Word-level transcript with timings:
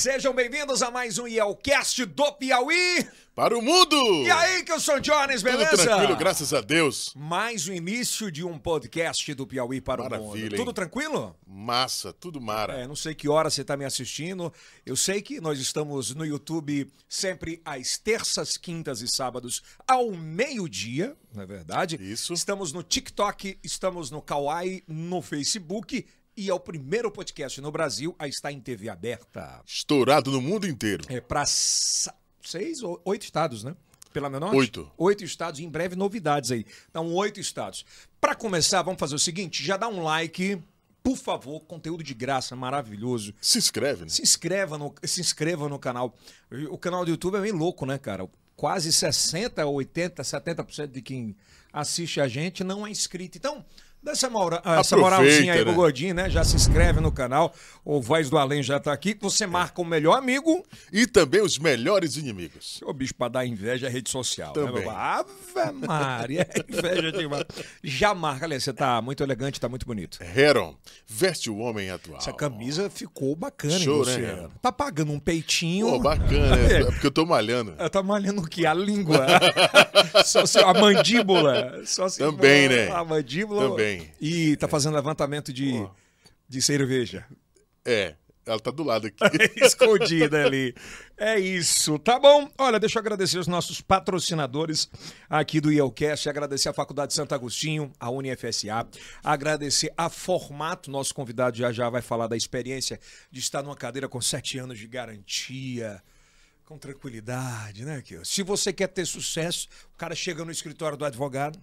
Sejam 0.00 0.32
bem-vindos 0.32 0.80
a 0.80 0.90
mais 0.90 1.18
um 1.18 1.28
Yelcast 1.28 2.06
do 2.06 2.32
Piauí. 2.32 3.06
Para 3.34 3.56
o 3.56 3.60
mundo! 3.60 3.96
E 4.24 4.30
aí, 4.30 4.64
que 4.64 4.72
eu 4.72 4.80
sou 4.80 4.94
o 4.94 5.00
Jones, 5.00 5.42
beleza? 5.42 5.72
Tudo 5.72 5.82
tranquilo, 5.82 6.16
graças 6.16 6.54
a 6.54 6.62
Deus. 6.62 7.12
Mais 7.14 7.68
o 7.68 7.72
início 7.74 8.32
de 8.32 8.42
um 8.42 8.58
podcast 8.58 9.34
do 9.34 9.46
Piauí 9.46 9.78
para 9.78 10.02
Maravilha, 10.02 10.26
o 10.26 10.28
mundo. 10.28 10.52
hein? 10.52 10.56
Tudo 10.56 10.72
tranquilo? 10.72 11.36
Massa, 11.46 12.14
tudo 12.14 12.40
mara. 12.40 12.80
É, 12.80 12.86
não 12.86 12.96
sei 12.96 13.14
que 13.14 13.28
hora 13.28 13.50
você 13.50 13.60
está 13.60 13.76
me 13.76 13.84
assistindo. 13.84 14.50
Eu 14.86 14.96
sei 14.96 15.20
que 15.20 15.38
nós 15.38 15.60
estamos 15.60 16.14
no 16.14 16.24
YouTube 16.24 16.90
sempre 17.06 17.60
às 17.62 17.98
terças, 17.98 18.56
quintas 18.56 19.02
e 19.02 19.06
sábados 19.06 19.62
ao 19.86 20.12
meio-dia, 20.12 21.14
não 21.34 21.42
é 21.42 21.46
verdade? 21.46 21.98
Isso. 22.00 22.32
Estamos 22.32 22.72
no 22.72 22.82
TikTok, 22.82 23.58
estamos 23.62 24.10
no 24.10 24.22
Kawaii, 24.22 24.82
no 24.88 25.20
Facebook 25.20 26.06
e 26.40 26.48
é 26.48 26.54
o 26.54 26.58
primeiro 26.58 27.10
podcast 27.10 27.60
no 27.60 27.70
Brasil 27.70 28.16
a 28.18 28.26
estar 28.26 28.50
em 28.50 28.58
TV 28.58 28.88
aberta. 28.88 29.60
Estourado 29.66 30.30
no 30.30 30.40
mundo 30.40 30.66
inteiro. 30.66 31.04
É 31.06 31.20
para 31.20 31.44
seis 31.44 32.82
ou 32.82 32.98
oito 33.04 33.24
estados, 33.24 33.62
né? 33.62 33.76
Pela 34.10 34.30
menor? 34.30 34.54
Oito. 34.54 34.90
Oito 34.96 35.22
estados, 35.22 35.60
em 35.60 35.68
breve 35.68 35.94
novidades 35.96 36.50
aí. 36.50 36.64
Então, 36.88 37.12
oito 37.12 37.38
estados. 37.38 37.84
Para 38.18 38.34
começar, 38.34 38.80
vamos 38.80 38.98
fazer 38.98 39.14
o 39.14 39.18
seguinte: 39.18 39.62
já 39.62 39.76
dá 39.76 39.86
um 39.86 40.02
like, 40.02 40.58
por 41.02 41.18
favor, 41.18 41.60
conteúdo 41.60 42.02
de 42.02 42.14
graça, 42.14 42.56
maravilhoso. 42.56 43.34
Se 43.38 43.58
inscreve, 43.58 44.04
né? 44.04 44.08
Se 44.08 44.22
inscreva 44.22 44.78
no, 44.78 44.94
se 45.04 45.20
inscreva 45.20 45.68
no 45.68 45.78
canal. 45.78 46.16
O 46.70 46.78
canal 46.78 47.04
do 47.04 47.10
YouTube 47.10 47.36
é 47.36 47.40
meio 47.40 47.56
louco, 47.56 47.84
né, 47.84 47.98
cara? 47.98 48.26
Quase 48.56 48.90
60, 48.90 49.66
80, 49.66 50.22
70% 50.22 50.86
de 50.86 51.02
quem 51.02 51.36
assiste 51.70 52.18
a 52.18 52.26
gente 52.26 52.64
não 52.64 52.86
é 52.86 52.90
inscrito. 52.90 53.36
Então, 53.36 53.62
dá 54.02 54.12
essa, 54.12 54.30
mora, 54.30 54.56
essa 54.64 54.96
Aproveita, 54.96 54.96
moralzinha 54.96 55.52
aí 55.52 55.60
pro 55.60 55.70
né? 55.70 55.76
Gordinho, 55.76 56.14
né? 56.14 56.30
Já 56.30 56.44
se 56.44 56.56
inscreve 56.56 57.00
no 57.00 57.12
canal. 57.12 57.54
O 57.84 58.00
Voz 58.00 58.30
do 58.30 58.38
Além 58.38 58.62
já 58.62 58.78
tá 58.78 58.92
aqui. 58.92 59.16
Você 59.20 59.46
marca 59.46 59.80
o 59.80 59.84
melhor 59.84 60.16
amigo. 60.16 60.64
E 60.92 61.06
também 61.06 61.40
os 61.40 61.58
melhores 61.58 62.16
inimigos. 62.16 62.80
Ô, 62.84 62.92
bicho, 62.92 63.14
pra 63.14 63.28
dar 63.28 63.46
inveja 63.46 63.86
é 63.86 63.90
rede 63.90 64.10
social. 64.10 64.52
Né, 64.56 64.64
Também. 64.64 64.82
meu? 64.82 64.90
Ave 64.90 65.30
Maria, 65.86 66.48
é 66.48 66.64
inveja 66.72 67.12
demais. 67.12 67.44
Já 67.82 68.14
marca, 68.14 68.44
aliás, 68.46 68.64
você 68.64 68.72
tá 68.72 69.00
muito 69.02 69.22
elegante, 69.22 69.60
tá 69.60 69.68
muito 69.68 69.86
bonito. 69.86 70.18
Heron, 70.22 70.76
veste 71.06 71.50
o 71.50 71.58
homem 71.58 71.90
atual. 71.90 72.18
Essa 72.18 72.32
camisa 72.32 72.88
ficou 72.90 73.34
bacana 73.34 73.78
Show, 73.78 74.04
né? 74.04 74.48
Tá 74.60 74.72
pagando 74.72 75.12
um 75.12 75.18
peitinho. 75.18 75.88
Pô, 75.90 75.98
bacana, 75.98 76.56
né? 76.56 76.80
é 76.80 76.84
porque 76.84 77.06
eu 77.06 77.10
tô 77.10 77.26
malhando. 77.26 77.72
Tá 77.90 78.02
malhando 78.02 78.40
o 78.42 78.46
quê? 78.46 78.66
A 78.66 78.74
língua. 78.74 79.26
A 80.64 80.74
mandíbula. 80.74 81.82
Só 81.84 82.08
se 82.08 82.18
Também, 82.18 82.68
né? 82.68 82.90
A 82.90 83.04
mandíbula. 83.04 83.68
Também. 83.68 83.89
E 84.20 84.56
tá 84.56 84.68
fazendo 84.68 84.94
levantamento 84.94 85.52
de, 85.52 85.86
de 86.48 86.62
cerveja. 86.62 87.26
É, 87.84 88.14
ela 88.46 88.58
tá 88.58 88.70
do 88.70 88.82
lado 88.82 89.06
aqui. 89.06 89.16
Escondida 89.62 90.44
ali. 90.44 90.74
É 91.16 91.38
isso, 91.38 91.98
tá 91.98 92.18
bom? 92.18 92.50
Olha, 92.58 92.80
deixa 92.80 92.98
eu 92.98 93.00
agradecer 93.00 93.38
os 93.38 93.46
nossos 93.46 93.80
patrocinadores 93.80 94.88
aqui 95.28 95.60
do 95.60 95.70
IELCast, 95.70 96.28
agradecer 96.28 96.68
a 96.68 96.72
Faculdade 96.72 97.10
de 97.10 97.14
Santo 97.14 97.34
Agostinho, 97.34 97.92
a 98.00 98.10
UniFSA, 98.10 98.88
agradecer 99.22 99.92
a 99.96 100.08
Formato, 100.08 100.90
nosso 100.90 101.14
convidado 101.14 101.56
já 101.56 101.70
já 101.70 101.88
vai 101.90 102.02
falar 102.02 102.26
da 102.26 102.36
experiência 102.36 102.98
de 103.30 103.40
estar 103.40 103.62
numa 103.62 103.76
cadeira 103.76 104.08
com 104.08 104.20
sete 104.20 104.58
anos 104.58 104.78
de 104.78 104.88
garantia, 104.88 106.02
com 106.64 106.78
tranquilidade, 106.78 107.84
né? 107.84 108.02
Ó. 108.18 108.24
Se 108.24 108.42
você 108.42 108.72
quer 108.72 108.88
ter 108.88 109.06
sucesso, 109.06 109.68
o 109.94 109.98
cara 109.98 110.14
chega 110.14 110.44
no 110.44 110.50
escritório 110.50 110.96
do 110.96 111.04
advogado, 111.04 111.62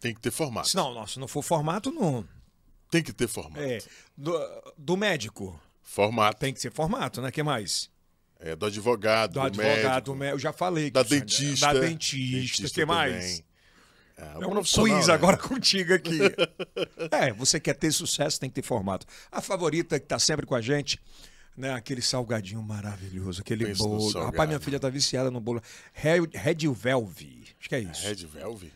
Tem 0.00 0.14
que 0.14 0.20
ter 0.20 0.30
formato. 0.30 0.68
se 0.68 0.76
não, 0.76 0.94
não, 0.94 1.06
se 1.06 1.18
não 1.18 1.26
for 1.28 1.42
formato, 1.42 1.90
não. 1.90 2.26
Tem 2.90 3.02
que 3.02 3.12
ter 3.12 3.28
formato. 3.28 3.60
É, 3.60 3.78
do, 4.16 4.32
do 4.76 4.96
médico, 4.96 5.60
Formato. 5.82 6.38
tem 6.38 6.54
que 6.54 6.60
ser 6.60 6.72
formato, 6.72 7.20
né? 7.20 7.30
que 7.30 7.42
mais? 7.42 7.90
É, 8.40 8.54
do 8.54 8.66
advogado, 8.66 9.32
Do 9.32 9.40
do, 9.40 9.46
advogado, 9.46 10.14
médico, 10.14 10.36
eu 10.36 10.38
já 10.38 10.52
falei. 10.52 10.90
da 10.90 11.00
é- 11.00 11.04
dentista. 11.04 11.72
Da 11.72 11.80
dentista, 11.80 12.68
que 12.70 12.84
mais? 12.84 13.12
também. 13.24 13.44
É, 14.16 14.42
É 14.42 14.46
um 14.46 14.62
quiz 14.62 15.06
né? 15.08 15.14
agora 15.14 15.36
contigo 15.38 15.94
aqui. 15.94 16.18
é, 17.10 17.32
você 17.32 17.60
quer 17.60 17.74
ter 17.74 17.92
sucesso, 17.92 18.38
tem 18.40 18.48
que 18.48 18.54
ter 18.54 18.62
formato. 18.66 19.06
A 19.30 19.40
favorita 19.40 19.98
que 19.98 20.06
tá 20.06 20.18
sempre 20.18 20.46
com 20.46 20.54
a 20.54 20.60
gente, 20.60 21.00
né? 21.56 21.72
Aquele 21.72 22.00
salgadinho 22.02 22.62
maravilhoso, 22.62 23.40
aquele 23.42 23.66
Pensa 23.66 23.82
no 23.82 23.90
bolo. 23.96 24.24
Rapaz, 24.24 24.48
minha 24.48 24.60
filha 24.60 24.78
tá 24.80 24.88
viciada 24.88 25.30
no 25.30 25.40
bolo. 25.40 25.62
Red, 25.92 26.28
Red 26.32 26.68
Velve. 26.72 27.44
Acho 27.60 27.68
que 27.68 27.74
é 27.74 27.80
isso. 27.80 28.02
Red 28.06 28.26
Velvet? 28.26 28.72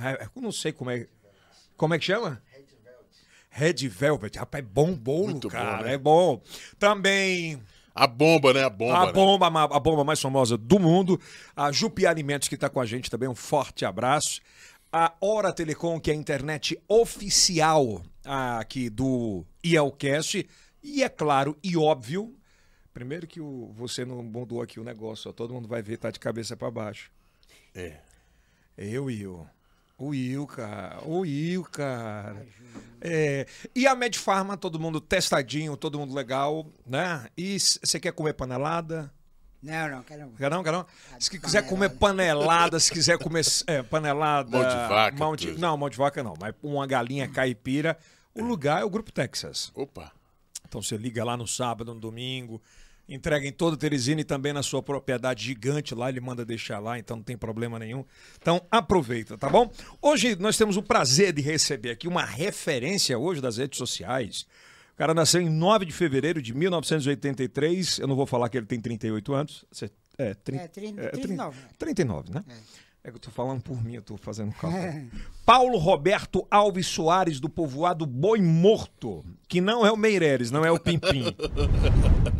É, 0.00 0.28
eu 0.34 0.42
não 0.42 0.52
sei 0.52 0.72
como 0.72 0.90
é. 0.90 1.06
Como 1.76 1.94
é 1.94 1.98
que 1.98 2.04
chama? 2.04 2.42
Red 3.50 3.88
Velvet. 3.88 4.38
Rapaz, 4.38 4.62
é 4.62 4.66
bom 4.66 4.94
bolo, 4.94 5.30
Muito 5.30 5.48
bom, 5.48 5.54
cara. 5.54 5.84
né? 5.84 5.94
É 5.94 5.98
bom. 5.98 6.40
Também 6.78 7.60
A 7.94 8.06
bomba, 8.06 8.52
né? 8.52 8.62
A 8.62 8.70
bomba. 8.70 8.98
a 8.98 9.06
né? 9.06 9.12
bomba, 9.12 9.46
a 9.46 9.80
bomba 9.80 10.04
mais 10.04 10.20
famosa 10.20 10.56
do 10.56 10.78
mundo. 10.78 11.20
A 11.56 11.72
Jupi 11.72 12.06
Alimentos, 12.06 12.48
que 12.48 12.54
está 12.54 12.68
com 12.68 12.80
a 12.80 12.86
gente 12.86 13.10
também, 13.10 13.28
um 13.28 13.34
forte 13.34 13.84
abraço. 13.84 14.40
A 14.92 15.12
Hora 15.20 15.52
Telecom, 15.52 15.98
que 16.00 16.10
é 16.10 16.14
a 16.14 16.16
internet 16.16 16.80
oficial 16.86 18.02
aqui 18.24 18.88
do 18.88 19.44
IELCast. 19.64 20.48
E 20.82 21.02
é 21.02 21.08
claro 21.08 21.58
e 21.62 21.76
óbvio, 21.76 22.34
primeiro 22.94 23.26
que 23.26 23.40
o, 23.40 23.72
você 23.74 24.04
não 24.04 24.22
mudou 24.22 24.62
aqui 24.62 24.78
o 24.78 24.84
negócio, 24.84 25.28
ó, 25.28 25.32
todo 25.32 25.52
mundo 25.52 25.68
vai 25.68 25.82
ver, 25.82 25.98
tá 25.98 26.10
de 26.10 26.20
cabeça 26.20 26.56
para 26.56 26.70
baixo. 26.70 27.10
É. 27.74 27.98
É 28.76 28.98
o 28.98 29.04
Will. 29.04 29.46
O 29.98 30.06
Will, 30.10 30.46
cara. 30.46 31.00
O 31.04 31.18
Will, 31.20 31.64
cara. 31.64 32.46
É. 33.00 33.46
E 33.74 33.86
a 33.86 33.94
Medfarma, 33.94 34.56
todo 34.56 34.78
mundo 34.78 35.00
testadinho, 35.00 35.76
todo 35.76 35.98
mundo 35.98 36.14
legal, 36.14 36.66
né? 36.86 37.26
E 37.36 37.58
você 37.58 37.98
quer 38.00 38.12
comer 38.12 38.32
panelada? 38.34 39.12
Não, 39.60 39.88
não, 39.88 40.02
quero. 40.04 40.30
Quer 40.36 40.50
não, 40.50 40.62
quer 40.62 40.72
não? 40.72 40.86
Se 41.18 41.30
de 41.30 41.40
quiser 41.40 41.62
comer 41.66 41.90
panelada, 41.90 42.78
se 42.78 42.92
quiser 42.92 43.18
comer 43.18 43.44
é, 43.66 43.82
panelada. 43.82 44.48
Mão 44.50 44.62
de 44.68 44.88
vaca, 44.88 45.16
mão 45.18 45.36
de- 45.36 45.58
não, 45.58 45.76
mão 45.76 45.90
de 45.90 45.96
vaca 45.96 46.22
não, 46.22 46.34
mas 46.40 46.54
uma 46.62 46.86
galinha 46.86 47.28
caipira. 47.28 47.98
O 48.34 48.42
lugar 48.44 48.82
é 48.82 48.84
o 48.84 48.90
Grupo 48.90 49.10
Texas. 49.10 49.72
Opa. 49.74 50.12
Então 50.68 50.80
você 50.80 50.96
liga 50.96 51.24
lá 51.24 51.36
no 51.36 51.46
sábado, 51.46 51.92
no 51.92 52.00
domingo, 52.00 52.62
entrega 53.08 53.46
em 53.46 53.52
todo 53.52 53.76
Teresina 53.76 54.20
e 54.20 54.24
também 54.24 54.52
na 54.52 54.62
sua 54.62 54.82
propriedade 54.82 55.44
gigante 55.44 55.94
lá, 55.94 56.08
ele 56.10 56.20
manda 56.20 56.44
deixar 56.44 56.78
lá, 56.78 56.98
então 56.98 57.16
não 57.16 57.24
tem 57.24 57.36
problema 57.38 57.78
nenhum. 57.78 58.04
Então 58.40 58.60
aproveita, 58.70 59.38
tá 59.38 59.48
bom? 59.48 59.70
Hoje 60.02 60.36
nós 60.36 60.56
temos 60.58 60.76
o 60.76 60.82
prazer 60.82 61.32
de 61.32 61.40
receber 61.40 61.90
aqui 61.90 62.06
uma 62.06 62.24
referência 62.24 63.18
hoje 63.18 63.40
das 63.40 63.56
redes 63.56 63.78
sociais. 63.78 64.46
O 64.92 64.96
cara 64.98 65.14
nasceu 65.14 65.40
em 65.40 65.48
9 65.48 65.86
de 65.86 65.92
fevereiro 65.92 66.42
de 66.42 66.52
1983. 66.52 67.98
Eu 67.98 68.06
não 68.08 68.16
vou 68.16 68.26
falar 68.26 68.48
que 68.48 68.56
ele 68.58 68.66
tem 68.66 68.80
38 68.80 69.32
anos. 69.32 69.64
Você- 69.70 69.90
É, 70.20 70.34
trin- 70.34 70.56
É, 70.58 70.66
trin- 70.66 70.94
é, 70.98 71.08
trin- 71.10 71.20
39. 71.20 71.58
39, 71.78 72.32
né? 72.32 72.42
É 72.48 72.52
que 73.10 73.16
eu 73.16 73.20
tô 73.20 73.30
falando 73.30 73.62
por 73.62 73.82
mim, 73.82 73.94
eu 73.94 74.02
tô 74.02 74.16
fazendo 74.16 74.52
cálculo. 74.58 75.10
Paulo 75.44 75.78
Roberto 75.78 76.46
Alves 76.50 76.86
Soares, 76.86 77.40
do 77.40 77.48
povoado 77.48 78.04
Boi 78.06 78.40
Morto, 78.40 79.24
que 79.48 79.60
não 79.60 79.84
é 79.86 79.90
o 79.92 79.96
Meireles, 79.96 80.50
não 80.50 80.64
é 80.64 80.70
o 80.70 80.78
Pimpim. 80.78 81.24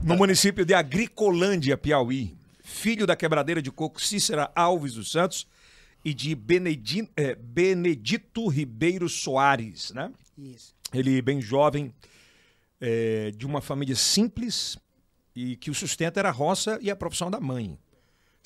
no 0.03 0.17
município 0.17 0.65
de 0.65 0.75
Agricolândia, 0.75 1.77
Piauí. 1.77 2.37
Filho 2.63 3.07
da 3.07 3.17
quebradeira 3.17 3.63
de 3.63 3.71
coco 3.73 4.01
Cícera 4.01 4.51
Alves 4.55 4.93
dos 4.95 5.11
Santos 5.11 5.47
e 6.05 6.13
de 6.13 6.35
Benedi- 6.35 7.09
eh, 7.17 7.35
Benedito 7.35 8.47
Ribeiro 8.47 9.09
Soares, 9.09 9.91
né? 9.93 10.13
Isso. 10.37 10.75
Ele 10.93 11.21
bem 11.23 11.41
jovem, 11.41 11.93
é, 12.81 13.31
de 13.33 13.47
uma 13.47 13.61
família 13.61 13.97
simples 13.97 14.79
e 15.35 15.57
que 15.57 15.71
o 15.71 15.75
sustento 15.75 16.19
era 16.19 16.29
a 16.29 16.33
roça 16.33 16.79
e 16.83 16.91
a 16.91 16.97
profissão 16.97 17.31
da 17.31 17.41
mãe. 17.41 17.79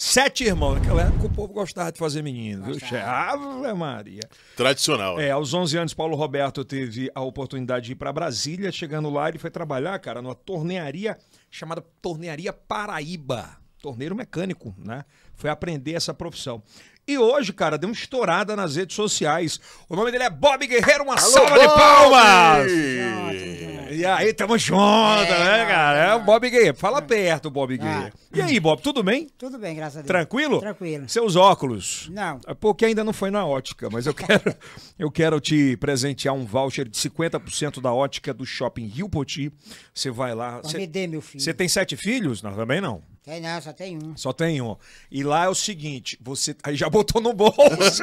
Sete 0.04 0.42
irmãos. 0.42 0.74
Naquela 0.74 1.02
época 1.02 1.26
o 1.26 1.30
povo 1.30 1.52
gostava 1.52 1.92
de 1.92 1.98
fazer 1.98 2.22
menino, 2.22 2.64
viu? 2.64 2.76
Ave 3.06 3.72
Maria. 3.72 4.22
Tradicional. 4.56 5.20
É, 5.20 5.30
aos 5.30 5.54
11 5.54 5.78
anos, 5.78 5.94
Paulo 5.94 6.16
Roberto 6.16 6.64
teve 6.64 7.08
a 7.14 7.20
oportunidade 7.20 7.86
de 7.86 7.92
ir 7.92 7.94
para 7.94 8.12
Brasília. 8.12 8.72
Chegando 8.72 9.08
lá, 9.08 9.28
ele 9.28 9.38
foi 9.38 9.48
trabalhar, 9.48 9.96
cara, 10.00 10.20
numa 10.20 10.34
tornearia 10.34 11.16
chamada 11.48 11.80
Tornearia 12.02 12.52
Paraíba. 12.52 13.58
Torneiro 13.80 14.16
mecânico, 14.16 14.74
né? 14.76 15.04
Foi 15.36 15.48
aprender 15.48 15.92
essa 15.92 16.12
profissão. 16.12 16.60
E 17.06 17.16
hoje, 17.16 17.52
cara, 17.52 17.78
deu 17.78 17.88
uma 17.88 17.94
estourada 17.94 18.56
nas 18.56 18.74
redes 18.74 18.96
sociais. 18.96 19.60
O 19.88 19.94
nome 19.94 20.10
dele 20.10 20.24
é 20.24 20.30
Bob 20.30 20.66
Guerreiro. 20.66 21.04
Uma 21.04 21.16
salva 21.16 21.56
de 21.56 21.64
Bob! 21.64 21.78
palmas! 21.78 23.71
E 23.92 24.06
aí, 24.06 24.32
tamo 24.32 24.56
junto, 24.56 24.80
né, 24.80 25.66
cara? 25.66 25.98
É 25.98 26.14
o 26.14 26.20
Bob 26.20 26.48
Guerreiro. 26.48 26.76
Fala 26.76 27.02
perto, 27.02 27.50
Bob 27.50 27.76
Guerreiro. 27.76 28.12
E 28.34 28.40
aí, 28.40 28.58
Bob, 28.58 28.80
tudo 28.80 29.02
bem? 29.02 29.28
Tudo 29.36 29.58
bem, 29.58 29.76
graças 29.76 29.98
a 29.98 30.00
Deus. 30.00 30.06
Tranquilo? 30.06 30.60
Tranquilo. 30.60 31.08
Seus 31.08 31.36
óculos? 31.36 32.08
Não. 32.10 32.40
É 32.46 32.54
Porque 32.54 32.86
ainda 32.86 33.04
não 33.04 33.12
foi 33.12 33.30
na 33.30 33.44
ótica, 33.44 33.90
mas 33.90 34.06
eu 34.06 34.14
quero, 34.14 34.54
eu 34.98 35.10
quero 35.10 35.38
te 35.40 35.76
presentear 35.76 36.34
um 36.34 36.44
voucher 36.46 36.88
de 36.88 36.96
50% 36.98 37.80
da 37.80 37.92
ótica 37.92 38.32
do 38.32 38.46
Shopping 38.46 38.86
Rio 38.86 39.08
Poti. 39.08 39.52
Você 39.92 40.10
vai 40.10 40.34
lá. 40.34 40.60
Você 40.62 40.78
me 40.78 40.86
dê, 40.86 41.06
meu 41.06 41.20
filho. 41.20 41.42
você 41.42 41.52
tem 41.52 41.68
sete 41.68 41.96
filhos? 41.96 42.42
Não, 42.42 42.54
também 42.54 42.80
não. 42.80 43.02
Tem 43.24 43.40
não, 43.40 43.60
só 43.60 43.72
tem 43.72 43.96
um. 44.02 44.16
Só 44.16 44.32
tem 44.32 44.60
um. 44.60 44.76
E 45.08 45.22
lá 45.22 45.44
é 45.44 45.48
o 45.48 45.54
seguinte, 45.54 46.18
você 46.20 46.56
aí 46.64 46.74
já 46.74 46.90
botou 46.90 47.22
no 47.22 47.32
bolso, 47.32 47.54
Mas 47.62 48.00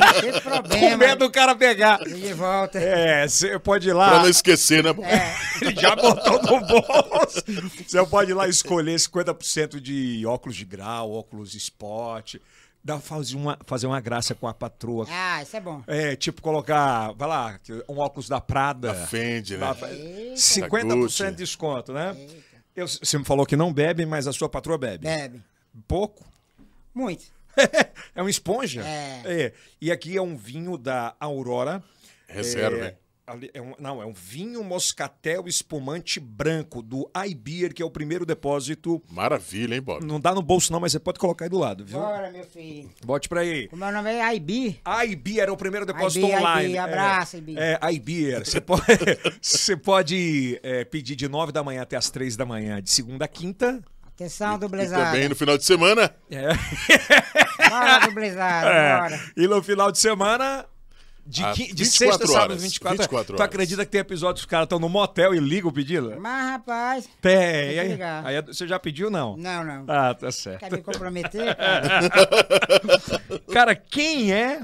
não 0.00 0.20
teve 0.20 0.32
com 0.42 0.50
problema. 0.50 0.96
medo 0.98 1.18
do 1.20 1.30
cara 1.30 1.54
pegar. 1.56 2.06
E 2.06 2.12
de 2.12 2.34
volta. 2.34 2.78
É, 2.78 3.26
você 3.26 3.58
pode 3.58 3.88
ir 3.88 3.92
Pra 3.94 3.98
lá. 4.12 4.18
não 4.22 4.28
esquecer, 4.28 4.84
né? 4.84 4.90
Ele 5.62 5.74
já 5.80 5.96
botou 5.96 6.34
no 6.42 6.60
bolso. 6.66 7.42
Você 7.86 8.06
pode 8.06 8.30
ir 8.30 8.34
lá 8.34 8.46
escolher 8.46 8.96
50% 8.96 9.80
de 9.80 10.24
óculos 10.26 10.56
de 10.56 10.66
grau, 10.66 11.12
óculos 11.12 11.54
esporte. 11.54 12.42
Dá 12.84 12.94
pra 12.94 13.02
fazer 13.02 13.36
uma, 13.36 13.58
fazer 13.66 13.86
uma 13.86 14.00
graça 14.00 14.34
com 14.34 14.46
a 14.46 14.52
patroa. 14.54 15.06
Ah, 15.10 15.42
isso 15.42 15.56
é 15.56 15.60
bom. 15.60 15.82
É, 15.86 16.14
tipo 16.16 16.40
colocar, 16.42 17.12
vai 17.12 17.28
lá, 17.28 17.60
um 17.88 17.98
óculos 17.98 18.28
da 18.28 18.40
Prada. 18.40 18.88
Da 18.92 19.06
Fendi, 19.06 19.56
né? 19.56 19.66
Eita. 19.90 20.34
50% 20.34 20.94
Gucci. 20.98 21.24
de 21.24 21.32
desconto, 21.32 21.92
né? 21.92 22.14
Eu- 22.74 22.86
você 22.88 23.18
me 23.18 23.24
falou 23.24 23.44
que 23.46 23.56
não 23.56 23.72
bebe, 23.72 24.06
mas 24.06 24.26
a 24.26 24.32
sua 24.32 24.48
patroa 24.48 24.78
bebe. 24.78 25.04
Bebe. 25.04 25.42
Pouco? 25.86 26.24
Muito. 26.94 27.24
é 28.14 28.20
uma 28.20 28.30
esponja? 28.30 28.82
É. 28.86 29.52
E 29.80 29.90
aqui 29.90 30.16
é 30.16 30.22
um 30.22 30.36
vinho 30.36 30.78
da 30.78 31.14
Aurora. 31.20 31.82
Reserva, 32.28 32.86
É, 32.86 32.96
é 33.54 33.60
um- 33.60 33.74
não, 33.78 34.02
é 34.02 34.06
um 34.06 34.12
vinho 34.12 34.62
moscatel 34.64 35.46
espumante 35.46 36.18
branco 36.20 36.82
do 36.82 37.10
iBeer, 37.26 37.72
que 37.74 37.82
é 37.82 37.84
o 37.84 37.90
primeiro 37.90 38.24
depósito. 38.26 39.02
Maravilha, 39.10 39.74
hein, 39.74 39.80
Bob? 39.82 40.04
Não 40.04 40.18
dá 40.20 40.34
no 40.34 40.42
bolso, 40.42 40.72
não, 40.72 40.80
mas 40.80 40.92
você 40.92 40.98
pode 41.00 41.18
colocar 41.18 41.44
aí 41.44 41.48
do 41.48 41.58
lado, 41.58 41.84
viu? 41.84 41.98
Bora, 41.98 42.30
meu 42.30 42.44
filho. 42.44 42.90
Bote 43.04 43.28
pra 43.28 43.40
aí. 43.40 43.68
O 43.72 43.76
meu 43.76 43.90
nome 43.92 44.10
é 44.12 44.22
Aibi. 44.22 44.80
iBeer 45.08 45.40
era 45.42 45.52
o 45.52 45.56
primeiro 45.56 45.84
depósito 45.86 46.26
iBeer, 46.26 46.40
online. 46.40 46.68
iBeer, 46.70 46.82
abraço, 46.84 47.36
iBeer. 47.36 47.58
É, 47.58 47.78
é 47.82 47.92
iBeer. 47.92 48.44
Você 48.44 48.60
pode, 48.60 48.82
você 49.40 49.76
pode 49.76 50.60
é, 50.62 50.84
pedir 50.84 51.16
de 51.16 51.28
9 51.28 51.52
da 51.52 51.62
manhã 51.62 51.82
até 51.82 51.96
as 51.96 52.10
3 52.10 52.36
da 52.36 52.44
manhã, 52.46 52.82
de 52.82 52.90
segunda 52.90 53.24
a 53.24 53.28
quinta. 53.28 53.80
Atenção, 54.06 54.56
E 54.56 54.58
dublezada. 54.58 55.04
também 55.12 55.28
no 55.30 55.34
final 55.34 55.56
de 55.56 55.64
semana, 55.64 56.14
É. 56.30 56.48
Bora, 57.68 57.98
dublezada, 58.06 58.68
É. 58.70 58.98
bora. 59.00 59.20
E 59.36 59.46
no 59.46 59.62
final 59.62 59.90
de 59.90 59.98
semana. 59.98 60.66
De, 61.30 61.42
qui- 61.52 61.72
de 61.72 61.84
24 61.84 61.88
sexta, 61.90 62.26
sábado, 62.26 62.42
horas, 62.50 62.62
24, 62.62 62.98
24 62.98 63.26
Tu 63.26 63.32
horas. 63.34 63.44
acredita 63.46 63.84
que 63.84 63.90
tem 63.92 64.00
episódios 64.00 64.40
que 64.42 64.46
os 64.46 64.50
caras 64.50 64.64
estão 64.66 64.78
no 64.78 64.88
motel 64.88 65.34
e 65.34 65.38
ligam 65.38 65.70
o 65.70 65.72
pedido? 65.72 66.14
Mas, 66.20 66.50
rapaz, 66.50 67.08
Tem. 67.20 67.96
que 67.96 68.02
Aí, 68.02 68.36
aí 68.36 68.42
você 68.42 68.66
já 68.66 68.78
pediu, 68.78 69.10
não? 69.10 69.36
não, 69.36 69.64
não. 69.64 69.84
Ah, 69.88 70.12
tá 70.14 70.30
certo. 70.32 70.60
Quer 70.60 70.72
me 70.72 70.82
comprometer, 70.82 71.56
cara? 71.56 72.10
Cara, 73.52 73.74
quem 73.76 74.32
é 74.32 74.60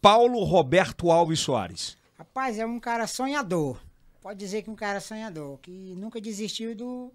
Paulo 0.00 0.42
Roberto 0.44 1.10
Alves 1.10 1.40
Soares? 1.40 1.96
Rapaz, 2.18 2.58
é 2.58 2.66
um 2.66 2.78
cara 2.80 3.06
sonhador. 3.06 3.78
Pode 4.20 4.38
dizer 4.38 4.62
que 4.62 4.70
um 4.70 4.74
cara 4.76 5.00
sonhador, 5.00 5.58
que 5.58 5.70
nunca 5.96 6.20
desistiu 6.20 6.74
do, 6.74 7.10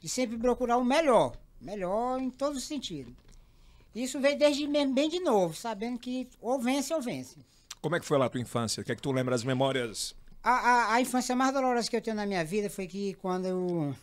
de 0.00 0.08
sempre 0.08 0.36
procurar 0.36 0.76
o 0.78 0.84
melhor. 0.84 1.32
Melhor 1.60 2.18
em 2.20 2.30
todos 2.30 2.58
os 2.58 2.64
sentidos. 2.64 3.12
Isso 3.94 4.18
veio 4.20 4.38
desde 4.38 4.66
mesmo 4.66 4.94
bem 4.94 5.08
de 5.08 5.20
novo, 5.20 5.54
sabendo 5.54 5.98
que 5.98 6.26
ou 6.40 6.58
vence 6.60 6.92
ou 6.94 7.00
vence. 7.02 7.36
Como 7.80 7.96
é 7.96 8.00
que 8.00 8.06
foi 8.06 8.18
lá 8.18 8.26
a 8.26 8.28
tua 8.28 8.40
infância? 8.40 8.80
O 8.80 8.84
que 8.84 8.92
é 8.92 8.94
que 8.96 9.02
tu 9.02 9.10
lembra 9.12 9.34
as 9.34 9.42
memórias? 9.44 10.14
A, 10.42 10.50
a, 10.50 10.94
a 10.94 11.00
infância 11.00 11.34
mais 11.36 11.52
dolorosa 11.52 11.88
que 11.88 11.96
eu 11.96 12.00
tenho 12.02 12.16
na 12.16 12.26
minha 12.26 12.44
vida 12.44 12.68
foi 12.70 12.86
que 12.86 13.14
quando 13.14 13.46
eu. 13.46 13.94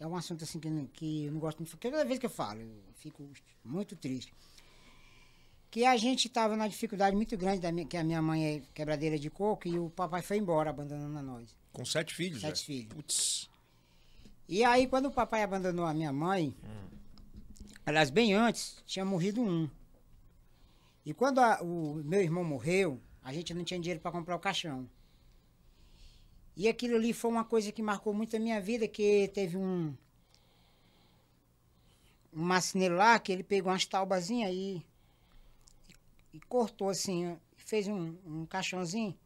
É 0.00 0.06
um 0.06 0.14
assunto 0.16 0.44
assim 0.44 0.60
que, 0.60 0.70
que 0.92 1.24
eu 1.26 1.32
não 1.32 1.40
gosto 1.40 1.58
muito. 1.58 1.70
Porque 1.70 1.90
toda 1.90 2.04
vez 2.04 2.18
que 2.18 2.26
eu 2.26 2.30
falo, 2.30 2.60
eu 2.60 2.70
fico 2.94 3.28
muito 3.64 3.96
triste. 3.96 4.32
Que 5.70 5.84
a 5.84 5.96
gente 5.96 6.28
estava 6.28 6.56
numa 6.56 6.68
dificuldade 6.68 7.14
muito 7.14 7.36
grande, 7.36 7.60
da 7.60 7.70
minha, 7.72 7.86
que 7.86 7.96
a 7.96 8.04
minha 8.04 8.22
mãe 8.22 8.46
é 8.46 8.62
quebradeira 8.72 9.18
de 9.18 9.28
coco 9.28 9.68
e 9.68 9.78
o 9.78 9.90
papai 9.90 10.22
foi 10.22 10.38
embora, 10.38 10.70
abandonando 10.70 11.18
a 11.18 11.22
nós. 11.22 11.54
Com 11.72 11.84
sete 11.84 12.14
filhos, 12.14 12.40
Sete 12.40 12.60
já? 12.60 12.64
filhos. 12.66 12.94
Putz. 12.94 13.50
E 14.48 14.64
aí, 14.64 14.86
quando 14.86 15.06
o 15.06 15.10
papai 15.10 15.42
abandonou 15.42 15.84
a 15.84 15.92
minha 15.92 16.10
mãe, 16.12 16.54
aliás, 17.84 18.08
bem 18.08 18.32
antes, 18.32 18.82
tinha 18.86 19.04
morrido 19.04 19.42
um. 19.42 19.68
E 21.08 21.14
quando 21.14 21.38
a- 21.40 21.60
o 21.62 21.94
meu 22.12 22.20
irmão 22.20 22.44
morreu, 22.44 23.00
a 23.22 23.32
gente 23.32 23.54
não 23.54 23.64
tinha 23.64 23.80
dinheiro 23.80 24.00
para 24.00 24.12
comprar 24.12 24.36
o 24.36 24.40
caixão. 24.40 24.88
E 26.56 26.68
aquilo 26.68 26.96
ali 26.96 27.12
foi 27.14 27.30
uma 27.30 27.44
coisa 27.44 27.72
que 27.72 27.82
marcou 27.82 28.12
muito 28.12 28.36
a 28.36 28.40
minha 28.40 28.60
vida, 28.60 28.86
que 28.86 29.28
teve 29.32 29.56
um 29.56 29.94
um 32.32 32.42
marceneiro 32.42 32.96
lá 32.96 33.18
que 33.18 33.32
ele 33.32 33.42
pegou 33.42 33.70
umas 33.72 33.84
taubazinhas 33.86 34.50
e, 34.52 34.82
e 36.32 36.40
cortou 36.40 36.88
assim, 36.90 37.36
fez 37.56 37.86
um, 37.88 38.16
um 38.26 38.46
caixãozinho. 38.46 39.16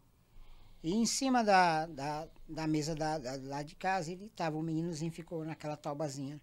E 0.83 0.95
em 0.95 1.07
cima 1.07 1.45
da, 1.45 1.87
da, 1.87 2.29
da 2.49 2.67
mesa 2.67 2.95
da, 2.95 3.19
da- 3.19 3.37
lá 3.43 3.63
de 3.63 3.75
casa, 3.77 4.13
ele 4.13 4.29
tava, 4.37 4.57
o 4.57 4.63
meninozinho 4.63 5.13
ficou 5.13 5.45
naquela 5.45 5.77
taubazinha. 5.77 6.41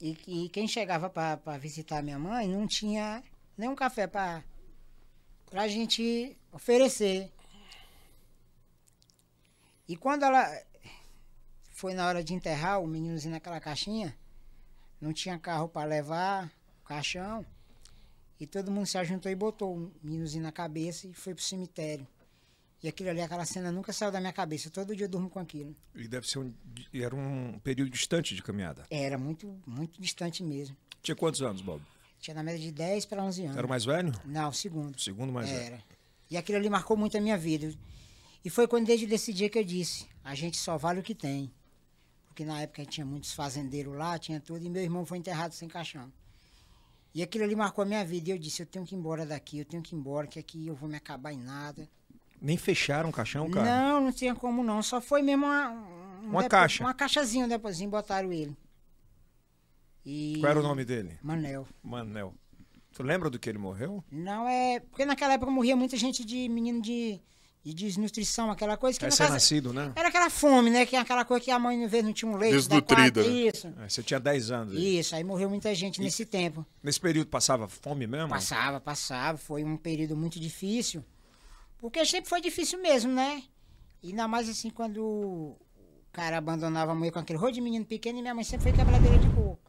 E, 0.00 0.16
e 0.26 0.48
quem 0.50 0.68
chegava 0.68 1.08
para 1.08 1.58
visitar 1.58 2.02
minha 2.02 2.18
mãe 2.18 2.48
não 2.48 2.66
tinha 2.66 3.22
nem 3.56 3.68
um 3.68 3.74
café 3.74 4.06
para 4.06 4.42
a 5.52 5.68
gente 5.68 6.36
oferecer. 6.52 7.32
E 9.88 9.96
quando 9.96 10.24
ela 10.24 10.44
foi 11.70 11.94
na 11.94 12.06
hora 12.06 12.24
de 12.24 12.34
enterrar 12.34 12.80
o 12.80 12.86
meninozinho 12.86 13.32
naquela 13.32 13.60
caixinha, 13.60 14.16
não 15.00 15.12
tinha 15.12 15.38
carro 15.38 15.68
para 15.68 15.86
levar 15.86 16.50
o 16.82 16.84
caixão. 16.86 17.44
E 18.38 18.46
todo 18.46 18.70
mundo 18.70 18.86
se 18.86 18.98
ajuntou 18.98 19.30
e 19.30 19.34
botou 19.34 19.76
o 19.76 19.92
meninozinho 20.02 20.42
na 20.42 20.52
cabeça 20.52 21.06
e 21.06 21.14
foi 21.14 21.34
pro 21.34 21.42
cemitério. 21.42 22.06
E 22.82 22.88
aquilo 22.88 23.08
ali, 23.08 23.22
aquela 23.22 23.44
cena 23.46 23.72
nunca 23.72 23.92
saiu 23.92 24.12
da 24.12 24.20
minha 24.20 24.32
cabeça. 24.32 24.70
Todo 24.70 24.94
dia 24.94 25.06
eu 25.06 25.08
durmo 25.08 25.30
com 25.30 25.38
aquilo. 25.38 25.74
E 25.94 26.06
deve 26.06 26.26
ser 26.28 26.40
um. 26.40 26.52
Era 26.92 27.16
um 27.16 27.58
período 27.60 27.90
distante 27.90 28.34
de 28.34 28.42
caminhada. 28.42 28.84
Era 28.90 29.16
muito, 29.16 29.58
muito 29.66 30.00
distante 30.00 30.42
mesmo. 30.42 30.76
Tinha 31.02 31.16
quantos 31.16 31.40
anos, 31.40 31.62
Bob? 31.62 31.82
Tinha 32.26 32.34
na 32.34 32.42
média 32.42 32.58
de 32.60 32.72
10 32.72 33.04
para 33.06 33.22
11 33.22 33.44
anos. 33.44 33.56
Era 33.56 33.64
o 33.64 33.70
mais 33.70 33.84
velho? 33.84 34.12
Não, 34.24 34.48
o 34.48 34.52
segundo. 34.52 34.96
O 34.96 35.00
segundo 35.00 35.32
mais 35.32 35.48
velho. 35.48 35.62
Era. 35.62 35.84
E 36.28 36.36
aquilo 36.36 36.58
ali 36.58 36.68
marcou 36.68 36.96
muito 36.96 37.16
a 37.16 37.20
minha 37.20 37.38
vida. 37.38 37.72
E 38.44 38.50
foi 38.50 38.66
quando 38.66 38.84
desde 38.84 39.06
esse 39.14 39.32
dia 39.32 39.48
que 39.48 39.56
eu 39.56 39.62
disse, 39.62 40.08
a 40.24 40.34
gente 40.34 40.56
só 40.56 40.76
vale 40.76 40.98
o 40.98 41.04
que 41.04 41.14
tem. 41.14 41.52
Porque 42.26 42.44
na 42.44 42.60
época 42.62 42.84
tinha 42.84 43.06
muitos 43.06 43.32
fazendeiros 43.32 43.94
lá, 43.96 44.18
tinha 44.18 44.40
tudo, 44.40 44.66
e 44.66 44.68
meu 44.68 44.82
irmão 44.82 45.06
foi 45.06 45.18
enterrado 45.18 45.52
sem 45.52 45.68
caixão. 45.68 46.12
E 47.14 47.22
aquilo 47.22 47.44
ali 47.44 47.54
marcou 47.54 47.82
a 47.82 47.86
minha 47.86 48.04
vida. 48.04 48.30
E 48.30 48.32
eu 48.32 48.38
disse, 48.38 48.60
eu 48.60 48.66
tenho 48.66 48.84
que 48.84 48.96
ir 48.96 48.98
embora 48.98 49.24
daqui, 49.24 49.60
eu 49.60 49.64
tenho 49.64 49.80
que 49.80 49.94
ir 49.94 49.98
embora, 49.98 50.26
que 50.26 50.40
aqui 50.40 50.66
eu 50.66 50.74
vou 50.74 50.88
me 50.88 50.96
acabar 50.96 51.32
em 51.32 51.38
nada. 51.38 51.88
Nem 52.42 52.56
fecharam 52.56 53.10
o 53.10 53.12
caixão, 53.12 53.48
cara? 53.48 53.64
Não, 53.64 54.00
não 54.00 54.12
tinha 54.12 54.34
como 54.34 54.64
não. 54.64 54.82
Só 54.82 55.00
foi 55.00 55.22
mesmo 55.22 55.46
uma... 55.46 55.70
um 55.70 56.30
Uma 56.30 56.40
depo- 56.42 56.50
caixa. 56.50 56.82
Uma 56.82 56.92
caixazinha, 56.92 57.44
um 57.44 57.48
depozinho, 57.48 57.88
botaram 57.88 58.32
ele. 58.32 58.56
E... 60.06 60.36
Qual 60.38 60.50
era 60.50 60.60
o 60.60 60.62
nome 60.62 60.84
dele? 60.84 61.18
Manel. 61.20 61.66
Manel. 61.82 62.32
Tu 62.94 63.02
lembra 63.02 63.28
do 63.28 63.40
que 63.40 63.50
ele 63.50 63.58
morreu? 63.58 64.04
Não 64.10 64.48
é. 64.48 64.78
Porque 64.78 65.04
naquela 65.04 65.34
época 65.34 65.50
morria 65.50 65.74
muita 65.74 65.96
gente 65.96 66.24
de 66.24 66.48
menino 66.48 66.80
de, 66.80 67.20
de 67.62 67.74
desnutrição, 67.74 68.50
aquela 68.50 68.76
coisa 68.76 68.98
que 68.98 69.04
no 69.04 69.10
caso, 69.10 69.22
Recém-nascido, 69.22 69.72
né? 69.72 69.92
Era 69.96 70.08
aquela 70.08 70.30
fome, 70.30 70.70
né? 70.70 70.86
Que 70.86 70.94
é 70.94 71.00
aquela 71.00 71.24
coisa 71.24 71.44
que 71.44 71.50
a 71.50 71.58
mãe, 71.58 71.84
às 71.84 71.90
vezes, 71.90 72.06
não 72.06 72.12
tinha 72.12 72.30
um 72.30 72.36
leite. 72.36 72.54
Desnutrida, 72.54 73.22
né? 73.22 73.28
Isso. 73.28 73.66
É, 73.80 73.88
Você 73.88 74.02
tinha 74.02 74.20
10 74.20 74.50
anos. 74.52 74.76
aí. 74.76 74.98
Isso, 75.00 75.14
aí 75.16 75.24
morreu 75.24 75.50
muita 75.50 75.74
gente 75.74 76.00
nesse 76.00 76.24
tempo. 76.24 76.64
Nesse 76.80 77.00
período 77.00 77.26
passava 77.26 77.68
fome 77.68 78.06
mesmo? 78.06 78.28
Passava, 78.28 78.80
passava. 78.80 79.36
Foi 79.36 79.64
um 79.64 79.76
período 79.76 80.16
muito 80.16 80.38
difícil. 80.38 81.04
Porque 81.78 82.02
sempre 82.06 82.30
foi 82.30 82.40
difícil 82.40 82.80
mesmo, 82.80 83.12
né? 83.12 83.42
E 84.02 84.10
ainda 84.10 84.28
mais 84.28 84.48
assim, 84.48 84.70
quando 84.70 85.04
o 85.04 85.56
cara 86.12 86.38
abandonava 86.38 86.92
a 86.92 86.94
mulher 86.94 87.10
com 87.10 87.18
aquele 87.18 87.38
rolo 87.38 87.52
de 87.52 87.60
menino 87.60 87.84
pequeno 87.84 88.20
e 88.20 88.22
minha 88.22 88.34
mãe 88.34 88.44
sempre 88.44 88.70
foi 88.70 88.72
quebradeira 88.72 89.18
de 89.18 89.28
coco. 89.30 89.65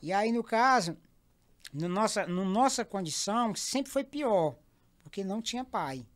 E 0.00 0.12
aí, 0.12 0.32
no 0.32 0.44
caso, 0.44 0.96
no 1.72 1.88
nossa, 1.88 2.26
no 2.26 2.44
nossa 2.44 2.84
condição, 2.84 3.54
sempre 3.54 3.90
foi 3.90 4.04
pior. 4.04 4.56
Porque 5.02 5.24
não 5.24 5.40
tinha 5.42 5.64
pai. 5.64 6.06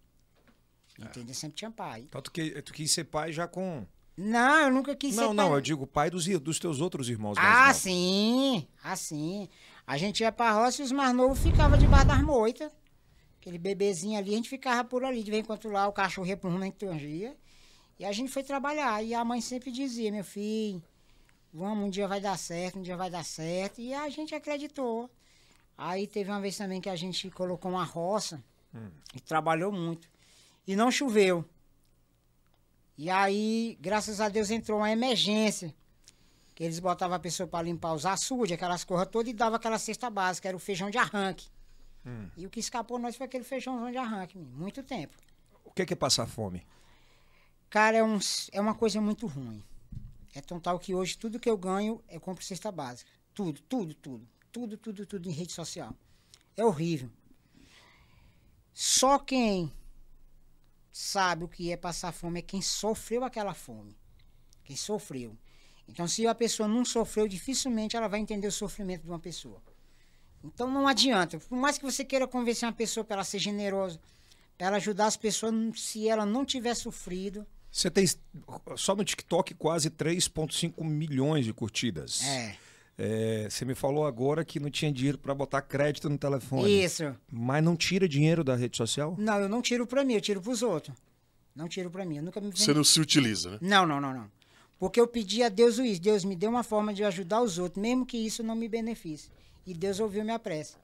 Entendeu? 0.99 1.35
Sempre 1.35 1.57
tinha 1.57 1.71
pai. 1.71 2.03
Então 2.09 2.21
tu, 2.23 2.31
que, 2.31 2.62
tu 2.62 2.73
quis 2.73 2.91
ser 2.91 3.05
pai 3.05 3.33
já 3.33 3.49
com. 3.49 3.87
Não, 4.17 4.61
eu 4.61 4.71
nunca 4.71 4.95
quis 4.95 5.17
não, 5.17 5.29
ser 5.29 5.35
não, 5.35 5.49
pai. 5.49 5.57
eu 5.57 5.61
digo 5.61 5.87
pai 5.87 6.11
dos, 6.11 6.27
dos 6.41 6.59
teus 6.59 6.81
outros 6.81 7.09
irmãos. 7.09 7.37
Ah, 7.39 7.67
novos. 7.67 7.77
sim, 7.79 8.69
assim. 8.85 9.49
A 9.87 9.97
gente 9.97 10.21
ia 10.21 10.31
pra 10.31 10.53
roça 10.53 10.83
e 10.83 10.85
os 10.85 10.93
mais 10.93 11.15
novos 11.15 11.39
ficavam 11.39 11.79
debaixo 11.79 12.07
das 12.07 12.23
moitas. 12.23 12.71
Aquele 13.41 13.59
bebezinho 13.59 14.19
ali, 14.19 14.33
a 14.33 14.37
gente 14.37 14.49
ficava 14.49 14.85
por 14.85 15.05
ali. 15.05 15.23
De 15.23 15.31
vez 15.31 15.43
em 15.43 15.47
quando 15.47 15.69
lá 15.69 15.89
o 15.89 15.93
cachorro 15.93 16.27
ia 16.27 16.37
pro 16.37 16.51
rumo. 16.51 16.73
E 17.99 18.05
a 18.05 18.12
gente 18.12 18.31
foi 18.31 18.43
trabalhar. 18.43 19.03
E 19.03 19.15
a 19.15 19.25
mãe 19.25 19.41
sempre 19.41 19.73
dizia, 19.73 20.12
meu 20.12 20.23
filho, 20.23 20.83
vamos, 21.53 21.87
um 21.87 21.91
dia 21.91 22.09
vai 22.09 22.21
dar 22.21 22.39
certo, 22.39 22.79
um 22.79 22.83
dia 22.83 22.97
vai 22.97 23.11
dar 23.11 23.25
certo. 23.25 23.81
E 23.81 23.93
a 23.93 24.09
gente 24.09 24.35
acreditou. 24.35 25.11
Aí 25.77 26.07
teve 26.07 26.31
uma 26.31 26.41
vez 26.41 26.57
também 26.57 26.81
que 26.81 26.89
a 26.89 26.97
gente 26.97 27.31
colocou 27.31 27.71
uma 27.71 27.85
roça 27.85 28.43
e 29.15 29.21
trabalhou 29.21 29.73
muito. 29.73 30.09
E 30.67 30.77
não 30.77 30.91
choveu. 30.91 31.45
E 32.97 33.11
aí, 33.11 33.77
graças 33.81 34.21
a 34.21 34.29
Deus, 34.29 34.51
entrou 34.51 34.79
uma 34.79 34.91
emergência. 34.91 35.75
Que 36.55 36.65
eles 36.65 36.79
botavam 36.79 37.17
a 37.17 37.21
pessoa 37.21 37.47
para 37.47 37.65
limpar 37.65 37.95
os 37.95 38.05
açudes, 38.05 38.53
aquelas 38.53 38.85
coisas 38.85 39.09
todas, 39.09 39.31
e 39.31 39.33
dava 39.33 39.57
aquela 39.57 39.79
cesta 39.79 40.11
básica, 40.11 40.49
era 40.49 40.57
o 40.57 40.61
feijão 40.61 40.91
de 40.91 40.99
arranque. 40.99 41.49
E 42.37 42.47
o 42.47 42.51
que 42.51 42.61
escapou 42.61 42.99
nós 42.99 43.17
foi 43.17 43.27
aquele 43.27 43.45
feijãozão 43.45 43.91
de 43.91 43.97
arranque, 43.97 44.39
muito 44.39 44.83
tempo. 44.83 45.17
O 45.65 45.71
que 45.73 45.87
que 45.87 45.95
é 45.95 45.97
passar 45.97 46.27
fome? 46.27 46.67
Cara, 47.71 47.97
é, 47.97 48.05
um, 48.05 48.19
é 48.53 48.61
uma 48.61 48.75
coisa 48.75 49.01
muito 49.01 49.27
ruim. 49.27 49.63
É 50.35 50.41
tão 50.41 50.59
tal 50.59 50.79
que 50.79 50.95
hoje 50.95 51.17
tudo 51.17 51.39
que 51.39 51.49
eu 51.49 51.57
ganho 51.57 52.03
é 52.09 52.19
compro 52.19 52.45
cesta 52.45 52.73
básica. 52.73 53.11
Tudo, 53.35 53.61
tudo, 53.62 53.95
tudo. 53.95 54.29
Tudo, 54.51 54.77
tudo, 54.77 55.07
tudo 55.07 55.29
em 55.29 55.33
rede 55.33 55.53
social. 55.53 55.95
É 56.57 56.65
horrível. 56.65 57.11
Só 58.73 59.19
quem 59.19 59.73
sabe 60.91 61.45
o 61.45 61.49
que 61.49 61.71
é 61.71 61.77
passar 61.77 62.12
fome 62.12 62.41
é 62.41 62.43
quem 62.43 62.62
sofreu 62.62 63.25
aquela 63.25 63.55
fome. 63.55 63.97
Quem 64.65 64.77
sofreu. 64.77 65.37
Então, 65.89 66.07
se 66.07 66.27
a 66.27 66.35
pessoa 66.35 66.69
não 66.69 66.85
sofreu, 66.85 67.27
dificilmente 67.29 67.97
ela 67.97 68.09
vai 68.09 68.21
entender 68.21 68.47
o 68.47 68.53
sofrimento 68.53 69.03
de 69.03 69.09
uma 69.09 69.19
pessoa. 69.19 69.62
Então, 70.43 70.71
não 70.71 70.87
adianta. 70.87 71.39
Por 71.39 71.57
mais 71.57 71.77
que 71.77 71.85
você 71.85 72.05
queira 72.05 72.27
convencer 72.27 72.67
uma 72.67 72.75
pessoa 72.75 73.05
para 73.05 73.17
ela 73.17 73.25
ser 73.25 73.39
generosa, 73.39 74.01
para 74.57 74.69
ela 74.69 74.77
ajudar 74.77 75.07
as 75.07 75.17
pessoas, 75.17 75.55
se 75.81 76.09
ela 76.09 76.25
não 76.25 76.45
tiver 76.45 76.75
sofrido. 76.75 77.47
Você 77.73 77.91
tem 77.91 78.05
só 78.76 78.95
no 78.95 79.02
TikTok 79.02 79.55
quase 79.55 79.91
3,5 79.91 80.85
milhões 80.85 81.47
de 81.47 81.55
curtidas. 81.55 82.23
É. 82.23 82.57
É, 82.99 83.49
você 83.49 83.64
me 83.64 83.75
falou 83.75 84.07
agora 84.07 84.45
que 84.45 84.61
não 84.61 84.71
tinha 84.71 84.93
dinheiro 84.93 85.17
para 85.17 85.35
botar 85.35 85.62
crédito 85.62 86.11
no 86.11 86.19
telefone. 86.19 86.85
Isso. 86.85 87.17
Mas 87.31 87.64
não 87.64 87.75
tira 87.75 88.07
dinheiro 88.07 88.45
da 88.45 88.55
rede 88.55 88.76
social? 88.76 89.17
Não, 89.19 89.41
eu 89.41 89.49
não 89.49 89.62
tiro 89.62 89.87
para 89.87 90.05
mim, 90.05 90.12
eu 90.12 90.21
tiro 90.21 90.43
para 90.43 90.52
os 90.52 90.62
outros. 90.62 90.95
Não 91.57 91.67
tiro 91.67 91.91
para 91.91 92.05
mim. 92.05 92.19
Eu 92.19 92.23
nunca 92.23 92.41
me 92.43 92.50
Você 92.50 92.75
não 92.75 92.85
se 92.85 93.00
utiliza, 93.00 93.52
né? 93.52 93.59
Não, 93.62 93.87
não, 93.87 93.99
não, 93.99 94.12
não. 94.12 94.31
Porque 94.79 95.00
eu 95.00 95.07
pedi 95.09 95.43
a 95.43 95.49
Deus 95.49 95.79
isso. 95.79 96.00
Deus 96.00 96.25
me 96.25 96.37
deu 96.37 96.50
uma 96.50 96.62
forma 96.62 96.93
de 96.93 97.02
ajudar 97.05 97.41
os 97.41 97.59
outros, 97.59 97.81
mesmo 97.81 98.05
que 98.05 98.19
isso 98.19 98.43
não 98.43 98.55
me 98.55 98.69
beneficie. 98.69 99.31
E 99.67 99.73
Deus 99.73 99.99
ouviu 99.99 100.23
minha 100.25 100.38
prece. 100.38 100.76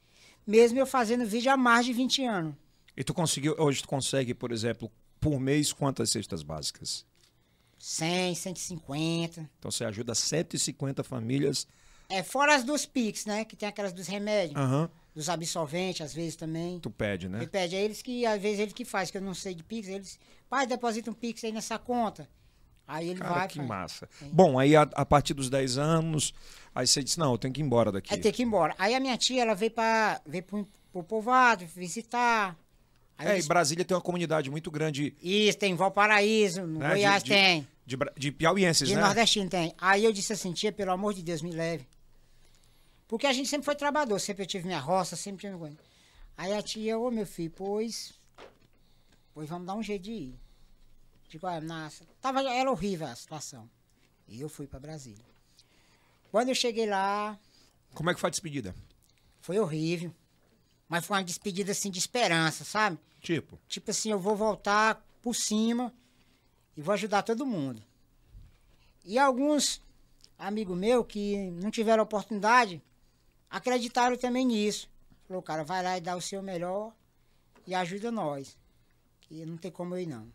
Mesmo 0.47 0.79
eu 0.79 0.87
fazendo 0.87 1.27
vídeo 1.27 1.53
há 1.53 1.57
mais 1.57 1.85
de 1.85 1.93
20 1.93 2.25
anos. 2.25 2.55
E 2.97 3.05
tu 3.05 3.13
conseguiu, 3.13 3.55
hoje 3.59 3.83
tu 3.83 3.89
consegue, 3.89 4.33
por 4.33 4.51
exemplo, 4.51 4.91
por 5.21 5.39
mês 5.41 5.73
quantas 5.73 6.11
cestas 6.11 6.43
básicas? 6.43 7.07
100, 7.79 8.35
150. 8.35 9.51
Então 9.59 9.71
você 9.71 9.85
ajuda 9.85 10.15
150 10.15 11.05
famílias. 11.05 11.67
É, 12.09 12.23
fora 12.23 12.55
as 12.55 12.65
dos 12.65 12.87
Pix, 12.87 13.27
né? 13.27 13.45
Que 13.45 13.55
tem 13.55 13.69
aquelas 13.69 13.93
dos 13.93 14.07
remédios, 14.07 14.59
Aham. 14.59 14.91
dos 15.15 15.29
absolventes, 15.29 16.01
às 16.01 16.15
vezes 16.15 16.37
também. 16.37 16.81
Tu 16.81 16.91
pede, 16.91 17.29
né? 17.29 17.39
Ele 17.39 17.47
pede, 17.47 17.77
é 17.77 17.83
eles 17.83 18.01
que, 18.01 18.25
às 18.25 18.41
vezes, 18.41 18.61
ele 18.61 18.73
que 18.73 18.85
faz, 18.85 19.11
que 19.11 19.19
eu 19.19 19.23
não 19.23 19.35
sei 19.35 19.55
de 19.55 19.63
Pix, 19.63 19.89
eles, 19.89 20.19
pai, 20.49 20.67
deposita 20.67 21.11
um 21.11 21.15
Pix 21.15 21.45
aí 21.45 21.53
nessa 21.53 21.79
conta. 21.79 22.29
Aí 22.87 23.11
ele 23.11 23.21
Cara, 23.21 23.35
vai. 23.35 23.49
que 23.49 23.57
faz. 23.57 23.69
massa. 23.69 24.09
Bom, 24.33 24.59
aí 24.59 24.75
a, 24.75 24.83
a 24.83 25.05
partir 25.05 25.35
dos 25.35 25.51
10 25.51 25.77
anos, 25.77 26.33
aí 26.75 26.87
você 26.87 27.03
disse, 27.03 27.19
não, 27.19 27.33
eu 27.33 27.39
tenho 27.39 27.53
que 27.53 27.61
ir 27.61 27.65
embora 27.65 27.93
daqui. 27.93 28.13
Aí 28.13 28.19
tem 28.19 28.33
que 28.33 28.43
ir 28.43 28.47
embora. 28.47 28.75
Aí 28.79 28.95
a 28.95 29.01
minha 29.01 29.17
tia, 29.19 29.43
ela 29.43 29.55
veio 29.55 29.71
para 29.71 30.23
veio 30.27 30.43
pro, 30.43 30.67
pro 30.91 31.05
povoado 31.05 31.67
visitar. 31.67 32.57
Aí 33.19 33.27
É, 33.27 33.33
eles- 33.33 33.45
e 33.47 33.49
Brasília 33.49 33.85
tem 33.85 33.95
uma 33.97 34.01
comunidade 34.01 34.49
muito 34.51 34.71
grande. 34.71 35.15
Isso, 35.21 35.59
tem 35.59 35.75
Valparaíso, 35.75 36.63
no 36.67 36.79
né, 36.79 36.89
Goiás 36.91 37.23
de, 37.23 37.31
de- 37.31 37.35
tem. 37.37 37.69
De, 37.85 37.97
de 38.17 38.31
piauienses, 38.33 38.89
De 38.89 38.95
né? 38.95 39.01
nordestino 39.03 39.51
tem. 39.51 39.75
Aí 39.79 40.05
eu 40.05 40.13
disse 40.13 40.33
assim, 40.33 40.53
tia, 40.53 40.71
pelo 40.71 40.93
amor 40.93 41.13
de 41.15 41.23
Deus, 41.23 41.43
me 41.43 41.51
leve. 41.51 41.87
Porque 43.09 43.27
a 43.27 43.33
gente 43.33 43.49
sempre 43.49 43.65
foi 43.65 43.75
trabalhador, 43.75 44.19
sempre 44.21 44.43
eu 44.43 44.47
tive 44.47 44.67
minha 44.67 44.79
roça, 44.79 45.17
sempre 45.17 45.41
tive 45.41 45.57
coisa. 45.59 45.77
Aí 46.37 46.53
a 46.53 46.63
tia, 46.63 46.99
ô 46.99 47.11
meu 47.11 47.27
filho, 47.27 47.51
pois. 47.57 48.13
Pois 49.35 49.49
vamos 49.49 49.67
dar 49.67 49.75
um 49.75 49.83
jeito 49.83 50.03
de 50.03 50.13
ir. 50.13 50.39
Digo, 51.29 51.47
olha, 51.47 51.61
nossa, 51.61 52.05
tava, 52.21 52.41
era 52.43 52.71
horrível 52.71 53.07
a 53.07 53.15
situação. 53.17 53.69
E 54.29 54.41
eu 54.41 54.49
fui 54.49 54.67
para 54.67 54.79
Brasília. 54.79 55.25
Quando 56.31 56.51
eu 56.51 56.55
cheguei 56.55 56.87
lá, 56.87 57.39
Como 57.95 58.11
é 58.11 58.15
que 58.15 58.21
foi 58.21 58.29
a 58.29 58.31
despedida? 58.31 58.75
foi 59.41 59.59
horrível. 59.59 60.15
Mas 60.89 61.05
foi 61.05 61.17
uma 61.19 61.25
despedida 61.25 61.73
assim 61.73 61.91
de 61.91 61.99
esperança, 61.99 62.65
sabe? 62.65 62.99
Tipo, 63.21 63.59
Tipo 63.69 63.91
assim, 63.91 64.11
eu 64.11 64.19
vou 64.19 64.37
voltar 64.37 65.05
por 65.23 65.35
cima 65.35 65.93
e 66.77 66.83
vou 66.83 66.93
ajudar 66.95 67.23
todo 67.23 67.47
mundo. 67.47 67.83
E 69.05 69.19
alguns 69.19 69.83
amigos 70.39 70.77
meus 70.77 71.07
que 71.07 71.51
não 71.51 71.71
tiveram 71.71 72.03
oportunidade 72.03 72.83
acreditaram 73.51 74.17
também 74.17 74.47
nisso. 74.47 74.89
Falou, 75.27 75.43
cara, 75.43 75.65
vai 75.65 75.83
lá 75.83 75.99
e 75.99 76.01
dá 76.01 76.17
o 76.17 76.21
seu 76.21 76.43
melhor 76.43 76.93
e 77.67 77.75
ajuda 77.75 78.11
nós. 78.11 78.57
Que 79.23 79.45
não 79.45 79.57
tem 79.57 79.71
como 79.71 79.95
eu 79.95 80.01
ir, 80.01 80.07
não. 80.07 80.33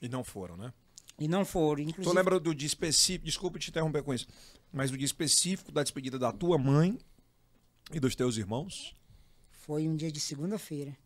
e 0.00 0.08
não 0.08 0.22
foram, 0.22 0.56
né? 0.56 0.72
E 1.18 1.26
não 1.28 1.44
foram. 1.44 1.84
Tu 1.84 1.90
Inclusive, 1.90 2.16
lembra 2.16 2.40
do 2.40 2.54
dia 2.54 2.66
específico, 2.66 3.26
desculpa 3.26 3.58
te 3.58 3.70
interromper 3.70 4.02
com 4.02 4.14
isso, 4.14 4.26
mas 4.72 4.90
do 4.90 4.96
dia 4.96 5.04
específico 5.04 5.72
da 5.72 5.82
despedida 5.82 6.18
da 6.18 6.32
tua 6.32 6.56
mãe 6.56 6.98
e 7.92 7.98
dos 8.00 8.14
teus 8.14 8.36
irmãos? 8.36 8.94
foi 9.70 9.86
um 9.86 9.94
dia 9.94 10.10
de 10.10 10.18
segunda-feira. 10.18 10.96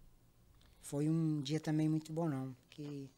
Foi 0.84 1.08
um 1.08 1.40
dia 1.40 1.58
também 1.58 1.88
muito 1.88 2.12
bom, 2.12 2.28
não. 2.28 2.54
Que... 2.68 3.10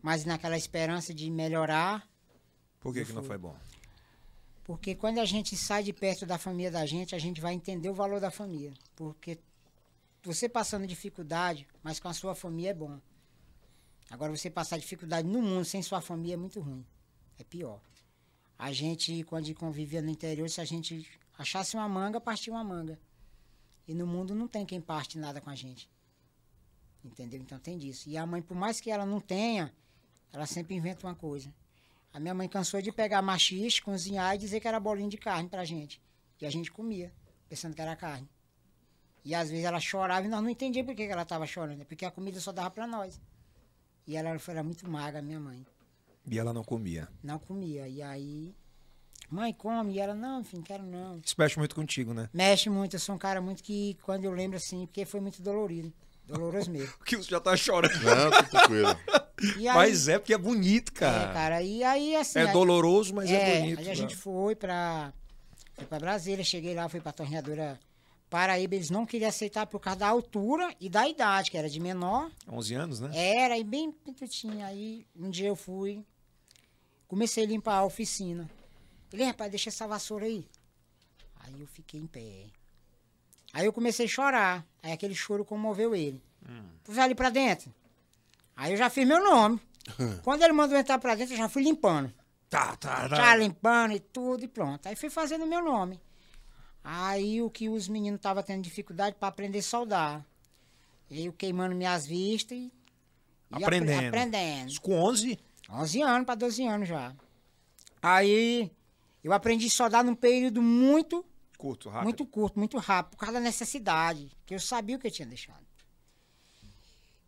Mas 0.00 0.24
naquela 0.24 0.56
esperança 0.56 1.12
de 1.12 1.30
melhorar, 1.30 2.08
Por 2.80 2.94
que, 2.94 3.00
Não 3.00 3.06
que 3.06 3.12
não 3.12 3.22
foi 3.22 3.36
bom? 3.36 3.54
Porque 4.64 4.94
quando 4.94 5.18
a 5.18 5.26
gente 5.26 5.54
sai 5.54 5.82
de 5.82 5.92
perto 5.92 6.24
da 6.24 6.38
família 6.38 6.70
da 6.70 6.86
gente, 6.86 7.14
a 7.14 7.18
gente 7.18 7.42
vai 7.42 7.52
entender 7.52 7.90
o 7.90 7.94
valor 7.94 8.20
da 8.20 8.30
família. 8.30 8.72
Porque 8.96 9.38
você 10.22 10.48
passando 10.48 10.86
dificuldade, 10.86 11.68
mas 11.82 12.00
com 12.00 12.08
a 12.08 12.14
sua 12.14 12.34
família 12.34 12.70
é 12.70 12.74
bom. 12.74 12.98
Agora 14.10 14.34
você 14.34 14.48
passar 14.48 14.78
dificuldade 14.78 15.28
no 15.28 15.42
mundo 15.42 15.66
sem 15.66 15.82
sua 15.82 16.00
família 16.00 16.34
é 16.34 16.38
muito 16.38 16.58
ruim. 16.58 16.86
É 17.38 17.44
pior. 17.44 17.82
A 18.58 18.72
gente, 18.72 19.22
quando 19.24 19.54
convivia 19.54 20.00
no 20.00 20.08
interior, 20.08 20.48
se 20.48 20.62
a 20.62 20.64
gente 20.64 21.06
achasse 21.36 21.76
uma 21.76 21.86
manga, 21.86 22.18
partia 22.18 22.50
uma 22.50 22.64
manga. 22.64 22.98
E 23.86 23.92
no 23.92 24.06
mundo 24.06 24.34
não 24.34 24.48
tem 24.48 24.64
quem 24.64 24.80
parte 24.80 25.18
nada 25.18 25.42
com 25.42 25.50
a 25.50 25.54
gente. 25.54 25.90
Entendeu? 27.04 27.40
Então 27.40 27.58
tem 27.58 27.76
disso. 27.76 28.08
E 28.08 28.16
a 28.16 28.26
mãe, 28.26 28.40
por 28.40 28.56
mais 28.56 28.80
que 28.80 28.90
ela 28.90 29.04
não 29.04 29.20
tenha, 29.20 29.72
ela 30.32 30.46
sempre 30.46 30.74
inventa 30.74 31.06
uma 31.06 31.14
coisa. 31.14 31.52
A 32.12 32.18
minha 32.18 32.32
mãe 32.32 32.48
cansou 32.48 32.80
de 32.80 32.90
pegar 32.90 33.20
machixe, 33.20 33.82
cozinhar 33.82 34.34
e 34.34 34.38
dizer 34.38 34.60
que 34.60 34.68
era 34.68 34.80
bolinho 34.80 35.10
de 35.10 35.18
carne 35.18 35.48
pra 35.48 35.64
gente. 35.64 36.00
E 36.40 36.46
a 36.46 36.50
gente 36.50 36.70
comia, 36.70 37.12
pensando 37.48 37.74
que 37.74 37.82
era 37.82 37.96
carne. 37.96 38.28
E 39.24 39.34
às 39.34 39.50
vezes 39.50 39.64
ela 39.64 39.80
chorava 39.80 40.26
e 40.26 40.28
nós 40.28 40.42
não 40.42 40.50
entendíamos 40.50 40.92
por 40.92 40.96
que 40.96 41.02
ela 41.04 41.22
estava 41.22 41.46
chorando. 41.46 41.80
é 41.80 41.84
Porque 41.84 42.04
a 42.04 42.10
comida 42.10 42.38
só 42.40 42.52
dava 42.52 42.70
pra 42.70 42.86
nós. 42.86 43.20
E 44.06 44.16
ela 44.16 44.28
era 44.28 44.62
muito 44.62 44.88
magra, 44.88 45.22
minha 45.22 45.40
mãe. 45.40 45.66
E 46.30 46.38
ela 46.38 46.52
não 46.52 46.62
comia. 46.62 47.08
Não 47.22 47.38
comia. 47.38 47.88
E 47.88 48.02
aí, 48.02 48.54
mãe, 49.30 49.52
come. 49.52 49.94
E 49.94 49.98
ela, 49.98 50.14
não, 50.14 50.40
enfim, 50.42 50.60
quero 50.60 50.84
não. 50.84 51.18
Isso 51.24 51.34
mexe 51.38 51.58
muito 51.58 51.74
contigo, 51.74 52.12
né? 52.12 52.28
Mexe 52.32 52.68
muito, 52.68 52.96
eu 52.96 53.00
sou 53.00 53.14
um 53.14 53.18
cara 53.18 53.40
muito 53.40 53.62
que, 53.62 53.96
quando 54.02 54.24
eu 54.24 54.32
lembro 54.32 54.58
assim, 54.58 54.86
porque 54.86 55.06
foi 55.06 55.20
muito 55.20 55.42
dolorido. 55.42 55.92
Doloroso 56.26 56.70
mesmo. 56.70 56.92
Que 57.04 57.16
você 57.16 57.30
já 57.30 57.40
tá 57.40 57.56
chorando. 57.56 57.92
Não, 58.02 58.30
tranquilo. 58.48 58.88
E 59.58 59.68
aí, 59.68 59.74
Mas 59.74 60.08
é 60.08 60.18
porque 60.18 60.32
é 60.32 60.38
bonito, 60.38 60.90
é, 60.94 60.98
cara. 61.00 61.32
cara, 61.34 61.62
e 61.62 61.82
aí 61.84 62.16
assim. 62.16 62.38
É, 62.38 62.42
aí- 62.46 62.52
doloroso, 62.52 63.12
mas 63.14 63.30
é, 63.30 63.34
É, 63.58 63.60
bonito. 63.60 63.78
aí 63.80 63.84
a 63.86 63.88
né? 63.88 63.94
gente 63.94 64.16
foi 64.16 64.54
pra, 64.54 65.12
foi 65.74 65.84
pra 65.86 65.98
Brasília, 65.98 66.42
cheguei 66.44 66.72
lá, 66.74 66.88
fui 66.88 67.00
pra 67.00 67.12
torneadora 67.12 67.78
Paraíba, 68.30 68.76
eles 68.76 68.88
não 68.90 69.04
queriam 69.04 69.28
aceitar 69.28 69.66
por 69.66 69.80
causa 69.80 69.98
da 69.98 70.08
altura 70.08 70.74
e 70.80 70.88
da 70.88 71.06
idade, 71.06 71.50
que 71.50 71.58
era 71.58 71.68
de 71.68 71.78
menor. 71.78 72.30
11 72.48 72.74
anos, 72.74 73.00
né? 73.00 73.10
Era, 73.12 73.58
e 73.58 73.64
bem 73.64 73.92
pequenininha. 73.92 74.66
Aí 74.66 75.04
um 75.14 75.28
dia 75.28 75.48
eu 75.48 75.56
fui, 75.56 76.02
comecei 77.06 77.44
a 77.44 77.46
limpar 77.46 77.74
a 77.78 77.84
oficina. 77.84 78.48
Ele, 79.12 79.24
rapaz, 79.24 79.50
deixa 79.50 79.68
essa 79.68 79.86
vassoura 79.86 80.24
aí. 80.24 80.48
Aí 81.40 81.60
eu 81.60 81.66
fiquei 81.66 82.00
em 82.00 82.06
pé. 82.06 82.46
Aí 83.54 83.64
eu 83.64 83.72
comecei 83.72 84.04
a 84.04 84.08
chorar. 84.08 84.66
Aí 84.82 84.92
aquele 84.92 85.14
choro 85.14 85.44
comoveu 85.44 85.94
ele. 85.94 86.20
Pus 86.82 86.98
ali 86.98 87.14
pra 87.14 87.30
dentro. 87.30 87.72
Aí 88.54 88.72
eu 88.72 88.76
já 88.76 88.90
fiz 88.90 89.06
meu 89.06 89.22
nome. 89.22 89.58
Quando 90.22 90.42
ele 90.42 90.52
mandou 90.52 90.76
entrar 90.76 90.98
pra 90.98 91.14
dentro, 91.14 91.32
eu 91.34 91.38
já 91.38 91.48
fui 91.48 91.62
limpando. 91.62 92.12
Tá, 92.50 92.76
tá, 92.76 93.08
Já 93.08 93.34
limpando 93.36 93.92
e 93.94 94.00
tudo 94.00 94.44
e 94.44 94.48
pronto. 94.48 94.86
Aí 94.86 94.94
fui 94.96 95.08
fazendo 95.08 95.46
meu 95.46 95.62
nome. 95.62 95.98
Aí 96.82 97.40
o 97.40 97.48
que 97.48 97.68
os 97.68 97.88
meninos 97.88 98.18
estavam 98.18 98.42
tendo 98.42 98.62
dificuldade 98.62 99.16
para 99.18 99.28
aprender 99.28 99.60
a 99.60 99.62
soldar. 99.62 100.24
Eu 101.10 101.32
queimando 101.32 101.74
minhas 101.74 102.06
vistas 102.06 102.58
e, 102.58 102.62
e 102.62 102.70
apre- 103.64 103.64
Aprendendo. 103.78 104.08
aprendendo. 104.08 104.68
Isso 104.68 104.80
Com 104.80 105.00
11? 105.00 105.38
11 105.70 106.02
anos 106.02 106.26
para 106.26 106.34
12 106.34 106.66
anos 106.66 106.88
já. 106.88 107.14
Aí 108.02 108.70
eu 109.22 109.32
aprendi 109.32 109.66
a 109.66 109.70
soldar 109.70 110.04
num 110.04 110.14
período 110.14 110.60
muito, 110.60 111.24
Curto, 111.58 111.88
rápido. 111.88 112.04
muito 112.04 112.26
curto, 112.26 112.58
muito 112.58 112.78
rápido, 112.78 113.12
por 113.12 113.18
causa 113.18 113.34
da 113.34 113.40
necessidade, 113.40 114.30
que 114.44 114.54
eu 114.54 114.60
sabia 114.60 114.96
o 114.96 114.98
que 114.98 115.06
eu 115.06 115.10
tinha 115.10 115.26
deixado. 115.26 115.64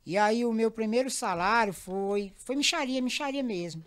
E 0.05 0.17
aí 0.17 0.45
o 0.45 0.53
meu 0.53 0.71
primeiro 0.71 1.11
salário 1.11 1.73
foi, 1.73 2.33
foi 2.37 2.55
micharia, 2.55 3.01
micharia 3.03 3.43
mesmo. 3.43 3.85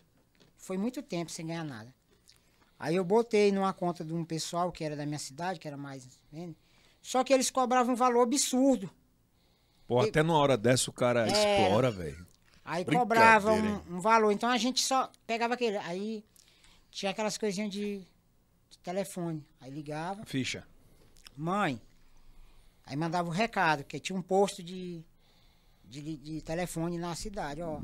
Foi 0.58 0.78
muito 0.78 1.02
tempo 1.02 1.32
sem 1.32 1.48
ganhar 1.48 1.64
nada. 1.64 1.94
Aí 2.78 2.96
eu 2.96 3.04
botei 3.04 3.52
numa 3.52 3.74
conta 3.74 4.04
de 4.04 4.14
um 4.14 4.26
pessoal 4.26 4.72
que 4.72 4.84
era 4.84 4.96
da 4.96 5.06
minha 5.06 5.20
cidade, 5.20 5.60
que 5.60 5.68
era 5.68 5.78
mais. 5.78 6.06
né? 6.32 6.50
Só 7.02 7.24
que 7.24 7.34
eles 7.34 7.50
cobravam 7.50 7.94
um 7.94 7.98
valor 7.98 8.24
absurdo. 8.24 8.90
Pô, 9.88 10.02
até 10.02 10.22
numa 10.22 10.38
hora 10.38 10.58
dessa 10.58 10.90
o 10.90 10.94
cara 10.94 11.28
É. 11.28 11.32
explora, 11.32 11.90
velho. 11.90 12.28
Aí 12.64 12.86
cobrava 12.86 13.54
um, 13.54 13.96
um 13.96 14.00
valor. 14.00 14.32
Então 14.32 14.50
a 14.50 14.58
gente 14.58 14.84
só 14.84 15.10
pegava 15.26 15.56
aquele. 15.56 15.78
Aí 15.78 16.24
tinha 16.92 17.12
aquelas 17.12 17.38
coisinhas 17.38 17.72
de 17.72 18.02
telefone. 18.84 19.46
Aí 19.60 19.72
ligava, 19.72 20.26
Ficha. 20.26 20.66
mãe. 21.36 21.82
Aí 22.86 22.96
mandava 22.96 23.28
o 23.30 23.32
recado, 23.32 23.84
porque 23.84 24.00
tinha 24.00 24.18
um 24.18 24.22
posto 24.22 24.64
de, 24.64 25.04
de, 25.86 26.18
de 26.18 26.42
telefone 26.42 26.98
na 26.98 27.14
cidade, 27.16 27.62
ó. 27.62 27.82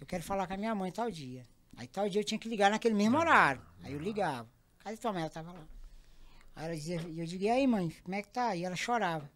Eu 0.00 0.06
quero 0.06 0.22
falar 0.22 0.46
com 0.46 0.54
a 0.54 0.56
minha 0.56 0.74
mãe 0.74 0.90
tal 0.90 1.10
dia. 1.10 1.46
Aí 1.76 1.86
tal 1.86 2.08
dia 2.08 2.20
eu 2.20 2.24
tinha 2.24 2.38
que 2.38 2.48
ligar 2.48 2.70
naquele 2.70 2.94
mesmo 2.94 3.18
horário. 3.18 3.60
Aí 3.82 3.92
eu 3.92 3.98
ligava. 4.00 4.48
Cadê 4.78 4.96
tua 4.96 5.12
mãe? 5.12 5.22
Ela 5.22 5.30
tava 5.30 5.52
lá. 5.52 5.66
Aí 6.56 6.64
ela 6.64 6.74
dizia, 6.74 7.00
e 7.08 7.20
eu 7.20 7.26
digo, 7.26 7.44
e 7.44 7.50
aí, 7.50 7.66
mãe, 7.66 7.94
como 8.02 8.14
é 8.16 8.22
que 8.22 8.28
tá? 8.28 8.56
E 8.56 8.64
ela 8.64 8.74
chorava. 8.74 9.30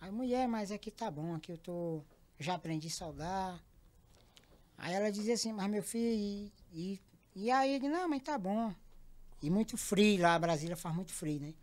Aí, 0.00 0.10
mulher, 0.12 0.46
mas 0.46 0.70
aqui 0.70 0.90
tá 0.90 1.10
bom, 1.10 1.34
aqui 1.34 1.50
eu 1.50 1.58
tô. 1.58 2.02
já 2.38 2.54
aprendi 2.54 2.86
a 2.86 2.90
soldar. 2.90 3.60
Aí 4.76 4.94
ela 4.94 5.10
dizia 5.10 5.34
assim, 5.34 5.52
mas 5.52 5.68
meu 5.68 5.82
filho, 5.82 6.14
e, 6.14 6.52
e, 6.72 7.00
e 7.34 7.50
aí? 7.50 7.74
Eu 7.74 7.80
digo, 7.80 7.92
não, 7.92 8.08
mãe, 8.08 8.20
tá 8.20 8.38
bom. 8.38 8.72
E 9.40 9.50
muito 9.50 9.76
frio 9.76 10.22
lá, 10.22 10.38
Brasília 10.38 10.76
faz 10.76 10.94
muito 10.94 11.12
frio, 11.12 11.40
né? 11.40 11.54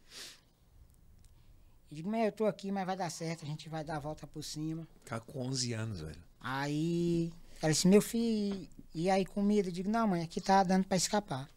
Eu 1.91 1.98
digo, 1.98 2.10
mãe, 2.10 2.25
eu 2.25 2.32
tô 2.32 2.46
aqui, 2.46 2.72
mas 2.72 2.86
vai 2.86 2.96
dar 2.96 3.10
certo, 3.10 3.44
a 3.44 3.48
gente 3.48 3.70
vai 3.70 3.84
dar 3.84 3.98
a 3.98 4.00
volta 4.00 4.25
por 4.25 4.44
cima. 4.44 4.88
Cara, 5.05 5.22
com 5.22 5.46
11 5.48 5.74
anos, 5.74 6.01
velho. 6.01 6.24
Aí 6.39 7.32
ela 7.62 7.72
disse, 7.72 7.88
meu 7.88 8.01
filho, 8.01 8.67
e 8.94 9.10
aí 9.10 9.25
comida? 9.25 9.70
Eu 9.70 9.74
digo, 9.74 9.89
não, 9.89 10.08
mãe, 10.08 10.24
aqui 10.24 10.39
tá 10.41 10.63
dando 10.63 10.86
pra 10.86 10.98
escapar. 10.98 11.50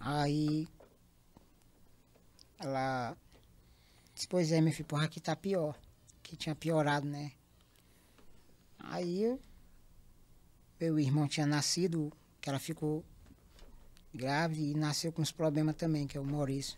Aí 0.00 0.68
ela 2.58 3.16
disse, 4.14 4.28
pois 4.28 4.52
é, 4.52 4.60
meu 4.60 4.72
filho, 4.72 4.86
porra, 4.86 5.04
aqui 5.04 5.20
tá 5.20 5.34
pior. 5.34 5.78
Que 6.22 6.36
tinha 6.36 6.54
piorado, 6.54 7.06
né? 7.06 7.32
Aí 8.78 9.22
eu, 9.22 9.40
meu 10.80 10.98
irmão 10.98 11.26
tinha 11.26 11.46
nascido, 11.46 12.12
que 12.40 12.48
ela 12.48 12.58
ficou 12.58 13.04
grávida 14.14 14.60
e 14.60 14.74
nasceu 14.74 15.12
com 15.12 15.22
uns 15.22 15.32
problemas 15.32 15.74
também, 15.74 16.06
que 16.06 16.16
é 16.16 16.20
o 16.20 16.24
Maurício. 16.24 16.76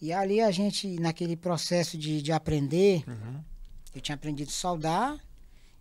E 0.00 0.12
ali 0.12 0.40
a 0.40 0.50
gente, 0.50 1.00
naquele 1.00 1.36
processo 1.36 1.96
de, 1.96 2.20
de 2.20 2.30
aprender, 2.30 3.04
eu 3.94 4.00
tinha 4.00 4.14
aprendido 4.14 4.48
a 4.48 4.52
soldar 4.52 5.18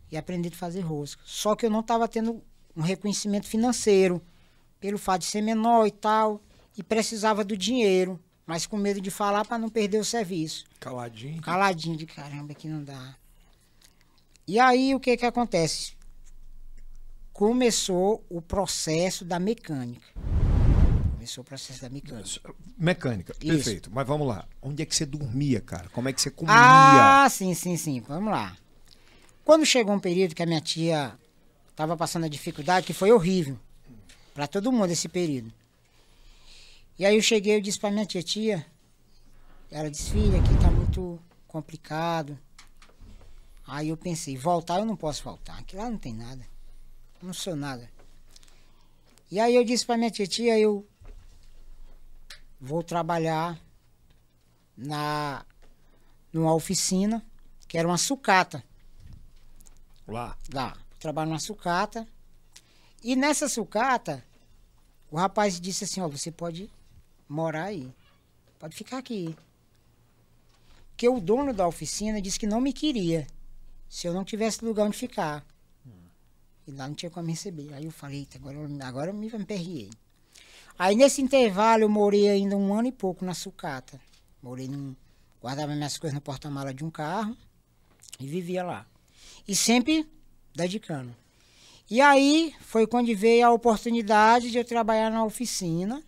e 0.10 0.16
aprendido 0.16 0.54
a 0.54 0.58
fazer 0.58 0.82
rosca. 0.82 1.22
Só 1.26 1.56
que 1.56 1.66
eu 1.66 1.70
não 1.70 1.82
estava 1.82 2.08
tendo 2.08 2.42
um 2.76 2.82
reconhecimento 2.82 3.48
financeiro, 3.48 4.22
pelo 4.80 4.98
fato 4.98 5.22
de 5.22 5.28
ser 5.28 5.42
menor 5.42 5.86
e 5.88 5.92
tal, 5.92 6.42
e 6.78 6.84
precisava 6.84 7.44
do 7.44 7.58
dinheiro, 7.58 8.20
mas 8.46 8.66
com 8.66 8.78
medo 8.78 9.02
de 9.02 9.12
falar 9.12 9.46
para 9.46 9.58
não 9.58 9.70
perder 9.70 10.00
o 10.00 10.06
serviço. 10.06 10.66
Caladinho. 10.80 11.42
Caladinho 11.42 11.98
de 11.98 12.06
caramba, 12.06 12.54
que 12.54 12.68
não 12.68 12.84
dá. 12.84 13.16
E 14.48 14.60
aí 14.60 14.94
o 14.94 15.00
que 15.00 15.16
que 15.16 15.26
acontece? 15.26 15.96
Começou 17.34 18.24
o 18.30 18.40
processo 18.40 19.26
da 19.26 19.40
mecânica. 19.40 20.06
Começou 21.14 21.42
o 21.42 21.46
processo 21.46 21.82
da 21.82 21.90
mecânica. 21.90 22.54
Mecânica, 22.78 23.34
Isso. 23.42 23.48
perfeito. 23.48 23.92
Mas 23.92 24.06
vamos 24.06 24.28
lá. 24.28 24.48
Onde 24.62 24.84
é 24.84 24.86
que 24.86 24.96
você 24.96 25.04
dormia, 25.04 25.60
cara? 25.60 25.90
Como 25.90 26.08
é 26.08 26.14
que 26.14 26.22
você 26.22 26.30
comia? 26.30 26.54
Ah, 26.56 27.28
sim, 27.30 27.56
sim, 27.56 27.76
sim. 27.76 28.02
Vamos 28.02 28.32
lá. 28.32 28.56
Quando 29.44 29.66
chegou 29.66 29.96
um 29.96 30.00
período 30.00 30.36
que 30.36 30.44
a 30.44 30.46
minha 30.46 30.62
tia 30.62 31.18
estava 31.72 31.98
passando 31.98 32.26
a 32.26 32.30
dificuldade, 32.30 32.86
que 32.86 32.94
foi 32.94 33.12
horrível 33.12 33.60
para 34.32 34.46
todo 34.46 34.72
mundo 34.72 34.92
esse 34.92 35.10
período. 35.10 35.52
E 37.00 37.06
aí 37.06 37.16
eu 37.16 37.22
cheguei 37.22 37.58
e 37.58 37.62
disse 37.62 37.80
para 37.80 37.90
minha 37.90 38.06
tia, 38.06 38.22
tia, 38.22 38.66
ela 39.72 39.90
disse, 39.90 40.12
filha, 40.12 40.40
aqui 40.40 40.56
tá 40.62 40.70
muito 40.70 41.20
complicado. 41.48 42.38
Aí 43.66 43.90
eu 43.90 43.98
pensei, 43.98 44.38
voltar 44.38 44.78
eu 44.78 44.86
não 44.86 44.96
posso 44.96 45.24
voltar, 45.24 45.58
aqui 45.58 45.76
lá 45.76 45.90
não 45.90 45.98
tem 45.98 46.14
nada. 46.14 46.53
Não 47.24 47.34
sou 47.34 47.56
nada. 47.56 47.90
E 49.32 49.40
aí 49.40 49.56
eu 49.56 49.64
disse 49.64 49.86
para 49.86 49.98
minha 49.98 50.12
tia, 50.12 50.28
tia, 50.28 50.60
eu 50.60 50.86
vou 52.60 52.84
trabalhar 52.84 53.58
na 54.76 55.46
numa 56.34 56.54
oficina, 56.54 57.26
que 57.66 57.78
era 57.78 57.88
uma 57.88 57.98
sucata 57.98 58.62
Lá. 60.06 60.38
lá. 60.54 60.76
Trabalho 61.00 61.30
numa 61.30 61.40
sucata. 61.40 62.06
E 63.02 63.16
nessa 63.16 63.48
sucata, 63.48 64.22
o 65.10 65.16
rapaz 65.16 65.62
disse 65.62 65.86
assim, 65.86 66.02
ó, 66.02 66.10
você 66.10 66.30
pode 66.30 66.70
morar 67.30 67.66
aí. 67.66 67.90
Pode 68.60 68.76
ficar 68.76 68.98
aqui. 68.98 69.34
Porque 70.90 71.08
o 71.08 71.22
dono 71.22 71.54
da 71.54 71.66
oficina 71.66 72.22
disse 72.22 72.40
que 72.40 72.48
não 72.48 72.60
me 72.60 72.74
queria. 72.74 73.26
Se 73.88 74.08
eu 74.08 74.14
não 74.14 74.26
tivesse 74.26 74.66
lugar 74.66 74.88
onde 74.88 74.98
ficar. 74.98 75.46
E 76.68 76.72
lá 76.72 76.88
não 76.88 76.96
tinha 76.96 77.10
como 77.10 77.26
me 77.28 77.34
receber. 77.34 77.74
Aí 77.74 77.86
eu 77.86 77.92
falei, 77.92 78.20
"Eita, 78.20 78.38
agora, 78.38 78.56
eu- 78.58 78.78
agora 78.86 79.10
eu 79.12 79.14
me 79.14 79.28
emperriei. 79.28 79.90
Aí 80.80 80.96
nesse 80.96 81.22
intervalo 81.22 81.84
eu 81.84 81.90
morei 81.90 82.30
ainda 82.30 82.56
um 82.58 82.74
ano 82.74 82.88
e 82.88 82.92
pouco 82.92 83.24
na 83.26 83.34
sucata. 83.34 84.00
Morei 84.42 84.68
num. 84.68 84.96
Guardava 85.42 85.74
minhas 85.76 85.98
coisas 85.98 86.16
no 86.16 86.22
porta-mala 86.22 86.74
de 86.74 86.84
um 86.86 86.90
carro 86.90 87.36
e 88.20 88.26
vivia 88.26 88.64
lá. 88.64 88.86
E 89.48 89.56
sempre 89.56 90.10
dedicando. 90.56 91.14
E 91.90 92.00
aí 92.00 92.56
foi 92.62 92.88
quando 92.88 93.14
veio 93.16 93.46
a 93.46 93.52
oportunidade 93.52 94.50
de 94.50 94.58
eu 94.58 94.64
trabalhar 94.66 95.12
na 95.12 95.24
oficina 95.26 96.02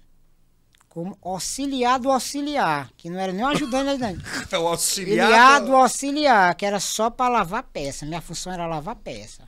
como 0.88 1.18
auxiliar 1.22 2.00
do 2.00 2.10
auxiliar, 2.10 2.90
que 2.96 3.10
não 3.10 3.20
era 3.20 3.34
nem 3.34 3.44
um 3.44 3.48
ajudante, 3.50 3.90
ajudante. 3.90 4.24
É 4.50 4.58
o 4.58 4.68
auxiliar. 4.68 5.28
Auxiliar 5.30 5.62
do 5.66 5.76
auxiliar, 5.76 6.56
que 6.56 6.66
era 6.66 6.80
só 6.80 7.10
para 7.10 7.28
lavar 7.30 7.64
peça. 7.64 8.06
Minha 8.06 8.22
função 8.22 8.54
era 8.54 8.66
lavar 8.66 8.96
peça. 8.96 9.44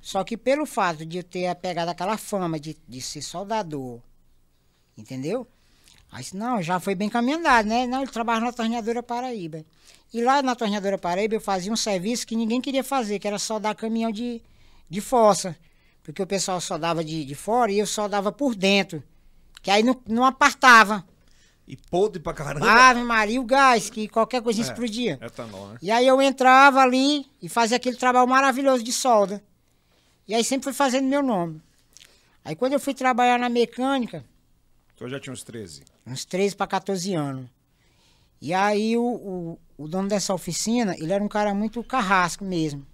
Só 0.00 0.24
que 0.24 0.36
pelo 0.36 0.64
fato 0.64 1.04
de 1.04 1.18
eu 1.18 1.22
ter 1.22 1.54
pegado 1.56 1.90
aquela 1.90 2.16
fama 2.16 2.58
de, 2.58 2.76
de 2.88 3.00
ser 3.02 3.22
soldador, 3.22 4.00
entendeu? 4.96 5.46
Aí 6.10 6.22
disse, 6.22 6.36
não, 6.36 6.62
já 6.62 6.80
foi 6.80 6.94
bem 6.94 7.08
caminhado, 7.08 7.68
né? 7.68 7.86
Não, 7.86 8.02
ele 8.02 8.10
trabalha 8.10 8.40
na 8.40 8.52
torneadora 8.52 9.02
Paraíba. 9.02 9.64
E 10.12 10.22
lá 10.22 10.40
na 10.40 10.54
torneadora 10.54 10.96
Paraíba 10.96 11.34
eu 11.34 11.40
fazia 11.40 11.70
um 11.70 11.76
serviço 11.76 12.26
que 12.26 12.34
ninguém 12.34 12.60
queria 12.60 12.82
fazer, 12.82 13.18
que 13.18 13.28
era 13.28 13.38
soldar 13.38 13.74
caminhão 13.76 14.10
de, 14.10 14.40
de 14.88 15.00
fossa. 15.02 15.54
Porque 16.02 16.22
o 16.22 16.26
pessoal 16.26 16.60
soldava 16.62 17.04
de, 17.04 17.24
de 17.26 17.34
fora 17.34 17.70
e 17.70 17.78
eu 17.78 17.86
soldava 17.86 18.32
por 18.32 18.54
dentro. 18.54 19.02
Que 19.60 19.70
aí 19.70 19.82
não, 19.82 20.00
não 20.08 20.24
apartava. 20.24 21.04
E 21.66 21.76
podre 21.76 22.22
pra 22.22 22.32
caramba. 22.32 22.64
Ave 22.66 23.02
Maria, 23.02 23.38
o 23.38 23.44
gás, 23.44 23.90
que 23.90 24.08
qualquer 24.08 24.40
coisinha 24.40 24.66
É. 24.66 24.70
explodia. 24.70 25.18
Etanol, 25.20 25.68
né? 25.68 25.78
E 25.82 25.90
aí 25.90 26.06
eu 26.06 26.22
entrava 26.22 26.80
ali 26.80 27.26
e 27.42 27.48
fazia 27.50 27.76
aquele 27.76 27.96
trabalho 27.96 28.26
maravilhoso 28.26 28.82
de 28.82 28.90
solda. 28.90 29.44
E 30.28 30.34
aí 30.34 30.44
sempre 30.44 30.64
fui 30.64 30.72
fazendo 30.74 31.08
meu 31.08 31.22
nome. 31.22 31.60
Aí 32.44 32.54
quando 32.54 32.74
eu 32.74 32.80
fui 32.80 32.94
trabalhar 32.94 33.38
na 33.38 33.48
mecânica, 33.48 34.24
Então 34.94 35.06
eu 35.06 35.10
já 35.10 35.18
tinha 35.18 35.32
uns 35.32 35.42
13. 35.42 35.82
uns 36.06 36.24
13 36.24 36.54
para 36.54 36.66
14 36.66 37.14
anos. 37.14 37.48
E 38.40 38.52
aí 38.54 38.96
o, 38.96 39.02
o, 39.02 39.58
o 39.76 39.88
dono 39.88 40.08
dessa 40.08 40.34
oficina, 40.34 40.94
ele 40.98 41.12
era 41.12 41.24
um 41.24 41.28
cara 41.28 41.54
muito 41.54 41.82
carrasco 41.82 42.44
mesmo. 42.44 42.86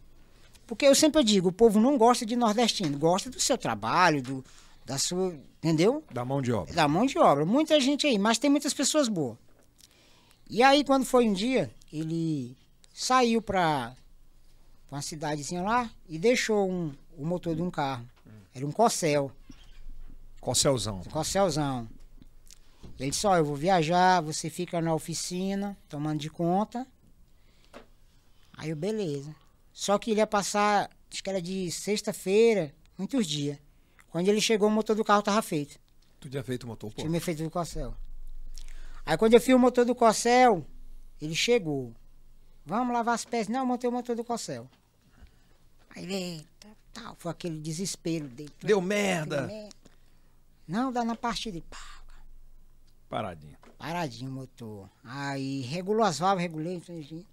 Porque 0.67 0.87
eu 0.87 0.95
sempre 0.95 1.23
digo, 1.23 1.49
o 1.49 1.53
povo 1.53 1.79
não 1.81 1.99
gosta 1.99 2.25
de 2.25 2.37
nordestino, 2.37 2.99
gosta 2.99 3.29
do 3.29 3.39
seu 3.41 3.59
trabalho, 3.59 4.23
do, 4.23 4.45
da 4.87 4.97
sua, 4.97 5.37
entendeu? 5.59 6.03
Da 6.11 6.25
mão 6.25 6.41
de 6.41 6.53
obra. 6.53 6.73
Da 6.73 6.89
mão 6.89 7.05
de 7.05 7.19
obra. 7.19 7.45
Muita 7.45 7.79
gente 7.81 8.07
aí, 8.07 8.19
mas 8.19 8.39
tem 8.39 8.49
muitas 8.49 8.73
pessoas 8.73 9.09
boas. 9.09 9.37
E 10.49 10.63
aí, 10.63 10.85
quando 10.85 11.05
foi 11.05 11.29
um 11.29 11.33
dia, 11.33 11.71
ele 11.93 12.57
saiu 12.93 13.43
pra 13.43 13.95
uma 14.91 15.03
cidadezinha 15.03 15.63
lá 15.63 15.91
e 16.09 16.19
deixou 16.19 16.71
um, 16.71 16.93
o 17.17 17.25
motor 17.25 17.55
de 17.55 17.63
um 17.63 17.71
carro. 17.71 18.09
Era 18.55 18.67
um 18.67 18.73
Cossel, 18.73 19.33
Corcelzão. 20.41 21.01
um 21.01 21.11
Cosselzão. 21.11 21.89
Ele 22.99 23.11
disse, 23.11 23.27
ó, 23.27 23.37
eu 23.37 23.45
vou 23.45 23.57
viajar, 23.57 24.21
você 24.21 24.49
fica 24.49 24.81
na 24.81 24.95
oficina, 24.95 25.77
tomando 25.89 26.21
de 26.21 26.31
conta. 26.31 26.87
Aí 28.57 28.71
eu, 28.71 28.77
beleza. 28.77 29.35
Só 29.73 29.99
que 29.99 30.13
ele 30.13 30.21
ia 30.21 30.27
passar, 30.27 30.89
acho 31.11 31.23
que 31.23 31.29
era 31.29 31.43
de 31.43 31.71
sexta-feira, 31.73 32.73
muitos 32.97 33.27
dias. 33.27 33.59
Quando 34.11 34.29
ele 34.29 34.41
chegou, 34.41 34.69
o 34.69 34.71
motor 34.71 34.95
do 34.95 35.05
carro 35.05 35.23
tava 35.23 35.43
feito. 35.43 35.81
Tu 36.21 36.31
tinha 36.31 36.45
feito 36.45 36.63
o 36.63 36.69
motor, 36.69 36.93
pô. 36.93 37.03
Tinha 37.03 37.21
feito 37.21 37.43
do 37.43 37.51
Cossel. 37.51 37.95
Aí 39.05 39.17
quando 39.19 39.35
eu 39.35 39.41
fiz 39.41 39.55
o 39.55 39.59
motor 39.59 39.85
do 39.85 39.95
Cossel, 39.95 40.65
ele 41.21 41.35
chegou. 41.35 41.93
Vamos 42.65 42.95
lavar 42.95 43.15
as 43.15 43.25
peças. 43.25 43.49
Não, 43.49 43.61
eu 43.61 43.67
montei 43.67 43.91
o 43.91 43.93
motor 43.93 44.15
do 44.15 44.25
Cossel. 44.25 44.71
Aí 45.91 46.05
ele, 46.05 46.47
tal, 46.95 47.15
foi 47.19 47.31
aquele 47.33 47.59
desespero 47.61 48.27
dele. 48.29 48.51
Deu 48.63 48.79
Aquele 48.79 48.89
merda. 48.89 49.47
merda. 49.47 49.75
Não, 50.67 50.93
dá 50.93 51.05
na 51.05 51.15
partida. 51.15 51.61
Pá, 51.69 51.77
Paradinha. 53.09 53.59
paradinho 53.79 54.31
o 54.31 54.35
motor. 54.35 54.89
Aí 55.05 55.61
regulou 55.63 56.05
as 56.05 56.19
válvulas, 56.19 56.43
regulei. 56.43 56.81
tudo. 56.81 57.27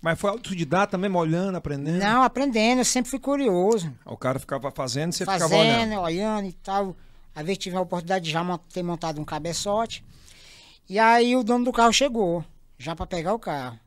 Mas 0.00 0.18
foi 0.18 0.30
autodidata 0.30 0.98
mesmo, 0.98 1.18
olhando, 1.18 1.56
aprendendo? 1.56 1.98
Não, 1.98 2.22
aprendendo, 2.22 2.80
eu 2.80 2.84
sempre 2.84 3.10
fui 3.10 3.18
curioso. 3.18 3.92
O 4.04 4.16
cara 4.16 4.38
ficava 4.38 4.70
fazendo, 4.70 5.12
você 5.12 5.24
ficava 5.24 5.40
fazendo, 5.48 5.58
olhando. 5.60 6.00
olhando 6.00 6.48
e 6.48 6.52
tal. 6.52 6.96
Às 7.34 7.44
vezes 7.44 7.58
tive 7.58 7.76
a 7.76 7.80
oportunidade 7.80 8.24
de 8.24 8.30
já 8.30 8.58
ter 8.72 8.82
montado 8.82 9.20
um 9.20 9.24
cabeçote. 9.24 10.04
E 10.88 10.98
aí 10.98 11.34
o 11.36 11.42
dono 11.42 11.64
do 11.64 11.72
carro 11.72 11.92
chegou, 11.92 12.44
já 12.78 12.94
para 12.94 13.06
pegar 13.06 13.32
o 13.34 13.38
carro. 13.38 13.78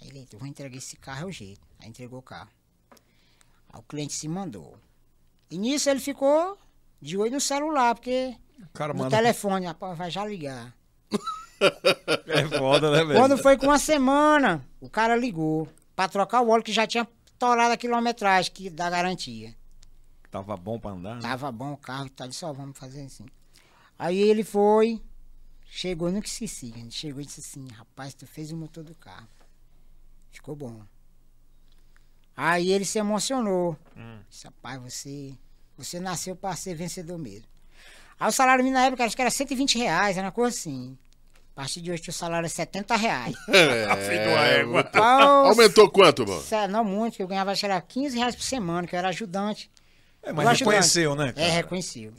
Aí 0.00 0.08
ele, 0.08 0.26
eu 0.32 0.38
vou 0.38 0.46
entregar 0.48 0.76
esse 0.76 0.96
carro, 0.96 1.22
é 1.22 1.26
o 1.26 1.32
jeito. 1.32 1.60
Aí 1.80 1.88
entregou 1.88 2.18
o 2.18 2.22
carro. 2.22 2.50
Aí 3.74 3.80
o 3.80 3.82
cliente 3.82 4.12
se 4.12 4.28
mandou. 4.28 4.78
E 5.50 5.58
nisso 5.58 5.90
ele 5.90 5.98
ficou 6.00 6.56
de 7.02 7.18
olho 7.18 7.32
no 7.32 7.40
celular, 7.40 7.94
porque 7.96 8.36
O 8.62 8.68
cara 8.72 8.92
no 8.94 9.00
manda. 9.00 9.16
telefone, 9.16 9.66
rapaz, 9.66 9.98
vai 9.98 10.10
já 10.10 10.24
ligar. 10.24 10.72
É 12.26 12.58
foda, 12.58 12.90
né, 12.90 13.04
velho? 13.04 13.18
Quando 13.18 13.38
foi 13.38 13.56
com 13.56 13.66
uma 13.66 13.78
semana, 13.78 14.62
o 14.80 14.88
cara 14.90 15.16
ligou 15.16 15.68
para 15.96 16.08
trocar 16.08 16.42
o 16.42 16.48
óleo 16.50 16.62
que 16.64 16.72
já 16.72 16.86
tinha 16.86 17.08
estourada 17.26 17.72
a 17.74 17.76
quilometragem 17.76 18.52
que 18.52 18.68
dá 18.68 18.90
garantia. 18.90 19.54
Tava 20.30 20.56
bom 20.56 20.78
pra 20.78 20.90
andar? 20.90 21.14
né? 21.16 21.22
Tava 21.22 21.50
bom 21.50 21.72
o 21.72 21.76
carro, 21.76 22.10
tá 22.10 22.30
só 22.32 22.52
vamos 22.52 22.76
fazer 22.76 23.02
assim. 23.04 23.24
Aí 23.98 24.18
ele 24.18 24.44
foi, 24.44 25.00
chegou, 25.64 26.10
nunca 26.10 26.26
esqueci. 26.26 26.70
Gente 26.70 26.94
chegou 26.94 27.22
e 27.22 27.24
disse 27.24 27.40
assim, 27.40 27.66
rapaz, 27.68 28.12
tu 28.14 28.26
fez 28.26 28.50
o 28.52 28.56
motor 28.56 28.84
do 28.84 28.94
carro. 28.96 29.28
Ficou 30.32 30.54
bom. 30.56 30.82
Aí 32.36 32.70
ele 32.72 32.84
se 32.84 32.98
emocionou. 32.98 33.76
Disse, 34.28 34.46
rapaz, 34.46 34.80
você, 34.82 35.34
você 35.76 36.00
nasceu 36.00 36.34
para 36.34 36.54
ser 36.56 36.74
vencedor 36.74 37.18
mesmo. 37.18 37.46
Aí 38.18 38.28
o 38.28 38.32
salário 38.32 38.64
mínimo 38.64 38.80
na 38.80 38.86
época 38.86 39.04
acho 39.04 39.14
que 39.16 39.22
era 39.22 39.30
120 39.30 39.78
reais, 39.78 40.16
era 40.16 40.26
uma 40.26 40.32
coisa 40.32 40.56
assim. 40.56 40.96
A 41.52 41.60
partir 41.60 41.80
de 41.80 41.92
hoje 41.92 42.02
o 42.08 42.12
salário 42.12 42.46
é 42.46 42.48
70 42.48 42.96
reais. 42.96 43.34
É, 43.48 43.86
uma 44.28 44.40
égua. 44.44 44.72
muito- 44.74 44.88
Então, 44.88 45.02
Aumentou 45.46 45.88
quanto, 45.90 46.26
mano? 46.26 46.40
Sé- 46.42 46.66
Não 46.66 46.84
muito, 46.84 47.20
eu 47.20 47.28
ganhava 47.28 47.52
acho 47.52 47.60
que 47.60 47.66
era 47.66 47.80
15 47.80 48.16
reais 48.18 48.34
por 48.34 48.42
semana, 48.42 48.86
que 48.88 48.94
eu 48.94 48.98
era 48.98 49.08
ajudante. 49.08 49.70
É, 50.22 50.32
mas 50.32 50.46
ajudante. 50.48 50.64
reconheceu, 50.64 51.14
né? 51.14 51.28
É, 51.28 51.32
cara? 51.32 51.48
reconheceu. 51.52 52.12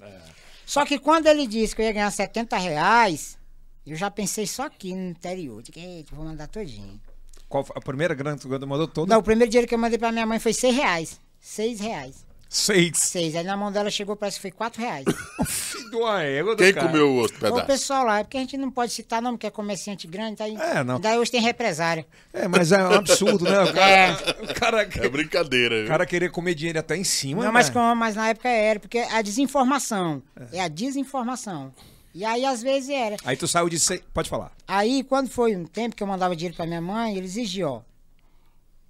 Só 0.65 0.85
que 0.85 0.97
quando 0.97 1.27
ele 1.27 1.45
disse 1.47 1.75
que 1.75 1.81
eu 1.81 1.85
ia 1.85 1.91
ganhar 1.91 2.09
70 2.11 2.57
reais, 2.57 3.37
eu 3.85 3.95
já 3.95 4.09
pensei 4.09 4.47
só 4.47 4.63
aqui 4.63 4.93
no 4.95 5.09
interior. 5.09 5.61
Digo, 5.61 5.79
eita, 5.79 6.15
vou 6.15 6.23
mandar 6.25 6.47
todinho. 6.47 6.99
Qual 7.47 7.65
a 7.75 7.79
primeira 7.81 8.13
grana 8.13 8.37
que 8.37 8.41
tu 8.47 8.67
mandou 8.67 8.87
toda? 8.87 9.13
Não, 9.13 9.19
o 9.19 9.23
primeiro 9.23 9.49
dinheiro 9.49 9.67
que 9.67 9.75
eu 9.75 9.79
mandei 9.79 9.97
pra 9.97 10.11
minha 10.11 10.25
mãe 10.25 10.39
foi 10.39 10.53
6 10.53 10.75
reais. 10.75 11.19
6 11.39 11.79
reais. 11.79 12.25
Seis. 12.47 12.97
6. 12.97 13.35
Aí 13.35 13.43
na 13.43 13.57
mão 13.57 13.71
dela 13.71 13.89
chegou, 13.89 14.15
parece 14.15 14.37
que 14.37 14.43
foi 14.43 14.51
4 14.51 14.81
reais. 14.81 15.03
Filho 15.47 15.89
de 15.89 15.95
uma 15.97 16.21
égua 16.23 16.55
do 16.55 16.63
Quem 16.63 16.73
cara. 16.73 16.87
comeu 16.87 17.09
o 17.09 17.15
outro 17.15 17.37
o 17.37 17.39
pedaço? 17.41 17.65
pessoal 17.65 18.05
lá, 18.05 18.19
é 18.19 18.23
porque 18.23 18.37
a 18.37 18.39
gente 18.39 18.55
não 18.55 18.71
pode 18.71 18.93
citar 18.93 19.21
nome, 19.21 19.37
que 19.37 19.45
é 19.45 19.49
comerciante 19.51 20.07
grande. 20.07 20.37
Daí, 20.37 20.55
É, 20.55 20.83
não. 20.83 20.99
daí 20.99 21.17
hoje 21.17 21.31
tem 21.31 21.41
represária. 21.41 22.05
É, 22.31 22.47
mas 22.47 22.71
é 22.71 22.77
um 22.81 22.93
absurdo, 22.93 23.43
né? 23.45 23.61
O 23.63 23.73
cara, 23.73 24.17
o 24.43 24.53
cara, 24.53 24.81
É 25.05 25.09
brincadeira. 25.09 25.83
o 25.83 25.87
cara 25.87 26.05
querer 26.05 26.31
comer 26.31 26.53
dinheiro 26.55 26.79
até 26.79 26.95
em 26.95 27.03
cima, 27.03 27.39
Não, 27.41 27.47
né? 27.47 27.51
mas, 27.51 27.69
como, 27.69 27.93
mas 27.95 28.15
na 28.15 28.29
época 28.29 28.47
era, 28.47 28.79
porque 28.79 28.99
é 28.99 29.11
a 29.15 29.21
desinformação. 29.21 30.21
É 30.53 30.61
a 30.61 30.67
desinformação. 30.67 31.73
E 32.17 32.23
aí, 32.23 32.45
às 32.45 32.61
vezes, 32.63 32.89
era. 32.89 33.17
Aí 33.25 33.35
tu 33.35 33.45
saiu 33.45 33.67
de 33.67 33.77
seis... 33.77 34.01
Pode 34.13 34.29
falar. 34.29 34.53
Aí, 34.65 35.03
quando 35.03 35.29
foi 35.29 35.53
um 35.53 35.65
tempo 35.65 35.93
que 35.97 36.01
eu 36.01 36.07
mandava 36.07 36.33
dinheiro 36.33 36.55
pra 36.55 36.65
minha 36.65 36.79
mãe, 36.79 37.17
ele 37.17 37.25
exigia, 37.25 37.67
ó. 37.67 37.81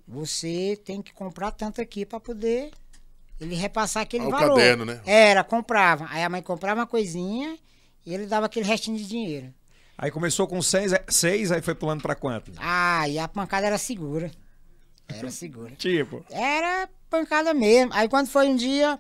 Você 0.08 0.80
tem 0.86 1.02
que 1.02 1.12
comprar 1.12 1.50
tanto 1.52 1.82
aqui 1.82 2.06
pra 2.06 2.20
poder 2.20 2.70
ele 3.42 3.56
repassar 3.56 4.04
aquele 4.04 4.26
Ah, 4.26 4.28
o 4.28 4.32
valor. 4.32 4.56
caderno, 4.56 4.86
né? 4.86 5.02
Era, 5.06 5.44
comprava. 5.44 6.06
Aí 6.12 6.24
a 6.24 6.30
mãe 6.30 6.44
comprava 6.44 6.82
uma 6.82 6.88
coisinha 6.88 7.58
e 8.06 8.14
ele 8.14 8.28
dava 8.28 8.46
aquele 8.46 8.68
restinho 8.68 8.98
de 8.98 9.08
dinheiro. 9.08 9.52
Aí 9.98 10.12
começou 10.12 10.48
com 10.48 10.62
seis, 10.62 10.92
seis 11.10 11.52
aí 11.52 11.62
foi 11.64 11.74
pulando 11.74 12.04
pra 12.04 12.14
quanto? 12.14 12.52
Ah, 12.58 13.10
e 13.10 13.18
a 13.18 13.28
pancada 13.28 13.66
era 13.66 13.78
segura. 13.80 14.30
Era 15.08 15.32
segura. 15.32 15.72
Tipo. 15.80 16.24
Era 16.30 16.88
pancada 17.10 17.54
mesmo. 17.54 17.92
Aí 17.94 18.08
quando 18.08 18.28
foi 18.28 18.48
um 18.48 18.56
dia, 18.56 19.00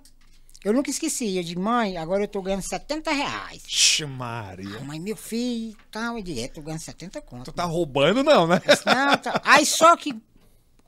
eu 0.65 0.73
nunca 0.73 0.89
esqueci. 0.89 1.37
Eu 1.37 1.43
digo, 1.43 1.61
mãe, 1.61 1.95
agora 1.95 2.23
eu 2.23 2.27
tô 2.27 2.41
ganhando 2.41 2.63
70 2.63 3.11
reais. 3.11 3.63
Ixi, 3.67 4.03
Maria. 4.07 4.77
A 4.77 4.83
mãe, 4.83 4.99
meu 4.99 5.15
filho, 5.15 5.77
tal, 5.91 6.17
eu 6.17 6.23
digo, 6.23 6.39
é, 6.39 6.47
tô 6.47 6.59
ganhando 6.59 6.79
70 6.79 7.21
conto. 7.21 7.45
Tu 7.45 7.51
tá 7.51 7.65
roubando, 7.65 8.23
não, 8.23 8.47
né? 8.47 8.59
Não, 8.83 9.15
tá. 9.15 9.39
Aí 9.45 9.63
só 9.63 9.95
que 9.95 10.19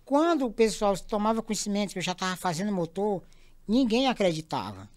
quando 0.04 0.48
o 0.48 0.52
pessoal 0.52 0.98
tomava 0.98 1.44
conhecimento 1.44 1.94
que 1.94 2.00
eu 2.00 2.04
já 2.04 2.16
tava 2.16 2.36
fazendo 2.36 2.72
motor, 2.72 3.22
ninguém 3.68 4.08
acreditava. 4.08 4.90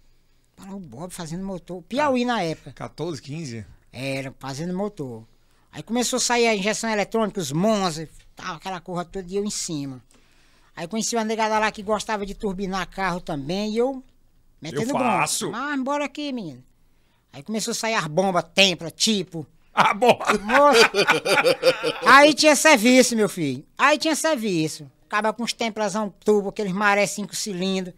Fala, 0.56 0.74
o 0.74 0.80
Bob 0.80 1.12
fazendo 1.12 1.44
motor. 1.44 1.82
Piauí 1.82 2.24
na 2.24 2.42
época. 2.42 2.72
14, 2.72 3.20
15? 3.20 3.66
Era, 3.92 4.34
fazendo 4.38 4.74
motor. 4.74 5.26
Aí 5.70 5.82
começou 5.82 6.16
a 6.16 6.20
sair 6.20 6.48
a 6.48 6.56
injeção 6.56 6.88
eletrônica, 6.88 7.38
os 7.38 7.52
Monza, 7.52 8.08
tal, 8.34 8.56
aquela 8.56 8.80
corra 8.80 9.04
toda 9.04 9.30
e 9.30 9.36
eu 9.36 9.44
em 9.44 9.50
cima. 9.50 10.02
Aí 10.74 10.88
conheci 10.88 11.14
uma 11.16 11.24
negada 11.24 11.58
lá 11.58 11.70
que 11.70 11.82
gostava 11.82 12.24
de 12.24 12.34
turbinar 12.34 12.88
carro 12.88 13.20
também 13.20 13.74
e 13.74 13.76
eu 13.76 14.02
metendo 14.60 14.82
Eu 14.82 14.88
faço. 14.98 15.50
bronca. 15.50 15.72
Ah, 15.72 15.76
bora 15.78 16.04
aqui, 16.04 16.32
menino. 16.32 16.62
Aí 17.32 17.42
começou 17.42 17.72
a 17.72 17.74
sair 17.74 17.94
as 17.94 18.06
bombas, 18.06 18.44
tempra, 18.54 18.90
tipo. 18.90 19.46
Ah, 19.72 19.94
bom. 19.94 20.18
Moço. 20.42 20.80
Aí 22.06 22.34
tinha 22.34 22.56
serviço, 22.56 23.14
meu 23.16 23.28
filho. 23.28 23.64
Aí 23.78 23.96
tinha 23.98 24.16
serviço. 24.16 24.90
Acaba 25.06 25.32
com 25.32 25.42
os 25.42 25.52
temprazão 25.52 26.12
tubo, 26.24 26.48
aqueles 26.50 26.72
maré 26.72 27.06
cinco 27.06 27.34
cilindros. 27.34 27.94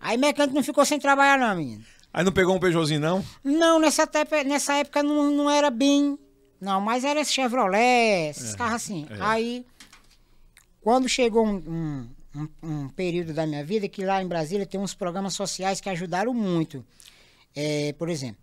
Aí 0.00 0.16
mecânico 0.16 0.54
não 0.54 0.62
ficou 0.64 0.84
sem 0.84 0.98
trabalhar, 0.98 1.38
não, 1.38 1.56
menino. 1.56 1.84
Aí 2.12 2.24
não 2.24 2.32
pegou 2.32 2.54
um 2.54 2.58
Peugeotzinho, 2.58 3.00
não? 3.00 3.24
Não, 3.44 3.78
nessa, 3.78 4.06
tepe- 4.06 4.44
nessa 4.44 4.74
época 4.74 5.02
não, 5.02 5.30
não 5.30 5.48
era 5.50 5.70
bem. 5.70 6.18
Não, 6.60 6.80
mas 6.80 7.04
era 7.04 7.20
esse 7.20 7.32
Chevrolet, 7.32 8.30
esses 8.30 8.54
carros 8.54 8.74
assim. 8.76 9.06
Aí, 9.20 9.64
quando 10.80 11.08
chegou 11.08 11.46
um, 11.46 11.56
um, 11.56 12.08
um- 12.34 12.48
um 12.62 12.88
período 12.88 13.32
da 13.32 13.46
minha 13.46 13.64
vida, 13.64 13.88
que 13.88 14.04
lá 14.04 14.22
em 14.22 14.26
Brasília 14.28 14.66
tem 14.66 14.80
uns 14.80 14.94
programas 14.94 15.34
sociais 15.34 15.80
que 15.80 15.88
ajudaram 15.88 16.32
muito. 16.34 16.84
É, 17.54 17.92
por 17.94 18.08
exemplo, 18.08 18.40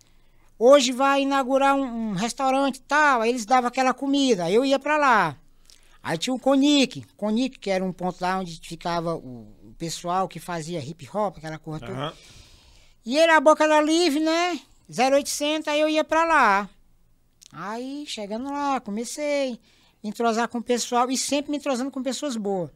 hoje 0.57 0.91
vai 0.91 1.21
inaugurar 1.23 1.75
um, 1.75 2.09
um 2.09 2.13
restaurante 2.13 2.77
e 2.77 2.81
tal, 2.81 3.21
aí 3.21 3.29
eles 3.29 3.45
davam 3.45 3.67
aquela 3.67 3.93
comida, 3.93 4.45
aí 4.45 4.53
eu 4.55 4.63
ia 4.65 4.77
pra 4.79 4.97
lá. 4.97 5.37
Aí 6.01 6.17
tinha 6.17 6.33
o 6.33 6.39
Conic, 6.39 7.05
Conic, 7.17 7.59
que 7.59 7.69
era 7.69 7.83
um 7.83 7.91
ponto 7.91 8.21
lá 8.21 8.39
onde 8.39 8.59
ficava 8.63 9.15
o, 9.15 9.47
o 9.63 9.73
pessoal 9.77 10.27
que 10.29 10.39
fazia 10.39 10.79
hip 10.79 11.09
hop, 11.13 11.37
aquela 11.37 11.57
coisa 11.59 11.79
toda. 11.85 11.91
Aham. 11.97 12.13
E 13.05 13.17
ele, 13.17 13.31
a 13.31 13.39
boca 13.41 13.63
era 13.63 13.81
livre, 13.81 14.19
né? 14.19 14.59
0800, 14.89 15.67
aí 15.67 15.79
eu 15.81 15.89
ia 15.89 16.03
pra 16.03 16.23
lá. 16.25 16.69
Aí, 17.51 18.05
chegando 18.07 18.51
lá, 18.51 18.79
comecei 18.79 19.53
a 19.53 19.57
me 20.03 20.09
entrosar 20.09 20.47
com 20.47 20.59
o 20.59 20.63
pessoal 20.63 21.09
e 21.09 21.17
sempre 21.17 21.51
me 21.51 21.57
entrosando 21.57 21.89
com 21.91 22.01
pessoas 22.03 22.37
boas. 22.37 22.69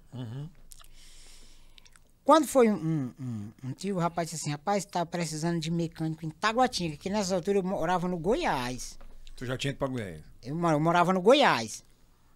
Quando 2.23 2.47
foi 2.47 2.69
um, 2.69 3.11
um, 3.19 3.51
um- 3.63 3.73
tio, 3.73 3.97
o 3.97 3.99
rapaz 3.99 4.29
disse 4.29 4.43
assim, 4.43 4.51
rapaz, 4.51 4.85
tá 4.85 5.05
precisando 5.05 5.59
de 5.59 5.69
mecânico 5.69 6.25
em 6.25 6.29
Taguatinga, 6.29 6.95
que 6.95 7.09
nessa 7.09 7.35
altura 7.35 7.59
eu 7.59 7.63
morava 7.63 8.07
no 8.07 8.17
Goiás. 8.17 8.97
Tu 9.35 9.45
já 9.45 9.57
tinha 9.57 9.71
ido 9.71 9.77
pra 9.79 9.87
Goiás. 9.89 10.21
Eu, 10.41 10.57
eu 10.57 10.79
morava 10.79 11.11
no 11.11 11.21
Goiás. 11.21 11.83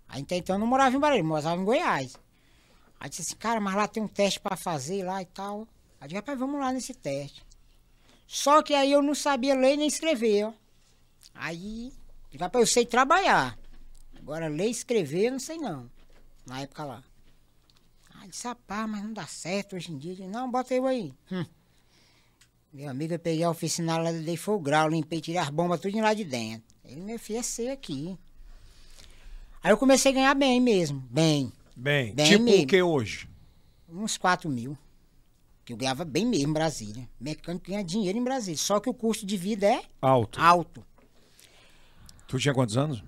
Aí 0.10 0.22
até 0.22 0.38
então 0.38 0.56
eu 0.56 0.60
não 0.60 0.68
morava 0.68 0.96
em 0.96 1.00
Barreiro, 1.00 1.24
eu 1.24 1.28
morava 1.28 1.62
em 1.62 1.64
Goiás. 1.66 2.18
Aí 3.00 3.10
disse 3.10 3.22
assim, 3.22 3.36
cara, 3.36 3.62
mas 3.62 3.76
lá 3.76 3.88
tem 3.88 4.04
um 4.04 4.08
teste 4.08 4.40
pra 4.40 4.58
fazer 4.58 5.04
lá 5.04 5.22
e 5.22 5.26
tal. 5.26 5.68
Aí 6.02 6.08
disse, 6.08 6.16
rapaz, 6.18 6.38
vamos 6.38 6.60
lá 6.60 6.72
nesse 6.74 6.94
teste. 6.94 7.46
Só 8.28 8.62
que 8.62 8.74
aí 8.74 8.92
eu 8.92 9.02
não 9.02 9.16
sabia 9.16 9.56
ler 9.56 9.78
nem 9.78 9.88
escrever, 9.88 10.48
ó. 10.48 10.54
Aí, 11.34 11.94
rapaz, 12.38 12.62
eu 12.62 12.68
sei 12.68 12.86
trabalhar. 12.86 13.58
Agora 14.18 14.48
ler 14.50 14.68
e 14.68 14.72
escrever 14.72 15.28
eu 15.28 15.32
não 15.32 15.40
sei 15.40 15.58
não. 15.58 15.90
Na 16.46 16.60
época 16.62 16.84
lá. 16.84 17.04
Disse, 18.30 18.48
rapaz, 18.48 18.90
mas 18.90 19.04
não 19.04 19.14
dá 19.14 19.26
certo 19.26 19.76
hoje 19.76 19.92
em 19.92 19.98
dia. 19.98 20.28
Não, 20.28 20.50
bota 20.52 20.74
eu 20.74 20.86
aí. 20.86 21.14
Hum. 21.32 21.46
Meu 22.74 22.90
amigo, 22.90 23.14
eu 23.14 23.20
peguei 23.20 23.44
a 23.44 23.50
oficina 23.50 23.98
lá, 23.98 24.12
dei 24.12 24.36
foi 24.38 24.56
o 24.56 24.60
grau, 24.60 24.90
limpei, 24.90 25.22
tirei 25.22 25.40
as 25.40 25.50
bombas 25.50 25.80
tudo 25.80 25.98
lá 26.00 26.14
de 26.14 26.24
dentro. 26.26 26.68
Ele, 26.84 27.02
meu 27.02 27.18
filho, 27.18 27.40
é 27.40 27.44
ser 27.44 27.70
aqui. 27.70 28.18
Aí 29.64 29.72
eu 29.72 29.78
comecei 29.78 30.12
a 30.12 30.16
ganhar 30.16 30.34
bem 30.36 30.60
mesmo, 30.62 31.00
bem. 31.10 31.52
Bem, 31.76 32.14
Bem 32.14 32.26
tipo 32.30 32.44
mesmo. 32.44 32.64
o 32.64 32.68
que 32.68 32.82
hoje? 32.82 33.30
Uns 33.90 34.18
4 34.18 34.50
mil. 34.50 34.78
Que 35.64 35.74
eu 35.74 35.78
ganhava 35.78 36.04
bem 36.06 36.26
mesmo 36.26 36.50
em 36.50 36.54
Brasília. 36.54 37.08
Mecânico 37.20 37.68
ganha 37.70 37.84
dinheiro 37.84 38.18
em 38.18 38.24
Brasília. 38.24 38.58
Só 38.58 38.80
que 38.80 38.90
o 38.90 38.94
custo 38.94 39.26
de 39.26 39.38
vida 39.38 39.68
é 39.68 39.82
Alto. 40.02 40.40
alto. 40.40 40.86
Tu 42.28 42.40
tinha 42.40 42.54
quantos 42.54 42.76
anos? 42.78 43.04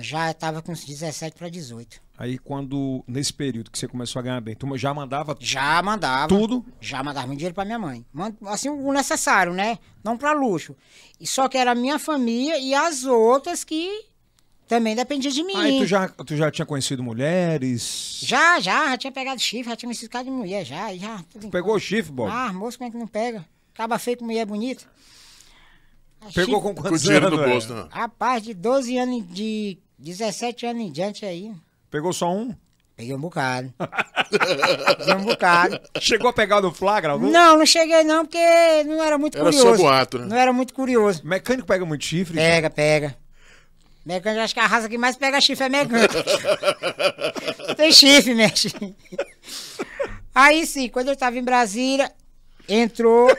Já 0.00 0.30
estava 0.30 0.60
com 0.62 0.72
uns 0.72 0.84
17 0.84 1.36
para 1.36 1.48
18. 1.48 2.00
Aí 2.20 2.36
quando, 2.36 3.02
nesse 3.08 3.32
período 3.32 3.70
que 3.70 3.78
você 3.78 3.88
começou 3.88 4.20
a 4.20 4.22
ganhar 4.22 4.40
bem, 4.42 4.54
tu 4.54 4.66
já 4.76 4.92
mandava 4.92 5.34
Já 5.40 5.80
mandava. 5.82 6.28
tudo? 6.28 6.62
Já 6.78 7.02
mandava 7.02 7.26
muito 7.26 7.38
dinheiro 7.38 7.54
para 7.54 7.64
minha 7.64 7.78
mãe. 7.78 8.04
Assim, 8.46 8.68
o 8.68 8.92
necessário, 8.92 9.54
né? 9.54 9.78
Não 10.04 10.18
para 10.18 10.32
luxo. 10.32 10.76
E 11.18 11.26
só 11.26 11.48
que 11.48 11.56
era 11.56 11.70
a 11.70 11.74
minha 11.74 11.98
família 11.98 12.58
e 12.58 12.74
as 12.74 13.04
outras 13.04 13.64
que 13.64 14.04
também 14.68 14.94
dependiam 14.94 15.32
de 15.32 15.42
mim. 15.42 15.54
Aí 15.56 15.78
tu 15.78 15.86
já, 15.86 16.08
tu 16.10 16.36
já 16.36 16.50
tinha 16.50 16.66
conhecido 16.66 17.02
mulheres? 17.02 18.20
Já, 18.22 18.60
já, 18.60 18.90
já 18.90 18.98
tinha 18.98 19.12
pegado 19.12 19.40
chifre, 19.40 19.70
já 19.70 19.76
tinha 19.76 19.88
conhecido 19.88 20.10
cara 20.10 20.24
de 20.24 20.30
mulher, 20.30 20.62
já, 20.66 20.94
já. 20.94 21.24
Pegou 21.50 21.74
o 21.74 21.80
chifre, 21.80 22.12
Bob? 22.12 22.30
Ah, 22.30 22.52
moço, 22.52 22.76
como 22.76 22.88
é 22.88 22.90
que 22.90 22.98
não 22.98 23.06
pega? 23.06 23.46
Acaba 23.72 23.98
feio 23.98 24.18
com 24.18 24.26
mulher 24.26 24.44
bonita. 24.44 24.84
Pegou 26.20 26.32
chifre- 26.32 26.52
com 26.52 26.74
Com 26.74 26.82
quantos 26.82 27.00
dinheiro 27.00 27.28
anos, 27.28 27.38
no 27.38 27.42
velho? 27.44 27.52
bolso, 27.58 27.74
né? 27.74 27.88
Rapaz, 27.90 28.42
de 28.42 28.52
12 28.52 28.98
anos, 28.98 29.26
de 29.32 29.78
17 29.98 30.66
anos 30.66 30.82
em 30.82 30.92
diante 30.92 31.24
aí, 31.24 31.50
Pegou 31.90 32.12
só 32.12 32.32
um? 32.32 32.54
peguei 32.96 33.14
um 33.14 33.20
bocado. 33.20 33.72
peguei 34.98 35.14
um 35.14 35.24
bocado. 35.24 35.80
Chegou 35.98 36.28
a 36.28 36.32
pegar 36.32 36.60
no 36.60 36.72
flagra 36.72 37.12
algum? 37.12 37.30
Não, 37.30 37.58
não 37.58 37.64
cheguei 37.66 38.04
não, 38.04 38.26
porque 38.26 38.84
não 38.84 39.02
era 39.02 39.16
muito 39.16 39.38
Era 39.38 39.50
só 39.50 39.58
curioso. 39.60 39.82
boato, 39.82 40.18
né? 40.18 40.26
Não 40.26 40.36
era 40.36 40.52
muito 40.52 40.74
curioso. 40.74 41.22
Mecânico 41.24 41.66
pega 41.66 41.84
muito 41.86 42.04
chifre? 42.04 42.34
Pega, 42.36 42.68
pega. 42.68 43.16
Mecânico, 44.04 44.42
acho 44.42 44.54
que 44.54 44.60
a 44.60 44.66
raça 44.66 44.88
que 44.88 44.98
mais 44.98 45.16
pega 45.16 45.40
chifre 45.40 45.64
é 45.66 45.68
mecânico. 45.70 46.14
Tem 47.76 47.90
chifre, 47.90 48.34
mexe. 48.34 48.70
Aí 50.34 50.66
sim, 50.66 50.88
quando 50.88 51.08
eu 51.08 51.16
tava 51.16 51.38
em 51.38 51.42
Brasília, 51.42 52.12
entrou. 52.68 53.34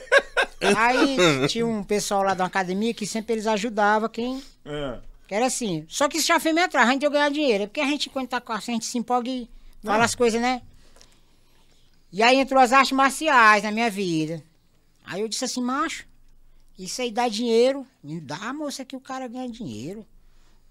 Aí 0.76 1.48
tinha 1.48 1.66
um 1.66 1.84
pessoal 1.84 2.24
lá 2.24 2.34
da 2.34 2.46
academia 2.46 2.94
que 2.94 3.06
sempre 3.06 3.34
eles 3.34 3.48
ajudavam 3.48 4.10
quem. 4.10 4.42
É. 4.66 4.98
Que 5.32 5.36
era 5.36 5.46
assim. 5.46 5.86
Só 5.88 6.10
que 6.10 6.18
isso 6.18 6.28
já 6.28 6.42
foi 6.42 6.52
me 6.52 6.62
atrás, 6.62 6.90
a 6.90 6.92
gente 6.92 7.06
eu 7.06 7.10
ganhar 7.10 7.30
dinheiro. 7.30 7.64
É 7.64 7.68
porque 7.68 7.80
a 7.80 7.86
gente, 7.86 8.10
quando 8.10 8.28
tá 8.28 8.42
com 8.42 8.52
a 8.52 8.60
gente 8.60 8.84
se 8.84 8.98
empolga 8.98 9.30
e 9.30 9.50
fala 9.82 10.00
Não. 10.00 10.04
as 10.04 10.14
coisas, 10.14 10.42
né? 10.42 10.62
E 12.12 12.22
aí 12.22 12.36
entrou 12.36 12.62
as 12.62 12.74
artes 12.74 12.92
marciais 12.92 13.64
na 13.64 13.72
minha 13.72 13.90
vida. 13.90 14.44
Aí 15.06 15.22
eu 15.22 15.30
disse 15.30 15.46
assim, 15.46 15.62
macho, 15.62 16.06
isso 16.78 17.02
aí 17.02 17.14
dá 17.14 17.30
dinheiro. 17.30 17.88
Me 18.04 18.20
dá, 18.20 18.52
moça, 18.52 18.84
que 18.84 18.94
o 18.94 19.00
cara 19.00 19.26
ganha 19.30 19.48
dinheiro. 19.48 20.06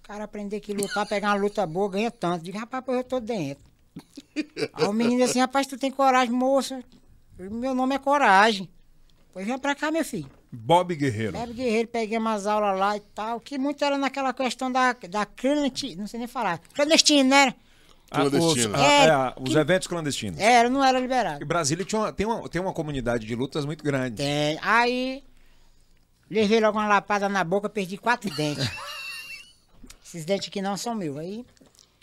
O 0.00 0.02
cara 0.06 0.24
aprender 0.24 0.60
que 0.60 0.74
lutar, 0.74 1.08
pegar 1.08 1.28
uma 1.28 1.36
luta 1.36 1.66
boa, 1.66 1.88
ganha 1.88 2.10
tanto. 2.10 2.44
Digo, 2.44 2.58
rapaz, 2.58 2.84
pois 2.84 2.98
eu 2.98 3.04
tô 3.04 3.18
dentro. 3.18 3.64
aí 4.74 4.84
o 4.84 4.92
menino 4.92 5.24
assim, 5.24 5.40
rapaz, 5.40 5.66
tu 5.66 5.78
tem 5.78 5.90
coragem, 5.90 6.34
moça. 6.34 6.84
Meu 7.38 7.74
nome 7.74 7.94
é 7.94 7.98
Coragem. 7.98 8.68
Pois 9.32 9.46
vem 9.46 9.58
pra 9.58 9.74
cá, 9.74 9.90
meu 9.90 10.04
filho. 10.04 10.30
Bob 10.52 10.94
Guerreiro. 10.96 11.32
Bob 11.32 11.52
Guerreiro, 11.52 11.88
peguei 11.88 12.18
umas 12.18 12.46
aulas 12.46 12.78
lá 12.78 12.96
e 12.96 13.00
tal, 13.14 13.38
que 13.40 13.56
muito 13.56 13.84
era 13.84 13.96
naquela 13.96 14.32
questão 14.32 14.70
da, 14.70 14.92
da 15.08 15.24
clandestina, 15.24 16.00
não 16.00 16.06
sei 16.08 16.18
nem 16.18 16.26
falar. 16.28 16.58
Clandestino, 16.74 17.28
né? 17.30 17.54
Ah, 18.10 18.24
os, 18.24 18.30
Clandestino. 18.30 18.74
ah, 18.76 18.84
É, 18.84 19.06
é, 19.06 19.34
os 19.40 19.52
que- 19.52 19.58
eventos 19.58 19.86
clandestinos. 19.86 20.40
Era, 20.40 20.68
não 20.68 20.84
era 20.84 20.98
liberado. 20.98 21.40
E 21.40 21.46
Brasília 21.46 21.84
tinha 21.84 22.00
uma- 22.00 22.12
tem, 22.12 22.26
uma, 22.26 22.48
tem 22.48 22.60
uma 22.60 22.72
comunidade 22.72 23.24
de 23.24 23.34
lutas 23.36 23.64
muito 23.64 23.84
grande. 23.84 24.16
Tem. 24.16 24.58
Aí, 24.60 25.22
levei 26.28 26.58
logo 26.58 26.76
uma 26.76 26.88
lapada 26.88 27.28
na 27.28 27.44
boca, 27.44 27.68
perdi 27.68 27.96
quatro 27.96 28.28
dentes. 28.34 28.68
Esses 30.04 30.24
dentes 30.24 30.48
aqui 30.48 30.60
não 30.60 30.76
são 30.76 30.94
meus. 30.96 31.16
Aí, 31.18 31.46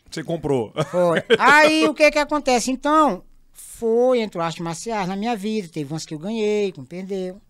Você 0.09 0.23
comprou. 0.23 0.71
foi. 0.89 1.21
Aí, 1.37 1.85
o 1.85 1.93
que 1.93 2.09
que 2.09 2.19
acontece? 2.19 2.71
Então, 2.71 3.21
foi, 3.51 4.21
entrou 4.21 4.41
arte 4.41 4.63
marciais 4.63 5.09
na 5.09 5.17
minha 5.17 5.35
vida. 5.35 5.67
Teve 5.67 5.91
umas 5.91 6.05
que 6.05 6.13
eu 6.13 6.19
ganhei, 6.19 6.71
que 6.71 6.81
perdeu. 6.83 7.41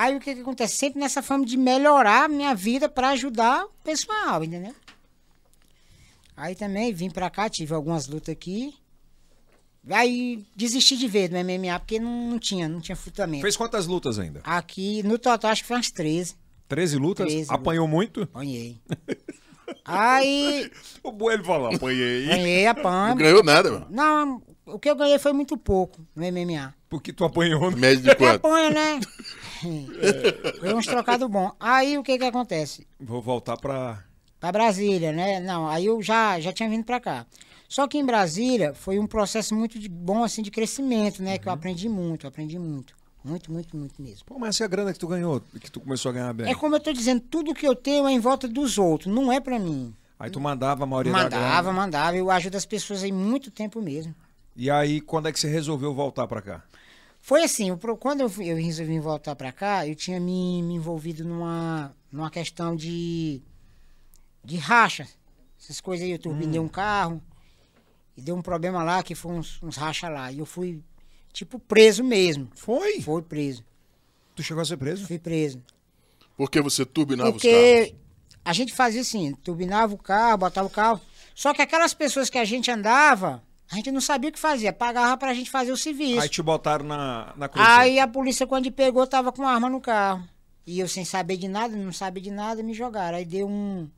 Aí, 0.00 0.16
o 0.16 0.20
que 0.20 0.32
que 0.32 0.40
acontece? 0.42 0.76
Sempre 0.76 1.00
nessa 1.00 1.20
forma 1.22 1.44
de 1.44 1.56
melhorar 1.56 2.26
a 2.26 2.28
minha 2.28 2.54
vida 2.54 2.88
pra 2.88 3.08
ajudar 3.10 3.64
o 3.64 3.70
pessoal, 3.82 4.44
entendeu? 4.44 4.72
Aí 6.36 6.54
também 6.54 6.92
vim 6.92 7.10
pra 7.10 7.28
cá, 7.28 7.48
tive 7.48 7.74
algumas 7.74 8.06
lutas 8.06 8.32
aqui. 8.32 8.74
Aí 9.90 10.44
desisti 10.54 10.96
de 10.96 11.08
ver 11.08 11.28
do 11.28 11.36
MMA, 11.36 11.78
porque 11.80 11.98
não, 11.98 12.30
não 12.30 12.38
tinha, 12.38 12.68
não 12.68 12.80
tinha 12.80 12.94
fundamento. 12.94 13.40
Fez 13.42 13.56
quantas 13.56 13.86
lutas 13.88 14.20
ainda? 14.20 14.40
Aqui, 14.44 15.02
no 15.02 15.18
total, 15.18 15.50
acho 15.50 15.62
que 15.62 15.68
foi 15.68 15.76
umas 15.78 15.90
13. 15.90 16.36
13 16.68 16.96
lutas? 16.96 17.26
13 17.26 17.52
Apanhou 17.52 17.88
muito? 17.88 18.22
Apanhei. 18.22 18.80
Aí, 19.84 20.70
O 21.02 21.10
Bueno 21.10 21.42
falou, 21.44 21.74
apanhei. 21.74 22.26
ganhei 22.26 22.66
a 22.66 22.74
Não 22.74 22.82
PAM. 22.82 23.16
ganhou 23.16 23.42
nada, 23.42 23.70
mano. 23.70 23.86
Não, 23.90 24.42
o 24.74 24.78
que 24.78 24.88
eu 24.90 24.96
ganhei 24.96 25.18
foi 25.18 25.32
muito 25.32 25.56
pouco 25.56 26.00
no 26.14 26.22
MMA. 26.24 26.74
Porque 26.88 27.12
tu 27.12 27.24
apanhou. 27.24 27.70
né? 27.70 27.76
Média 27.76 28.02
de 28.12 28.16
quanto? 28.16 28.36
apanha, 28.46 28.70
né? 28.70 29.00
Foi 30.60 30.74
uns 30.74 30.86
trocados 30.86 31.28
bons. 31.28 31.52
Aí, 31.60 31.98
o 31.98 32.02
que 32.02 32.16
que 32.18 32.24
acontece? 32.24 32.86
Vou 33.00 33.20
voltar 33.20 33.56
pra... 33.56 34.02
Pra 34.40 34.52
Brasília, 34.52 35.10
né? 35.12 35.40
Não, 35.40 35.66
aí 35.68 35.86
eu 35.86 36.00
já, 36.00 36.38
já 36.38 36.52
tinha 36.52 36.68
vindo 36.68 36.84
pra 36.84 37.00
cá. 37.00 37.26
Só 37.68 37.88
que 37.88 37.98
em 37.98 38.06
Brasília 38.06 38.72
foi 38.72 38.98
um 38.98 39.06
processo 39.06 39.54
muito 39.54 39.78
de- 39.78 39.88
bom, 39.88 40.22
assim, 40.22 40.42
de 40.42 40.50
crescimento, 40.50 41.22
né? 41.22 41.38
Que 41.38 41.48
eu 41.48 41.52
aprendi 41.52 41.88
muito, 41.88 42.26
aprendi 42.26 42.58
muito. 42.58 42.96
Muito, 43.24 43.52
muito, 43.52 43.76
muito 43.76 44.00
mesmo. 44.00 44.24
Pô, 44.24 44.38
mas 44.38 44.50
essa 44.54 44.62
é 44.62 44.66
a 44.66 44.68
grana 44.68 44.92
que 44.92 44.98
tu 44.98 45.08
ganhou, 45.08 45.40
que 45.60 45.70
tu 45.70 45.80
começou 45.80 46.10
a 46.10 46.12
ganhar 46.12 46.32
bem. 46.32 46.48
É 46.48 46.54
como 46.54 46.76
eu 46.76 46.80
tô 46.80 46.92
dizendo, 46.92 47.20
tudo 47.20 47.52
que 47.52 47.66
eu 47.66 47.74
tenho 47.74 48.06
é 48.06 48.12
em 48.12 48.20
volta 48.20 48.46
dos 48.46 48.78
outros, 48.78 49.12
não 49.12 49.30
é 49.32 49.40
pra 49.40 49.58
mim. 49.58 49.92
Aí 50.20 50.30
tu 50.30 50.40
mandava 50.40 50.84
a 50.84 50.86
maioria 50.86 51.12
da 51.12 51.18
Mandava, 51.24 51.62
grana. 51.62 51.72
mandava. 51.72 52.16
Eu 52.16 52.30
ajudo 52.30 52.56
as 52.56 52.64
pessoas 52.64 53.02
aí 53.02 53.10
muito 53.12 53.50
tempo 53.50 53.82
mesmo. 53.82 54.14
E 54.60 54.68
aí, 54.68 55.00
quando 55.00 55.28
é 55.28 55.32
que 55.32 55.38
você 55.38 55.48
resolveu 55.48 55.94
voltar 55.94 56.26
pra 56.26 56.42
cá? 56.42 56.64
Foi 57.20 57.44
assim, 57.44 57.68
quando 58.00 58.22
eu, 58.22 58.28
fui- 58.28 58.48
eu 58.48 58.56
resolvi 58.56 58.98
voltar 58.98 59.36
pra 59.36 59.52
cá, 59.52 59.86
eu 59.86 59.94
tinha 59.94 60.18
me, 60.18 60.60
me 60.64 60.74
envolvido 60.74 61.24
numa, 61.24 61.94
numa 62.10 62.28
questão 62.28 62.74
de, 62.74 63.40
de 64.44 64.56
racha. 64.56 65.06
Essas 65.60 65.80
coisas 65.80 66.04
aí, 66.04 66.10
eu 66.10 66.18
turbinei 66.18 66.58
um 66.58 66.66
carro 66.68 67.22
e 68.16 68.20
deu 68.20 68.34
um 68.34 68.42
problema 68.42 68.82
lá, 68.82 69.00
que 69.00 69.14
foi 69.14 69.30
uns, 69.32 69.62
uns 69.62 69.76
racha 69.76 70.08
lá. 70.08 70.32
E 70.32 70.40
eu 70.40 70.46
fui, 70.46 70.82
tipo, 71.32 71.60
preso 71.60 72.02
mesmo. 72.02 72.48
Foi? 72.56 73.00
Foi 73.00 73.22
preso. 73.22 73.64
Tu 74.34 74.42
chegou 74.42 74.60
a 74.60 74.64
ser 74.64 74.76
preso? 74.76 75.06
Fui 75.06 75.20
preso. 75.20 75.62
Porque 76.36 76.60
você 76.60 76.84
turbinava 76.84 77.30
os 77.30 77.34
Porque 77.42 77.86
carros. 77.86 77.94
a 78.44 78.52
gente 78.52 78.72
fazia 78.74 79.02
assim, 79.02 79.34
turbinava 79.36 79.94
o 79.94 79.98
carro, 79.98 80.38
botava 80.38 80.66
o 80.66 80.70
carro. 80.70 81.00
Só 81.32 81.54
que 81.54 81.62
aquelas 81.62 81.94
pessoas 81.94 82.28
que 82.28 82.38
a 82.38 82.44
gente 82.44 82.68
andava, 82.70 83.42
a 83.70 83.76
gente 83.76 83.90
não 83.90 84.00
sabia 84.00 84.30
o 84.30 84.32
que 84.32 84.38
fazia. 84.38 84.72
Pagava 84.72 85.16
pra 85.16 85.34
gente 85.34 85.50
fazer 85.50 85.70
o 85.70 85.76
serviço. 85.76 86.20
Aí 86.20 86.28
te 86.28 86.42
botaram 86.42 86.86
na, 86.86 87.34
na 87.36 87.48
cruz. 87.48 87.66
Aí 87.68 87.98
a 87.98 88.08
polícia, 88.08 88.46
quando 88.46 88.70
pegou, 88.72 89.06
tava 89.06 89.30
com 89.30 89.46
arma 89.46 89.68
no 89.68 89.80
carro. 89.80 90.26
E 90.66 90.80
eu 90.80 90.88
sem 90.88 91.04
saber 91.04 91.36
de 91.36 91.48
nada, 91.48 91.76
não 91.76 91.92
sabia 91.92 92.22
de 92.22 92.30
nada, 92.30 92.62
me 92.62 92.72
jogaram. 92.72 93.18
Aí 93.18 93.24
deu 93.24 93.46
um. 93.48 93.88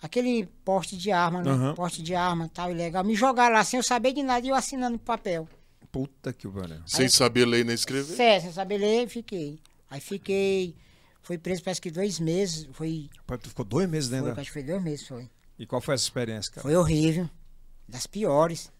Aquele 0.00 0.46
porte 0.64 0.96
de 0.96 1.12
arma, 1.12 1.42
né? 1.42 1.72
Porte 1.74 2.02
de 2.02 2.14
arma 2.14 2.50
tal, 2.52 2.70
ilegal. 2.70 3.04
Me 3.04 3.14
jogaram 3.14 3.54
lá 3.54 3.64
sem 3.64 3.78
eu 3.78 3.82
saber 3.82 4.12
de 4.12 4.22
nada 4.22 4.44
e 4.44 4.50
eu 4.50 4.54
assinando 4.54 4.96
o 4.96 5.00
papel. 5.00 5.48
Puta 5.90 6.32
que 6.32 6.48
pariu. 6.48 6.80
Sem 6.86 7.08
saber 7.08 7.44
ler 7.44 7.64
nem 7.64 7.74
escrever. 7.74 8.16
Sério, 8.16 8.42
sem 8.42 8.52
saber 8.52 8.78
ler, 8.78 9.08
fiquei. 9.08 9.60
Aí 9.90 10.00
fiquei. 10.00 10.74
Fui 11.20 11.38
preso 11.38 11.62
parece 11.62 11.80
que 11.80 11.90
dois 11.90 12.18
meses. 12.18 12.68
Foi. 12.72 13.08
Pai, 13.26 13.38
Tu 13.38 13.48
ficou 13.48 13.64
dois 13.64 13.88
meses 13.88 14.08
dentro 14.08 14.26
foi 14.26 14.34
da... 14.34 14.40
acho 14.40 14.50
que 14.50 14.54
foi 14.54 14.62
dois 14.62 14.82
meses, 14.82 15.06
foi. 15.06 15.28
E 15.58 15.66
qual 15.66 15.80
foi 15.80 15.94
essa 15.94 16.04
experiência, 16.04 16.50
cara? 16.52 16.62
Foi 16.62 16.74
horrível. 16.74 17.28
Das 17.92 18.06
piores. 18.06 18.72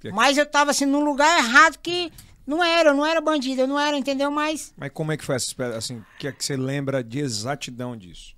Que- 0.00 0.10
Mas 0.10 0.36
eu 0.36 0.44
tava 0.44 0.72
assim 0.72 0.84
num 0.86 1.04
lugar 1.04 1.38
errado 1.38 1.78
que 1.78 2.12
não 2.46 2.62
era, 2.64 2.90
eu 2.90 2.94
não 2.94 3.06
era 3.06 3.20
bandido, 3.20 3.60
eu 3.60 3.66
não 3.68 3.78
era, 3.78 3.96
entendeu? 3.96 4.30
Mas. 4.30 4.74
Mas 4.76 4.90
como 4.92 5.12
é 5.12 5.16
que 5.16 5.24
foi 5.24 5.36
essa? 5.36 5.54
Assim, 5.76 5.98
o 5.98 6.06
que 6.18 6.26
é 6.26 6.32
que 6.32 6.44
você 6.44 6.56
lembra 6.56 7.02
de 7.04 7.20
exatidão 7.20 7.96
disso? 7.96 8.34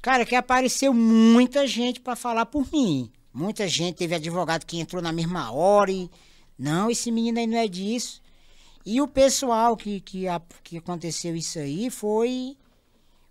Cara, 0.00 0.24
que 0.24 0.34
apareceu 0.36 0.94
muita 0.94 1.66
gente 1.66 2.00
pra 2.00 2.14
falar 2.14 2.46
por 2.46 2.70
mim. 2.72 3.10
Muita 3.34 3.66
gente, 3.66 3.96
teve 3.96 4.14
advogado 4.14 4.64
que 4.64 4.78
entrou 4.78 5.02
na 5.02 5.12
mesma 5.12 5.50
hora 5.50 5.90
e. 5.90 6.08
Não, 6.58 6.88
esse 6.90 7.10
menino 7.10 7.38
aí 7.40 7.46
não 7.46 7.58
é 7.58 7.66
disso. 7.66 8.20
E 8.86 9.00
o 9.00 9.08
pessoal 9.08 9.76
que, 9.76 10.00
que, 10.00 10.28
a- 10.28 10.40
que 10.62 10.76
aconteceu 10.76 11.34
isso 11.34 11.58
aí 11.58 11.90
foi. 11.90 12.56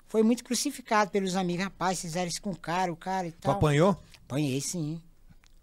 Foi 0.07 0.23
muito 0.23 0.43
crucificado 0.43 1.09
pelos 1.11 1.37
amigos. 1.37 1.63
Rapaz, 1.63 2.01
fizeram 2.01 2.27
isso 2.27 2.41
com 2.41 2.51
o 2.51 2.57
cara, 2.59 2.91
o 2.91 2.97
cara 2.97 3.27
e 3.27 3.31
Tu 3.31 3.37
tal. 3.41 3.53
apanhou? 3.55 3.97
Apanhei, 4.25 4.59
sim. 4.59 5.01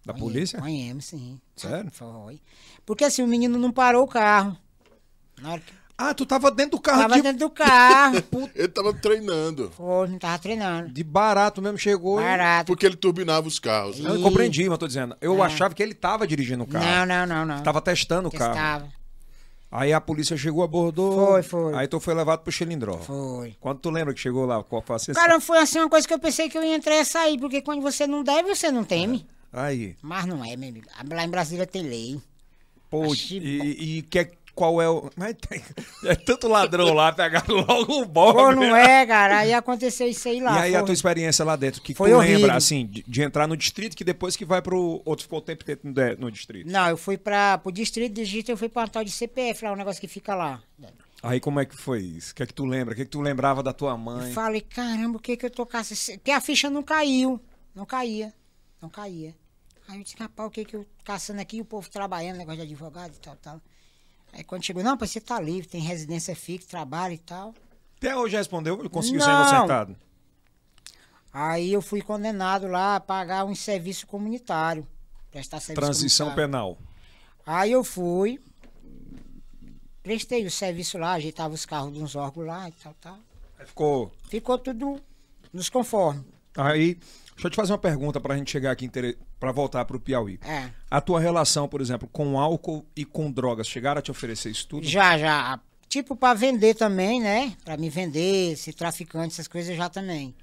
Da 0.09 0.13
Apanhei, 0.15 0.33
polícia? 0.33 0.59
Apanhamos, 0.59 1.05
sim. 1.05 1.39
Sério? 1.55 1.91
Foi. 1.93 2.41
Porque 2.87 3.05
assim, 3.05 3.23
o 3.23 3.27
menino 3.27 3.59
não 3.59 3.71
parou 3.71 4.05
o 4.05 4.09
carro. 4.09 4.57
Na 5.43 5.53
hora 5.53 5.61
que 5.61 5.71
Ah, 5.99 6.15
tu 6.15 6.25
tava 6.25 6.51
dentro 6.51 6.73
do 6.79 6.81
carro 6.81 7.03
tava 7.03 7.15
de, 7.17 7.23
dentro 7.23 7.39
do 7.41 7.51
carro. 7.51 8.15
Ele 8.57 8.69
tava 8.69 8.95
treinando. 8.95 9.71
Foi, 9.77 10.09
não 10.09 10.19
tava 10.19 10.39
treinando. 10.39 10.89
de 10.91 11.05
barato 11.05 11.61
mesmo, 11.61 11.77
chegou. 11.77 12.19
e- 12.21 12.25
Barato. 12.25 12.67
Porque 12.69 12.87
ele 12.87 12.97
turbinava 12.97 13.47
os 13.47 13.59
carros. 13.59 13.99
né? 14.01 14.09
Não, 14.09 14.17
eu 14.17 14.23
compreendi, 14.23 14.63
mas 14.63 14.71
eu 14.73 14.79
tô 14.79 14.87
dizendo. 14.87 15.15
Eu 15.21 15.43
Ah. 15.43 15.47
achava 15.47 15.75
que 15.75 15.83
ele 15.83 15.93
tava 15.95 16.27
dirigindo 16.27 16.65
o 16.65 16.67
carro. 16.67 16.85
Não, 16.87 17.05
não, 17.05 17.27
não, 17.27 17.57
não. 17.57 17.63
Tava 17.63 17.83
testando 17.83 18.29
o 18.29 18.33
carro. 18.33 18.55
Testava. 18.55 18.99
Aí 19.71 19.93
a 19.93 20.01
polícia 20.01 20.35
chegou, 20.39 20.63
abordou. 20.65 21.27
Foi, 21.33 21.43
foi. 21.43 21.75
Aí 21.75 21.87
tu 21.87 22.01
foi 22.01 22.15
levado 22.15 22.41
pro 22.41 22.51
Xilindró. 22.51 22.97
Foi. 22.99 23.55
Quando 23.61 23.81
tu 23.81 23.91
lembra 23.91 24.15
que 24.15 24.21
chegou 24.21 24.47
lá, 24.47 24.63
qual 24.65 24.81
foi 24.81 24.97
a 24.97 24.99
sensação? 24.99 25.23
Cara, 25.29 25.39
foi 25.41 25.59
assim 25.59 25.79
uma 25.81 25.91
coisa 25.91 26.09
que 26.09 26.15
eu 26.15 26.19
pensei 26.19 26.49
que 26.49 26.57
eu 26.57 26.65
ia 26.65 26.75
entrar 26.75 26.97
e 26.97 27.05
sair, 27.05 27.39
porque 27.39 27.61
quando 27.61 27.83
você 27.83 28.07
não 28.07 28.23
deve, 28.25 28.55
você 28.55 28.71
não 28.73 28.83
teme. 28.83 29.27
Aí, 29.53 29.97
Mas 30.03 30.27
não 30.27 30.45
é, 30.45 30.57
meu 30.57 30.69
amigo. 30.69 30.87
Lá 31.11 31.25
em 31.25 31.29
Brasília 31.31 31.67
tem 31.67 31.83
lei. 31.83 32.21
pô, 32.91 33.05
Achei 33.13 33.39
e, 33.39 33.99
e 33.99 34.03
que, 34.03 34.29
qual 34.55 34.83
é 34.83 34.89
o. 34.89 35.09
Mas 35.17 35.35
tem, 35.49 35.63
é 36.05 36.15
tanto 36.17 36.49
ladrão 36.49 36.93
lá, 36.93 37.13
pegaram 37.13 37.55
logo 37.57 38.03
o. 38.03 38.09
Pô, 38.09 38.53
não 38.53 38.77
é, 38.77 39.07
cara. 39.07 39.39
Aí 39.39 39.55
aconteceu 39.55 40.07
isso 40.09 40.29
aí 40.29 40.41
lá. 40.41 40.59
E 40.59 40.63
aí 40.65 40.75
a 40.75 40.81
foi- 40.81 40.87
tua 40.87 40.93
experiência 40.93 41.45
lá 41.45 41.57
dentro, 41.57 41.81
que 41.81 41.95
Foi 41.95 42.11
tu 42.11 42.17
horrível. 42.17 42.41
lembra, 42.41 42.57
assim, 42.57 42.85
de, 42.87 43.03
de 43.07 43.23
entrar 43.23 43.47
no 43.47 43.57
distrito, 43.57 43.97
que 43.97 44.05
depois 44.05 44.37
que 44.37 44.45
vai 44.45 44.61
pro. 44.61 45.01
Outro 45.05 45.23
ficou 45.23 45.39
o 45.39 45.43
tempo 45.43 45.63
inteiro 45.63 46.17
no, 46.21 46.31
distrito. 46.31 46.71
Não, 46.71 46.89
eu 46.89 46.97
fui 46.99 47.17
pra, 47.17 47.57
pro 47.59 47.73
distrito 47.73 48.13
de 48.15 48.21
Egito, 48.21 48.51
eu 48.51 48.57
fui 48.57 48.69
pra 48.69 48.83
um 48.85 48.89
tal 48.89 49.03
de 49.05 49.11
CPF, 49.11 49.65
lá, 49.65 49.73
um 49.73 49.77
negócio 49.77 50.01
que 50.01 50.09
fica 50.09 50.35
lá. 50.35 50.61
Aí 51.23 51.41
como 51.41 51.59
é 51.59 51.65
que 51.65 51.77
foi 51.77 52.01
isso? 52.03 52.33
O 52.33 52.35
que 52.35 52.43
é 52.43 52.47
que 52.47 52.55
tu 52.55 52.65
lembra? 52.65 52.93
O 52.93 52.97
que 52.97 53.03
é 53.03 53.05
que 53.05 53.11
tu 53.11 53.21
lembrava 53.21 53.61
da 53.63 53.73
tua 53.73 53.93
Eu 53.93 53.99
mãe? 53.99 54.33
falei, 54.33 54.61
caramba, 54.61 55.17
o 55.17 55.21
que 55.21 55.37
que 55.37 55.47
eu 55.47 55.51
tô 55.51 55.65
caçando? 55.67 56.19
Porque 56.19 56.31
a 56.31 56.41
ficha 56.41 56.69
não 56.71 56.83
caiu. 56.83 57.41
Não 57.75 57.85
caía. 57.85 58.33
Não 58.81 58.89
caía. 58.89 59.35
Aí 59.89 59.99
eu 59.99 60.05
disse, 60.05 60.17
rapaz, 60.19 60.49
o 60.49 60.51
que 60.51 60.65
que 60.65 60.77
eu 60.77 60.87
caçando 61.05 61.41
aqui? 61.41 61.61
O 61.61 61.65
povo 61.65 61.89
trabalhando, 61.89 62.37
negócio 62.37 62.59
de 62.59 62.67
advogado 62.67 63.15
e 63.15 63.19
tal, 63.19 63.37
tal. 63.37 63.61
Aí 64.33 64.45
quando 64.45 64.65
chegou, 64.65 64.83
não, 64.83 64.97
você 64.97 65.21
tá 65.21 65.41
livre, 65.41 65.69
tem 65.69 65.81
residência 65.81 66.37
fixa, 66.37 66.69
trabalho 66.69 67.15
e 67.15 67.19
tal. 67.19 67.55
Até 67.97 68.17
hoje 68.17 68.37
respondeu, 68.37 68.79
ele 68.79 68.89
conseguiu 68.89 69.21
ser 69.21 69.31
inocentado. 69.31 69.97
Aí 71.33 71.73
eu 71.73 71.83
fui 71.83 72.03
condenado 72.03 72.67
lá 72.67 72.97
a 72.97 73.01
pagar 73.01 73.45
um 73.45 73.55
serviço 73.55 74.07
comunitário. 74.07 74.87
Prestar 75.31 75.61
serviço 75.61 75.81
Transição 75.81 76.35
penal. 76.35 76.79
Aí 77.45 77.73
eu 77.73 77.83
fui, 77.83 78.41
prestei 80.03 80.45
o 80.47 80.51
serviço 80.51 80.99
lá, 80.99 81.13
ajeitava 81.13 81.55
os 81.55 81.65
carros 81.65 81.93
de 81.93 82.03
uns 82.03 82.15
órgãos 82.15 82.47
lá 82.47 82.69
e 82.69 82.73
tal, 82.73 82.95
tal. 83.01 83.19
Aí 83.59 83.67
ficou. 83.67 84.13
Ficou 84.29 84.59
tudo 84.59 85.01
nos 85.53 85.69
conformes. 85.69 86.25
Aí, 86.57 86.99
deixa 87.39 87.47
eu 87.47 87.51
te 87.51 87.57
fazer 87.57 87.73
uma 87.73 87.79
pergunta 87.79 88.21
pra 88.21 88.37
gente 88.37 88.51
chegar 88.51 88.73
aqui, 88.73 88.91
pra 89.39 89.53
voltar 89.53 89.85
pro 89.85 90.01
Piauí. 90.01 90.41
É. 90.45 90.71
A 90.91 91.01
tua 91.01 91.21
relação, 91.21 91.69
por 91.69 91.81
exemplo, 91.81 92.09
com 92.13 92.39
álcool 92.39 92.85
e 92.97 93.05
com 93.05 93.31
drogas, 93.31 93.69
chegaram 93.69 94.01
a 94.01 94.03
te 94.03 94.11
oferecer 94.11 94.51
isso 94.51 94.67
tudo? 94.67 94.85
Já, 94.85 95.17
já. 95.17 95.61
Tipo, 95.89 96.17
pra 96.17 96.35
vender 96.35 96.75
também, 96.75 97.21
né? 97.21 97.57
Pra 97.65 97.77
me 97.77 97.89
vender, 97.89 98.57
ser 98.57 98.75
traficante, 98.75 99.35
essas 99.35 99.47
coisas 99.47 99.77
já 99.77 99.89
também. 99.89 100.35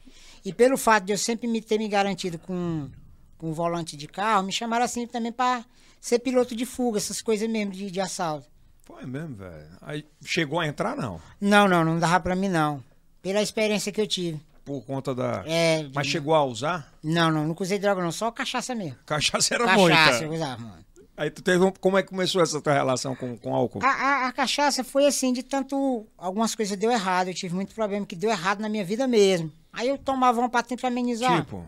E 0.44 0.54
pelo 0.54 0.78
fato 0.78 1.04
de 1.06 1.12
eu 1.12 1.18
sempre 1.18 1.48
me 1.48 1.62
ter 1.62 1.78
me 1.78 1.88
garantido 1.88 2.40
com, 2.40 2.90
com 3.38 3.54
volante 3.54 3.98
de 3.98 4.08
carro, 4.08 4.44
me 4.44 4.54
chamaram 4.54 4.86
assim 4.86 5.06
também 5.06 5.32
pra 5.32 5.66
ser 6.00 6.20
piloto 6.20 6.56
de 6.56 6.66
fuga, 6.66 6.98
essas 6.98 7.22
coisas 7.22 7.50
mesmo 7.50 7.74
de, 7.74 7.92
de 7.92 8.00
assalto. 8.00 8.48
Foi 8.84 9.06
mesmo, 9.06 9.36
velho. 9.36 9.68
Aí 9.82 10.06
chegou 10.24 10.60
a 10.60 10.68
entrar, 10.68 10.96
não? 10.96 11.20
Não, 11.42 11.68
não, 11.68 11.84
não 11.84 12.00
dava 12.00 12.20
pra 12.22 12.36
mim 12.36 12.50
não. 12.50 12.82
Pela 13.22 13.42
experiência 13.42 13.92
que 13.92 14.00
eu 14.00 14.08
tive. 14.08 14.40
Por 14.66 14.82
conta 14.84 15.14
da. 15.14 15.44
É, 15.46 15.88
Mas 15.94 16.08
chegou 16.08 16.34
a 16.34 16.44
usar? 16.44 16.92
Não, 17.04 17.32
não, 17.32 17.48
nunca 17.48 17.62
usei 17.64 17.78
droga 17.80 18.02
não, 18.02 18.12
só 18.12 18.32
cachaça 18.32 18.74
mesmo. 18.74 18.98
Cachaça 19.06 19.54
era 19.54 19.64
cachaça 19.66 20.24
eu 20.24 20.30
muita. 20.30 20.44
usava, 20.46 20.62
mano. 20.62 20.86
Aí 21.18 21.30
tu 21.30 21.42
teve 21.42 21.64
um... 21.64 21.72
Como 21.72 21.98
é 21.98 22.04
que 22.04 22.10
começou 22.10 22.42
essa 22.42 22.60
tua 22.60 22.74
relação 22.74 23.16
com, 23.16 23.38
com 23.38 23.56
álcool? 23.56 23.80
A, 23.84 23.88
a- 23.88 24.28
a 24.28 24.32
cachaça 24.34 24.84
foi 24.84 25.06
assim, 25.06 25.32
de 25.32 25.44
tanto. 25.44 26.06
Algumas 26.18 26.54
coisas 26.56 26.76
deu 26.78 26.92
errado. 26.92 27.28
Eu 27.30 27.34
tive 27.34 27.54
muito 27.56 27.74
problema 27.74 28.06
que 28.06 28.16
deu 28.18 28.30
errado 28.30 28.60
na 28.60 28.68
minha 28.68 28.84
vida 28.84 29.08
mesmo. 29.08 29.50
Aí 29.72 29.88
eu 29.88 29.98
tomava 29.98 30.40
uma 30.40 30.50
pra 30.50 30.62
tentar 30.64 30.88
amenizar. 30.90 31.42
Tipo, 31.42 31.64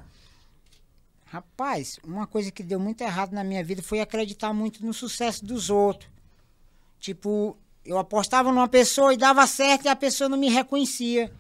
Rapaz, 1.26 2.00
uma 2.04 2.26
coisa 2.26 2.50
que 2.52 2.64
deu 2.64 2.80
muito 2.80 3.02
errado 3.02 3.34
na 3.34 3.44
minha 3.44 3.64
vida 3.64 3.82
foi 3.84 4.00
acreditar 4.00 4.54
muito 4.54 4.86
no 4.86 4.94
sucesso 4.94 5.46
dos 5.46 5.70
outros. 5.70 6.10
Tipo, 7.00 7.58
eu 7.86 7.98
apostava 7.98 8.50
numa 8.52 8.68
pessoa 8.68 9.14
e 9.14 9.18
dava 9.18 9.46
certo 9.46 9.86
e 9.86 9.90
a 9.90 9.96
pessoa 9.96 10.30
não 10.30 10.38
me 10.38 10.50
reconhecia. 10.50 11.32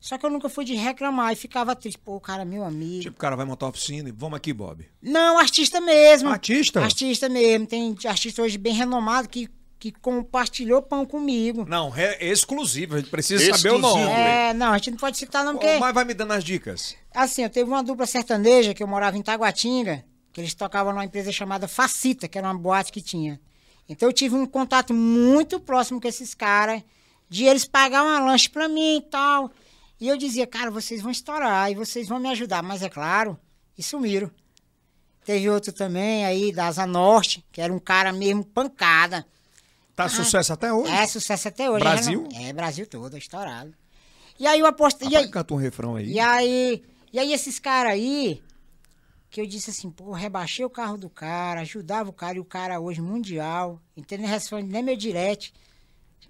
Só 0.00 0.16
que 0.16 0.24
eu 0.24 0.30
nunca 0.30 0.48
fui 0.48 0.64
de 0.64 0.74
reclamar 0.74 1.32
e 1.32 1.36
ficava 1.36 1.74
triste. 1.74 1.98
Pô, 1.98 2.16
o 2.16 2.20
cara, 2.20 2.42
é 2.42 2.44
meu 2.44 2.64
amigo. 2.64 3.02
tipo, 3.02 3.16
o 3.16 3.20
cara 3.20 3.34
vai 3.34 3.44
montar 3.44 3.66
uma 3.66 3.70
oficina 3.70 4.08
e 4.08 4.12
vamos 4.12 4.36
aqui, 4.36 4.52
Bob. 4.52 4.86
Não, 5.02 5.38
artista 5.38 5.80
mesmo. 5.80 6.28
Artista? 6.28 6.80
Artista 6.80 7.28
mesmo. 7.28 7.66
Tem 7.66 7.96
artista 8.06 8.42
hoje 8.42 8.56
bem 8.56 8.72
renomado 8.72 9.28
que, 9.28 9.48
que 9.78 9.90
compartilhou 9.90 10.80
pão 10.82 11.04
comigo. 11.04 11.64
Não, 11.68 11.92
é 11.96 12.24
exclusivo, 12.24 12.94
a 12.94 12.98
gente 12.98 13.10
precisa 13.10 13.42
saber 13.56 13.74
o 13.74 13.76
Exclusivo. 13.76 14.04
nome. 14.04 14.12
É, 14.12 14.54
não, 14.54 14.72
a 14.72 14.78
gente 14.78 14.92
não 14.92 14.98
pode 14.98 15.16
citar 15.18 15.44
não, 15.44 15.54
porque... 15.54 15.78
Mas 15.78 15.94
vai 15.94 16.04
me 16.04 16.14
dando 16.14 16.32
as 16.32 16.44
dicas. 16.44 16.94
Assim, 17.12 17.42
eu 17.42 17.50
teve 17.50 17.68
uma 17.68 17.82
dupla 17.82 18.06
sertaneja 18.06 18.72
que 18.74 18.82
eu 18.82 18.86
morava 18.86 19.16
em 19.16 19.22
Taguatinga, 19.22 20.04
que 20.32 20.40
eles 20.40 20.54
tocavam 20.54 20.92
numa 20.92 21.04
empresa 21.04 21.32
chamada 21.32 21.66
Facita, 21.66 22.28
que 22.28 22.38
era 22.38 22.46
uma 22.46 22.56
boate 22.58 22.92
que 22.92 23.02
tinha. 23.02 23.40
Então 23.88 24.08
eu 24.08 24.12
tive 24.12 24.36
um 24.36 24.46
contato 24.46 24.94
muito 24.94 25.58
próximo 25.58 26.00
com 26.00 26.06
esses 26.06 26.34
caras, 26.34 26.82
de 27.28 27.44
eles 27.44 27.64
pagar 27.64 28.04
uma 28.04 28.20
lanche 28.20 28.48
pra 28.48 28.68
mim 28.68 28.98
e 28.98 29.02
tal. 29.02 29.50
E 30.00 30.08
eu 30.08 30.16
dizia, 30.16 30.46
cara, 30.46 30.70
vocês 30.70 31.02
vão 31.02 31.10
estourar 31.10 31.70
e 31.70 31.74
vocês 31.74 32.08
vão 32.08 32.18
me 32.18 32.28
ajudar. 32.30 32.62
Mas 32.62 32.82
é 32.82 32.88
claro, 32.88 33.38
e 33.76 33.82
sumiram. 33.82 34.30
Teve 35.24 35.50
outro 35.50 35.72
também 35.72 36.24
aí, 36.24 36.52
da 36.52 36.66
Asa 36.68 36.86
Norte, 36.86 37.44
que 37.52 37.60
era 37.60 37.72
um 37.72 37.78
cara 37.78 38.12
mesmo 38.12 38.44
pancada. 38.44 39.26
Tá 39.94 40.08
sucesso 40.08 40.52
até 40.52 40.72
hoje. 40.72 40.92
É 40.92 41.06
sucesso 41.06 41.48
até 41.48 41.68
hoje. 41.68 41.80
Brasil? 41.84 42.28
não- 42.32 42.40
É, 42.40 42.52
Brasil 42.52 42.86
todo, 42.86 43.16
estourado. 43.18 43.74
E 44.38 44.46
aí 44.46 44.60
eu 44.60 44.66
aposto... 44.66 45.02
E 45.02 45.06
Rapaz, 45.06 45.24
aí, 45.24 45.30
canta 45.30 45.52
um 45.54 45.56
refrão 45.56 45.96
aí. 45.96 46.12
e 46.12 46.20
aí, 46.20 46.84
e 47.12 47.18
aí 47.18 47.32
esses 47.32 47.58
caras 47.58 47.92
aí, 47.94 48.40
que 49.28 49.40
eu 49.40 49.46
disse 49.46 49.70
assim, 49.70 49.90
pô, 49.90 50.12
rebaixei 50.12 50.64
o 50.64 50.70
carro 50.70 50.96
do 50.96 51.10
cara, 51.10 51.62
ajudava 51.62 52.08
o 52.08 52.12
cara, 52.12 52.36
e 52.36 52.40
o 52.40 52.44
cara 52.44 52.78
hoje 52.80 53.00
mundial, 53.02 53.82
entendeu? 53.96 54.24
Nem 54.26 54.32
responde 54.34 54.68
nem 54.70 54.82
meu 54.82 54.96
direct. 54.96 55.52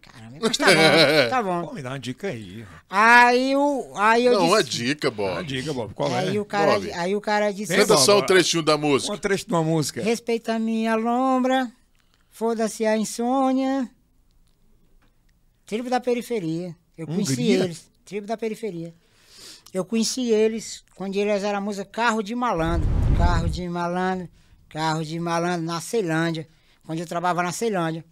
Caramba, 0.01 0.37
mas 0.41 0.57
tá 0.57 0.67
bom, 0.67 0.73
tá 1.31 1.43
Pô, 1.43 1.67
bom. 1.67 1.75
me 1.75 1.83
dá 1.83 1.91
uma 1.91 1.99
dica 1.99 2.29
aí. 2.29 2.65
Aí, 2.89 3.55
o, 3.57 3.93
aí 3.97 4.25
eu 4.27 4.33
Não, 4.35 4.47
uma 4.49 4.63
disse... 4.63 4.85
dica, 4.85 5.09
Uma 5.09 5.17
Bob. 5.17 5.47
dica, 5.47 5.73
Bob. 5.73 5.95
Qual 5.95 6.15
Aí 6.15 6.37
é? 6.37 6.41
o, 6.41 6.45
cara, 6.45 6.73
Bob. 6.75 6.93
aí 6.93 7.17
o 7.17 7.21
cara 7.21 7.51
disse 7.53 7.73
Canta 7.75 7.95
assim, 7.95 8.07
Bob. 8.07 8.07
só 8.07 8.19
um 8.19 8.27
trechinho 8.27 8.63
da 8.63 8.77
música. 8.79 9.13
Um 9.13 9.19
trecho 9.19 9.47
de 9.47 9.53
uma 9.53 9.63
música. 9.63 10.03
respeita 10.03 10.55
a 10.55 10.59
minha 10.59 10.95
lombra, 10.95 11.71
foda-se 12.31 12.87
a 12.87 12.97
insônia. 12.97 13.91
Tribo 15.67 15.91
da 15.91 16.01
periferia. 16.01 16.75
Eu 16.97 17.07
conheci 17.07 17.33
Hungria? 17.33 17.65
eles. 17.65 17.91
Tribo 18.05 18.27
da 18.27 18.37
periferia. 18.37 18.95
Eu 19.73 19.85
conheci 19.85 20.31
eles 20.31 20.83
quando 20.95 21.15
eles 21.17 21.43
eram 21.45 21.59
a 21.59 21.61
música 21.61 21.85
Carro 21.85 22.23
de 22.23 22.35
Malandro. 22.35 22.89
Carro 23.19 23.49
de 23.49 23.69
Malandro, 23.69 24.29
Carro 24.69 25.05
de 25.05 25.21
Malandro, 25.21 25.67
na 25.67 25.81
Ceilândia. 25.81 26.49
Quando 26.87 27.01
eu 27.01 27.07
trabalhava 27.07 27.43
na 27.43 27.53
Ceilândia. 27.53 28.03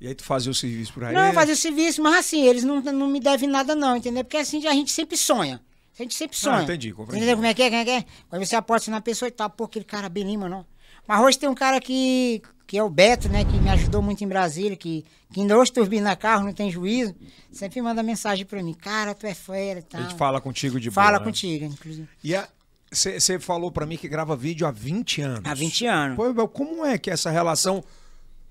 E 0.00 0.06
aí 0.08 0.14
tu 0.14 0.24
fazia 0.24 0.50
o 0.50 0.54
serviço 0.54 0.92
por 0.92 1.04
aí. 1.04 1.14
Não, 1.14 1.32
fazia 1.32 1.54
o 1.54 1.56
serviço, 1.56 2.02
mas 2.02 2.16
assim, 2.16 2.46
eles 2.46 2.64
não, 2.64 2.80
não 2.80 3.08
me 3.08 3.18
devem 3.20 3.48
nada 3.48 3.74
não, 3.74 3.96
entendeu? 3.96 4.22
Porque 4.24 4.36
assim, 4.36 4.66
a 4.66 4.72
gente 4.72 4.90
sempre 4.92 5.16
sonha. 5.16 5.60
A 5.98 6.02
gente 6.02 6.14
sempre 6.14 6.36
sonha. 6.36 6.58
Ah, 6.58 6.62
entendi, 6.64 6.92
compreendi. 6.92 7.18
Entendeu 7.24 7.36
como 7.36 7.46
é 7.46 7.54
que 7.54 7.62
é? 7.62 7.70
Como 7.70 7.80
é 7.80 7.84
que 7.84 7.90
é? 7.90 8.04
Quando 8.28 8.44
você 8.44 8.56
aposta 8.56 8.90
na 8.90 9.00
pessoa 9.00 9.28
e 9.28 9.32
tal, 9.32 9.48
pô, 9.48 9.64
aquele 9.64 9.84
cara 9.84 10.08
bem 10.10 10.24
lima, 10.24 10.48
não. 10.48 10.66
Mas 11.08 11.20
hoje 11.22 11.38
tem 11.38 11.48
um 11.48 11.54
cara 11.54 11.80
que, 11.80 12.42
que 12.66 12.76
é 12.76 12.82
o 12.82 12.90
Beto, 12.90 13.28
né? 13.30 13.44
Que 13.44 13.56
me 13.56 13.70
ajudou 13.70 14.02
muito 14.02 14.22
em 14.22 14.28
Brasília, 14.28 14.76
que, 14.76 15.04
que 15.32 15.40
ainda 15.40 15.56
hoje 15.56 15.72
turbina 15.72 16.14
carro, 16.14 16.44
não 16.44 16.52
tem 16.52 16.70
juízo. 16.70 17.14
Sempre 17.50 17.80
manda 17.80 18.02
mensagem 18.02 18.44
pra 18.44 18.62
mim, 18.62 18.74
cara, 18.74 19.14
tu 19.14 19.26
é 19.26 19.32
fera 19.32 19.78
e 19.80 19.82
A 19.82 19.86
tal. 19.86 20.02
gente 20.02 20.14
fala 20.16 20.38
contigo 20.38 20.78
de 20.78 20.90
Fala 20.90 21.12
boa, 21.12 21.20
né? 21.20 21.24
contigo, 21.24 21.64
inclusive. 21.64 22.08
E 22.22 22.34
você 22.92 23.38
falou 23.38 23.70
pra 23.72 23.86
mim 23.86 23.96
que 23.96 24.08
grava 24.08 24.36
vídeo 24.36 24.66
há 24.66 24.70
20 24.70 25.22
anos. 25.22 25.40
Há 25.44 25.54
20 25.54 25.86
anos. 25.86 26.16
Pô, 26.16 26.48
como 26.48 26.84
é 26.84 26.98
que 26.98 27.10
essa 27.10 27.30
relação. 27.30 27.82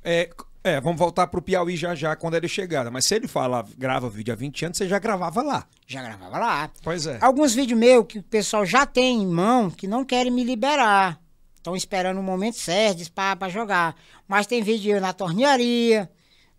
É, 0.03 0.29
é, 0.65 0.82
vamos 0.82 0.97
voltar 0.97 1.28
pro 1.28 1.43
Piauí 1.43 1.78
já 1.78 1.93
já 1.93 2.15
quando 2.15 2.34
ele 2.34 2.47
chegar. 2.47 2.89
Mas 2.89 3.06
se 3.06 3.13
ele 3.13 3.28
fala, 3.28 3.63
grava 3.78 4.10
vídeo 4.10 4.34
há 4.34 4.36
20 4.36 4.65
anos, 4.65 4.78
você 4.80 4.88
já 4.88 4.97
gravava 4.97 5.43
lá. 5.43 5.67
Já 5.86 6.01
gravava 6.01 6.39
lá. 6.39 6.71
Pois 6.84 7.06
é. 7.06 7.19
Alguns 7.21 7.54
vídeos 7.54 7.80
meus 7.80 8.08
que 8.08 8.17
o 8.17 8.23
pessoal 8.23 8.65
já 8.65 8.84
tem 8.84 9.21
em 9.21 9.28
mão 9.28 9.69
que 9.69 9.88
não 9.88 10.04
querem 10.04 10.32
me 10.32 10.43
liberar. 10.43 11.21
Estão 11.56 11.75
esperando 11.75 12.19
o 12.19 12.23
momento 12.23 12.58
certo 12.58 13.12
para 13.12 13.47
jogar. 13.47 13.95
Mas 14.28 14.47
tem 14.47 14.63
vídeo 14.63 14.95
eu 14.95 15.01
na 15.01 15.13
tornearia, 15.13 16.10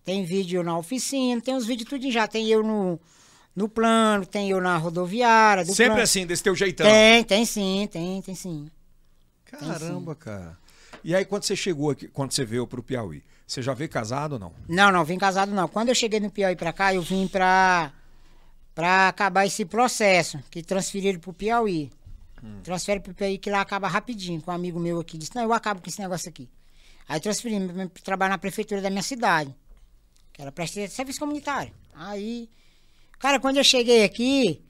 tem 0.05 0.25
vídeo 0.25 0.61
eu 0.61 0.63
na 0.63 0.79
oficina, 0.79 1.41
tem 1.41 1.57
os 1.57 1.67
vídeos 1.67 1.89
tudo 1.91 2.09
já. 2.09 2.29
Tem 2.29 2.47
eu 2.47 2.63
no, 2.63 3.01
no 3.57 3.69
plano, 3.69 4.25
tem 4.25 4.51
eu 4.51 4.61
na 4.61 4.77
rodoviária. 4.77 5.65
do 5.65 5.75
Sempre 5.75 5.87
plano. 5.87 6.03
assim, 6.03 6.25
desse 6.25 6.45
teu 6.45 6.55
jeitão. 6.55 6.87
Tem, 6.87 7.25
tem 7.25 7.45
sim, 7.45 7.89
tem, 7.91 8.23
tem 8.23 8.37
sim. 8.37 8.69
Caramba, 9.45 10.15
cara. 10.15 10.57
E 11.03 11.13
aí, 11.13 11.25
quando 11.25 11.43
você 11.43 11.57
chegou 11.57 11.91
aqui, 11.91 12.07
quando 12.07 12.31
você 12.31 12.45
veio 12.45 12.69
pro 12.69 12.85
Piauí, 12.85 13.23
você 13.47 13.63
já 13.63 13.73
veio 13.75 13.89
casado 13.89 14.33
ou 14.33 14.39
não? 14.39 14.53
Não, 14.69 14.91
não, 14.91 15.05
vim 15.05 15.19
casado 15.19 15.53
não. 15.53 15.69
Quando 15.69 15.89
eu 15.89 15.95
cheguei 15.95 16.19
no 16.19 16.31
Piauí 16.31 16.57
pra 16.57 16.73
cá, 16.73 16.93
eu 16.93 17.03
vim 17.03 17.29
pra, 17.29 17.93
pra 18.75 19.09
acabar 19.09 19.47
esse 19.47 19.65
processo, 19.65 20.39
que 20.51 20.63
transferiram 20.63 21.21
pro 21.21 21.33
Piauí. 21.33 21.93
Transfere 22.63 23.01
pro 23.01 23.15
Piauí 23.15 23.39
que 23.39 23.51
lá 23.51 23.61
acaba 23.61 23.89
rapidinho, 23.89 24.41
com 24.41 24.51
um 24.51 24.55
amigo 24.55 24.79
meu 24.79 25.01
aqui. 25.01 25.19
Disse, 25.19 25.35
não, 25.35 25.43
eu 25.43 25.53
acabo 25.53 25.81
com 25.81 25.89
esse 25.89 26.01
negócio 26.01 26.29
aqui. 26.29 26.49
Aí 27.09 27.21
transferi 27.21 27.57
pra 27.67 27.89
trabalhar 28.03 28.31
na 28.31 28.39
prefeitura 28.39 28.81
da 28.81 28.91
minha 28.91 29.03
cidade, 29.03 29.55
que 30.33 30.43
era 30.43 30.53
prestador 30.53 30.89
de 30.89 30.95
serviço 30.95 31.19
comunitário. 31.19 31.73
Aí, 31.95 32.49
cara, 33.19 33.41
quando 33.41 33.57
eu 33.57 33.65
cheguei 33.65 34.05
aqui, 34.05 34.63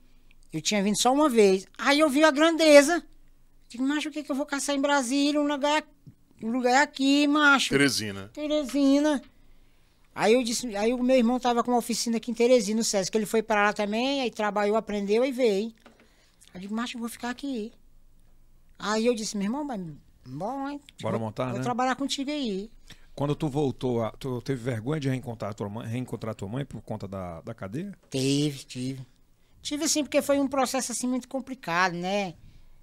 eu 0.52 0.60
tinha 0.60 0.82
vindo 0.82 1.00
só 1.00 1.12
uma 1.12 1.28
vez. 1.28 1.66
Aí 1.78 2.00
eu 2.00 2.08
vi 2.08 2.24
a 2.24 2.30
grandeza. 2.30 3.02
Digo, 3.68 3.84
macho, 3.84 4.08
o 4.08 4.12
que 4.12 4.22
que 4.22 4.30
eu 4.30 4.36
vou 4.36 4.46
caçar 4.46 4.76
em 4.76 4.80
Brasília? 4.80 5.40
Um 5.40 5.46
lugar, 5.46 5.82
um 6.42 6.50
lugar 6.50 6.82
aqui, 6.82 7.26
macho. 7.26 7.70
Teresina. 7.70 8.28
Teresina. 8.32 9.22
Aí 10.14 10.32
eu 10.32 10.42
disse, 10.42 10.74
aí 10.76 10.92
o 10.94 11.02
meu 11.02 11.16
irmão 11.16 11.38
tava 11.38 11.62
com 11.62 11.70
uma 11.70 11.78
oficina 11.78 12.16
aqui 12.16 12.30
em 12.30 12.34
Teresina, 12.34 12.78
no 12.78 12.84
SESC, 12.84 13.10
que 13.12 13.18
ele 13.18 13.26
foi 13.26 13.42
para 13.42 13.64
lá 13.66 13.72
também, 13.72 14.22
aí 14.22 14.30
trabalhou, 14.30 14.76
aprendeu 14.76 15.24
e 15.24 15.30
veio. 15.32 15.66
Aí 16.52 16.54
eu 16.54 16.60
digo, 16.60 16.74
macho, 16.74 16.96
eu 16.96 17.00
vou 17.00 17.08
ficar 17.08 17.30
aqui. 17.30 17.70
Aí 18.78 19.04
eu 19.06 19.14
disse, 19.14 19.36
meu 19.36 19.44
irmão, 19.46 19.62
mas 19.64 19.80
bom, 20.26 20.68
hein? 20.68 20.80
Bora 21.02 21.18
Vou- 21.18 21.26
montar, 21.26 21.46
Vou 21.50 21.58
né? 21.58 21.62
trabalhar 21.62 21.96
contigo 21.96 22.30
aí. 22.30 22.70
Quando 23.14 23.34
tu 23.34 23.48
voltou, 23.48 24.02
a- 24.02 24.10
tu 24.12 24.40
teve 24.42 24.62
vergonha 24.62 25.00
de 25.00 25.08
reencontrar 25.08 25.54
tua 25.54 25.68
mãe, 25.68 25.86
reencontrar 25.86 26.34
tua 26.34 26.48
mãe 26.48 26.64
por 26.64 26.80
conta 26.82 27.06
da, 27.08 27.40
da 27.42 27.54
cadeia? 27.54 27.92
Teve, 28.10 28.64
tive. 28.64 29.06
Tive 29.62 29.84
assim, 29.84 30.02
porque 30.02 30.20
foi 30.22 30.38
um 30.38 30.46
processo 30.48 30.92
assim 30.92 31.06
muito 31.08 31.26
complicado, 31.28 31.94
né? 31.94 32.34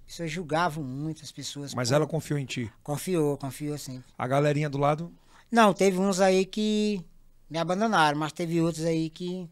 As 0.06 0.12
pessoas 0.12 0.30
julgavam 0.30 0.84
muito 0.84 1.22
as 1.22 1.32
pessoas. 1.32 1.74
Mas 1.74 1.88
pô, 1.88 1.94
ela 1.94 2.06
confiou 2.06 2.38
em 2.38 2.44
ti. 2.44 2.70
Confiou, 2.82 3.36
confiou 3.38 3.76
sim. 3.78 4.02
A 4.18 4.26
galerinha 4.26 4.68
do 4.68 4.78
lado, 4.78 5.12
Não, 5.50 5.72
teve 5.72 5.98
uns 5.98 6.20
aí 6.20 6.44
que 6.44 7.00
me 7.48 7.58
abandonaram, 7.58 8.18
mas 8.18 8.32
teve 8.32 8.60
outros 8.60 8.84
aí 8.84 9.08
que 9.10 9.48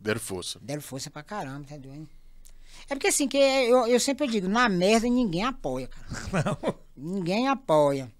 Deram 0.00 0.20
força. 0.20 0.58
Deram 0.60 0.82
força 0.82 1.10
pra 1.10 1.22
caramba, 1.22 1.64
tá 1.68 1.76
doido? 1.76 2.08
É 2.88 2.94
porque 2.94 3.06
assim, 3.06 3.28
que 3.28 3.36
eu, 3.36 3.86
eu 3.86 4.00
sempre 4.00 4.26
digo, 4.26 4.48
na 4.48 4.68
merda 4.68 5.06
ninguém 5.08 5.44
apoia, 5.44 5.88
cara. 5.88 6.58
Ninguém 6.96 7.48
apoia. 7.48 8.10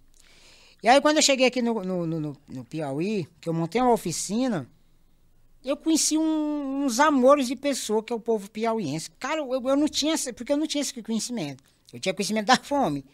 E 0.83 0.89
aí 0.89 1.01
quando 1.01 1.17
eu 1.17 1.23
cheguei 1.23 1.47
aqui 1.47 1.61
no, 1.63 1.83
no, 1.83 2.07
no, 2.07 2.21
no- 2.21 2.37
no 2.49 2.65
Piauí, 2.65 3.27
que 3.41 3.49
eu 3.49 3.53
montei 3.55 3.81
uma 3.81 3.93
oficina, 3.93 4.69
eu 5.65 5.77
conheci 5.77 6.17
um- 6.19 6.85
uns 6.85 6.99
amores 7.01 7.47
de 7.49 7.57
pessoa, 7.57 8.03
que 8.03 8.13
é 8.13 8.17
o 8.17 8.21
povo 8.21 8.51
piauiense. 8.51 9.11
Cara, 9.19 9.41
eu, 9.41 9.53
eu 9.53 9.77
não 9.77 9.89
tinha, 9.89 10.15
porque 10.37 10.53
eu 10.53 10.57
não 10.57 10.67
tinha 10.67 10.83
esse 10.83 11.03
conhecimento. 11.03 11.63
Eu 11.93 12.01
tinha 12.01 12.15
conhecimento 12.15 12.47
da 12.47 12.57
fome. 12.57 13.05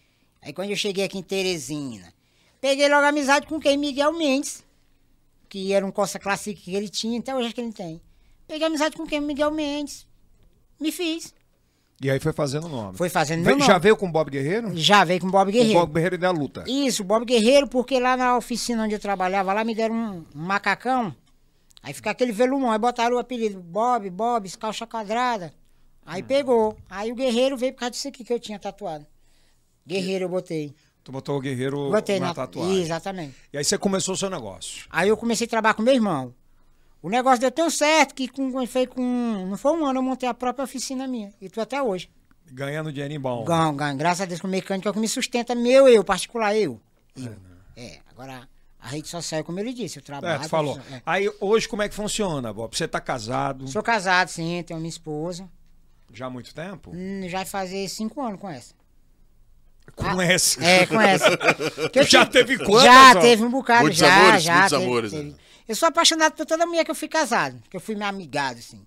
Aí 0.43 0.53
quando 0.53 0.71
eu 0.71 0.77
cheguei 0.77 1.05
aqui 1.05 1.19
em 1.19 1.23
Teresina, 1.23 2.13
peguei 2.61 2.89
logo 2.89 3.05
amizade 3.07 3.47
com 3.47 3.59
quem? 3.61 3.77
Miguel 3.77 4.13
Mendes, 4.13 4.65
que 5.49 5.73
era 5.73 5.85
um 5.85 5.91
Costa 5.91 6.19
Classic 6.19 6.61
que 6.61 6.75
ele 6.75 6.89
tinha, 6.89 7.19
até 7.19 7.35
hoje 7.35 7.47
acho 7.47 7.55
que 7.55 7.61
ele 7.61 7.73
tem. 7.73 8.01
Peguei 8.47 8.67
amizade 8.67 8.97
com 8.97 9.07
quem? 9.07 9.21
Miguel 9.21 9.51
Mendes. 9.51 10.07
Me 10.81 10.93
fiz. 10.93 11.35
e 12.01 12.09
aí 12.09 12.21
foi 12.21 12.33
fazendo 12.33 12.67
o 12.67 12.69
nome. 12.69 12.97
Foi 12.97 13.09
fazendo 13.09 13.43
Veio- 13.43 13.57
meu 13.57 13.67
já 13.67 13.73
nome. 13.75 13.83
veio 13.83 13.97
com 13.97 14.07
o 14.07 14.13
Bob 14.13 14.31
Guerreiro? 14.31 14.77
Já 14.77 15.03
veio 15.05 15.21
com 15.21 15.27
o 15.27 15.31
Bob 15.31 15.49
O 15.49 15.53
Guerreiro. 15.53 15.81
Bob 15.81 15.93
Guerreiro 15.93 16.17
da 16.19 16.31
luta. 16.31 16.63
Isso, 16.69 17.03
Bob 17.03 17.25
Guerreiro, 17.25 17.67
porque 17.67 17.99
lá 17.99 18.17
na 18.17 18.37
oficina 18.37 18.85
onde 18.85 18.95
eu 18.95 19.01
trabalhava, 19.01 19.53
lá 19.53 19.65
me 19.65 19.75
deram 19.75 19.95
um, 19.97 20.25
um 20.35 20.43
macacão. 20.47 21.13
Aí 21.83 21.93
fica 21.93 22.11
aquele 22.13 22.31
velumão. 22.31 22.71
Aí 22.71 22.79
botaram 22.79 23.17
o 23.17 23.19
apelido 23.19 23.61
Bob, 23.61 24.09
Bob, 24.11 24.49
calça 24.57 24.87
quadrada. 24.87 25.53
Aí 26.09 26.23
pegou. 26.23 26.77
Aí 26.89 27.13
o 27.13 27.15
Guerreiro 27.15 27.57
veio 27.57 27.73
por 27.73 27.81
causa 27.81 27.91
disso 27.91 28.09
aqui 28.09 28.25
que 28.25 28.33
eu 28.33 28.41
tinha 28.41 28.59
tatuado. 28.59 29.07
Guerreiro 29.87 30.25
eu 30.25 30.29
botei. 30.29 30.75
Tu 31.05 31.13
botou 31.13 31.39
o 31.39 31.41
guerreiro 31.41 31.91
Botei 31.91 32.21
na 32.21 32.27
na 32.27 32.35
tatuagem. 32.35 32.83
Exatamente. 32.83 33.35
E 33.51 33.57
aí 33.57 33.65
você 33.65 33.79
começou 33.79 34.15
o 34.15 34.17
seu 34.17 34.29
negócio. 34.29 34.87
Aí 34.91 35.09
eu 35.09 35.17
comecei 35.17 35.47
a 35.47 35.49
trabalhar 35.49 35.73
com 35.73 35.83
meu 35.83 35.95
irmão. 35.95 36.35
O 37.01 37.09
negócio 37.09 37.41
deu 37.41 37.51
tão 37.51 37.71
certo 37.71 38.15
que 38.15 38.29
com, 38.29 38.67
foi 38.67 38.87
com. 38.87 39.47
Não 39.49 39.57
foi 39.57 39.73
um 39.73 39.87
ano, 39.87 40.01
eu 40.01 40.03
montei 40.03 40.29
a 40.29 40.35
própria 40.35 40.65
oficina 40.65 41.07
minha. 41.07 41.33
E 41.41 41.49
tô 41.49 41.63
até 41.63 41.83
hoje. 41.83 42.11
Ganhando 42.53 42.93
dinheirinho 42.93 43.21
bom. 43.21 43.45
Ganho, 43.45 43.73
ganho. 43.73 43.97
Graças 43.97 44.23
a 44.23 44.25
Deus 44.27 44.41
com 44.41 44.49
o 44.49 44.51
mecânico 44.51 44.87
é 44.89 44.91
o 44.91 44.95
que 44.95 45.01
me 45.01 45.09
sustenta, 45.09 45.55
meu 45.55 45.89
eu, 45.89 46.05
particular 46.05 46.55
eu. 46.55 46.79
Eu. 47.17 47.37
É, 47.75 48.01
agora 48.11 48.47
a 48.79 48.89
rede 48.89 49.09
social, 49.09 49.43
como 49.45 49.59
ele 49.61 49.73
disse, 49.73 49.99
eu 49.99 50.03
trabalho. 50.03 50.35
É, 50.35 50.39
tu 50.45 50.49
falou. 50.51 50.79
é. 50.93 51.01
Aí 51.07 51.31
hoje 51.41 51.67
como 51.69 51.83
é 51.83 51.89
que 51.89 51.95
funciona, 51.95 52.53
Bob? 52.53 52.77
Você 52.77 52.87
tá 52.87 53.01
casado 53.01 53.67
Sou 53.69 53.83
casado, 53.83 54.29
sim, 54.29 54.63
tenho 54.63 54.79
minha 54.79 54.91
esposa. 54.91 55.49
Já 56.13 56.27
há 56.27 56.31
muito 56.31 56.55
tempo? 56.55 56.91
Hum, 56.95 57.23
Já 57.29 57.39
vai 57.39 57.47
fazer 57.47 57.89
cinco 57.89 58.21
anos 58.21 58.41
com 58.41 58.49
essa. 58.49 58.75
Com 59.97 60.21
essa. 60.21 60.63
É, 60.65 60.87
com 60.87 61.01
essa. 61.01 61.31
Já 62.07 62.27
tive- 62.27 62.45
teve 62.55 62.59
quantas, 62.65 62.83
Já 62.85 63.13
ó? 63.17 63.21
teve 63.21 63.43
um 63.45 63.51
bocado, 63.51 63.83
Muitos 63.83 63.99
já, 63.99 64.17
amores, 64.21 64.43
já. 64.43 64.53
muitos 64.55 64.71
teve- 64.71 64.85
amores, 64.85 65.11
teve. 65.13 65.29
né? 65.31 65.35
Eu 65.67 65.75
sou 65.77 65.89
apaixonado 65.89 66.33
por 66.35 66.47
toda 66.47 66.67
mulher 66.67 66.85
que 66.85 66.91
eu 66.91 66.95
fui 66.95 67.09
casado, 67.09 67.61
que 67.71 67.77
eu 67.77 67.81
fui 67.81 67.95
me 67.95 68.05
amigado, 68.05 68.59
assim. 68.59 68.87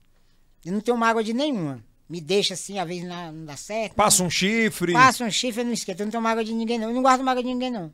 Eu 0.65 0.71
não 0.73 0.79
tenho 0.81 0.95
mágoa 0.97 1.23
de 1.23 1.33
nenhuma. 1.33 1.83
Me 2.07 2.19
deixa 2.21 2.53
assim, 2.53 2.77
às 2.77 2.87
vezes 2.87 3.03
não, 3.03 3.31
não 3.31 3.45
dá 3.45 3.55
certo. 3.57 3.93
Passa 3.95 4.23
um 4.23 4.29
chifre. 4.29 4.93
Passa 4.93 5.23
um 5.23 5.31
chifre, 5.31 5.61
eu 5.61 5.65
não 5.65 5.73
esquento. 5.73 5.99
Eu 6.01 6.05
não 6.05 6.11
tenho 6.11 6.23
mágoa 6.23 6.43
de 6.43 6.53
ninguém, 6.53 6.77
não. 6.77 6.89
Eu 6.89 6.93
não 6.95 7.01
guardo 7.01 7.23
mágoa 7.23 7.41
de 7.43 7.49
ninguém, 7.49 7.71
não. 7.71 7.85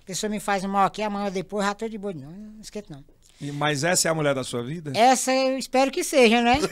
A 0.00 0.04
pessoa 0.06 0.30
me 0.30 0.38
faz 0.40 0.64
um 0.64 0.68
mal 0.68 0.86
aqui, 0.86 1.02
amanhã 1.02 1.30
depois, 1.30 1.64
já 1.66 1.74
tô 1.74 1.88
de 1.88 1.98
boa. 1.98 2.12
Não, 2.14 2.30
eu 2.30 2.36
não 2.36 2.60
esquento, 2.60 2.90
não. 2.92 3.04
E- 3.40 3.52
Mas 3.52 3.84
essa 3.84 4.08
é 4.08 4.10
a 4.10 4.14
mulher 4.14 4.34
da 4.34 4.42
sua 4.44 4.62
vida? 4.62 4.92
Essa 4.94 5.32
eu 5.32 5.58
espero 5.58 5.90
que 5.90 6.02
seja, 6.02 6.40
né? 6.42 6.58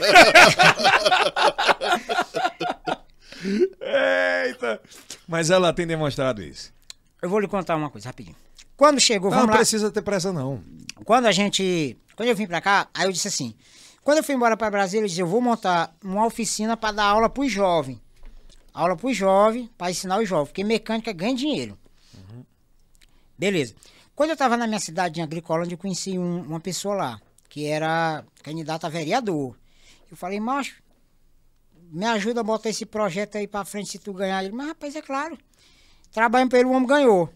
Eita! 3.81 4.81
Mas 5.27 5.49
ela 5.49 5.73
tem 5.73 5.85
demonstrado 5.85 6.41
isso. 6.41 6.73
Eu 7.21 7.29
vou 7.29 7.39
lhe 7.39 7.47
contar 7.47 7.75
uma 7.75 7.89
coisa 7.89 8.09
rapidinho. 8.09 8.35
Quando 8.77 8.99
chegou, 8.99 9.29
Não, 9.29 9.37
vamos 9.37 9.51
não 9.51 9.57
precisa 9.57 9.91
ter 9.91 10.01
pressa, 10.01 10.33
não. 10.33 10.63
Quando 11.03 11.25
a 11.25 11.31
gente. 11.31 11.97
Quando 12.15 12.29
eu 12.29 12.35
vim 12.35 12.47
pra 12.47 12.61
cá, 12.61 12.87
aí 12.93 13.05
eu 13.05 13.11
disse 13.11 13.27
assim. 13.27 13.55
Quando 14.03 14.17
eu 14.19 14.23
fui 14.23 14.35
embora 14.35 14.55
pra 14.57 14.69
Brasília, 14.69 15.03
eu 15.03 15.07
disse: 15.07 15.21
eu 15.21 15.27
vou 15.27 15.41
montar 15.41 15.95
uma 16.03 16.25
oficina 16.25 16.75
pra 16.77 16.91
dar 16.91 17.05
aula 17.05 17.29
pros 17.29 17.51
jovens. 17.51 17.99
Aula 18.73 18.95
pros 18.95 19.15
jovens, 19.15 19.69
pra 19.77 19.89
ensinar 19.89 20.19
os 20.19 20.27
jovens. 20.27 20.49
Porque 20.49 20.63
mecânica 20.63 21.11
ganha 21.13 21.35
dinheiro. 21.35 21.77
Beleza. 23.37 23.73
Quando 24.15 24.29
eu 24.31 24.37
tava 24.37 24.55
na 24.57 24.65
minha 24.67 24.79
cidade, 24.79 25.19
em 25.19 25.23
Agricolândia, 25.23 25.73
eu 25.75 25.77
conheci 25.79 26.17
um- 26.17 26.41
uma 26.43 26.59
pessoa 26.59 26.95
lá, 26.95 27.21
que 27.49 27.65
era 27.65 28.23
candidata 28.43 28.87
a 28.87 28.89
vereador. 28.89 29.55
Eu 30.09 30.15
falei, 30.15 30.39
macho, 30.39 30.81
me 31.91 32.05
ajuda 32.05 32.41
a 32.41 32.43
botar 32.43 32.69
esse 32.69 32.85
projeto 32.85 33.37
aí 33.37 33.47
pra 33.47 33.65
frente 33.65 33.89
se 33.91 33.99
tu 33.99 34.13
ganhar. 34.13 34.43
Ele, 34.43 34.53
mas 34.53 34.67
rapaz, 34.67 34.95
é 34.95 35.01
claro. 35.01 35.37
Trabalhando 36.11 36.51
pelo 36.51 36.71
homem 36.71 36.87
ganhou. 36.87 37.29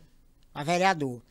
A 0.53 0.63
vereador. 0.63 1.21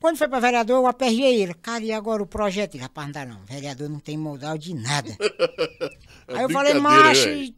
Quando 0.00 0.16
foi 0.18 0.28
pra 0.28 0.40
vereador, 0.40 0.76
eu 0.76 0.86
aperriei 0.86 1.42
ele. 1.42 1.54
Cara, 1.54 1.82
e 1.84 1.92
agora 1.92 2.22
o 2.22 2.26
projeto? 2.26 2.74
Ele, 2.74 2.82
rapaz, 2.82 3.06
não 3.06 3.12
dá 3.12 3.24
não. 3.26 3.44
Vereador 3.44 3.88
não 3.88 3.98
tem 4.00 4.16
moral 4.16 4.56
de 4.58 4.74
nada. 4.74 5.14
É 6.26 6.36
aí 6.38 6.42
eu 6.44 6.48
falei, 6.48 6.72
brincadeira, 6.72 7.04
macho, 7.42 7.54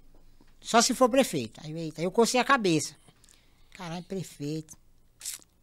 só 0.61 0.83
se 0.83 0.93
for 0.93 1.09
prefeito. 1.09 1.61
Aí, 1.63 1.73
eita, 1.73 2.03
eu 2.03 2.11
cocei 2.11 2.41
a 2.41 2.45
cabeça. 2.45 2.97
Caralho, 3.71 4.03
prefeito. 4.03 4.77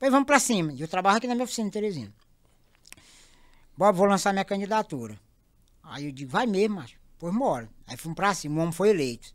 Pois 0.04 0.12
vamos 0.12 0.28
pra 0.28 0.38
cima. 0.38 0.74
E 0.74 0.82
eu 0.82 0.88
trabalho 0.90 1.16
aqui 1.16 1.28
na 1.28 1.34
minha 1.34 1.46
oficina, 1.46 1.70
em 1.70 1.72
Teresina. 1.72 2.12
Bob, 3.78 3.96
vou 3.96 4.06
lançar 4.06 4.34
minha 4.34 4.44
candidatura. 4.44 5.18
Aí 5.82 6.08
eu 6.08 6.12
digo, 6.12 6.30
vai 6.30 6.46
mesmo, 6.46 6.76
macho. 6.76 6.98
Pois 7.18 7.34
mora. 7.34 7.70
Aí 7.88 7.96
fomos 7.96 8.14
pra 8.18 8.34
cima, 8.34 8.58
o 8.58 8.60
homem 8.64 8.74
foi 8.74 8.90
eleito. 8.90 9.34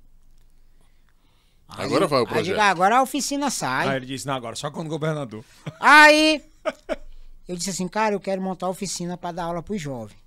Aí- 1.70 1.86
Agora 1.86 2.06
vai 2.06 2.20
o 2.20 2.28
aí 2.28 2.28
eu 2.36 2.42
digo, 2.42 2.54
projeto. 2.56 2.60
agora 2.70 2.98
a 2.98 3.02
oficina 3.02 3.48
sai. 3.48 3.88
Aí 3.88 3.96
ele 3.96 4.04
disse, 4.04 4.26
não, 4.26 4.34
agora 4.34 4.54
só 4.56 4.70
quando 4.70 4.88
governador. 4.90 5.42
Aí 5.80 6.44
eu 7.48 7.56
disse 7.56 7.70
assim, 7.70 7.88
cara, 7.88 8.14
eu 8.14 8.20
quero 8.20 8.42
montar 8.42 8.68
oficina 8.68 9.16
pra 9.16 9.32
dar 9.32 9.44
aula 9.44 9.62
pros 9.62 9.80
jovens. 9.80 10.18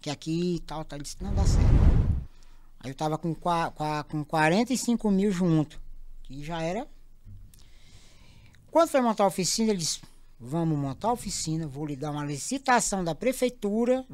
Que 0.00 0.10
aqui 0.10 0.56
e 0.56 0.60
tal, 0.62 0.84
tal. 0.84 0.96
Ele 0.96 1.04
disse, 1.04 1.22
não 1.22 1.32
dá 1.32 1.46
certo. 1.46 1.68
Aí 2.80 2.90
eu 2.90 2.94
tava 2.96 3.16
com, 3.16 3.32
com 3.32 4.24
45 4.24 5.12
mil 5.12 5.30
junto. 5.30 5.80
Que 6.24 6.42
já 6.42 6.60
era. 6.60 6.88
Quando 8.74 8.88
foi 8.88 9.00
montar 9.00 9.22
a 9.22 9.28
oficina, 9.28 9.70
ele 9.70 9.78
disse, 9.78 10.00
vamos 10.36 10.76
montar 10.76 11.06
a 11.06 11.12
oficina, 11.12 11.64
vou 11.64 11.86
lhe 11.86 11.94
dar 11.94 12.10
uma 12.10 12.24
licitação 12.24 13.04
da 13.04 13.14
prefeitura. 13.14 14.04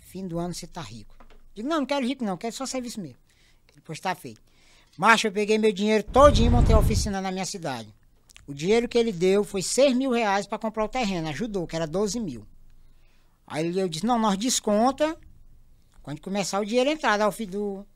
Fim 0.00 0.26
do 0.26 0.36
ano 0.36 0.52
você 0.52 0.66
tá 0.66 0.80
rico. 0.80 1.14
Digo, 1.54 1.68
não, 1.68 1.78
não 1.78 1.86
quero 1.86 2.04
rico 2.04 2.24
não, 2.24 2.36
quero 2.36 2.52
só 2.52 2.66
serviço 2.66 3.00
mesmo. 3.00 3.18
Depois 3.72 4.00
tá 4.00 4.16
feito. 4.16 4.40
Macho, 4.96 5.28
eu 5.28 5.32
peguei 5.32 5.58
meu 5.58 5.72
dinheiro 5.72 6.02
todinho 6.02 6.48
e 6.48 6.50
montei 6.50 6.74
a 6.74 6.78
oficina 6.80 7.20
na 7.20 7.30
minha 7.30 7.46
cidade. 7.46 7.94
O 8.48 8.52
dinheiro 8.52 8.88
que 8.88 8.98
ele 8.98 9.12
deu 9.12 9.44
foi 9.44 9.62
6 9.62 9.96
mil 9.96 10.10
reais 10.10 10.44
para 10.44 10.58
comprar 10.58 10.84
o 10.84 10.88
terreno, 10.88 11.28
ajudou, 11.28 11.64
que 11.64 11.76
era 11.76 11.86
12 11.86 12.18
mil. 12.18 12.44
Aí 13.46 13.78
eu 13.78 13.88
disse, 13.88 14.04
não, 14.04 14.18
nós 14.18 14.36
desconta 14.36 15.16
quando 16.02 16.20
começar 16.20 16.58
o 16.58 16.64
dinheiro 16.64 16.90
entrar, 16.90 17.16
dá 17.16 17.28
o 17.28 17.32
filho 17.32 17.52
do... 17.52 17.86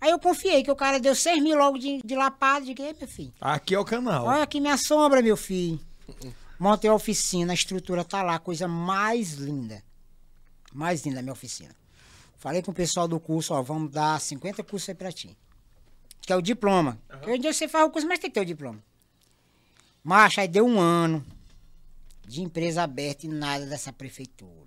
Aí 0.00 0.10
eu 0.10 0.18
confiei 0.18 0.62
que 0.62 0.70
o 0.70 0.76
cara 0.76 0.98
deu 0.98 1.14
6 1.14 1.42
mil 1.42 1.56
logo 1.58 1.76
de, 1.78 2.00
de 2.02 2.14
lapada, 2.14 2.64
digo, 2.64 2.82
"Ei, 2.82 2.94
meu 2.98 3.06
filho, 3.08 3.32
Aqui 3.40 3.74
é 3.74 3.78
o 3.78 3.84
canal. 3.84 4.24
olha 4.26 4.42
aqui 4.42 4.58
minha 4.60 4.76
sombra, 4.78 5.20
meu 5.20 5.36
filho. 5.36 5.78
Montei 6.58 6.88
a 6.90 6.94
oficina, 6.94 7.52
a 7.52 7.54
estrutura 7.54 8.04
tá 8.04 8.22
lá, 8.22 8.38
coisa 8.38 8.66
mais 8.68 9.34
linda. 9.34 9.82
Mais 10.72 11.04
linda 11.04 11.20
a 11.20 11.22
minha 11.22 11.32
oficina. 11.32 11.74
Falei 12.38 12.62
com 12.62 12.70
o 12.70 12.74
pessoal 12.74 13.06
do 13.06 13.20
curso, 13.20 13.52
ó, 13.52 13.62
vamos 13.62 13.90
dar 13.90 14.18
50 14.20 14.62
cursos 14.64 14.88
aí 14.88 14.94
pra 14.94 15.12
ti. 15.12 15.36
Que 16.22 16.32
é 16.32 16.36
o 16.36 16.40
diploma. 16.42 16.98
Porque 17.08 17.26
hoje 17.30 17.38
em 17.38 17.40
dia 17.42 17.52
você 17.52 17.68
faz 17.68 17.86
o 17.86 17.90
curso, 17.90 18.06
mas 18.08 18.18
tem 18.18 18.30
que 18.30 18.34
ter 18.34 18.40
o 18.40 18.44
diploma. 18.46 18.82
Macho, 20.02 20.40
aí 20.40 20.48
deu 20.48 20.66
um 20.66 20.78
ano 20.80 21.24
de 22.26 22.42
empresa 22.42 22.82
aberta 22.82 23.26
e 23.26 23.28
nada 23.28 23.66
dessa 23.66 23.92
prefeitura. 23.92 24.59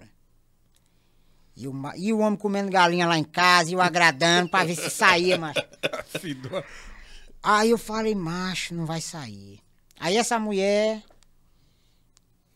E 1.56 1.68
o, 1.68 1.74
ma- 1.74 1.96
e 1.96 2.12
o 2.12 2.20
homem 2.20 2.38
comendo 2.38 2.72
galinha 2.72 3.06
lá 3.08 3.18
em 3.18 3.24
casa 3.24 3.72
e 3.72 3.76
o 3.76 3.82
agradando 3.82 4.50
pra 4.50 4.64
ver 4.64 4.76
se 4.76 4.90
saía, 4.90 5.38
macho. 5.38 5.62
Aí 7.44 7.70
eu 7.70 7.78
falei, 7.78 8.16
macho, 8.16 8.74
não 8.74 8.86
vai 8.86 9.02
sair. 9.02 9.60
Aí 10.00 10.18
essa 10.18 10.40
mulher, 10.40 11.04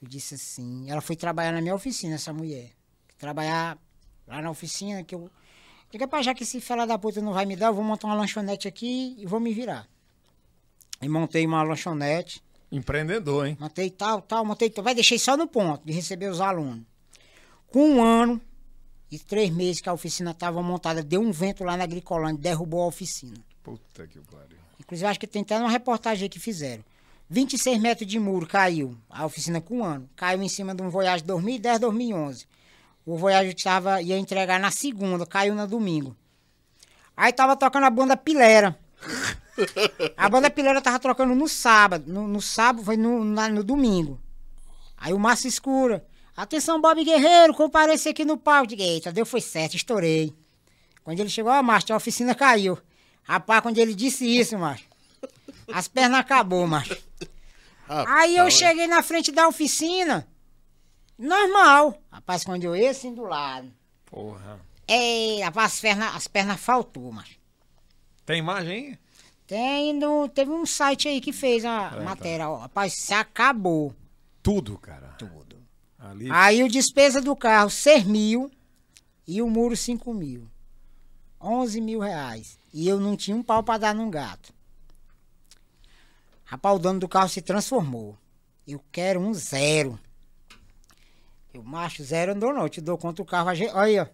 eu 0.01 0.07
disse 0.07 0.35
assim, 0.35 0.89
ela 0.89 1.01
foi 1.01 1.15
trabalhar 1.15 1.51
na 1.51 1.61
minha 1.61 1.75
oficina, 1.75 2.15
essa 2.15 2.33
mulher. 2.33 2.71
Trabalhar 3.17 3.77
lá 4.27 4.41
na 4.41 4.49
oficina, 4.49 5.03
que 5.03 5.13
eu. 5.15 5.29
Diga 5.91 6.07
pra 6.07 6.21
já 6.21 6.33
que 6.33 6.43
esse 6.43 6.59
fela 6.59 6.85
da 6.85 6.97
puta 6.97 7.21
não 7.21 7.33
vai 7.33 7.45
me 7.45 7.55
dar, 7.55 7.67
eu 7.67 7.73
vou 7.73 7.83
montar 7.83 8.07
uma 8.07 8.15
lanchonete 8.15 8.67
aqui 8.67 9.15
e 9.17 9.25
vou 9.25 9.39
me 9.39 9.53
virar. 9.53 9.87
E 11.01 11.07
montei 11.07 11.45
uma 11.45 11.63
lanchonete, 11.63 12.43
Empreendedor, 12.71 13.47
hein? 13.47 13.57
montei 13.59 13.89
tal, 13.89 14.21
tal, 14.21 14.43
montei 14.43 14.69
tal. 14.69 14.83
Vai, 14.83 14.93
deixei 14.95 15.17
só 15.17 15.37
no 15.37 15.47
ponto 15.47 15.85
de 15.85 15.93
receber 15.93 16.27
os 16.29 16.41
alunos. 16.41 16.83
Com 17.67 17.89
um 17.91 18.03
ano 18.03 18.41
e 19.11 19.17
três 19.19 19.49
meses 19.49 19.81
que 19.81 19.89
a 19.89 19.93
oficina 19.93 20.31
estava 20.31 20.61
montada, 20.61 21.01
deu 21.03 21.21
um 21.21 21.31
vento 21.31 21.63
lá 21.63 21.77
na 21.77 21.83
Agricolândia, 21.85 22.37
derrubou 22.41 22.81
a 22.83 22.87
oficina. 22.87 23.37
Puta 23.63 24.05
que 24.07 24.19
pariu. 24.19 24.57
Inclusive, 24.79 25.07
acho 25.09 25.19
que 25.19 25.27
tem 25.27 25.41
até 25.41 25.57
uma 25.57 25.69
reportagem 25.69 26.29
que 26.29 26.39
fizeram. 26.39 26.83
26 27.29 27.79
metros 27.81 28.07
de 28.09 28.19
muro 28.19 28.47
caiu, 28.47 28.97
a 29.09 29.25
oficina 29.25 29.59
com 29.59 29.79
um 29.79 29.83
ano. 29.83 30.09
Caiu 30.15 30.41
em 30.41 30.47
cima 30.47 30.73
de 30.73 30.81
um 30.81 30.89
Voyage 30.89 31.23
2010, 31.25 31.79
2011. 31.79 32.45
O 33.05 33.17
Voyage 33.17 33.53
tava, 33.61 34.01
ia 34.01 34.17
entregar 34.17 34.59
na 34.59 34.71
segunda, 34.71 35.25
caiu 35.25 35.53
no 35.55 35.67
domingo. 35.67 36.15
Aí 37.15 37.33
tava 37.33 37.55
tocando 37.57 37.85
a 37.85 37.89
banda 37.89 38.15
Pilera. 38.15 38.77
A 40.15 40.29
banda 40.29 40.49
Pilera 40.49 40.81
tava 40.81 40.99
trocando 40.99 41.33
no 41.33 41.47
sábado. 41.49 42.05
No, 42.11 42.27
no 42.27 42.41
sábado, 42.41 42.85
foi 42.85 42.95
no, 42.95 43.23
na- 43.23 43.49
no 43.49 43.63
domingo. 43.63 44.19
Aí 44.95 45.13
o 45.13 45.19
Márcio 45.19 45.47
Escura. 45.47 46.05
Atenção, 46.37 46.79
Bob 46.79 47.03
Guerreiro, 47.03 47.51
compareça 47.55 48.11
aqui 48.11 48.23
no 48.23 48.37
palco. 48.37 48.67
Diga, 48.67 48.83
eita, 48.83 49.11
deu 49.11 49.25
foi 49.25 49.41
certo, 49.41 49.75
estourei. 49.75 50.35
Quando 51.03 51.19
ele 51.19 51.29
chegou, 51.29 51.51
ó, 51.51 51.63
Márcio, 51.63 51.95
a 51.95 51.97
oficina 51.97 52.35
caiu. 52.35 52.77
Rapaz, 53.23 53.61
quando 53.61 53.79
ele 53.79 53.95
disse 53.95 54.23
isso, 54.25 54.55
macho, 54.55 54.85
as 55.73 55.87
pernas 55.87 56.19
acabou, 56.19 56.67
macho. 56.67 56.95
Aí 57.89 58.37
eu 58.37 58.51
cheguei 58.51 58.85
na 58.85 59.01
frente 59.01 59.31
da 59.31 59.47
oficina, 59.47 60.27
normal. 61.17 61.99
Rapaz, 62.11 62.43
quando 62.43 62.63
eu 62.65 62.75
ia 62.75 62.91
assim 62.91 63.15
do 63.15 63.23
lado, 63.23 63.73
Porra. 64.05 64.59
ei, 64.87 65.41
rapaz, 65.41 65.73
as 65.73 65.79
pernas, 65.79 66.15
as 66.15 66.27
pernas 66.27 66.59
faltou, 66.59 67.11
macho. 67.11 67.35
Tem 68.25 68.37
imagem 68.39 68.71
aí? 68.71 68.99
Tem 69.47 69.93
no, 69.93 70.27
teve 70.29 70.51
um 70.51 70.65
site 70.65 71.07
aí 71.07 71.19
que 71.19 71.31
fez 71.33 71.65
a 71.65 71.89
tá. 71.89 72.01
matéria, 72.01 72.47
ó, 72.47 72.57
rapaz, 72.57 72.93
se 72.93 73.13
acabou 73.13 73.95
Tudo, 74.43 74.77
cara. 74.77 75.15
tudo. 75.17 75.46
Ali. 75.97 76.29
Aí 76.31 76.63
o 76.63 76.69
despesa 76.69 77.21
do 77.21 77.35
carro, 77.35 77.69
6 77.69 78.03
mil 78.03 78.51
e 79.27 79.41
o 79.41 79.49
muro, 79.49 79.75
5 79.75 80.13
mil. 80.13 80.47
11 81.41 81.81
mil 81.81 81.99
reais. 81.99 82.59
E 82.73 82.87
eu 82.87 82.99
não 82.99 83.15
tinha 83.15 83.35
um 83.35 83.43
pau 83.43 83.63
pra 83.63 83.77
dar 83.77 83.95
num 83.95 84.09
gato. 84.09 84.53
Rapaz, 86.43 86.75
o 86.75 86.79
dono 86.79 86.99
do 86.99 87.07
carro 87.07 87.29
se 87.29 87.41
transformou. 87.41 88.17
Eu 88.67 88.81
quero 88.91 89.19
um 89.19 89.33
zero. 89.33 89.99
Eu, 91.53 91.63
macho, 91.63 92.03
zero 92.03 92.31
eu 92.31 92.35
não 92.35 92.39
dou 92.39 92.53
não. 92.53 92.61
Eu 92.63 92.69
te 92.69 92.81
dou 92.81 92.97
conta 92.97 93.23
do 93.23 93.25
carro. 93.25 93.49
Olha 93.49 93.81
aí, 93.81 93.99
ó. 93.99 94.07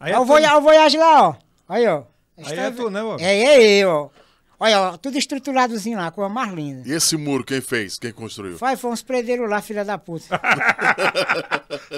Aí 0.00 0.12
Olha 0.12 0.20
o 0.20 0.24
Voyage, 0.24 0.54
o 0.54 0.60
Voyage 0.60 0.98
lá, 0.98 1.28
ó. 1.28 1.36
Aí, 1.68 1.86
ó. 1.86 2.04
Aí 2.36 2.58
é 2.58 2.70
tu, 2.70 2.90
né, 2.90 3.02
ó? 3.02 3.16
É, 3.18 3.36
é 3.36 3.62
eu, 3.78 3.90
ó. 3.90 4.10
Olha, 4.58 4.80
ó, 4.80 4.96
tudo 4.96 5.18
estruturadozinho 5.18 5.98
lá, 5.98 6.10
coisa 6.10 6.28
mais 6.32 6.52
linda. 6.52 6.88
E 6.88 6.92
esse 6.92 7.16
muro, 7.16 7.44
quem 7.44 7.60
fez? 7.60 7.98
Quem 7.98 8.12
construiu? 8.12 8.56
Vai, 8.56 8.76
foi 8.76 8.90
uns 8.90 9.02
predeiros 9.02 9.50
lá, 9.50 9.60
filha 9.60 9.84
da 9.84 9.98
puta. 9.98 10.26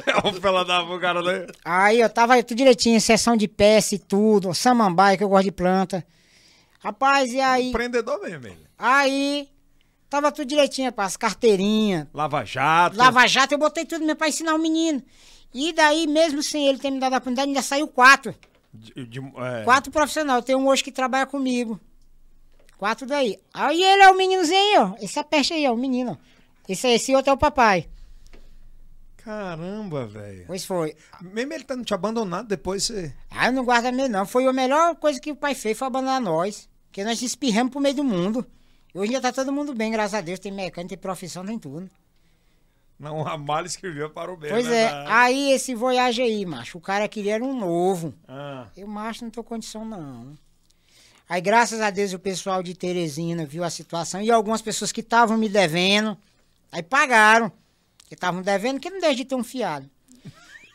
É 0.07 0.27
um 0.29 0.33
pela 0.41 0.65
da 0.65 0.83
cara, 1.01 1.23
né? 1.23 1.47
Aí 1.65 2.01
eu 2.01 2.09
tava 2.09 2.43
tudo 2.43 2.57
direitinho, 2.59 3.01
sessão 3.01 3.37
de 3.37 3.47
peça 3.49 3.95
e 3.95 3.99
tudo, 3.99 4.53
samambaia, 4.55 5.17
que 5.17 5.25
eu 5.25 5.29
gosto 5.29 5.45
de 5.45 5.53
planta. 5.53 6.05
Rapaz, 6.81 7.33
e 7.33 7.41
aí? 7.41 7.69
Empreendedor 7.71 8.21
mesmo, 8.21 8.47
ele. 8.47 8.67
Aí, 8.79 9.49
tava 10.09 10.31
tudo 10.33 10.47
direitinho, 10.49 10.89
rapaz, 10.89 11.13
as 11.13 11.17
carteirinhas, 11.17 12.07
Lava 12.13 12.45
Jato. 12.45 12.97
lava 12.97 13.27
jato, 13.27 13.53
eu 13.55 13.59
botei 13.59 13.85
tudo 13.85 14.01
mesmo 14.05 14.17
pra 14.17 14.29
ensinar 14.29 14.55
o 14.55 14.59
menino. 14.59 15.03
E 15.55 15.73
daí, 15.73 16.07
mesmo 16.07 16.43
sem 16.43 16.69
ele 16.69 16.79
ter 16.79 16.91
me 16.91 16.99
dado 17.01 17.15
a 17.15 17.17
oportunidade, 17.19 17.49
ainda 17.49 17.63
saiu 17.63 17.89
quatro. 17.89 18.35
De- 18.73 19.07
de- 19.07 19.21
é. 19.21 19.65
Quatro 19.65 19.91
profissionais. 19.91 20.45
Tem 20.45 20.55
um 20.55 20.67
hoje 20.69 20.85
que 20.85 20.93
trabalha 20.93 21.27
comigo. 21.27 21.81
Quatro 22.79 23.07
daí. 23.07 23.39
Aí 23.55 23.83
ele 23.83 24.03
é 24.03 24.11
o 24.11 24.17
meninozinho. 24.17 24.97
Esse 25.01 25.19
é 25.19 25.23
a 25.23 25.25
peste 25.25 25.55
aí, 25.55 25.67
ó, 25.67 25.73
o 25.73 25.77
menino. 25.77 26.19
Esse, 26.69 26.89
esse 26.89 27.15
outro 27.15 27.31
é 27.31 27.35
o 27.35 27.39
papai. 27.39 27.89
Caramba, 29.17 30.07
velho. 30.07 30.45
Pois 30.47 30.65
foi. 30.65 30.95
Mesmo 31.21 31.53
ele 31.53 31.65
tendo 31.65 31.85
te 31.85 31.93
abandonado, 31.93 32.47
depois 32.47 32.85
você. 32.85 33.15
Ah, 33.31 33.47
eu 33.47 33.53
não 33.53 33.65
guarda 33.65 33.91
medo, 33.91 34.09
não. 34.09 34.25
Foi 34.27 34.47
a 34.47 34.53
melhor 34.53 34.95
coisa 34.97 35.19
que 35.19 35.33
o 35.33 35.37
pai 35.37 35.55
fez, 35.55 35.77
foi 35.77 35.87
abandonar 35.87 36.21
nós. 36.21 36.69
Porque 36.87 37.03
nós 37.03 37.21
espirramos 37.23 37.73
pro 37.73 37.81
meio 37.81 37.97
do 37.97 38.05
mundo. 38.05 38.47
E 38.95 38.99
hoje 38.99 39.11
dia 39.11 39.21
tá 39.21 39.33
todo 39.33 39.53
mundo 39.53 39.75
bem, 39.75 39.91
graças 39.91 40.15
a 40.15 40.21
Deus. 40.21 40.39
Tem 40.39 40.53
mecânico, 40.53 40.91
tem 40.91 40.99
profissão, 40.99 41.45
tem 41.45 41.59
tudo. 41.59 41.91
Não, 42.99 43.19
o 43.19 43.23
Ramalho 43.23 43.67
escreveu 43.67 44.09
para 44.09 44.33
o 44.33 44.37
bem. 44.37 44.51
pois 44.51 44.67
é. 44.67 44.87
verdade. 44.87 45.11
Aí 45.11 45.53
esse 45.53 45.75
Voyage 45.75 46.23
aí, 46.23 46.47
macho. 46.47 46.79
O 46.79 46.81
cara 46.81 47.09
queria 47.09 47.35
era 47.35 47.45
um 47.45 47.59
novo. 47.59 48.15
Ah. 48.27 48.69
Eu, 48.77 48.87
macho, 48.87 49.25
não 49.25 49.31
tô 49.31 49.43
condição, 49.43 49.85
não. 49.85 50.39
Aí, 51.29 51.41
graças 51.41 51.81
a 51.81 51.91
Deus, 51.91 52.13
o 52.13 52.19
pessoal 52.19 52.63
de 52.63 52.75
Teresina 52.75 53.45
viu 53.45 53.65
a 53.65 53.71
situação 53.71 54.23
e 54.23 54.31
algumas 54.31 54.63
pessoas 54.63 54.93
que 54.93 55.01
estavam 55.01 55.37
me 55.37 55.49
devendo, 55.49 56.17
aí 56.71 56.83
pagaram. 56.83 57.51
Que 58.09 58.15
estavam 58.15 58.41
devendo, 58.43 58.79
que 58.79 58.89
não 58.89 59.01
deixa 59.01 59.17
de 59.17 59.25
ter 59.25 59.35
um 59.35 59.43
fiado. 59.43 59.91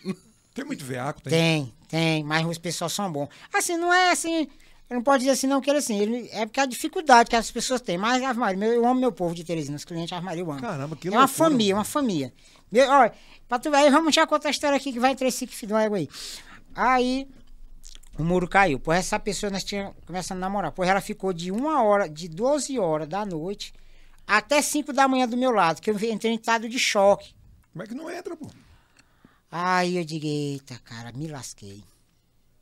Tem 0.53 0.65
muito 0.65 0.83
veaco, 0.83 1.21
tem. 1.21 1.31
Tem, 1.31 1.73
tem, 1.87 2.23
mas 2.25 2.45
os 2.45 2.57
pessoal 2.57 2.89
são 2.89 3.09
bons. 3.09 3.29
Assim, 3.53 3.77
não 3.77 3.93
é 3.93 4.11
assim, 4.11 4.49
eu 4.89 4.95
não 4.95 5.01
posso 5.01 5.19
dizer 5.19 5.31
assim, 5.31 5.47
não, 5.47 5.61
que 5.61 5.69
ele 5.69 5.79
assim, 5.79 5.97
ele, 5.97 6.27
é 6.33 6.45
porque 6.45 6.59
a 6.59 6.65
dificuldade 6.65 7.29
que 7.29 7.35
as 7.37 7.49
pessoas 7.49 7.79
têm. 7.79 7.97
Mas, 7.97 8.21
Ave 8.21 8.37
Maria, 8.37 8.65
eu 8.65 8.85
amo 8.85 8.99
meu 8.99 9.13
povo 9.13 9.33
de 9.33 9.45
Teresina, 9.45 9.77
os 9.77 9.85
clientes 9.85 10.11
Ave 10.11 10.25
Maria, 10.25 10.43
eu 10.43 10.51
amo. 10.51 10.59
Caramba, 10.59 10.97
que 10.97 11.07
É 11.07 11.11
uma 11.11 11.19
loucura. 11.21 11.37
família, 11.49 11.73
uma 11.73 11.85
família. 11.85 12.33
Meu, 12.69 12.89
olha, 12.89 13.13
pra 13.47 13.57
tu 13.57 13.71
ver, 13.71 13.77
aí 13.77 13.89
vamos 13.89 14.13
já 14.13 14.27
contar 14.27 14.49
a 14.49 14.51
história 14.51 14.75
aqui 14.75 14.91
que 14.91 14.99
vai 14.99 15.11
entre 15.11 15.29
esse 15.29 15.47
que 15.47 15.73
água 15.73 15.97
aí. 15.97 16.09
Aí, 16.75 17.25
o 18.17 18.23
muro 18.23 18.47
caiu. 18.47 18.79
Pois 18.79 18.99
essa 18.99 19.19
pessoa 19.19 19.49
nós 19.49 19.63
tínhamos 19.63 19.93
começando 20.05 20.37
a 20.37 20.41
namorar. 20.41 20.71
Pois 20.71 20.89
ela 20.89 21.01
ficou 21.01 21.31
de 21.33 21.51
uma 21.51 21.81
hora, 21.83 22.07
de 22.09 22.27
12 22.27 22.77
horas 22.79 23.07
da 23.07 23.25
noite 23.25 23.73
até 24.27 24.61
5 24.61 24.93
da 24.93 25.07
manhã 25.07 25.27
do 25.27 25.35
meu 25.37 25.51
lado, 25.51 25.81
que 25.81 25.89
eu 25.89 25.95
entrei 26.03 26.31
em 26.31 26.35
estado 26.35 26.69
de 26.69 26.77
choque. 26.79 27.33
Como 27.71 27.83
é 27.83 27.87
que 27.87 27.93
não 27.95 28.09
entra, 28.09 28.35
pô? 28.35 28.47
Aí 29.51 29.97
eu 29.97 30.05
digo, 30.05 30.25
eita, 30.25 30.79
cara, 30.85 31.11
me 31.11 31.27
lasquei. 31.27 31.83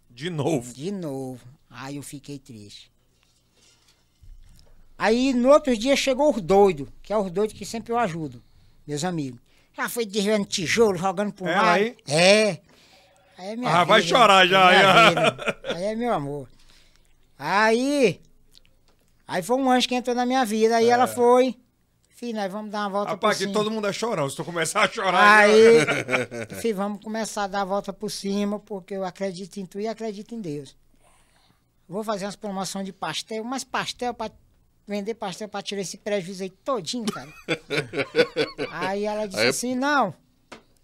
De 0.10 0.30
novo. 0.30 0.74
De 0.74 0.92
novo. 0.92 1.46
Aí 1.70 1.98
eu 1.98 2.04
fiquei 2.04 2.40
triste. 2.40 2.92
Aí 4.98 5.34
no 5.34 5.50
outro 5.50 5.76
dia 5.78 5.96
chegou 5.96 6.34
os 6.34 6.42
doidos, 6.42 6.90
que 7.02 7.14
é 7.14 7.18
os 7.18 7.32
doidos 7.32 7.56
que 7.58 7.66
sempre 7.66 7.94
eu 7.94 7.98
ajudo, 7.98 8.42
meus 8.86 9.04
amigos. 9.04 9.40
Já 9.76 9.88
foi 9.88 10.06
derrubando 10.06 10.46
tijolo, 10.46 10.98
jogando 10.98 11.32
pro 11.32 11.48
É, 11.48 11.56
mar. 11.56 11.74
aí? 11.76 11.96
É. 12.08 12.60
Aí 13.40 13.48
é 13.52 13.56
minha 13.56 13.72
Ah, 13.72 13.84
vai 13.86 14.02
vida, 14.02 14.16
chorar 14.18 14.46
já, 14.46 14.72
é 14.74 14.82
já. 14.82 15.10
vida. 15.10 15.60
Aí 15.76 15.84
é 15.86 15.96
meu 15.96 16.14
amor. 16.14 16.48
Aí. 17.38 18.20
Aí 19.28 19.42
foi 19.42 19.56
um 19.56 19.72
anjo 19.72 19.88
que 19.88 19.96
entrou 19.96 20.16
na 20.16 20.26
minha 20.26 20.44
vida. 20.44 20.76
Aí 20.76 20.90
ela 20.90 21.08
foi. 21.08 21.56
Filho, 22.10 22.36
nós 22.38 22.52
vamos 22.52 22.70
dar 22.70 22.80
uma 22.82 22.90
volta 22.90 23.12
É. 23.12 23.14
Rapaz, 23.14 23.38
por 23.38 23.44
aqui 23.44 23.52
cima. 23.52 23.54
todo 23.54 23.72
mundo 23.72 23.88
é 23.88 23.94
chorão. 23.94 24.30
Se 24.30 24.36
tu 24.36 24.44
começar 24.44 24.82
a 24.84 24.90
chorar. 24.90 25.38
Aí, 25.40 25.80
filho, 26.60 26.76
vamos 26.76 27.02
começar 27.02 27.46
a 27.46 27.48
dar 27.48 27.62
a 27.62 27.66
volta 27.66 27.94
por 27.94 28.10
cima, 28.12 28.60
porque 28.60 28.94
eu 28.96 29.06
acredito 29.06 29.56
em 29.58 29.66
tu 29.66 29.80
e 29.80 29.88
acredito 29.88 30.36
em 30.36 30.42
Deus. 30.42 30.76
Vou 31.88 32.04
fazer 32.04 32.26
umas 32.26 32.36
promoções 32.36 32.86
de 32.86 32.92
pastel, 32.92 33.44
mas 33.46 33.64
pastel 33.64 34.14
pra 34.14 34.30
vender 34.86 35.14
pastel 35.14 35.48
pra 35.48 35.62
tirar 35.62 35.82
esse 35.82 35.98
prejuízo 35.98 36.44
aí 36.44 36.50
todinho, 36.50 37.06
cara. 37.06 37.30
aí 38.70 39.06
ela 39.06 39.26
disse 39.28 39.40
Aí- 39.42 39.48
assim, 39.48 39.76
não, 39.76 40.14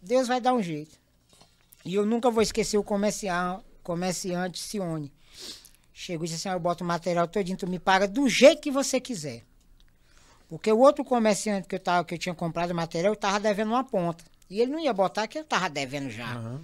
Deus 0.01 0.27
vai 0.27 0.39
dar 0.39 0.53
um 0.53 0.63
jeito. 0.63 0.97
E 1.85 1.93
eu 1.93 2.05
nunca 2.05 2.31
vou 2.31 2.41
esquecer 2.41 2.77
o 2.77 2.83
comercial, 2.83 3.63
comerciante 3.83 4.59
Cione. 4.59 5.13
Chegou 5.93 6.25
e 6.25 6.27
disse 6.27 6.39
assim, 6.39 6.49
"Ah, 6.49 6.57
eu 6.57 6.59
boto 6.59 6.83
o 6.83 6.87
material 6.87 7.27
todinho, 7.27 7.57
tu 7.57 7.67
me 7.67 7.79
paga 7.79 8.07
do 8.07 8.27
jeito 8.27 8.61
que 8.61 8.71
você 8.71 8.99
quiser. 8.99 9.43
Porque 10.49 10.71
o 10.71 10.79
outro 10.79 11.05
comerciante 11.05 11.67
que 11.67 11.75
eu, 11.75 11.79
tava, 11.79 12.03
que 12.03 12.13
eu 12.15 12.17
tinha 12.17 12.35
comprado 12.35 12.71
o 12.71 12.75
material, 12.75 13.13
eu 13.13 13.17
tava 13.17 13.39
devendo 13.39 13.69
uma 13.69 13.83
ponta. 13.83 14.23
E 14.49 14.61
ele 14.61 14.71
não 14.71 14.79
ia 14.79 14.93
botar 14.93 15.27
que 15.27 15.39
eu 15.39 15.43
tava 15.43 15.69
devendo 15.69 16.09
já. 16.09 16.59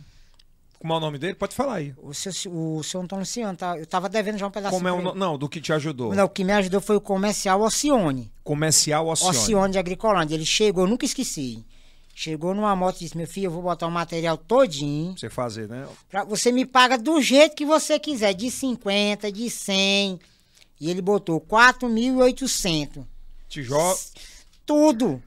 Como 0.79 0.93
é 0.93 0.97
o 0.97 0.99
nome 0.99 1.19
dele? 1.19 1.35
Pode 1.35 1.55
falar 1.55 1.75
aí. 1.75 1.93
O 1.97 2.13
seu, 2.13 2.31
o 2.51 2.83
seu 2.83 3.01
Antônio 3.01 3.21
Luciano, 3.21 3.55
tá, 3.55 3.77
eu 3.77 3.85
tava 3.85 4.09
devendo 4.09 4.37
já 4.39 4.47
um 4.47 4.51
pedacinho. 4.51 4.79
Como 4.79 4.87
é 4.87 4.91
o. 4.91 5.15
Não, 5.15 5.37
do 5.37 5.47
que 5.47 5.61
te 5.61 5.71
ajudou. 5.71 6.13
Não, 6.13 6.25
o 6.25 6.29
que 6.29 6.43
me 6.43 6.53
ajudou 6.53 6.81
foi 6.81 6.95
o 6.95 7.01
comercial 7.01 7.61
Ocione. 7.61 8.31
Comercial 8.43 9.07
Oceane. 9.07 9.37
Ocione 9.37 9.71
de 9.73 9.79
Agricolândia. 9.79 10.35
Ele 10.35 10.45
chegou, 10.45 10.83
eu 10.83 10.89
nunca 10.89 11.05
esqueci. 11.05 11.63
Chegou 12.13 12.53
numa 12.53 12.75
moto 12.75 12.97
e 12.97 12.99
disse, 12.99 13.17
meu 13.17 13.27
filho, 13.27 13.45
eu 13.45 13.51
vou 13.51 13.61
botar 13.63 13.87
o 13.87 13.91
material 13.91 14.37
todinho. 14.37 15.11
Pra 15.11 15.19
você 15.19 15.29
fazer, 15.29 15.67
né? 15.67 15.87
Pra, 16.09 16.23
você 16.23 16.51
me 16.51 16.65
paga 16.65 16.97
do 16.97 17.21
jeito 17.21 17.55
que 17.55 17.65
você 17.65 17.97
quiser, 17.97 18.33
de 18.33 18.51
50, 18.51 19.31
de 19.31 19.49
100. 19.49 20.19
E 20.79 20.89
ele 20.89 21.01
botou 21.01 21.39
4.800. 21.39 23.05
Tijolo. 23.47 23.97
Tudo. 24.65 25.21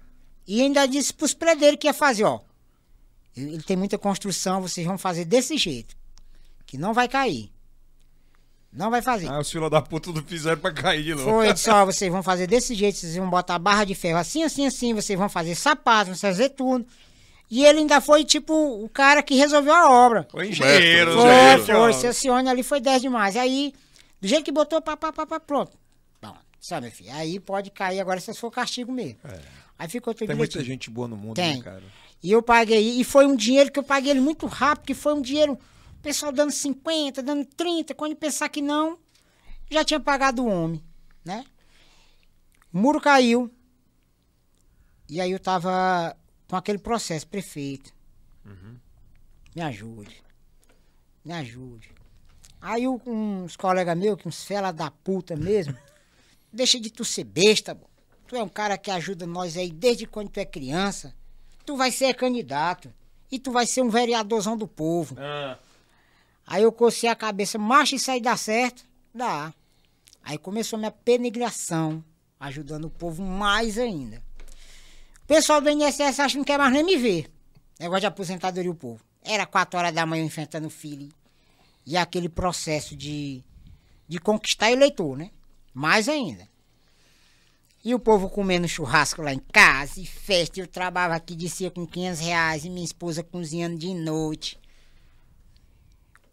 E 0.47 0.61
ainda 0.61 0.87
disse 0.87 1.13
pros 1.13 1.33
predeiros 1.33 1.79
que 1.79 1.87
ia 1.87 1.95
fazer, 1.95 2.25
ó. 2.25 2.41
Ele 3.37 3.63
tem 3.63 3.77
muita 3.77 3.99
construção, 3.99 4.61
vocês 4.61 4.87
vão 4.87 4.99
fazer 4.99 5.25
desse 5.25 5.57
jeito. 5.57 5.97
Que 6.67 6.79
não 6.79 6.93
vai 6.93 7.09
cair. 7.09 7.51
Não 8.75 8.91
vai 8.91 9.01
fazer. 9.01 9.29
Ah, 9.29 9.39
os 9.39 9.51
filhos 9.51 9.71
da 9.71 9.81
puta 9.81 10.13
tudo 10.13 10.23
fizeram 10.27 10.61
pra 10.61 10.73
cair 10.73 11.05
de 11.05 11.15
novo. 11.15 11.31
Foi, 11.31 11.53
disse, 11.53 11.71
ó, 11.71 11.85
vocês 11.87 12.11
vão 12.11 12.23
fazer 12.23 12.47
desse 12.47 12.75
jeito, 12.75 12.99
vocês 12.99 13.15
vão 13.17 13.31
botar 13.31 13.59
barra 13.59 13.85
de 13.85 13.95
ferro 13.95 14.19
assim, 14.19 14.43
assim, 14.43 14.67
assim, 14.67 14.93
vocês 14.93 15.19
vão 15.19 15.29
fazer 15.29 15.55
sapato, 15.55 16.11
vão 16.11 16.19
fazer 16.19 16.51
tudo. 16.51 16.85
E 17.51 17.65
ele 17.65 17.81
ainda 17.81 18.01
foi, 18.01 18.25
tipo, 18.25 18.53
o 18.53 18.89
cara 18.89 19.23
que 19.23 19.35
resolveu 19.37 19.73
a 19.75 19.89
obra. 19.91 20.27
Foi 20.31 20.49
engenheiro. 20.49 21.13
Foi, 21.13 21.23
Foi, 21.23 21.59
gente, 21.59 21.73
foi, 21.73 21.93
seu 21.93 22.13
Cione 22.13 22.49
ali 22.49 22.63
foi 22.63 22.81
10 22.81 23.03
demais. 23.03 23.37
Aí, 23.37 23.73
do 24.21 24.27
jeito 24.27 24.45
que 24.45 24.51
botou, 24.51 24.81
pá, 24.83 24.97
pá, 24.97 25.13
pá, 25.13 25.25
pá, 25.25 25.39
pronto. 25.39 25.73
Bom, 26.21 26.35
sabe, 26.61 26.87
meu 26.87 26.93
filho, 26.97 27.13
aí 27.13 27.39
pode 27.39 27.71
cair 27.71 28.01
agora 28.01 28.19
se 28.19 28.35
for 28.35 28.51
castigo 28.51 28.91
mesmo. 28.91 29.19
Aí 29.79 29.89
ficou 29.89 30.15
tudo 30.15 30.25
É. 30.25 30.27
Tem 30.29 30.37
muita 30.37 30.53
direitinho. 30.53 30.75
gente 30.75 30.91
boa 30.91 31.07
no 31.07 31.17
mundo, 31.17 31.37
Tem. 31.37 31.59
né, 31.59 31.63
cara? 31.63 31.83
E 32.23 32.33
eu 32.33 32.43
paguei, 32.43 32.99
e 32.99 33.05
foi 33.05 33.27
um 33.27 33.37
dinheiro 33.37 33.71
que 33.71 33.79
eu 33.79 33.83
paguei 33.85 34.11
ele 34.11 34.21
muito 34.21 34.47
rápido, 34.47 34.87
que 34.87 34.95
foi 34.95 35.15
um 35.15 35.21
dinheiro, 35.21 35.59
pessoal 36.05 36.31
dando 36.31 36.53
50, 36.53 37.23
dando 37.23 37.45
30, 37.47 37.95
quando 37.95 38.15
pensar 38.15 38.49
que 38.51 38.61
não, 38.61 38.99
já 39.71 39.83
tinha 39.83 39.99
pagado 39.99 40.45
o 40.45 40.47
homem, 40.49 40.85
né? 41.25 41.45
O 42.73 42.79
muro 42.79 43.01
caiu, 43.01 43.51
e 45.09 45.21
aí 45.21 45.31
eu 45.31 45.41
tava 45.41 46.15
com 46.47 46.57
aquele 46.57 46.79
processo, 46.79 47.27
prefeito, 47.27 47.93
me 49.57 49.63
ajude, 49.63 50.23
me 51.25 51.33
ajude. 51.33 51.91
Aí 52.61 52.87
o- 52.87 53.01
uns 53.07 53.57
colegas 53.57 53.97
meus, 53.97 54.21
que 54.21 54.29
uns 54.29 54.45
fela 54.45 54.73
da 54.73 54.91
puta 54.91 55.35
mesmo, 55.37 55.75
deixa 56.53 56.79
de 56.79 56.91
tu 56.91 57.05
ser 57.05 57.25
besta, 57.25 57.75
pô. 57.75 57.87
tu 58.27 58.37
é 58.37 58.43
um 58.43 58.49
cara 58.49 58.77
que 58.77 58.91
ajuda 58.91 59.27
nós 59.27 59.57
aí 59.57 59.71
desde 59.71 60.07
quando 60.07 60.29
tu 60.31 60.39
é 60.41 60.45
criança, 60.45 61.15
tu 61.65 61.77
vai 61.77 61.91
ser 61.91 62.15
candidato, 62.15 62.93
e 63.31 63.39
tu 63.39 63.51
vai 63.51 63.67
ser 63.67 63.83
um 63.83 63.89
vereadorzão 63.91 64.57
do 64.57 64.69
povo. 64.69 65.17
Ah, 65.19 65.59
Aí 66.47 66.63
eu 66.63 66.73
cocei 66.73 67.09
a 67.09 67.17
cabeça, 67.17 67.59
macho, 67.59 67.95
isso 67.95 68.11
aí 68.11 68.21
dá 68.21 68.37
certo? 68.37 68.85
Dá. 69.15 69.53
Aí 70.23 70.39
começou 70.39 70.79
minha 70.79 70.91
penegração, 70.91 72.05
ajudando 72.39 72.87
o 72.87 72.91
povo 72.91 73.23
mais 73.23 73.79
ainda. 73.79 74.23
O 75.23 75.27
pessoal 75.27 75.61
do 75.61 75.71
INSS 75.71 76.21
acha 76.21 76.31
que 76.31 76.37
não 76.37 76.45
quer 76.45 76.59
mais 76.59 76.73
nem 76.73 76.85
me 76.85 76.97
ver. 76.97 77.31
Negócio 77.79 78.01
de 78.01 78.07
aposentadoria 78.07 78.71
o 78.71 78.75
povo. 78.75 79.03
Era 79.23 79.47
quatro 79.47 79.79
horas 79.79 79.95
da 79.95 80.05
manhã 80.05 80.25
enfrentando 80.25 80.67
o 80.67 80.71
filho. 80.71 81.09
E 81.87 81.97
aquele 81.97 82.29
processo 82.29 82.95
de, 82.95 83.43
de 84.07 84.19
conquistar 84.19 84.71
eleitor, 84.71 85.17
né? 85.17 85.31
Mais 85.73 86.09
ainda. 86.09 86.47
E 87.85 87.95
o 87.95 87.99
povo 87.99 88.31
comendo 88.31 88.69
churrasco 88.69 89.21
lá 89.21 89.33
em 89.33 89.39
casa, 89.39 90.01
e 90.01 90.07
festa. 90.07 90.61
Eu 90.61 90.67
trabalhava 90.67 91.15
aqui 91.15 91.35
de 91.35 91.49
dia 91.49 91.71
com 91.71 91.87
500 91.87 92.21
reais, 92.21 92.65
e 92.65 92.71
minha 92.71 92.85
esposa 92.85 93.23
cozinhando 93.23 93.77
de 93.77 93.93
noite. 93.93 94.59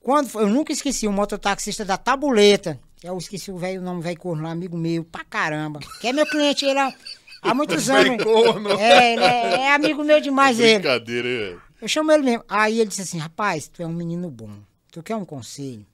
Quando 0.01 0.29
foi, 0.29 0.43
eu 0.43 0.49
nunca 0.49 0.73
esqueci 0.73 1.07
o 1.07 1.11
mototaxista 1.11 1.85
da 1.85 1.97
Tabuleta. 1.97 2.79
Eu 3.03 3.17
esqueci 3.17 3.51
o 3.51 3.57
velho 3.57 3.81
nome, 3.81 4.01
velho 4.01 4.19
corno, 4.19 4.43
lá, 4.43 4.51
amigo 4.51 4.77
meu, 4.77 5.03
pra 5.03 5.23
caramba. 5.23 5.79
Que 5.99 6.07
é 6.07 6.13
meu 6.13 6.25
cliente, 6.25 6.65
ele 6.65 6.79
há, 6.79 6.93
há 7.41 7.53
muitos 7.55 7.89
anos. 7.89 8.23
Corno. 8.23 8.71
É, 8.71 9.13
ele 9.13 9.23
é, 9.23 9.55
é 9.61 9.73
amigo 9.73 10.03
meu 10.03 10.19
demais, 10.19 10.59
ele. 10.59 10.79
Brincadeira, 10.79 11.27
é. 11.27 11.57
Eu 11.81 11.87
chamo 11.87 12.11
ele 12.11 12.23
mesmo. 12.23 12.43
Aí 12.47 12.79
ele 12.79 12.89
disse 12.89 13.01
assim, 13.01 13.17
rapaz, 13.17 13.67
tu 13.67 13.81
é 13.81 13.87
um 13.87 13.93
menino 13.93 14.29
bom. 14.29 14.51
Tu 14.91 15.01
quer 15.01 15.15
um 15.15 15.25
conselho? 15.25 15.85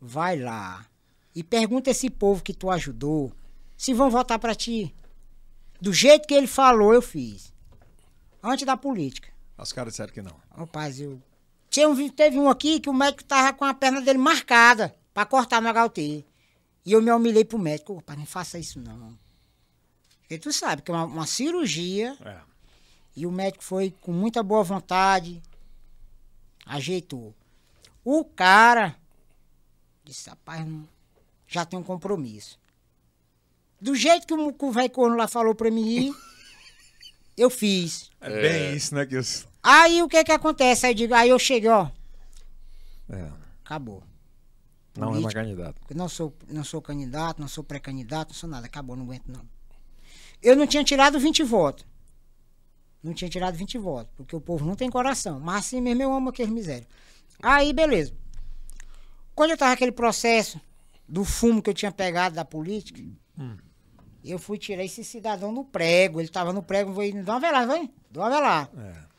Vai 0.00 0.38
lá. 0.38 0.86
e 1.34 1.42
pergunta 1.42 1.90
esse 1.90 2.10
povo 2.10 2.42
que 2.42 2.52
tu 2.52 2.70
ajudou 2.70 3.32
se 3.76 3.94
vão 3.94 4.10
votar 4.10 4.38
pra 4.38 4.54
ti. 4.54 4.94
Do 5.80 5.92
jeito 5.92 6.26
que 6.28 6.34
ele 6.34 6.46
falou, 6.46 6.92
eu 6.94 7.02
fiz. 7.02 7.52
Antes 8.42 8.64
da 8.66 8.76
política. 8.76 9.28
Os 9.58 9.72
caras 9.72 9.92
disseram 9.92 10.12
que 10.12 10.22
não. 10.22 10.34
Rapaz, 10.56 11.00
eu. 11.00 11.20
Tinha 11.72 11.88
um, 11.88 12.08
teve 12.10 12.38
um 12.38 12.50
aqui 12.50 12.78
que 12.78 12.90
o 12.90 12.92
médico 12.92 13.24
tava 13.24 13.50
com 13.54 13.64
a 13.64 13.72
perna 13.72 14.02
dele 14.02 14.18
marcada 14.18 14.94
pra 15.14 15.24
cortar 15.24 15.62
no 15.62 15.70
HUT. 15.70 15.98
E 16.84 16.92
eu 16.92 17.00
me 17.00 17.10
humilhei 17.10 17.46
pro 17.46 17.58
médico. 17.58 17.96
Rapaz, 17.96 18.18
não 18.18 18.26
faça 18.26 18.58
isso 18.58 18.78
não. 18.78 19.18
Porque 20.20 20.36
tu 20.38 20.52
sabe 20.52 20.82
que 20.82 20.90
é 20.90 20.94
uma, 20.94 21.04
uma 21.04 21.26
cirurgia. 21.26 22.14
É. 22.22 22.38
E 23.16 23.26
o 23.26 23.32
médico 23.32 23.64
foi 23.64 23.90
com 24.02 24.12
muita 24.12 24.42
boa 24.42 24.62
vontade. 24.62 25.42
Ajeitou. 26.66 27.34
O 28.04 28.22
cara 28.22 28.94
disse, 30.04 30.28
rapaz, 30.28 30.66
não- 30.66 30.86
já 31.46 31.64
tem 31.64 31.78
um 31.78 31.82
compromisso. 31.82 32.60
Do 33.80 33.94
jeito 33.94 34.26
que 34.26 34.34
o, 34.34 34.52
que 34.52 34.64
o 34.66 34.72
velho 34.72 34.90
corno 34.90 35.16
lá 35.16 35.26
falou 35.26 35.54
pra 35.54 35.70
mim 35.70 35.88
ir, 35.88 36.14
eu 37.34 37.48
fiz. 37.48 38.10
É, 38.20 38.28
bem 38.42 38.76
isso, 38.76 38.94
né, 38.94 39.06
Gilson? 39.08 39.48
Aí 39.62 40.02
o 40.02 40.08
que 40.08 40.24
que 40.24 40.32
acontece? 40.32 40.86
Aí 40.86 40.92
eu 40.92 40.96
digo, 40.96 41.14
aí 41.14 41.28
eu 41.28 41.38
cheguei, 41.38 41.70
ó, 41.70 41.88
É. 43.10 43.30
acabou. 43.64 44.02
Não 44.96 45.14
é 45.14 45.20
mais 45.20 45.34
candidato. 45.34 45.80
Não 45.94 46.08
sou, 46.08 46.34
não 46.48 46.64
sou 46.64 46.82
candidato, 46.82 47.40
não 47.40 47.48
sou 47.48 47.64
pré-candidato, 47.64 48.28
não 48.28 48.34
sou 48.34 48.48
nada. 48.48 48.66
Acabou, 48.66 48.94
não 48.94 49.04
aguento 49.04 49.26
não. 49.28 49.40
Eu 50.42 50.54
não 50.56 50.66
tinha 50.66 50.84
tirado 50.84 51.18
20 51.18 51.42
votos. 51.42 51.86
Não 53.02 53.14
tinha 53.14 53.30
tirado 53.30 53.56
20 53.56 53.78
votos, 53.78 54.12
porque 54.16 54.36
o 54.36 54.40
povo 54.40 54.66
não 54.66 54.76
tem 54.76 54.90
coração. 54.90 55.40
Mas 55.40 55.66
assim 55.66 55.80
mesmo 55.80 56.02
eu 56.02 56.12
amo 56.12 56.28
aquele 56.28 56.50
miséria. 56.50 56.86
Aí, 57.42 57.72
beleza. 57.72 58.12
Quando 59.34 59.50
eu 59.52 59.56
tava 59.56 59.72
aquele 59.72 59.92
processo 59.92 60.60
do 61.08 61.24
fumo 61.24 61.62
que 61.62 61.70
eu 61.70 61.74
tinha 61.74 61.90
pegado 61.90 62.34
da 62.34 62.44
política, 62.44 63.00
eu 64.22 64.38
fui 64.38 64.58
tirar 64.58 64.84
esse 64.84 65.02
cidadão 65.02 65.50
no 65.50 65.64
prego. 65.64 66.20
Ele 66.20 66.28
tava 66.28 66.52
no 66.52 66.62
prego, 66.62 66.92
vou 66.92 67.10
dá 67.22 67.32
uma 67.32 67.40
velada, 67.40 67.66
vai? 67.66 67.90
Dá 68.10 68.20
uma 68.20 68.30
velada. 68.30 69.10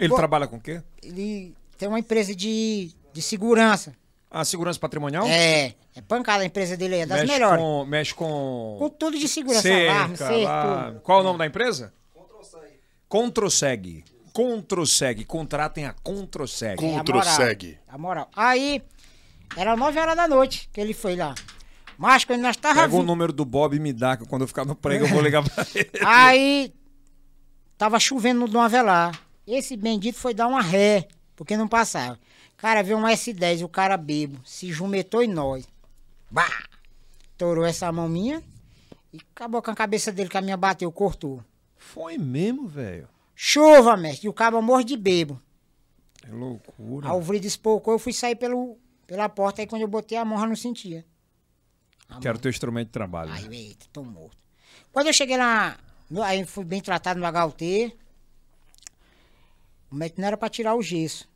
Ele 0.00 0.08
Pô. 0.08 0.16
trabalha 0.16 0.48
com 0.48 0.56
o 0.56 0.60
quê? 0.60 0.82
Ele 1.02 1.54
tem 1.78 1.86
uma 1.88 1.98
empresa 1.98 2.34
de, 2.34 2.92
de 3.12 3.22
segurança. 3.22 3.94
A 4.30 4.44
segurança 4.44 4.78
patrimonial? 4.78 5.26
É, 5.26 5.74
é 5.94 6.00
pancada 6.00 6.42
a 6.42 6.46
empresa 6.46 6.76
dele 6.76 6.94
aí, 6.94 7.00
é 7.02 7.06
das 7.06 7.20
mexe 7.20 7.32
melhores. 7.32 7.60
Com, 7.62 7.84
mexe 7.84 8.14
com. 8.14 8.76
Com 8.78 8.88
tudo 8.88 9.18
de 9.18 9.28
segurança, 9.28 9.62
cerca, 9.62 9.92
alarme, 9.92 10.16
cerco. 10.16 11.00
Qual 11.02 11.18
é 11.18 11.20
o 11.20 11.24
nome 11.24 11.38
da 11.38 11.46
empresa? 11.46 11.92
Controseg. 13.08 14.04
Controseg. 14.32 15.24
Contratem 15.24 15.84
a 15.86 15.92
Controseg. 15.92 16.76
Com- 16.76 16.86
É 16.92 16.94
a 16.94 16.98
Controseg. 16.98 17.66
moral, 17.66 17.84
A 17.88 17.98
moral. 17.98 18.30
Aí, 18.36 18.82
era 19.56 19.76
9 19.76 19.98
horas 19.98 20.16
da 20.16 20.28
noite 20.28 20.68
que 20.72 20.80
ele 20.80 20.94
foi 20.94 21.16
lá. 21.16 21.34
Mas 21.98 22.24
quando 22.24 22.40
nós 22.40 22.56
tava 22.56 22.82
Pega 22.82 22.94
o 22.96 23.02
número 23.02 23.32
do 23.32 23.44
Bob 23.44 23.74
e 23.76 23.80
me 23.80 23.92
dá, 23.92 24.16
que 24.16 24.24
quando 24.26 24.42
eu 24.42 24.48
ficar 24.48 24.64
no 24.64 24.74
prego 24.74 25.04
eu 25.04 25.08
vou 25.08 25.20
ligar 25.20 25.42
pra 25.42 25.66
ele. 25.74 25.90
aí 26.04 26.72
tava 27.76 27.98
chovendo 27.98 28.40
no 28.40 28.48
Dom 28.48 28.60
Avelar. 28.60 29.12
Esse 29.50 29.76
bendito 29.76 30.16
foi 30.16 30.32
dar 30.32 30.46
uma 30.46 30.62
ré, 30.62 31.08
porque 31.34 31.56
não 31.56 31.66
passava. 31.66 32.16
Cara, 32.56 32.84
veio 32.84 32.98
um 32.98 33.02
S10, 33.02 33.64
o 33.64 33.68
cara 33.68 33.96
bebo, 33.96 34.40
se 34.44 34.70
jumentou 34.70 35.24
em 35.24 35.26
nós. 35.26 35.66
Bah! 36.30 36.68
Torou 37.36 37.64
essa 37.64 37.90
mão 37.90 38.08
minha 38.08 38.40
e 39.12 39.18
acabou 39.34 39.60
com 39.60 39.72
a 39.72 39.74
cabeça 39.74 40.12
dele, 40.12 40.28
que 40.28 40.36
a 40.36 40.40
minha 40.40 40.56
bateu, 40.56 40.92
cortou. 40.92 41.42
Foi 41.76 42.16
mesmo, 42.16 42.68
velho. 42.68 43.08
Chuva, 43.34 43.96
mestre, 43.96 44.26
e 44.26 44.28
o 44.28 44.32
cabo 44.32 44.62
morre 44.62 44.84
de 44.84 44.96
bebo. 44.96 45.42
Que 46.14 46.30
loucura. 46.30 47.08
A 47.08 47.10
alvrida 47.10 47.46
espocou, 47.46 47.94
eu 47.94 47.98
fui 47.98 48.12
sair 48.12 48.36
pelo, 48.36 48.78
pela 49.04 49.28
porta, 49.28 49.62
aí 49.62 49.66
quando 49.66 49.82
eu 49.82 49.88
botei 49.88 50.16
a 50.16 50.24
mão, 50.24 50.38
já 50.38 50.46
não 50.46 50.54
sentia. 50.54 51.04
A 52.08 52.20
Que 52.20 52.28
era 52.28 52.38
o 52.38 52.40
teu 52.40 52.50
instrumento 52.50 52.86
de 52.86 52.92
trabalho. 52.92 53.32
Aí, 53.32 53.48
né? 53.48 53.56
eita, 53.56 53.86
tô 53.92 54.04
morto. 54.04 54.38
Quando 54.92 55.08
eu 55.08 55.12
cheguei 55.12 55.36
lá, 55.36 55.76
aí 56.22 56.44
fui 56.44 56.64
bem 56.64 56.80
tratado 56.80 57.18
no 57.18 57.26
HUT, 57.26 57.98
o 59.90 59.94
médico 59.94 60.20
não 60.20 60.28
era 60.28 60.36
pra 60.36 60.48
tirar 60.48 60.74
o 60.74 60.82
gesso. 60.82 61.28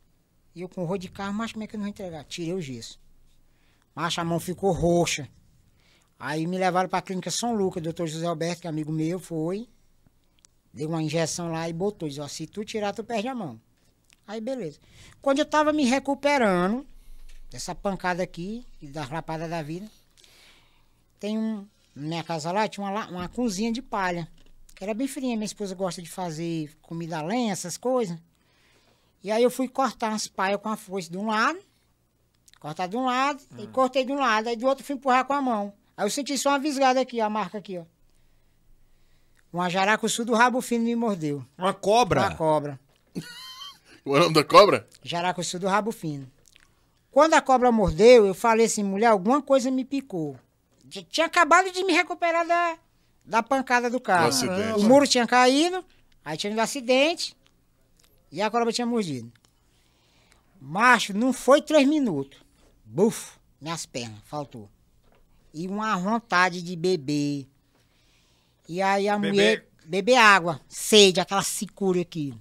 E 0.55 0.61
eu 0.61 0.69
com 0.69 0.83
o 0.83 0.85
rolo 0.85 0.97
de 0.97 1.09
carro, 1.09 1.33
mas 1.33 1.51
como 1.51 1.63
é 1.63 1.67
que 1.67 1.75
eu 1.75 1.77
não 1.77 1.85
vou 1.85 1.89
entregar? 1.89 2.23
Tirei 2.23 2.53
o 2.53 2.61
gesso. 2.61 2.99
Mas 3.93 4.17
a 4.17 4.23
mão 4.23 4.39
ficou 4.39 4.71
roxa. 4.71 5.27
Aí 6.17 6.47
me 6.47 6.57
levaram 6.57 6.87
pra 6.87 7.01
clínica 7.01 7.29
São 7.29 7.53
Lucas, 7.53 7.83
doutor 7.83 8.07
José 8.07 8.25
Alberto, 8.25 8.61
que 8.61 8.67
é 8.67 8.69
amigo 8.69 8.91
meu, 8.91 9.19
foi. 9.19 9.67
Deu 10.73 10.89
uma 10.89 11.03
injeção 11.03 11.51
lá 11.51 11.67
e 11.67 11.73
botou. 11.73 12.07
Disse, 12.07 12.21
ó, 12.21 12.27
se 12.27 12.47
tu 12.47 12.63
tirar, 12.63 12.93
tu 12.93 13.03
perde 13.03 13.27
a 13.27 13.35
mão. 13.35 13.59
Aí, 14.25 14.39
beleza. 14.39 14.79
Quando 15.21 15.39
eu 15.39 15.45
tava 15.45 15.73
me 15.73 15.83
recuperando 15.83 16.85
dessa 17.49 17.75
pancada 17.75 18.23
aqui, 18.23 18.65
e 18.81 18.87
das 18.87 19.09
lapadas 19.09 19.49
da 19.49 19.61
vida, 19.61 19.89
tem 21.19 21.37
um. 21.37 21.67
Na 21.93 22.07
minha 22.07 22.23
casa 22.23 22.51
lá 22.51 22.67
tinha 22.67 22.85
uma, 22.85 23.07
uma 23.07 23.29
cozinha 23.29 23.71
de 23.71 23.81
palha. 23.81 24.29
Que 24.73 24.83
era 24.83 24.93
bem 24.93 25.07
fria. 25.07 25.35
Minha 25.35 25.45
esposa 25.45 25.75
gosta 25.75 26.01
de 26.01 26.09
fazer 26.09 26.75
comida 26.81 27.19
a 27.19 27.21
lenha, 27.21 27.53
essas 27.53 27.77
coisas. 27.77 28.17
E 29.25 29.31
aí 29.31 29.41
eu 29.41 29.49
fui 29.49 29.67
cortar 29.67 30.09
umas 30.09 30.27
palhas 30.27 30.61
com 30.61 30.69
a 30.69 30.77
foice 30.77 31.09
de 31.09 31.17
um 31.17 31.25
lado. 31.25 31.57
Cortar 32.59 32.85
de 32.85 32.95
um 32.95 33.05
lado 33.05 33.41
e 33.57 33.65
cortei 33.65 34.05
de 34.05 34.11
um 34.11 34.19
lado. 34.19 34.49
Aí 34.49 34.55
do 34.55 34.67
outro 34.67 34.83
fui 34.83 34.93
empurrar 34.93 35.25
com 35.25 35.33
a 35.33 35.41
mão. 35.41 35.73
Aí 35.97 36.05
eu 36.05 36.11
senti 36.11 36.37
só 36.37 36.49
uma 36.49 36.59
visgada 36.59 37.01
aqui, 37.01 37.19
a 37.19 37.27
marca 37.27 37.57
aqui, 37.57 37.79
ó. 37.79 37.85
Uma 39.51 39.67
jaracuçu 39.67 40.23
do 40.23 40.35
rabo 40.35 40.61
fino 40.61 40.83
me 40.83 40.95
mordeu. 40.95 41.43
Uma 41.57 41.73
cobra. 41.73 42.21
Uma 42.21 42.35
cobra. 42.35 42.79
O 44.05 44.15
nome 44.15 44.35
da 44.35 44.43
cobra? 44.43 44.87
Jaracuçu 45.01 45.57
do 45.57 45.65
rabo 45.65 45.91
fino. 45.91 46.31
Quando 47.09 47.33
a 47.33 47.41
cobra 47.41 47.71
mordeu, 47.71 48.27
eu 48.27 48.35
falei 48.35 48.67
assim, 48.67 48.83
mulher, 48.83 49.07
alguma 49.07 49.41
coisa 49.41 49.71
me 49.71 49.83
picou. 49.83 50.37
Tinha 51.09 51.25
acabado 51.25 51.71
de 51.71 51.83
me 51.83 51.93
recuperar 51.93 52.45
da, 52.45 52.77
da 53.25 53.41
pancada 53.41 53.89
do 53.89 53.99
carro. 53.99 54.29
O 54.77 54.83
muro 54.83 55.07
tinha 55.07 55.25
caído, 55.25 55.83
aí 56.23 56.37
tinha 56.37 56.53
um 56.53 56.61
acidente 56.61 57.35
e 58.31 58.41
a 58.41 58.49
cobra 58.49 58.71
tinha 58.71 58.85
mordido. 58.85 59.31
Macho, 60.59 61.13
não 61.13 61.31
foi 61.31 61.61
três 61.61 61.87
minutos. 61.87 62.39
Bufo, 62.83 63.39
minhas 63.61 63.85
pernas, 63.85 64.19
faltou. 64.25 64.69
E 65.53 65.67
uma 65.67 65.95
vontade 65.97 66.61
de 66.61 66.75
beber. 66.75 67.47
E 68.67 68.81
aí 68.81 69.07
a 69.07 69.17
Beber- 69.17 69.31
mulher... 69.31 69.67
Beber 69.87 70.15
água, 70.15 70.59
sede, 70.67 71.19
aquela 71.19 71.43
secura 71.43 72.01
aqui. 72.01 72.33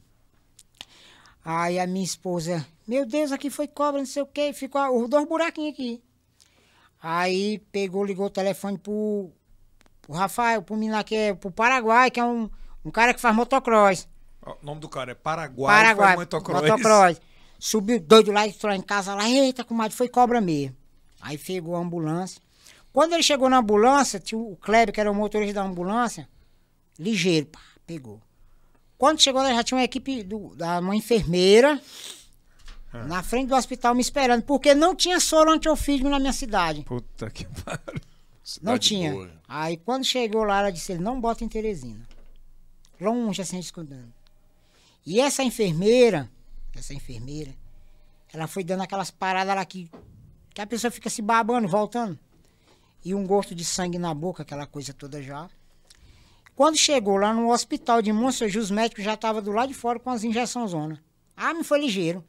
Aí 1.45 1.78
a 1.78 1.87
minha 1.87 2.05
esposa, 2.05 2.66
meu 2.89 3.05
Deus, 3.05 3.32
aqui 3.32 3.51
foi 3.51 3.68
cobra, 3.68 4.01
não 4.01 4.07
sei 4.07 4.22
o 4.22 4.26
quê, 4.26 4.51
ficou 4.55 4.80
os 5.03 5.11
dois 5.11 5.28
buraquinhos 5.28 5.74
aqui. 5.74 6.03
Aí 7.03 7.59
pegou, 7.70 8.03
ligou 8.03 8.24
o 8.26 8.30
telefone 8.30 8.78
pro, 8.78 9.30
pro 10.01 10.14
Rafael, 10.14 10.62
pro 10.62 10.74
menino 10.74 11.05
que 11.05 11.14
é 11.14 11.35
pro 11.35 11.51
Paraguai, 11.51 12.11
que 12.11 12.18
é 12.18 12.24
um, 12.24 12.49
um 12.82 12.91
cara 12.91 13.12
que 13.12 13.20
faz 13.20 13.37
motocross. 13.37 14.09
O 14.47 14.67
nome 14.67 14.81
do 14.81 14.89
cara 14.89 15.13
é 15.13 15.15
Paraguai. 15.15 15.75
Paraguai, 15.75 16.17
motocross. 16.17 16.63
motocross. 16.63 17.21
Subiu 17.59 17.99
doido 17.99 18.31
lá, 18.31 18.47
entrou 18.47 18.71
lá 18.71 18.77
em 18.77 18.83
casa 18.83 19.15
lá, 19.15 19.29
eita, 19.29 19.65
comadre, 19.65 19.97
foi 19.97 20.09
cobra 20.09 20.41
mesmo. 20.41 20.77
Aí 21.21 21.39
pegou 21.39 21.75
a 21.77 21.79
ambulância. 21.79 22.41
Quando 22.93 23.15
ele 23.15 23.23
chegou 23.23 23.49
na 23.49 23.59
ambulância, 23.59 24.21
tinha 24.21 24.39
o 24.39 24.57
Kleber, 24.57 24.95
que 24.95 25.01
era 25.01 25.11
o 25.11 25.15
motorista 25.15 25.55
da 25.55 25.63
ambulância, 25.63 26.29
ligeiro, 26.99 27.47
pá, 27.47 27.61
pegou. 27.87 28.21
Quando 28.97 29.21
chegou 29.21 29.43
lá, 29.43 29.53
já 29.53 29.65
tinha 29.65 29.79
uma 29.79 29.85
equipe, 29.85 30.23
do, 30.23 30.55
da, 30.55 30.79
uma 30.79 30.95
enfermeira, 30.95 31.81
na 32.93 33.23
frente 33.23 33.49
do 33.49 33.57
hospital 33.57 33.95
me 33.95 34.01
esperando, 34.01 34.43
porque 34.43 34.75
não 34.75 34.95
tinha 34.95 35.19
soro 35.19 35.51
antiofídico 35.51 36.09
na 36.09 36.21
minha 36.21 36.33
cidade. 36.33 36.83
Puta 36.85 37.29
que 37.31 37.45
pariu. 37.65 38.01
Não 38.63 38.79
tinha. 38.79 39.13
boa. 39.13 39.31
Aí 39.49 39.77
quando 39.77 40.05
chegou 40.05 40.45
lá, 40.45 40.61
ela 40.61 40.71
disse, 40.71 40.93
ele 40.93 41.03
não 41.03 41.21
bota 41.21 41.43
em 41.43 41.49
Teresina. 41.49 42.07
Longe 43.01 43.43
assim, 43.43 43.59
escutando. 43.59 44.14
E 45.07 45.21
essa 45.21 45.43
enfermeira, 45.43 46.31
essa 46.77 46.95
enfermeira, 46.95 47.55
ela 48.33 48.47
foi 48.47 48.65
dando 48.65 48.83
aquelas 48.83 49.11
paradas 49.11 49.55
lá 49.55 49.65
que, 49.65 49.91
que 50.53 50.61
a 50.61 50.67
pessoa 50.67 50.91
fica 50.91 51.11
se 51.11 51.21
babando, 51.23 51.69
voltando. 51.69 52.19
E 53.05 53.15
um 53.15 53.27
gosto 53.27 53.55
de 53.55 53.65
sangue 53.65 53.99
na 53.99 54.15
boca, 54.15 54.43
aquela 54.43 54.67
coisa 54.67 54.93
toda 54.95 55.23
já. 55.23 55.49
Quando 56.57 56.77
chegou 56.77 57.17
lá 57.17 57.35
no 57.35 57.53
hospital 57.53 58.01
de 58.01 58.13
Monsenhor, 58.13 58.57
os 58.63 58.71
médicos 58.71 59.05
já 59.05 59.15
estavam 59.15 59.43
do 59.43 59.51
lado 59.53 59.69
de 59.69 59.75
fora 59.75 59.99
com 59.99 60.09
as 60.11 60.25
injeções 60.25 60.71
zona. 60.71 61.03
Ah, 61.37 61.53
me 61.53 61.65
foi 61.65 61.81
ligeiro. 61.81 62.25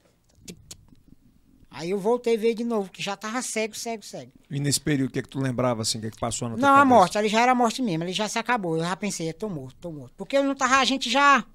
Aí 1.70 1.90
eu 1.90 2.00
voltei 2.00 2.36
a 2.36 2.40
ver 2.40 2.56
de 2.56 2.64
novo, 2.64 2.90
que 2.90 3.04
já 3.04 3.18
tava 3.18 3.42
cego, 3.42 3.76
cego, 3.76 4.02
cego. 4.04 4.32
E 4.50 4.60
nesse 4.60 4.80
período, 4.80 5.10
o 5.10 5.12
que, 5.12 5.22
que 5.22 5.28
tu 5.30 5.40
lembrava, 5.40 5.82
assim, 5.82 5.98
o 5.98 6.02
que, 6.02 6.12
que 6.12 6.20
passou 6.20 6.48
na 6.48 6.56
tua 6.56 6.62
Não, 6.62 6.70
a 6.74 6.78
cabeça? 6.80 6.96
morte, 6.96 7.18
ali 7.18 7.28
já 7.28 7.42
era 7.42 7.52
a 7.52 7.56
morte 7.56 7.82
mesmo, 7.82 8.04
ali 8.04 8.14
já 8.14 8.30
se 8.30 8.40
acabou. 8.40 8.78
Eu 8.78 8.84
já 8.84 8.96
pensei, 8.96 9.32
tô 9.34 9.50
morto, 9.50 9.76
tô 9.80 9.92
morto. 9.92 10.14
Porque 10.16 10.38
eu 10.38 10.44
não 10.44 10.56
tava, 10.56 10.78
a 10.78 10.86
gente 10.86 11.10
já 11.10 11.46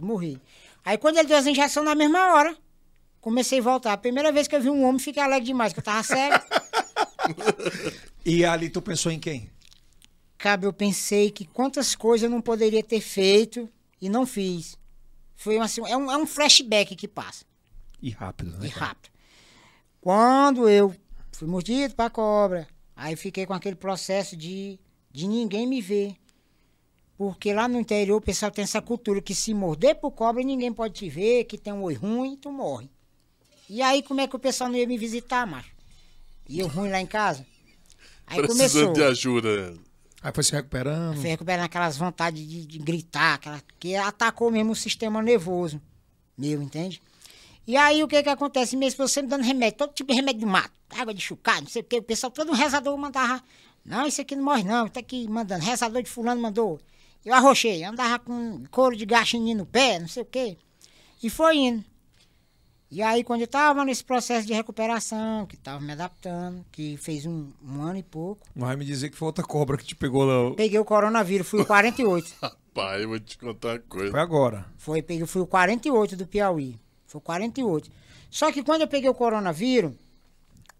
morri. 0.00 0.40
Aí 0.88 0.96
quando 0.96 1.18
ele 1.18 1.28
deu 1.28 1.36
as 1.36 1.46
injeções 1.46 1.84
na 1.84 1.94
mesma 1.94 2.32
hora, 2.32 2.56
comecei 3.20 3.58
a 3.58 3.62
voltar. 3.62 3.92
A 3.92 3.98
primeira 3.98 4.32
vez 4.32 4.48
que 4.48 4.56
eu 4.56 4.60
vi 4.62 4.70
um 4.70 4.84
homem, 4.84 4.98
fiquei 4.98 5.22
alegre 5.22 5.44
demais, 5.44 5.74
que 5.74 5.80
eu 5.80 5.84
tava 5.84 6.02
cego. 6.02 6.34
E 8.24 8.44
ali 8.44 8.68
tu 8.68 8.82
pensou 8.82 9.10
em 9.10 9.18
quem? 9.18 9.50
Cabe, 10.36 10.66
eu 10.66 10.72
pensei 10.72 11.30
que 11.30 11.46
quantas 11.46 11.94
coisas 11.94 12.24
eu 12.24 12.30
não 12.30 12.42
poderia 12.42 12.82
ter 12.82 13.00
feito 13.00 13.68
e 14.00 14.08
não 14.08 14.26
fiz. 14.26 14.76
Foi 15.34 15.58
assim, 15.58 15.80
é 15.86 15.96
um, 15.96 16.10
é 16.10 16.16
um 16.16 16.26
flashback 16.26 16.94
que 16.94 17.08
passa. 17.08 17.46
E 18.02 18.10
rápido, 18.10 18.50
né? 18.58 18.66
E 18.66 18.68
rápido. 18.68 19.10
Quando 19.98 20.68
eu 20.68 20.94
fui 21.32 21.48
mordido 21.48 21.94
pra 21.94 22.10
cobra, 22.10 22.68
Aí 22.98 23.14
fiquei 23.14 23.46
com 23.46 23.54
aquele 23.54 23.76
processo 23.76 24.36
de, 24.36 24.76
de 25.12 25.28
ninguém 25.28 25.68
me 25.68 25.80
ver. 25.80 26.16
Porque 27.18 27.52
lá 27.52 27.68
no 27.68 27.78
interior 27.78 28.16
o 28.16 28.20
pessoal 28.20 28.50
tem 28.50 28.62
essa 28.62 28.80
cultura 28.80 29.20
que 29.20 29.34
se 29.34 29.52
morder 29.52 29.96
por 29.96 30.12
cobra 30.12 30.42
ninguém 30.42 30.72
pode 30.72 30.94
te 30.94 31.10
ver, 31.10 31.44
que 31.44 31.58
tem 31.58 31.72
um 31.72 31.82
oi 31.82 31.94
ruim, 31.94 32.36
tu 32.36 32.50
morre. 32.50 32.88
E 33.68 33.82
aí 33.82 34.02
como 34.02 34.20
é 34.20 34.26
que 34.26 34.36
o 34.36 34.38
pessoal 34.38 34.70
não 34.70 34.78
ia 34.78 34.86
me 34.86 34.96
visitar, 34.96 35.46
macho? 35.46 35.72
E 36.48 36.60
eu 36.60 36.68
ruim 36.68 36.88
lá 36.88 37.00
em 37.00 37.06
casa? 37.06 37.44
Aí 38.26 38.40
Precisando 38.40 38.86
começou. 38.86 38.92
de 38.94 39.02
ajuda. 39.02 39.74
Aí 40.22 40.32
foi 40.32 40.44
se 40.44 40.52
recuperando. 40.52 41.20
Foi 41.20 41.28
recuperando 41.28 41.64
aquelas 41.64 41.96
vontades 41.96 42.48
de, 42.48 42.64
de 42.64 42.78
gritar, 42.78 43.34
aquela, 43.34 43.60
que 43.78 43.94
atacou 43.96 44.50
mesmo 44.50 44.72
o 44.72 44.76
sistema 44.76 45.20
nervoso 45.20 45.80
meu, 46.38 46.62
entende? 46.62 47.02
E 47.66 47.76
aí 47.76 48.02
o 48.02 48.08
que 48.08 48.22
que 48.22 48.28
acontece? 48.28 48.76
Minha 48.76 48.88
esposa 48.88 49.12
sempre 49.12 49.30
dando 49.30 49.42
remédio, 49.42 49.76
todo 49.76 49.92
tipo 49.92 50.12
de 50.12 50.16
remédio 50.16 50.40
de 50.40 50.46
mato, 50.46 50.72
água 50.90 51.12
de 51.12 51.20
chucar, 51.20 51.60
não 51.60 51.68
sei 51.68 51.82
o 51.82 51.84
que, 51.84 51.98
o 51.98 52.02
pessoal, 52.02 52.30
todo 52.30 52.52
um 52.52 52.54
rezador 52.54 52.96
mandava, 52.96 53.42
não, 53.84 54.06
isso 54.06 54.20
aqui 54.20 54.36
não 54.36 54.44
morre 54.44 54.62
não, 54.62 54.88
tá 54.88 55.00
aqui 55.00 55.28
mandando, 55.28 55.64
rezador 55.64 56.02
de 56.02 56.08
fulano 56.08 56.40
mandou. 56.40 56.80
Eu 57.24 57.34
arrochei, 57.34 57.84
andava 57.84 58.18
com 58.18 58.62
couro 58.70 58.96
de 58.96 59.04
gaxinim 59.04 59.54
no 59.54 59.66
pé, 59.66 59.98
não 59.98 60.08
sei 60.08 60.22
o 60.22 60.26
que, 60.26 60.56
e 61.22 61.28
foi 61.28 61.56
indo. 61.56 61.84
E 62.90 63.02
aí 63.02 63.22
quando 63.22 63.42
eu 63.42 63.46
tava 63.46 63.84
nesse 63.84 64.02
processo 64.02 64.46
de 64.46 64.54
recuperação, 64.54 65.44
que 65.44 65.56
tava 65.58 65.78
me 65.80 65.92
adaptando, 65.92 66.64
que 66.72 66.96
fez 66.96 67.26
um, 67.26 67.50
um 67.62 67.82
ano 67.82 67.98
e 67.98 68.02
pouco, 68.02 68.46
Vai 68.56 68.76
me 68.76 68.84
dizer 68.84 69.10
que 69.10 69.16
foi 69.16 69.26
outra 69.26 69.44
cobra 69.44 69.76
que 69.76 69.84
te 69.84 69.94
pegou 69.94 70.24
lá. 70.24 70.54
peguei 70.54 70.78
o 70.78 70.84
coronavírus, 70.84 71.46
fui 71.46 71.60
o 71.60 71.66
48. 71.66 72.34
Rapaz, 72.40 73.02
eu 73.02 73.08
vou 73.08 73.20
te 73.20 73.36
contar 73.36 73.72
uma 73.74 73.78
coisa. 73.80 74.10
Foi 74.10 74.20
agora. 74.20 74.64
Foi, 74.78 75.02
peguei, 75.02 75.26
fui 75.26 75.42
o 75.42 75.46
48 75.46 76.16
do 76.16 76.26
Piauí. 76.26 76.78
Foi 77.06 77.18
o 77.18 77.22
48. 77.22 77.90
Só 78.30 78.50
que 78.52 78.62
quando 78.62 78.82
eu 78.82 78.88
peguei 78.88 79.10
o 79.10 79.14
coronavírus, 79.14 79.92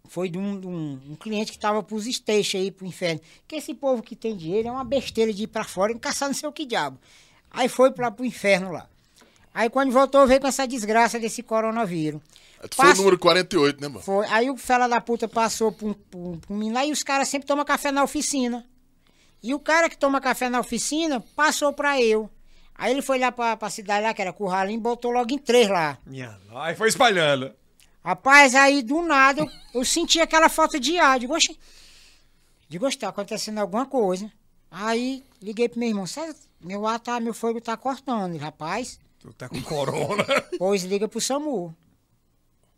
foi 0.09 0.29
de 0.29 0.39
um, 0.39 0.59
de 0.59 0.67
um- 0.67 1.01
um 1.11 1.15
cliente 1.17 1.53
que 1.53 1.59
tava 1.59 1.83
pros 1.83 2.07
estations 2.07 2.55
aí, 2.63 2.71
pro 2.71 2.87
inferno. 2.87 3.21
Que 3.47 3.57
esse 3.57 3.75
povo 3.75 4.03
que 4.03 4.17
tem 4.17 4.37
dinheiro 4.37 4.69
é 4.69 4.71
uma 4.73 4.85
besteira 4.85 5.33
de 5.33 5.45
ir 5.45 5.47
pra 5.49 5.65
fora 5.65 5.93
e 5.93 5.99
caçar 5.99 6.29
não 6.29 6.35
sei 6.35 6.49
o 6.49 6.53
que 6.53 6.65
diabo. 6.67 6.99
Aí 7.51 7.69
foi 7.69 7.91
pra, 7.91 8.11
pro 8.11 8.25
inferno 8.25 8.73
lá. 8.73 8.87
Aí 9.55 9.69
quando 9.71 9.91
voltou, 9.93 10.27
veio 10.27 10.41
com 10.41 10.47
essa 10.47 10.67
desgraça 10.67 11.19
desse 11.19 11.43
coronavírus. 11.43 12.21
Tu 12.69 12.75
foi 12.77 12.85
o 12.87 12.89
Passa- 12.89 12.99
número 13.03 13.19
48, 13.19 13.81
né, 13.81 13.89
mano? 13.89 14.01
Foi. 14.01 14.27
Aí 14.29 14.51
o 14.51 14.57
fela 14.57 14.89
da 14.89 15.01
puta 15.01 15.29
passou 15.29 15.71
por, 15.73 15.95
por, 15.95 16.39
por 16.39 16.57
mim 16.57 16.73
lá 16.73 16.85
e 16.85 16.91
os 16.93 17.03
caras 17.03 17.29
sempre 17.29 17.47
tomam 17.47 17.65
café 17.65 17.91
na 17.93 18.03
oficina. 18.03 18.65
E 19.43 19.55
o 19.55 19.61
cara 19.61 19.89
que 19.89 19.97
toma 19.97 20.21
café 20.21 20.49
na 20.49 20.59
oficina 20.61 21.21
passou 21.37 21.73
pra 21.73 22.01
eu. 22.01 22.29
Aí 22.75 22.93
ele 22.93 23.03
foi 23.03 23.19
lá 23.19 23.31
pra, 23.33 23.57
pra 23.57 23.71
cidade 23.71 24.05
lá, 24.05 24.13
que 24.15 24.21
era 24.23 24.33
Curralim, 24.33 24.75
e 24.75 24.79
botou 24.79 25.11
logo 25.11 25.33
em 25.33 25.39
três 25.39 25.69
lá. 25.69 25.99
Minha... 26.07 26.37
Aí 26.55 26.75
foi 26.77 26.89
espalhando. 26.89 27.53
Rapaz, 28.09 28.55
aí 28.55 28.83
do 28.83 29.03
nada 29.03 29.43
eu, 29.43 29.51
eu 29.81 29.85
senti 29.85 30.19
aquela 30.19 30.49
falta 30.49 30.81
de 30.81 30.97
ar. 30.99 31.19
Digo, 31.19 31.35
oxe, 31.35 31.59
digo, 32.67 32.87
oxe, 32.87 32.97
tá 32.97 33.11
acontecendo 33.11 33.59
alguma 33.59 33.85
coisa. 33.85 34.33
Aí 34.71 35.23
liguei 35.43 35.69
pro 35.69 35.79
meu 35.79 35.91
irmão, 35.91 36.07
meu 36.59 36.87
ar 36.87 36.99
tá, 37.01 37.21
meu 37.21 37.35
fogo 37.35 37.61
tá 37.61 37.77
cortando. 37.77 38.35
Rapaz, 38.39 38.99
Tu 39.19 39.31
tá 39.35 39.47
com 39.47 39.61
corona. 39.61 40.25
pois 40.59 40.85
liga 40.85 41.07
pro 41.07 41.21
SAMU. 41.21 41.77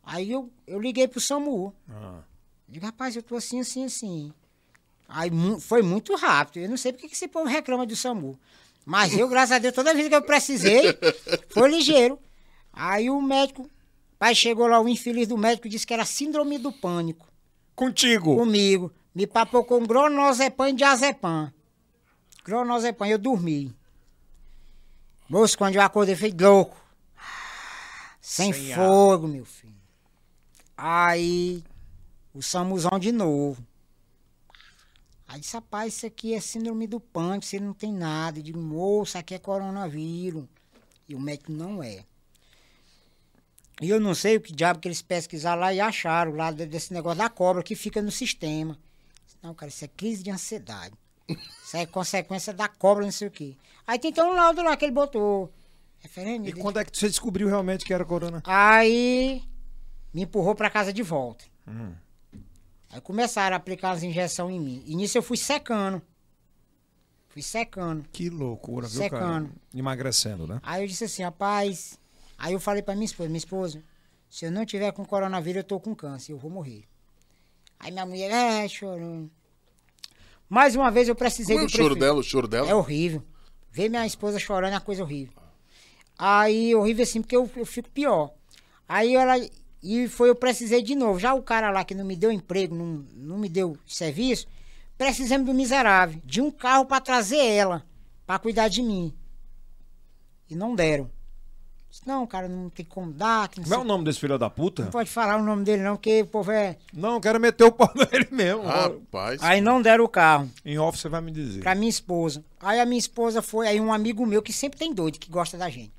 Aí 0.02 0.32
eu, 0.32 0.50
eu 0.66 0.80
liguei 0.80 1.06
pro 1.06 1.20
SAMU. 1.20 1.72
Ah. 1.88 2.22
Digo, 2.68 2.84
rapaz, 2.86 3.14
eu 3.14 3.22
tô 3.22 3.36
assim, 3.36 3.60
assim, 3.60 3.84
assim. 3.84 4.32
Aí 5.08 5.30
mu- 5.30 5.60
foi 5.60 5.80
muito 5.80 6.12
rápido. 6.16 6.64
Eu 6.64 6.68
não 6.70 6.76
sei 6.76 6.92
porque 6.92 7.06
que 7.06 7.14
esse 7.14 7.28
povo 7.28 7.46
reclama 7.46 7.86
do 7.86 7.94
SAMU. 7.94 8.36
Mas 8.84 9.16
eu, 9.16 9.28
graças 9.28 9.52
a 9.52 9.58
Deus, 9.60 9.74
toda 9.74 9.94
vez 9.94 10.08
que 10.08 10.14
eu 10.14 10.22
precisei, 10.22 10.82
foi 11.50 11.70
ligeiro. 11.70 12.18
Aí 12.72 13.08
o 13.10 13.22
médico, 13.22 13.70
pai 14.20 14.34
chegou 14.34 14.66
lá, 14.66 14.78
o 14.78 14.86
infeliz 14.86 15.26
do 15.26 15.38
médico 15.38 15.66
disse 15.66 15.86
que 15.86 15.94
era 15.94 16.04
síndrome 16.04 16.58
do 16.58 16.70
pânico. 16.70 17.26
Contigo. 17.74 18.36
Comigo. 18.36 18.92
Me 19.14 19.26
papocou 19.26 19.80
um 19.80 19.86
gronozepam 19.86 20.68
e 20.68 20.74
diazepam. 20.74 21.50
Gronozepam, 22.44 23.08
eu 23.08 23.16
dormi. 23.16 23.74
Moço, 25.26 25.56
quando 25.56 25.76
eu 25.76 25.80
acordei, 25.80 26.14
fui 26.14 26.34
louco. 26.38 26.76
Sem, 28.20 28.52
fogo, 28.52 29.26
meu 29.26 29.46
filho. 29.46 29.74
Aí, 30.76 31.64
o 32.34 32.42
Samuzão 32.42 32.98
de 32.98 33.12
novo. 33.12 33.66
Aí 35.26 35.40
disse, 35.40 35.54
rapaz, 35.54 35.94
isso 35.94 36.06
aqui 36.06 36.34
é 36.34 36.40
síndrome 36.40 36.86
do 36.86 37.00
pânico, 37.00 37.46
você 37.46 37.58
não 37.58 37.72
tem 37.72 37.90
nada. 37.90 38.38
Eu 38.38 38.42
digo, 38.42 38.60
moço, 38.60 39.12
isso 39.12 39.18
aqui 39.18 39.34
é 39.34 39.38
coronavírus. 39.38 40.44
E 41.08 41.14
o 41.14 41.20
médico 41.20 41.52
não 41.52 41.82
é. 41.82 42.04
E 43.80 43.88
eu 43.88 43.98
não 44.00 44.14
sei 44.14 44.36
o 44.36 44.40
que 44.40 44.52
diabo 44.52 44.78
que 44.78 44.88
eles 44.88 45.00
pesquisaram 45.02 45.60
lá 45.60 45.72
e 45.72 45.80
acharam 45.80 46.32
lá 46.34 46.50
de- 46.50 46.66
desse 46.66 46.92
negócio 46.92 47.18
da 47.18 47.28
cobra 47.30 47.62
que 47.62 47.74
fica 47.74 48.02
no 48.02 48.10
sistema. 48.10 48.78
Não, 49.42 49.54
cara, 49.54 49.70
isso 49.70 49.84
é 49.84 49.88
crise 49.88 50.22
de 50.22 50.30
ansiedade. 50.30 50.94
Isso 51.28 51.76
é 51.76 51.86
consequência 51.86 52.52
da 52.52 52.68
cobra, 52.68 53.04
não 53.04 53.12
sei 53.12 53.28
o 53.28 53.30
quê. 53.30 53.56
Aí 53.86 53.98
tem 53.98 54.10
até 54.10 54.22
um 54.22 54.32
laudo 54.32 54.62
lá 54.62 54.76
que 54.76 54.84
ele 54.84 54.92
botou. 54.92 55.50
Referendo. 56.00 56.48
E 56.48 56.52
quando 56.52 56.78
é 56.78 56.84
que 56.84 56.96
você 56.96 57.08
descobriu 57.08 57.46
realmente 57.48 57.84
que 57.84 57.92
era 57.94 58.04
corona? 58.04 58.42
Aí 58.44 59.42
me 60.12 60.22
empurrou 60.22 60.54
pra 60.54 60.68
casa 60.70 60.92
de 60.92 61.02
volta. 61.02 61.44
Hum. 61.68 61.92
Aí 62.90 63.00
começaram 63.00 63.54
a 63.54 63.58
aplicar 63.58 63.92
as 63.92 64.02
injeções 64.02 64.56
em 64.56 64.60
mim. 64.60 64.82
E 64.86 64.96
nisso 64.96 65.16
eu 65.16 65.22
fui 65.22 65.36
secando. 65.36 66.02
Fui 67.28 67.42
secando. 67.42 68.04
Que 68.10 68.28
loucura, 68.28 68.88
viu, 68.88 69.02
Secando. 69.02 69.52
Emagrecendo, 69.74 70.46
né? 70.48 70.58
Aí 70.64 70.82
eu 70.82 70.88
disse 70.88 71.04
assim, 71.04 71.22
rapaz. 71.22 71.99
Aí 72.40 72.54
eu 72.54 72.58
falei 72.58 72.82
pra 72.82 72.94
minha 72.94 73.04
esposa, 73.04 73.28
minha 73.28 73.36
esposa, 73.36 73.82
se 74.26 74.46
eu 74.46 74.50
não 74.50 74.64
tiver 74.64 74.90
com 74.92 75.04
coronavírus, 75.04 75.58
eu 75.58 75.64
tô 75.64 75.78
com 75.78 75.94
câncer, 75.94 76.32
eu 76.32 76.38
vou 76.38 76.50
morrer. 76.50 76.84
Aí 77.78 77.92
minha 77.92 78.06
mulher, 78.06 78.30
é, 78.30 78.66
chorando. 78.66 79.30
Mais 80.48 80.74
uma 80.74 80.90
vez 80.90 81.06
eu 81.06 81.14
precisei 81.14 81.54
Como 81.54 81.66
é 81.66 81.66
o 81.66 81.70
choro 81.70 81.94
dela? 81.94 82.18
O 82.18 82.22
choro 82.22 82.48
dela? 82.48 82.66
É 82.66 82.74
horrível. 82.74 83.22
Ver 83.70 83.90
minha 83.90 84.06
esposa 84.06 84.38
chorando 84.38 84.72
é 84.72 84.76
uma 84.76 84.80
coisa 84.80 85.02
horrível. 85.02 85.34
Aí, 86.18 86.74
horrível 86.74 87.02
assim, 87.02 87.20
porque 87.20 87.36
eu, 87.36 87.48
eu 87.54 87.66
fico 87.66 87.90
pior. 87.90 88.32
Aí 88.88 89.14
ela. 89.14 89.36
E 89.82 90.08
foi, 90.08 90.30
eu 90.30 90.34
precisei 90.34 90.82
de 90.82 90.94
novo. 90.94 91.18
Já 91.18 91.34
o 91.34 91.42
cara 91.42 91.70
lá 91.70 91.84
que 91.84 91.94
não 91.94 92.06
me 92.06 92.16
deu 92.16 92.32
emprego, 92.32 92.74
não, 92.74 93.04
não 93.14 93.38
me 93.38 93.50
deu 93.50 93.76
serviço, 93.86 94.46
precisamos 94.96 95.46
do 95.46 95.52
miserável, 95.52 96.20
de 96.24 96.40
um 96.40 96.50
carro 96.50 96.86
pra 96.86 97.00
trazer 97.00 97.44
ela, 97.44 97.86
pra 98.26 98.38
cuidar 98.38 98.68
de 98.68 98.82
mim. 98.82 99.14
E 100.48 100.56
não 100.56 100.74
deram. 100.74 101.10
Disse, 101.90 102.06
não, 102.06 102.24
cara, 102.26 102.48
não 102.48 102.70
tem 102.70 102.84
como 102.86 103.12
dar. 103.12 103.48
Que 103.48 103.58
não, 103.58 103.64
Como 103.64 103.74
é 103.74 103.78
o 103.78 103.84
nome 103.84 104.04
desse 104.04 104.20
filho 104.20 104.38
da 104.38 104.48
puta? 104.48 104.84
não 104.84 104.90
pode 104.92 105.10
falar 105.10 105.36
o 105.36 105.42
nome 105.42 105.64
dele, 105.64 105.82
não, 105.82 105.96
porque 105.96 106.22
o 106.22 106.26
povo 106.26 106.52
é. 106.52 106.76
Não, 106.92 107.14
eu 107.14 107.20
quero 107.20 107.40
meter 107.40 107.64
o 107.64 107.72
pau 107.72 107.90
nele 108.12 108.28
mesmo. 108.30 108.62
Rapaz. 108.62 109.42
Aí 109.42 109.60
não 109.60 109.82
deram 109.82 110.04
o 110.04 110.08
carro. 110.08 110.48
Em 110.64 110.78
off 110.78 110.96
você 110.98 111.08
vai 111.08 111.20
me 111.20 111.32
dizer. 111.32 111.60
pra 111.62 111.74
minha 111.74 111.90
esposa. 111.90 112.44
Aí 112.60 112.78
a 112.78 112.86
minha 112.86 112.98
esposa 112.98 113.42
foi, 113.42 113.66
aí 113.66 113.80
um 113.80 113.92
amigo 113.92 114.24
meu 114.24 114.40
que 114.40 114.52
sempre 114.52 114.78
tem 114.78 114.94
doido, 114.94 115.18
que 115.18 115.28
gosta 115.30 115.58
da 115.58 115.68
gente. 115.68 115.92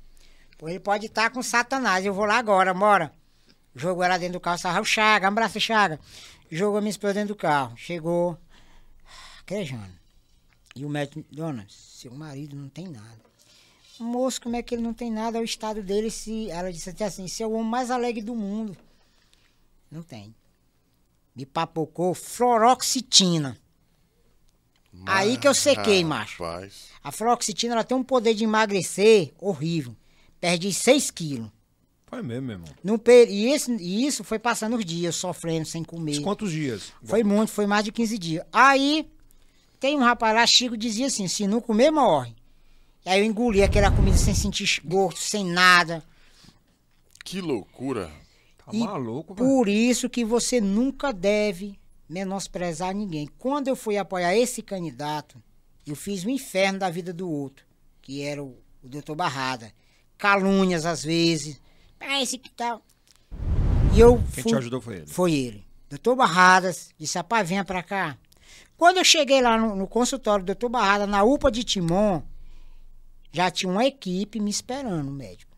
Pô, 0.56 0.68
ele 0.68 0.80
pode 0.80 1.06
estar 1.06 1.28
com 1.30 1.42
satanás, 1.42 2.06
eu 2.06 2.14
vou 2.14 2.24
lá 2.24 2.38
agora, 2.38 2.72
bora. 2.72 3.12
Jogou 3.74 4.02
ela 4.02 4.16
dentro 4.18 4.34
do 4.34 4.40
carro, 4.40 4.58
sarra 4.58 4.80
o 4.80 4.84
Chaga, 4.84 5.26
um 5.26 5.28
abraço, 5.28 5.60
Chaga. 5.60 5.98
Jogou 6.50 6.78
a 6.78 6.80
minha 6.80 6.90
esposa 6.90 7.14
dentro 7.14 7.34
do 7.34 7.36
carro, 7.38 7.74
chegou, 7.76 8.38
querejando. 9.46 9.92
E 10.74 10.84
o 10.84 10.88
médico, 10.88 11.22
dona, 11.30 11.66
seu 11.68 12.14
marido 12.14 12.56
não 12.56 12.68
tem 12.68 12.88
nada. 12.88 13.20
Moço, 14.02 14.40
como 14.40 14.56
é 14.56 14.62
que 14.62 14.74
ele 14.74 14.82
não 14.82 14.92
tem 14.94 15.10
nada? 15.10 15.38
É 15.38 15.40
o 15.40 15.44
estado 15.44 15.82
dele, 15.82 16.10
se. 16.10 16.50
Ela 16.50 16.72
disse 16.72 16.90
até 16.90 17.04
assim, 17.04 17.26
você 17.28 17.42
é 17.42 17.46
o 17.46 17.52
homem 17.52 17.70
mais 17.70 17.90
alegre 17.90 18.22
do 18.22 18.34
mundo. 18.34 18.76
Não 19.90 20.02
tem. 20.02 20.34
Me 21.34 21.46
papocou 21.46 22.14
fluoroxitina. 22.14 23.56
Aí 25.06 25.36
que 25.38 25.48
eu 25.48 25.54
sequei, 25.54 26.04
macho. 26.04 26.42
Rapaz. 26.42 26.88
A 27.02 27.10
fluoxetina 27.10 27.74
ela 27.74 27.84
tem 27.84 27.96
um 27.96 28.04
poder 28.04 28.34
de 28.34 28.44
emagrecer 28.44 29.32
horrível. 29.38 29.96
Perdi 30.38 30.72
6 30.72 31.10
quilos. 31.10 31.50
Foi 32.06 32.20
mesmo, 32.22 32.46
meu 32.48 32.56
irmão. 32.56 32.68
No 32.84 33.00
e, 33.06 33.52
esse- 33.52 33.72
e 33.76 34.06
isso 34.06 34.22
foi 34.22 34.38
passando 34.38 34.76
os 34.76 34.84
dias, 34.84 35.16
sofrendo, 35.16 35.66
sem 35.66 35.82
comer. 35.82 36.20
Quantos 36.20 36.52
dias? 36.52 36.92
Foi 37.02 37.24
muito, 37.24 37.50
foi 37.50 37.66
mais 37.66 37.84
de 37.84 37.90
15 37.90 38.18
dias. 38.18 38.44
Aí, 38.52 39.10
tem 39.80 39.96
um 39.96 40.00
rapaz 40.02 40.34
lá, 40.34 40.46
Chico, 40.46 40.76
dizia 40.76 41.06
assim, 41.06 41.26
se 41.26 41.46
não 41.46 41.60
comer, 41.60 41.90
morre. 41.90 42.34
E 43.04 43.10
aí 43.10 43.20
eu 43.20 43.24
engoli 43.24 43.62
aquela 43.62 43.90
comida 43.90 44.16
sem 44.16 44.34
sentir 44.34 44.80
gosto, 44.84 45.20
sem 45.20 45.44
nada. 45.44 46.02
Que 47.24 47.40
loucura. 47.40 48.10
Tá 48.58 48.66
E 48.72 48.78
maluco, 48.80 49.34
velho. 49.34 49.48
Por 49.48 49.68
isso 49.68 50.08
que 50.08 50.24
você 50.24 50.60
nunca 50.60 51.12
deve 51.12 51.78
menosprezar 52.08 52.94
ninguém. 52.94 53.28
Quando 53.38 53.68
eu 53.68 53.76
fui 53.76 53.96
apoiar 53.96 54.36
esse 54.36 54.62
candidato, 54.62 55.42
eu 55.86 55.96
fiz 55.96 56.24
o 56.24 56.30
inferno 56.30 56.78
da 56.78 56.90
vida 56.90 57.12
do 57.12 57.28
outro, 57.28 57.64
que 58.00 58.22
era 58.22 58.42
o, 58.42 58.56
o 58.82 58.88
doutor 58.88 59.16
Barrada. 59.16 59.72
Calúnias 60.16 60.86
às 60.86 61.02
vezes. 61.02 61.60
Ah, 61.98 62.22
esse 62.22 62.38
que 62.38 62.50
tal. 62.50 62.82
E 63.94 64.00
eu 64.00 64.16
Quem 64.32 64.42
fui, 64.44 64.52
te 64.52 64.56
ajudou 64.58 64.80
foi 64.80 64.96
ele. 64.96 65.06
foi 65.06 65.32
ele. 65.32 65.66
Doutor 65.88 66.16
Barradas 66.16 66.90
disse, 66.98 67.18
rapaz, 67.18 67.48
venha 67.48 67.64
pra 67.64 67.82
cá. 67.82 68.16
Quando 68.76 68.96
eu 68.98 69.04
cheguei 69.04 69.42
lá 69.42 69.58
no, 69.58 69.76
no 69.76 69.86
consultório 69.86 70.44
do 70.44 70.46
doutor 70.46 70.68
Barrada, 70.68 71.06
na 71.06 71.22
UPA 71.22 71.50
de 71.50 71.62
Timon, 71.64 72.22
já 73.32 73.50
tinha 73.50 73.70
uma 73.72 73.84
equipe 73.84 74.38
me 74.38 74.50
esperando, 74.50 75.08
o 75.08 75.12
médico. 75.12 75.50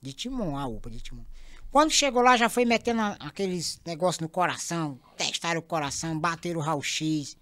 De 0.00 0.12
Timon, 0.12 0.56
a 0.56 0.66
UPA 0.66 0.90
de 0.90 1.00
Timon. 1.00 1.24
Quando 1.70 1.90
chegou 1.90 2.22
lá, 2.22 2.36
já 2.36 2.48
foi 2.48 2.64
metendo 2.64 3.00
a- 3.00 3.16
aqueles 3.20 3.80
negócios 3.84 4.20
no 4.20 4.28
coração, 4.28 4.98
testaram 5.16 5.60
o 5.60 5.62
coração, 5.62 6.18
bateram 6.18 6.60
o 6.60 6.62
raio-x. 6.62 7.36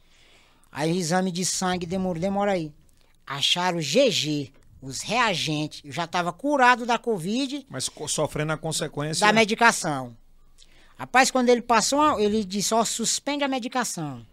Aí 0.71 0.91
o 0.93 0.97
exame 0.97 1.31
de 1.31 1.45
sangue 1.45 1.85
demorou, 1.87 2.21
demora 2.21 2.53
aí. 2.53 2.73
Acharam 3.27 3.79
o 3.79 3.83
GG, 3.83 4.53
os 4.81 5.01
reagentes. 5.03 5.83
Eu 5.85 5.93
já 5.93 6.05
estava 6.05 6.33
curado 6.33 6.87
da 6.87 6.99
Covid, 6.99 7.67
Mas 7.69 7.91
sofrendo 8.09 8.53
a 8.53 8.57
consequência. 8.57 9.27
da 9.27 9.33
medicação. 9.33 10.17
Rapaz, 10.97 11.31
quando 11.31 11.49
ele 11.51 11.63
passou, 11.63 12.19
ele 12.19 12.45
disse, 12.45 12.73
ó, 12.75 12.85
suspende 12.85 13.45
a 13.45 13.49
medicação. 13.49 14.25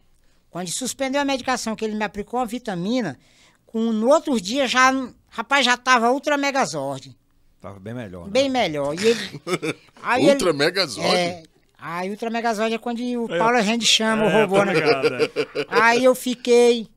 Quando 0.49 0.63
ele 0.67 0.71
suspendeu 0.71 1.19
a 1.21 1.25
medicação, 1.25 1.75
que 1.75 1.84
ele 1.84 1.95
me 1.95 2.03
aplicou 2.03 2.39
uma 2.39 2.45
vitamina, 2.45 3.19
com, 3.65 3.91
no 3.91 4.07
outro 4.09 4.39
dia 4.39 4.67
já, 4.67 4.91
rapaz, 5.30 5.65
já 5.65 5.77
tava 5.77 6.11
ultra 6.11 6.38
megazord. 6.38 7.15
Tava 7.61 7.80
bem 7.80 7.93
melhor. 7.93 8.25
né? 8.25 8.32
Bem 8.32 8.49
melhor. 8.49 8.93
E 8.99 9.05
ele, 9.07 9.41
aí 10.01 10.30
Ultra 10.30 10.49
ele- 10.49 10.57
Mega 10.57 10.86
Zord? 10.86 11.15
É, 11.15 11.43
a 11.77 12.03
Ultra 12.05 12.30
Megazord 12.30 12.73
é 12.73 12.77
quando 12.77 12.99
o 13.01 13.27
Paulo 13.27 13.59
Rende 13.61 13.86
chama 13.86 14.25
o 14.25 14.30
É, 14.30 14.41
robô, 14.41 14.63
né? 14.63 14.73
é. 14.75 15.65
Aí 15.69 16.03
eu 16.03 16.13
fiquei. 16.15 16.88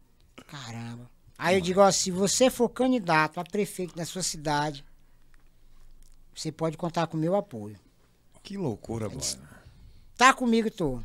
Caramba. 0.46 1.10
Aí 1.38 1.56
eu 1.56 1.60
digo, 1.60 1.80
ó, 1.80 1.90
se 1.90 2.10
você 2.12 2.48
for 2.50 2.68
candidato 2.68 3.40
a 3.40 3.44
prefeito 3.44 3.94
da 3.96 4.04
sua 4.04 4.22
cidade, 4.22 4.84
você 6.34 6.52
pode 6.52 6.76
contar 6.76 7.06
com 7.08 7.16
o 7.16 7.20
meu 7.20 7.34
apoio. 7.34 7.76
Que 8.42 8.56
loucura, 8.56 9.08
mano. 9.08 9.20
Tá 10.16 10.32
comigo, 10.32 10.70
tô. 10.70 11.00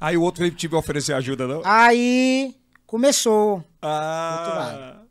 Aí 0.00 0.16
o 0.16 0.22
outro 0.22 0.42
veio 0.42 0.54
te 0.54 0.72
oferecer 0.74 1.14
ajuda, 1.14 1.46
não? 1.46 1.62
Aí 1.64 2.56
começou. 2.86 3.64
Ah. 3.80 5.01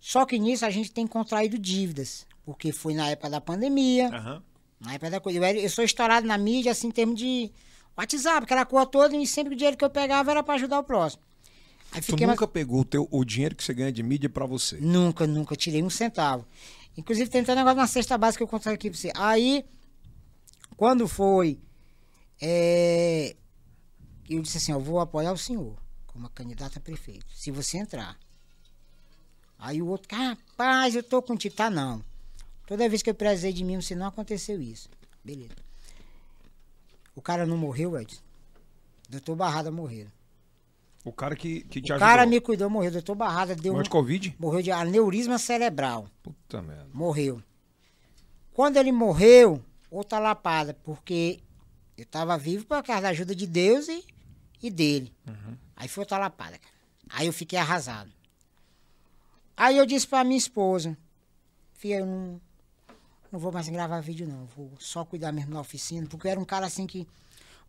Só 0.00 0.24
que 0.24 0.38
nisso 0.38 0.64
a 0.64 0.70
gente 0.70 0.90
tem 0.92 1.06
contraído 1.06 1.58
dívidas. 1.58 2.26
Porque 2.44 2.72
foi 2.72 2.94
na 2.94 3.08
época 3.10 3.28
da 3.28 3.40
pandemia, 3.40 4.08
Aham. 4.08 4.42
na 4.80 4.94
época 4.94 5.10
da 5.10 5.20
coisa. 5.20 5.38
Eu, 5.38 5.44
era- 5.44 5.58
eu 5.58 5.68
sou 5.68 5.84
estourado 5.84 6.26
na 6.26 6.38
mídia, 6.38 6.72
assim, 6.72 6.88
em 6.88 6.90
termos 6.90 7.18
de 7.18 7.50
WhatsApp, 7.96 8.44
aquela 8.44 8.64
coisa 8.64 8.86
toda, 8.86 9.14
e 9.16 9.26
sempre 9.26 9.52
o 9.54 9.56
dinheiro 9.56 9.76
que 9.76 9.84
eu 9.84 9.90
pegava 9.90 10.30
era 10.30 10.42
pra 10.42 10.54
ajudar 10.54 10.78
o 10.78 10.84
próximo. 10.84 11.22
Aí 11.92 12.00
Tu 12.00 12.06
fiquei 12.06 12.26
mais- 12.26 12.38
nunca 12.38 12.46
pegou 12.48 12.80
o, 12.80 12.84
teu, 12.84 13.08
o 13.10 13.24
dinheiro 13.24 13.54
que 13.56 13.62
você 13.64 13.74
ganha 13.74 13.90
de 13.92 14.02
mídia 14.02 14.28
pra 14.30 14.46
você. 14.46 14.76
Nunca, 14.80 15.26
nunca 15.26 15.56
tirei 15.56 15.82
um 15.82 15.90
centavo. 15.90 16.46
Inclusive, 16.96 17.28
tem 17.30 17.40
até 17.42 17.52
um 17.52 17.56
negócio 17.56 17.76
na 17.78 17.86
cesta 17.86 18.16
básica 18.16 18.38
que 18.38 18.42
eu 18.44 18.48
conto 18.48 18.68
aqui 18.70 18.90
pra 18.90 18.98
você. 18.98 19.10
Aí, 19.14 19.64
quando 20.76 21.06
foi, 21.08 21.60
é, 22.40 23.36
eu 24.28 24.40
disse 24.42 24.58
assim, 24.58 24.72
eu 24.72 24.80
vou 24.80 25.00
apoiar 25.00 25.32
o 25.32 25.38
senhor 25.38 25.76
como 26.06 26.28
candidata 26.30 26.78
a 26.78 26.82
prefeito, 26.82 27.26
se 27.34 27.50
você 27.50 27.78
entrar. 27.78 28.18
Aí 29.58 29.82
o 29.82 29.86
outro, 29.88 30.16
rapaz, 30.16 30.94
eu 30.94 31.02
tô 31.02 31.20
contigo. 31.20 31.54
Tá, 31.54 31.68
não. 31.68 32.02
Toda 32.66 32.88
vez 32.88 33.02
que 33.02 33.10
eu 33.10 33.14
prezei 33.14 33.52
de 33.52 33.64
mim, 33.64 33.80
você 33.80 33.94
não 33.94 34.06
aconteceu 34.06 34.60
isso. 34.60 34.88
Beleza. 35.24 35.54
O 37.14 37.20
cara 37.20 37.44
não 37.46 37.56
morreu, 37.56 37.98
Edson. 37.98 38.20
Doutor 39.08 39.34
Barrada 39.36 39.70
morreu. 39.70 40.06
O 41.04 41.12
cara 41.12 41.34
que, 41.34 41.62
que 41.62 41.80
te 41.80 41.90
O 41.90 41.94
ajudou. 41.94 42.08
cara 42.08 42.26
me 42.26 42.40
cuidou, 42.40 42.68
morreu. 42.68 42.90
Doutor 42.92 43.14
Barrada 43.14 43.56
deu 43.56 43.72
Morreu 43.72 43.80
um, 43.80 43.84
de 43.84 43.90
Covid? 43.90 44.36
morreu 44.38 44.62
de 44.62 44.70
aneurisma 44.70 45.38
cerebral. 45.38 46.06
Puta 46.22 46.60
merda. 46.62 46.86
morreu. 46.92 47.42
Quando 48.52 48.76
ele 48.76 48.92
morreu, 48.92 49.62
outra 49.90 50.18
lapada, 50.18 50.74
porque 50.84 51.40
eu 51.96 52.02
estava 52.02 52.36
vivo 52.36 52.66
por 52.66 52.82
causa 52.82 53.02
da 53.02 53.08
ajuda 53.08 53.34
de 53.34 53.46
Deus 53.46 53.88
e, 53.88 54.04
e 54.62 54.70
dele. 54.70 55.12
Aí 55.76 55.88
foi 55.88 56.02
outra 56.02 56.18
lapada, 56.18 56.58
cara. 56.58 56.74
Aí 57.10 57.26
eu 57.26 57.32
fiquei 57.32 57.58
arrasado. 57.58 58.12
Aí 59.58 59.76
eu 59.76 59.84
disse 59.84 60.06
pra 60.06 60.22
minha 60.22 60.38
esposa, 60.38 60.96
filha, 61.72 61.96
eu 61.96 62.06
não, 62.06 62.40
não 63.32 63.40
vou 63.40 63.50
mais 63.50 63.68
gravar 63.68 64.00
vídeo 64.00 64.24
não, 64.24 64.46
vou 64.56 64.70
só 64.78 65.04
cuidar 65.04 65.32
mesmo 65.32 65.52
na 65.52 65.60
oficina, 65.60 66.06
porque 66.06 66.28
eu 66.28 66.30
era 66.30 66.38
um 66.38 66.44
cara 66.44 66.64
assim 66.64 66.86
que, 66.86 67.08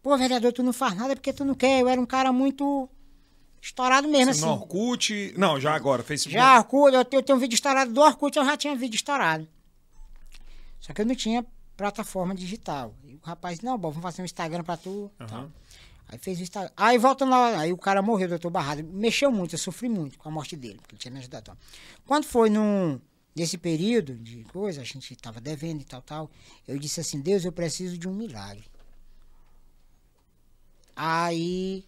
pô, 0.04 0.16
vereador, 0.16 0.54
tu 0.54 0.62
não 0.62 0.72
faz 0.72 0.94
nada 0.94 1.16
porque 1.16 1.34
tu 1.34 1.44
não 1.44 1.56
quer, 1.56 1.82
eu 1.82 1.90
era 1.90 2.00
um 2.00 2.06
cara 2.06 2.32
muito 2.32 2.88
estourado 3.60 4.08
mesmo, 4.08 4.30
assim. 4.30 4.42
no 4.42 4.52
Orkut... 4.52 5.34
Não, 5.36 5.60
já 5.60 5.74
agora, 5.74 6.04
Facebook. 6.04 6.32
Já 6.32 6.60
Orkut, 6.60 6.94
eu 6.96 7.04
tenho, 7.04 7.20
eu 7.22 7.24
tenho 7.24 7.38
um 7.38 7.42
vídeo 7.42 7.56
estourado 7.56 7.92
do 7.92 8.02
Orkut, 8.02 8.38
eu 8.38 8.46
já 8.46 8.56
tinha 8.56 8.76
vídeo 8.76 8.96
estourado. 8.96 9.48
Só 10.80 10.94
que 10.94 11.02
eu 11.02 11.06
não 11.08 11.16
tinha 11.16 11.44
plataforma 11.76 12.36
digital. 12.36 12.94
E 13.04 13.16
o 13.16 13.20
rapaz, 13.24 13.62
não, 13.62 13.80
bom, 13.80 13.90
vamos 13.90 14.04
fazer 14.04 14.22
um 14.22 14.26
Instagram 14.26 14.64
pra 14.64 14.78
tu. 14.78 15.12
tal. 15.18 15.52
Aí 16.10 16.18
fez 16.18 16.40
o 16.40 16.42
Instagram. 16.42 16.72
Aí 16.76 16.98
volta 16.98 17.24
lá, 17.24 17.60
aí 17.60 17.72
o 17.72 17.78
cara 17.78 18.02
morreu, 18.02 18.28
doutor 18.28 18.50
Barrado. 18.50 18.84
Mexeu 18.84 19.32
muito, 19.32 19.54
eu 19.54 19.60
sofri 19.60 19.88
muito 19.88 20.18
com 20.18 20.28
a 20.28 20.32
morte 20.32 20.56
dele, 20.56 20.80
porque 20.82 20.96
ele 20.96 21.00
tinha 21.00 21.12
me 21.12 21.20
ajudado. 21.20 21.56
Quando 22.06 22.26
foi 22.26 22.50
num, 22.50 23.00
nesse 23.36 23.60
período 23.60 24.16
de 24.16 24.44
coisa, 24.46 24.82
a 24.82 24.84
gente 24.84 25.16
tava 25.16 25.40
devendo 25.40 25.82
e 25.82 25.86
tal, 25.86 26.02
tal, 26.02 26.32
eu 26.68 26.80
disse 26.80 27.00
assim, 27.00 27.22
Deus, 27.22 27.46
eu 27.46 27.52
preciso 27.52 27.96
de 27.96 28.08
um 28.08 28.14
milagre. 28.14 28.66
Aí 30.96 31.86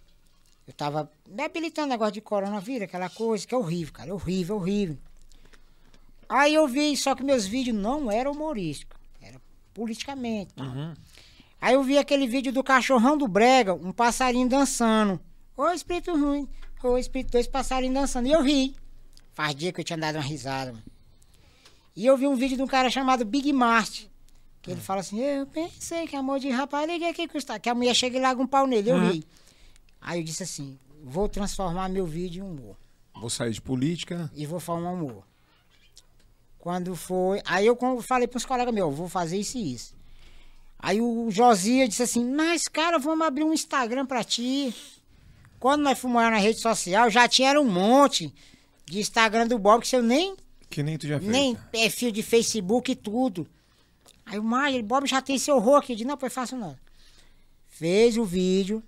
eu 0.68 0.74
tava 0.74 1.12
me 1.28 1.44
habilitando 1.44 1.90
negócio 1.90 2.14
de 2.14 2.22
coronavírus, 2.22 2.84
aquela 2.84 3.10
coisa 3.10 3.46
que 3.46 3.56
é 3.56 3.58
horrível, 3.58 3.94
cara, 3.94 4.14
horrível, 4.14 4.58
horrível. 4.58 4.98
Aí 6.30 6.54
eu 6.54 6.68
vi, 6.68 6.96
só 6.96 7.16
que 7.16 7.24
meus 7.24 7.48
vídeos 7.48 7.76
não 7.76 8.10
eram 8.12 8.34
humorísticos, 8.34 8.98
era 9.20 9.42
politicamente. 9.74 10.54
tal. 10.54 10.68
Aí 11.62 11.76
eu 11.76 11.84
vi 11.84 12.00
aquele 12.00 12.28
vídeo 12.28 12.52
do 12.52 12.64
cachorrão 12.64 13.16
do 13.16 13.28
Brega, 13.28 13.76
um 13.76 13.92
passarinho 13.92 14.50
dançando. 14.50 15.22
Ô 15.56 15.70
espírito 15.70 16.12
ruim, 16.12 16.50
ô 16.84 16.98
espírito 16.98 17.34
dois 17.34 17.48
passarinhos 17.48 17.94
dançando. 17.94 18.28
E 18.28 18.32
eu 18.32 18.42
ri. 18.42 18.76
Faz 19.32 19.56
dia 19.56 19.72
que 19.72 19.80
eu 19.80 19.86
tinha 19.86 19.98
dado 19.98 20.16
uma 20.16 20.24
risada. 20.24 20.72
Mano. 20.72 20.84
E 21.96 22.06
eu 22.06 22.18
vi 22.18 22.26
um 22.26 22.36
vídeo 22.36 22.58
de 22.58 22.64
um 22.64 22.68
cara 22.68 22.90
chamado 22.90 23.24
Big 23.24 23.54
Mart. 23.54 24.06
Que 24.62 24.72
ele 24.72 24.82
fala 24.82 25.02
assim, 25.02 25.20
eu 25.20 25.46
pensei 25.46 26.08
que 26.08 26.16
amor 26.16 26.40
de 26.40 26.50
rapaz, 26.50 26.90
liguei 26.90 27.10
aqui 27.10 27.28
custar. 27.28 27.60
Que 27.60 27.70
a 27.70 27.76
mulher 27.76 27.94
chega 27.94 28.18
e 28.18 28.22
larga 28.22 28.42
um 28.42 28.48
pau 28.48 28.66
nele. 28.66 28.90
Eu 28.90 29.00
ri. 29.00 29.24
Aí 30.00 30.20
eu 30.20 30.24
disse 30.24 30.44
assim, 30.44 30.80
vou 31.04 31.30
transformar 31.30 31.90
meu 31.90 32.06
vídeo 32.06 32.44
em 32.44 32.48
humor. 32.48 32.76
Vou 33.16 33.30
sair 33.30 33.52
de 33.52 33.62
política. 33.62 34.32
E 34.36 34.48
vou 34.48 34.60
falar 34.60 34.90
um 34.90 34.94
humor. 34.96 35.24
Quando 36.58 36.96
foi. 36.96 37.42
Aí 37.46 37.68
eu 37.68 37.78
falei 38.02 38.28
pros 38.28 38.46
colegas 38.46 38.74
meus, 38.74 38.96
vou 38.96 39.08
fazer 39.08 39.38
isso 39.38 39.58
e 39.58 39.74
isso. 39.74 39.96
Aí 40.82 41.00
o 41.00 41.30
Josia 41.30 41.88
disse 41.88 42.02
assim, 42.02 42.26
mas 42.34 42.68
cara, 42.68 42.98
vamos 42.98 43.26
abrir 43.26 43.44
um 43.44 43.54
Instagram 43.54 44.06
pra 44.06 44.24
ti. 44.24 44.74
Quando 45.60 45.84
nós 45.84 46.00
fomos 46.00 46.22
na 46.24 46.38
rede 46.38 46.60
social, 46.60 47.10
já 47.10 47.28
tinha 47.28 47.60
um 47.60 47.70
monte 47.70 48.34
de 48.86 49.00
Instagram 49.00 49.46
do 49.46 49.60
Bob 49.60 49.84
que 49.84 49.96
eu 49.96 50.02
nem, 50.02 50.36
Que 50.70 50.82
nem 50.82 50.98
tu 50.98 51.08
já 51.08 51.20
fez. 51.20 51.32
nem 51.32 51.56
perfil 51.72 52.12
de 52.12 52.24
Facebook 52.24 52.92
e 52.92 52.96
tudo. 52.96 53.48
Aí 54.26 54.40
o 54.40 54.44
Mário, 54.44 54.82
Bob 54.82 55.06
já 55.06 55.22
tem 55.22 55.38
seu 55.38 55.58
aqui. 55.76 55.94
Eu 55.94 55.98
disse, 55.98 56.08
não, 56.08 56.18
foi 56.18 56.30
fácil 56.30 56.58
não. 56.58 56.76
Fez 57.70 58.18
o 58.18 58.26
vídeo, 58.26 58.82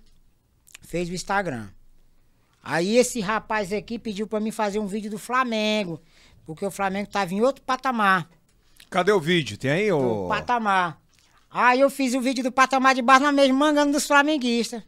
fez 0.82 1.08
o 1.08 1.14
Instagram. 1.14 1.68
Aí 2.62 2.96
esse 2.96 3.20
rapaz 3.20 3.72
aqui 3.72 3.98
pediu 3.98 4.26
pra 4.26 4.40
mim 4.40 4.50
fazer 4.50 4.78
um 4.80 4.86
vídeo 4.86 5.10
do 5.10 5.18
Flamengo. 5.18 6.00
Porque 6.44 6.66
o 6.66 6.70
Flamengo 6.70 7.08
tava 7.08 7.32
em 7.32 7.40
outro 7.40 7.62
patamar. 7.62 8.28
Cadê 8.90 9.12
o 9.12 9.20
vídeo? 9.20 9.56
Tem 9.56 9.70
aí, 9.70 9.92
ô? 9.92 10.26
patamar. 10.28 11.03
Aí 11.56 11.78
eu 11.80 11.88
fiz 11.88 12.14
o 12.14 12.20
vídeo 12.20 12.42
do 12.42 12.50
patamar 12.50 12.96
de 12.96 13.00
baixo 13.00 13.22
na 13.22 13.30
mesma 13.30 13.54
mangando 13.56 13.92
dos 13.92 14.06
flamenguistas. 14.08 14.82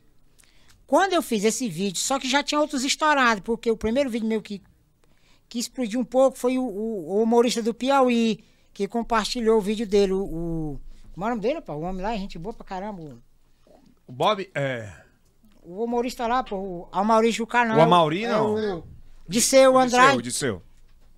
Quando 0.85 1.13
eu 1.13 1.23
fiz 1.23 1.45
esse 1.45 1.69
vídeo, 1.69 1.99
só 2.01 2.19
que 2.19 2.29
já 2.29 2.43
tinha 2.43 2.61
outros 2.61 2.83
estourados, 2.85 3.41
porque 3.45 3.71
o 3.71 3.77
primeiro 3.77 4.11
vídeo 4.11 4.27
meu 4.27 4.43
que, 4.43 4.61
que 5.49 5.61
explodiu 5.61 6.01
um 6.01 6.05
pouco 6.05 6.37
foi 6.37 6.59
o, 6.59 6.65
o- 6.65 7.09
o 7.19 7.23
humorista 7.23 7.63
do 7.63 7.73
Piauí, 7.73 8.41
que 8.75 8.89
compartilhou 8.89 9.59
o 9.59 9.61
vídeo 9.61 9.87
dele. 9.87 10.13
O, 10.13 10.25
o, 10.25 10.81
como 11.13 11.25
é 11.25 11.29
o 11.29 11.31
nome 11.31 11.41
dele, 11.43 11.61
pô? 11.61 11.73
O 11.75 11.83
homem 11.83 12.03
lá, 12.03 12.17
gente 12.17 12.37
boa 12.37 12.53
pra 12.53 12.67
caramba. 12.67 13.01
O, 14.07 14.13
Bob, 14.13 14.49
é... 14.55 14.93
o 15.63 15.85
humorista 15.85 16.27
lá, 16.27 16.43
pô, 16.43 16.57
o 16.57 16.89
Amaurício 16.91 17.45
do 17.45 17.47
canal. 17.49 17.79
O 17.79 17.81
Amauri, 17.81 18.25
é 18.25 18.29
não. 18.29 18.79
o 18.79 18.85
Disseu 19.29 19.79
Andrade. 19.79 20.21
Disseu, 20.21 20.61
Disseu. 20.61 20.63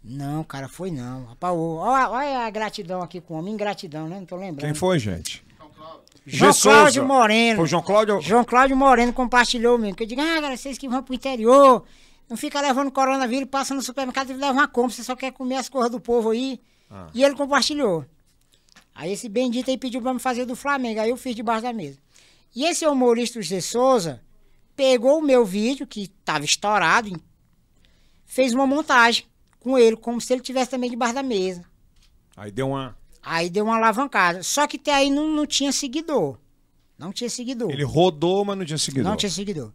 Não, 0.03 0.45
cara, 0.45 0.69
foi 0.69 0.91
não. 0.91 1.27
Rapaz, 1.27 1.55
olha, 1.55 2.11
olha 2.11 2.39
a 2.47 2.51
gratidão 2.51 3.03
aqui 3.03 3.21
com 3.21 3.35
o 3.35 3.39
homem, 3.39 3.55
ingratidão, 3.55 4.09
né? 4.09 4.19
Não 4.19 4.27
tô 4.27 4.37
lembrando. 4.37 4.61
Quem 4.61 4.75
foi, 4.75 4.99
gente? 4.99 5.45
João. 6.25 6.53
Cláudio. 6.53 7.05
Moreno. 7.07 7.57
Foi 7.57 7.69
João 7.69 7.83
Cláudio? 7.83 8.21
João 8.21 8.45
Cláudio 8.45 8.77
Moreno 8.77 9.13
compartilhou 9.13 9.79
mesmo. 9.79 9.97
Que 9.97 10.03
eu 10.03 10.07
digo, 10.07 10.21
ah, 10.21 10.35
galera, 10.35 10.57
vocês 10.57 10.77
que 10.77 10.89
vão 10.89 11.03
pro 11.03 11.15
interior, 11.15 11.85
não 12.29 12.37
fica 12.37 12.61
levando 12.61 12.91
coronavírus, 12.91 13.49
passa 13.49 13.75
no 13.75 13.81
supermercado 13.81 14.31
e 14.31 14.35
leva 14.35 14.53
uma 14.53 14.69
compra, 14.69 14.95
você 14.95 15.03
só 15.03 15.17
quer 15.17 15.33
comer 15.33 15.57
as 15.57 15.69
coisas 15.69 15.91
do 15.91 15.99
povo 15.99 16.31
aí. 16.31 16.61
Ah. 16.91 17.09
E 17.15 17.25
ele 17.25 17.35
compartilhou. 17.35 18.05
Aí 18.95 19.13
esse 19.13 19.29
bendito 19.29 19.71
aí 19.71 19.79
pediu 19.79 20.03
pra 20.03 20.13
me 20.13 20.21
fazer 20.21 20.45
do 20.45 20.55
Flamengo, 20.55 21.01
aí 21.01 21.11
eu 21.11 21.17
fiz 21.17 21.35
debaixo 21.35 21.63
da 21.63 21.73
mesa. 21.73 21.99
E 22.55 22.65
esse 22.65 22.87
humorista, 22.87 23.39
o 23.39 23.43
Zé 23.43 23.61
Souza, 23.61 24.21
pegou 24.77 25.19
o 25.19 25.23
meu 25.23 25.45
vídeo, 25.45 25.87
que 25.87 26.09
tava 26.25 26.45
estourado, 26.45 27.19
fez 28.27 28.53
uma 28.53 28.67
montagem 28.67 29.25
com 29.61 29.79
ele, 29.79 29.97
como 29.97 30.21
se 30.21 30.33
ele 30.33 30.43
tivesse 30.43 30.71
também 30.71 30.91
debaixo 30.91 31.15
da 31.15 31.23
mesa. 31.23 31.65
Aí 32.37 32.51
deu 32.51 32.69
uma... 32.69 32.97
Aí 33.23 33.51
deu 33.51 33.65
uma 33.65 33.77
alavancada. 33.77 34.43
Só 34.43 34.67
que 34.67 34.77
até 34.77 34.95
aí 34.95 35.11
não, 35.11 35.29
não 35.29 35.47
tinha 35.47 35.73
seguidor. 35.73 36.39
Não 36.97 37.13
tinha 37.13 37.29
seguidor. 37.29 37.71
Ele 37.71 37.85
rodou, 37.85 38.45
mas 38.45 38.57
não 38.57 38.65
tinha 38.65 38.79
seguidor. 38.79 39.11
Não 39.11 39.17
tinha 39.17 39.31
seguidor. 39.31 39.73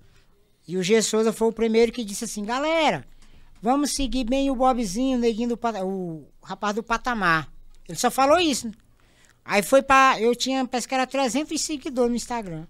E 0.67 0.77
o 0.77 0.84
G. 0.84 1.01
Souza 1.01 1.31
foi 1.34 1.49
o 1.49 1.53
primeiro 1.53 1.91
que 1.91 2.03
disse 2.05 2.23
assim, 2.23 2.43
galera, 2.45 3.05
vamos 3.61 3.91
seguir 3.93 4.23
bem 4.23 4.49
o 4.49 4.55
Bobzinho, 4.55 5.17
o 5.17 5.21
neguinho 5.21 5.49
do 5.49 5.57
pata- 5.57 5.86
o 5.86 6.25
rapaz 6.41 6.73
do 6.75 6.81
patamar. 6.81 7.51
Ele 7.88 7.97
só 7.97 8.09
falou 8.09 8.39
isso. 8.39 8.71
Aí 9.45 9.61
foi 9.61 9.81
pra. 9.84 10.15
Eu 10.19 10.34
tinha, 10.36 10.65
parece 10.65 10.88
que 10.88 10.95
era 10.95 11.05
300 11.05 11.59
seguidores 11.59 12.09
no 12.09 12.15
Instagram. 12.15 12.65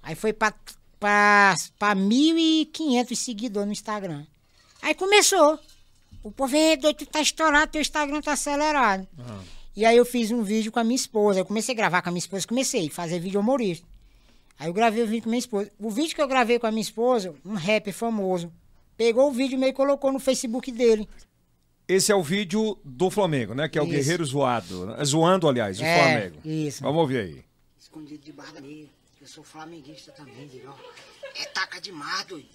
Aí 0.00 0.14
foi 0.14 0.32
pra, 0.32 0.54
pra, 1.00 1.54
pra 1.76 1.94
1.500 1.96 3.14
seguidores 3.16 3.66
no 3.66 3.72
Instagram. 3.72 4.24
Aí 4.80 4.94
começou. 4.94 5.58
O 6.24 6.32
povo, 6.32 6.56
"Ei, 6.56 6.76
doido, 6.76 6.96
tu 6.96 7.06
tá 7.06 7.20
estourado, 7.20 7.70
teu 7.70 7.80
Instagram 7.80 8.20
tá 8.20 8.32
acelerado. 8.32 9.06
E 9.76 9.84
aí 9.84 9.96
eu 9.96 10.04
fiz 10.04 10.30
um 10.32 10.42
vídeo 10.42 10.72
com 10.72 10.78
a 10.80 10.84
minha 10.84 10.96
esposa. 10.96 11.40
Eu 11.40 11.44
comecei 11.44 11.74
a 11.74 11.76
gravar 11.76 12.00
com 12.02 12.08
a 12.08 12.12
minha 12.12 12.18
esposa, 12.18 12.46
comecei 12.46 12.86
a 12.86 12.90
fazer 12.90 13.20
vídeo 13.20 13.38
humorista. 13.40 13.86
Aí 14.58 14.68
eu 14.68 14.72
gravei 14.72 15.02
o 15.02 15.06
vídeo 15.06 15.24
com 15.24 15.28
a 15.28 15.32
minha 15.32 15.38
esposa. 15.40 15.70
O 15.78 15.90
vídeo 15.90 16.14
que 16.14 16.22
eu 16.22 16.28
gravei 16.28 16.58
com 16.58 16.66
a 16.66 16.70
minha 16.70 16.80
esposa, 16.82 17.34
um 17.44 17.54
rapper 17.54 17.92
famoso, 17.92 18.50
pegou 18.96 19.28
o 19.28 19.32
vídeo 19.32 19.56
e 19.56 19.58
meio 19.58 19.74
colocou 19.74 20.10
no 20.12 20.18
Facebook 20.18 20.72
dele. 20.72 21.08
Esse 21.86 22.10
é 22.10 22.14
o 22.14 22.22
vídeo 22.22 22.78
do 22.82 23.10
Flamengo, 23.10 23.52
né? 23.54 23.68
Que 23.68 23.78
é 23.78 23.82
o 23.82 23.84
Isso. 23.84 23.92
Guerreiro 23.92 24.24
zoado. 24.24 24.86
né? 24.86 25.04
Zoando, 25.04 25.46
aliás, 25.46 25.78
o 25.78 25.84
É, 25.84 25.98
Flamengo. 25.98 26.36
isso. 26.48 26.82
Vamos 26.82 27.00
ouvir 27.02 27.18
aí. 27.18 27.44
Escondido 27.78 28.24
debaixo 28.24 28.54
da 28.54 28.60
meia. 28.62 28.86
Eu 29.20 29.26
sou 29.28 29.44
flamenguista 29.44 30.10
também, 30.12 30.46
digo, 30.48 30.68
ó. 30.68 30.74
É 31.38 31.44
taca 31.46 31.80
demais, 31.80 32.24
doido. 32.26 32.48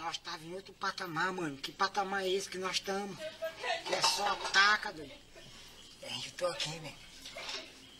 Nós 0.00 0.16
tava 0.18 0.44
em 0.44 0.54
outro 0.54 0.72
patamar, 0.74 1.32
mano. 1.32 1.56
Que 1.56 1.70
patamar 1.72 2.22
é 2.24 2.28
esse 2.28 2.48
que 2.48 2.58
nós 2.58 2.72
estamos? 2.72 3.16
Que 3.86 3.94
é 3.94 4.02
só 4.02 4.34
taca, 4.52 4.92
doido. 4.92 5.12
É, 6.02 6.08
eu 6.26 6.32
tô 6.36 6.46
aqui, 6.46 6.70
velho. 6.78 6.94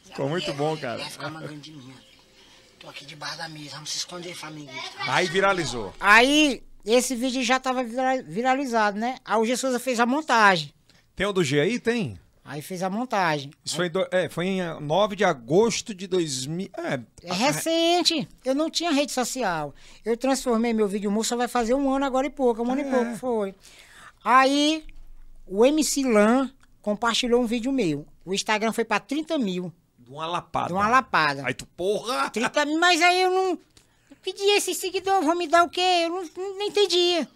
Ficou 0.04 0.28
muito 0.28 0.52
bom, 0.54 0.76
cara. 0.76 0.98
Vai 0.98 1.10
ficar 1.10 1.30
de 1.30 1.70
mim, 1.72 1.94
ó. 1.96 2.12
Tô 2.80 2.88
aqui 2.88 3.04
debaixo 3.04 3.38
da 3.38 3.48
mesa. 3.48 3.70
Vamos 3.76 3.90
se 3.90 3.98
esconder, 3.98 4.34
flamenguista. 4.34 4.90
Aí 4.98 5.26
viralizou. 5.28 5.94
Aí, 6.00 6.62
esse 6.84 7.14
vídeo 7.14 7.42
já 7.44 7.60
tava 7.60 7.84
vira- 7.84 8.22
viralizado, 8.22 8.98
né? 8.98 9.18
Aí 9.24 9.38
o 9.38 9.44
G 9.46 9.56
Souza 9.56 9.78
fez 9.78 10.00
a 10.00 10.06
montagem. 10.06 10.74
Tem 11.14 11.26
o 11.26 11.32
do 11.32 11.44
G 11.44 11.60
aí? 11.60 11.78
Tem. 11.78 12.18
Aí 12.44 12.60
fez 12.60 12.82
a 12.82 12.90
montagem. 12.90 13.52
Isso 13.64 13.76
foi 13.76 13.86
em, 13.86 13.90
do- 13.90 14.08
é, 14.10 14.28
foi 14.28 14.46
em 14.46 14.60
ah, 14.60 14.80
9 14.80 15.14
de 15.14 15.24
agosto 15.24 15.94
de 15.94 16.06
2000. 16.08 16.70
É, 16.76 17.00
É 17.22 17.32
recente. 17.32 18.28
Eu 18.44 18.54
não 18.54 18.68
tinha 18.68 18.90
rede 18.90 19.12
social. 19.12 19.72
Eu 20.04 20.16
transformei 20.16 20.72
meu 20.72 20.88
vídeo 20.88 21.10
moço, 21.10 21.36
vai 21.36 21.46
fazer 21.46 21.74
um 21.74 21.88
ano 21.94 22.04
agora 22.04 22.26
e 22.26 22.30
pouco. 22.30 22.62
Um 22.62 22.72
ano 22.72 22.80
e 22.80 22.84
pouco 22.90 23.16
foi. 23.16 23.54
Aí, 24.24 24.84
o 25.46 25.64
MC 25.64 26.02
Lan 26.04 26.50
compartilhou 26.80 27.40
um 27.40 27.46
vídeo 27.46 27.70
meu. 27.70 28.04
O 28.24 28.34
Instagram 28.34 28.72
foi 28.72 28.84
pra 28.84 28.98
30 28.98 29.38
mil. 29.38 29.72
de 29.98 30.10
uma 30.10 30.26
lapada. 30.26 30.66
De 30.66 30.72
uma 30.72 30.88
lapada. 30.88 31.46
Aí 31.46 31.54
tu, 31.54 31.64
porra! 31.76 32.28
30 32.30 32.64
mil, 32.66 32.78
mas 32.80 33.00
aí 33.00 33.22
eu 33.22 33.30
não. 33.30 33.58
Pedi 34.20 34.42
esse 34.56 34.74
seguidor, 34.74 35.22
vão 35.22 35.34
me 35.36 35.46
dar 35.48 35.64
o 35.64 35.68
quê? 35.68 35.80
Eu 36.04 36.10
não, 36.10 36.24
não, 36.36 36.62
entendia. 36.62 37.28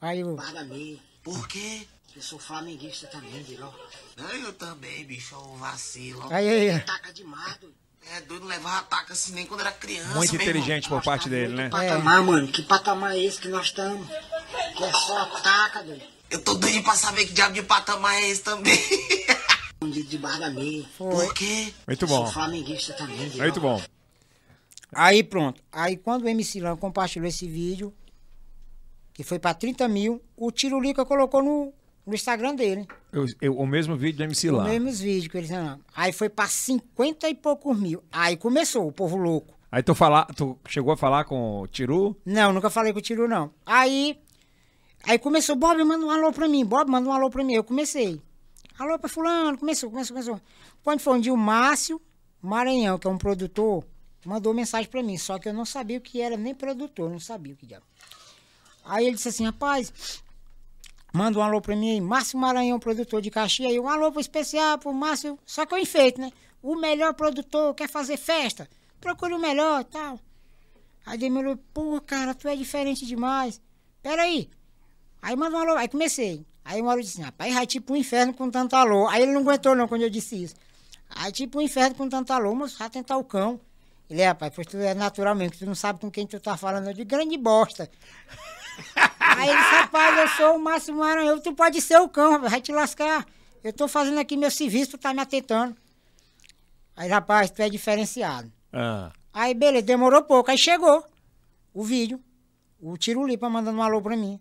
Aí 0.00 0.20
eu. 0.20 0.34
Guarda 0.36 0.64
meia. 0.64 0.98
Por 1.22 1.46
quê? 1.48 1.86
Eu 2.14 2.22
sou 2.22 2.38
flamenguista 2.38 3.06
também, 3.06 3.42
Diró. 3.42 3.72
Eu 4.42 4.52
também, 4.52 5.04
bicho, 5.04 5.34
eu 5.34 5.56
vacilo. 5.56 6.26
Aí, 6.32 6.70
aí. 6.70 6.80
Taca 6.80 7.12
demais, 7.12 7.56
doido. 7.58 7.74
É 8.12 8.20
doido, 8.22 8.42
não 8.42 8.48
levava 8.48 8.82
taca 8.84 9.12
assim 9.12 9.32
nem 9.32 9.46
quando 9.46 9.60
era 9.60 9.72
criança. 9.72 10.14
Muito 10.14 10.34
inteligente 10.34 10.88
por 10.88 11.02
parte 11.02 11.28
dele, 11.28 11.54
né? 11.54 11.68
Patamar, 11.68 12.22
mano. 12.22 12.48
Que 12.48 12.62
patamar 12.62 13.14
é 13.14 13.18
esse 13.18 13.40
que 13.40 13.48
nós 13.48 13.66
estamos? 13.66 14.06
Que 14.76 14.84
é 14.84 14.92
só 14.92 15.24
taca, 15.42 15.82
doido. 15.82 16.00
irmão. 16.00 16.20
Eu 16.30 16.42
tô 16.42 16.54
doido 16.54 16.82
pra 16.82 16.94
saber 16.94 17.26
que 17.26 17.32
diabo 17.32 17.54
de 17.54 17.62
patamar 17.62 18.14
é 18.14 18.28
esse 18.28 18.42
também. 18.42 18.74
Escondido 19.74 20.08
debaixo 20.08 20.40
da 20.40 20.50
meia. 20.50 20.84
Por 20.96 21.34
quê? 21.34 21.72
Muito 21.86 22.06
bom. 22.06 22.26
flamenguista 22.26 22.92
também, 22.94 23.28
Diró. 23.28 23.44
Muito 23.44 23.60
bom. 23.60 23.82
Aí 24.92 25.22
pronto. 25.22 25.62
Aí 25.70 25.96
quando 25.96 26.24
o 26.24 26.28
MC 26.28 26.60
Lan 26.60 26.76
compartilhou 26.76 27.28
esse 27.28 27.46
vídeo, 27.46 27.94
que 29.12 29.22
foi 29.22 29.38
pra 29.38 29.54
30 29.54 29.86
mil, 29.88 30.22
o 30.36 30.50
Tirolica 30.50 31.04
colocou 31.04 31.42
no, 31.42 31.72
no 32.10 32.14
Instagram 32.14 32.54
dele. 32.54 32.86
Eu- 33.12 33.26
eu- 33.40 33.56
o 33.58 33.66
mesmo 33.66 33.96
vídeo 33.96 34.18
do 34.18 34.24
MC 34.24 34.50
lá. 34.50 34.64
mesmos 34.64 35.00
vídeos 35.00 35.28
que 35.28 35.38
eles 35.38 35.50
não. 35.50 35.80
Aí 35.96 36.12
foi 36.12 36.28
pra 36.28 36.46
50 36.46 37.28
e 37.28 37.34
poucos 37.34 37.78
mil. 37.78 38.02
Aí 38.12 38.36
começou 38.36 38.86
o 38.86 38.92
povo 38.92 39.16
louco. 39.16 39.54
Aí 39.72 39.82
tu, 39.82 39.94
fala, 39.94 40.24
tu 40.36 40.58
chegou 40.68 40.92
a 40.92 40.96
falar 40.96 41.24
com 41.24 41.60
o 41.60 41.66
Tiru? 41.68 42.16
Não, 42.26 42.52
nunca 42.52 42.68
falei 42.68 42.92
com 42.92 42.98
o 42.98 43.02
Tiro, 43.02 43.28
não. 43.28 43.52
Aí, 43.64 44.18
aí 45.04 45.18
começou, 45.18 45.54
Bob, 45.56 45.82
manda 45.84 46.04
um 46.04 46.10
alô 46.10 46.32
pra 46.32 46.48
mim. 46.48 46.64
Bob, 46.64 46.90
manda 46.90 47.08
um 47.08 47.12
alô 47.12 47.30
pra 47.30 47.44
mim. 47.44 47.54
Eu 47.54 47.62
comecei. 47.64 48.20
Alô 48.78 48.98
pra 48.98 49.08
fulano, 49.08 49.56
começou, 49.56 49.88
começou, 49.90 50.14
começou. 50.14 50.40
Quando 50.82 51.00
foi 51.00 51.14
um 51.16 51.20
dia, 51.20 51.32
o 51.32 51.36
Márcio 51.36 52.00
Maranhão, 52.42 52.98
que 52.98 53.06
é 53.06 53.10
um 53.10 53.18
produtor, 53.18 53.84
mandou 54.24 54.52
mensagem 54.54 54.90
pra 54.90 55.02
mim. 55.02 55.16
Só 55.18 55.38
que 55.38 55.48
eu 55.48 55.52
não 55.54 55.64
sabia 55.64 55.98
o 55.98 56.00
que 56.00 56.20
era, 56.20 56.36
nem 56.36 56.54
produtor, 56.54 57.08
não 57.10 57.20
sabia 57.20 57.52
o 57.54 57.56
que 57.56 57.66
diabo. 57.66 57.84
Aí 58.84 59.06
ele 59.06 59.14
disse 59.16 59.28
assim, 59.28 59.44
rapaz, 59.44 60.22
manda 61.12 61.38
um 61.38 61.42
alô 61.42 61.60
pra 61.60 61.76
mim. 61.76 62.00
Márcio 62.00 62.38
Maranhão, 62.38 62.78
produtor 62.78 63.20
de 63.20 63.30
Caxias. 63.30 63.76
Um 63.76 63.88
alô 63.88 64.12
especial 64.18 64.78
pro 64.78 64.92
Márcio. 64.92 65.38
Só 65.44 65.66
que 65.66 65.74
eu 65.74 65.78
enfeito, 65.78 66.20
né? 66.20 66.32
O 66.62 66.76
melhor 66.76 67.14
produtor 67.14 67.74
quer 67.74 67.88
fazer 67.88 68.16
festa. 68.16 68.68
Procure 69.00 69.34
o 69.34 69.38
melhor 69.38 69.84
tal. 69.84 70.18
Aí 71.06 71.18
Demir 71.18 71.56
pô, 71.72 72.00
cara, 72.00 72.34
tu 72.34 72.48
é 72.48 72.54
diferente 72.54 73.06
demais. 73.06 73.60
Peraí. 74.02 74.48
Aí 75.22 75.34
mandou 75.36 75.58
um 75.58 75.62
alô. 75.62 75.76
Aí 75.76 75.88
comecei. 75.88 76.44
Aí 76.64 76.82
hora 76.82 77.00
eu 77.00 77.02
disse, 77.02 77.20
rapaz, 77.20 77.54
vai 77.54 77.66
tipo 77.66 77.94
um 77.94 77.96
inferno 77.96 78.34
com 78.34 78.50
tanto 78.50 78.76
alô. 78.76 79.08
Aí 79.08 79.22
ele 79.22 79.32
não 79.32 79.40
aguentou 79.40 79.74
não 79.74 79.88
quando 79.88 80.02
eu 80.02 80.10
disse 80.10 80.42
isso. 80.42 80.54
Aí 81.10 81.32
tipo 81.32 81.58
um 81.58 81.62
inferno 81.62 81.94
com 81.96 82.08
tanto 82.08 82.32
alô, 82.32 82.54
mas 82.54 82.74
vai 82.74 82.88
tentar 82.88 83.16
o 83.16 83.24
cão. 83.24 83.60
Ele, 84.08 84.22
é, 84.22 84.26
rapaz, 84.26 84.52
pois 84.54 84.66
tu 84.66 84.76
é 84.76 84.92
naturalmente, 84.92 85.58
tu 85.58 85.66
não 85.66 85.74
sabe 85.74 86.00
com 86.00 86.10
quem 86.10 86.26
tu 86.26 86.38
tá 86.40 86.56
falando, 86.56 86.92
de 86.92 87.04
grande 87.04 87.36
bosta. 87.38 87.88
Aí 89.18 89.48
ele 89.48 89.58
disse, 89.58 89.74
rapaz, 89.74 90.18
eu 90.18 90.28
sou 90.28 90.56
o 90.56 90.58
Márcio 90.58 90.94
Maranhão, 90.94 91.40
tu 91.40 91.52
pode 91.52 91.80
ser 91.80 91.98
o 91.98 92.08
cão, 92.08 92.40
vai 92.40 92.60
te 92.60 92.72
lascar. 92.72 93.26
Eu 93.62 93.72
tô 93.72 93.86
fazendo 93.86 94.18
aqui 94.18 94.36
meu 94.36 94.50
serviço, 94.50 94.92
tu 94.92 94.98
tá 94.98 95.12
me 95.14 95.20
atentando. 95.20 95.76
Aí, 96.96 97.08
rapaz, 97.08 97.50
tu 97.50 97.62
é 97.62 97.68
diferenciado. 97.68 98.52
Ah. 98.72 99.10
Aí, 99.32 99.54
beleza, 99.54 99.86
demorou 99.86 100.22
pouco. 100.22 100.50
Aí 100.50 100.58
chegou 100.58 101.04
o 101.72 101.84
vídeo. 101.84 102.20
O 102.80 102.96
Tirulipa 102.96 103.48
mandando 103.48 103.78
um 103.78 103.82
alô 103.82 104.00
pra 104.00 104.16
mim. 104.16 104.40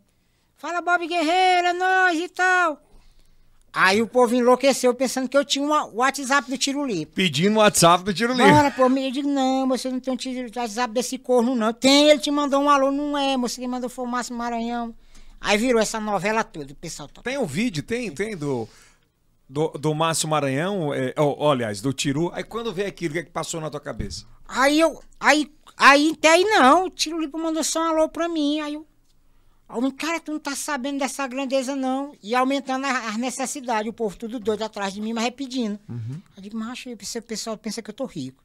Fala, 0.56 0.82
Bob 0.82 1.06
Guerreiro, 1.08 1.68
é 1.68 1.74
nóis 1.74 2.20
e 2.20 2.30
tal. 2.30 2.82
Aí 3.82 4.02
o 4.02 4.08
povo 4.08 4.36
enlouqueceu 4.36 4.94
pensando 4.94 5.30
que 5.30 5.38
eu 5.38 5.46
tinha 5.46 5.64
um 5.64 5.70
WhatsApp 5.96 6.50
do 6.52 6.58
Tirulipa. 6.58 7.14
Pedindo 7.16 7.56
o 7.56 7.60
WhatsApp 7.60 8.04
do 8.04 8.14
Tiro 8.14 8.34
Livre. 8.34 8.52
Bora, 8.52 8.70
pô, 8.72 8.88
eu 8.88 9.10
digo, 9.10 9.30
não, 9.30 9.66
você 9.70 9.90
não 9.90 10.02
tem 10.02 10.14
um 10.14 10.18
tiro- 10.18 10.52
WhatsApp 10.54 10.94
desse 10.94 11.18
corno, 11.18 11.56
não. 11.56 11.72
Tem, 11.72 12.10
ele 12.10 12.20
te 12.20 12.30
mandou 12.30 12.62
um 12.62 12.70
alô, 12.70 12.92
não 12.92 13.18
é, 13.18 13.38
você 13.38 13.62
quem 13.62 13.70
mandou 13.70 13.90
foi 13.90 14.04
o 14.04 14.08
Márcio 14.08 14.36
Maranhão. 14.36 14.94
Aí 15.40 15.58
virou 15.58 15.82
essa 15.82 15.98
novela 15.98 16.44
toda, 16.44 16.74
o 16.74 16.76
pessoal 16.76 17.08
tá. 17.08 17.22
Tem 17.22 17.38
um 17.38 17.46
vídeo, 17.46 17.82
tem, 17.82 18.12
tem 18.12 18.36
do, 18.36 18.68
do, 19.48 19.70
do 19.70 19.96
Márcio 19.96 20.28
Maranhão, 20.28 20.94
é, 20.94 21.14
aliás, 21.50 21.80
do 21.80 21.94
Tiru. 21.94 22.30
Aí 22.34 22.44
quando 22.44 22.74
vê 22.74 22.86
aquilo, 22.86 23.12
o 23.12 23.14
que, 23.14 23.20
é 23.20 23.24
que 23.24 23.32
passou 23.32 23.62
na 23.62 23.70
tua 23.70 23.80
cabeça? 23.80 24.26
Aí 24.46 24.78
eu, 24.78 25.02
aí, 25.18 25.50
aí 25.78 26.12
até 26.18 26.34
aí 26.34 26.44
não, 26.44 26.88
o 26.88 26.90
Tirulipa 26.90 27.38
mandou 27.38 27.64
só 27.64 27.80
um 27.80 27.88
alô 27.88 28.10
pra 28.10 28.28
mim, 28.28 28.60
aí 28.60 28.74
eu, 28.74 28.86
cara, 29.98 30.20
tu 30.20 30.32
não 30.32 30.40
tá 30.40 30.56
sabendo 30.56 31.00
dessa 31.00 31.28
grandeza 31.28 31.76
não, 31.76 32.16
e 32.24 32.34
aumentando 32.34 32.86
a- 32.86 33.10
as 33.10 33.18
necessidades, 33.18 33.90
o 33.90 33.94
povo 33.94 34.18
tudo 34.18 34.40
doido 34.40 34.64
atrás 34.64 34.94
de 34.94 35.00
mim, 35.02 35.14
mas 35.14 35.24
repetindo. 35.26 35.80
Eu 36.36 36.42
digo, 36.42 36.58
mas 36.58 36.70
acho 36.70 36.84
que 36.96 37.20
o 37.20 37.22
pessoal 37.22 37.56
pensa 37.58 37.82
que 37.82 37.90
eu 37.90 37.94
tô 37.94 38.06
rico. 38.06 38.44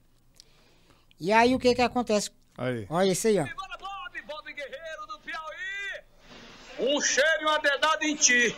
E 1.19 1.33
aí 1.33 1.55
o 1.55 1.59
que 1.59 1.75
que 1.75 1.81
acontece? 1.83 2.31
Aí. 2.59 2.87
Olha 2.91 3.13
isso 3.13 3.27
aí, 3.27 3.39
ó. 3.39 3.45
Bora, 3.45 3.79
Bob, 3.79 4.23
Bob 4.27 4.53
Guerreiro 4.53 5.07
do 5.09 5.19
Piauí. 5.21 6.95
Um 6.97 7.01
cheiro 7.01 7.43
e 7.43 7.45
uma 7.45 7.59
dedada 7.59 8.05
em 8.05 8.17
ti. 8.17 8.55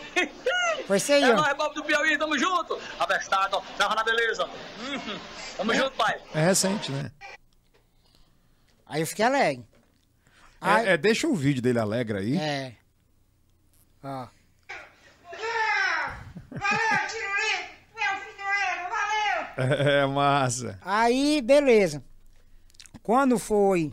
Foi 0.86 0.96
isso 0.96 1.12
aí, 1.12 1.22
É 1.22 1.32
ó. 1.32 1.36
nóis, 1.36 1.56
Bob 1.56 1.74
do 1.74 1.84
Piauí, 1.84 2.18
tamo 2.18 2.36
junto. 2.38 2.78
Abestado, 2.98 3.62
tava 3.78 3.94
na 3.94 4.02
beleza. 4.02 4.44
Uhum. 4.44 5.18
Tamo 5.56 5.74
junto, 5.74 5.92
pai. 5.92 6.20
É 6.34 6.40
recente, 6.46 6.90
né? 6.90 7.12
Aí 8.86 9.00
eu 9.02 9.06
fiquei 9.06 9.24
alegre. 9.24 9.64
Aí, 10.60 10.86
É, 10.86 10.92
é, 10.92 10.96
deixa 10.96 11.26
o 11.28 11.34
vídeo 11.34 11.62
dele 11.62 11.78
alegre 11.78 12.18
aí. 12.18 12.36
é. 12.36 12.74
Ó. 14.02 14.28
É, 19.56 20.04
massa. 20.06 20.78
Aí, 20.82 21.40
beleza. 21.40 22.04
Quando 23.02 23.38
foi 23.38 23.92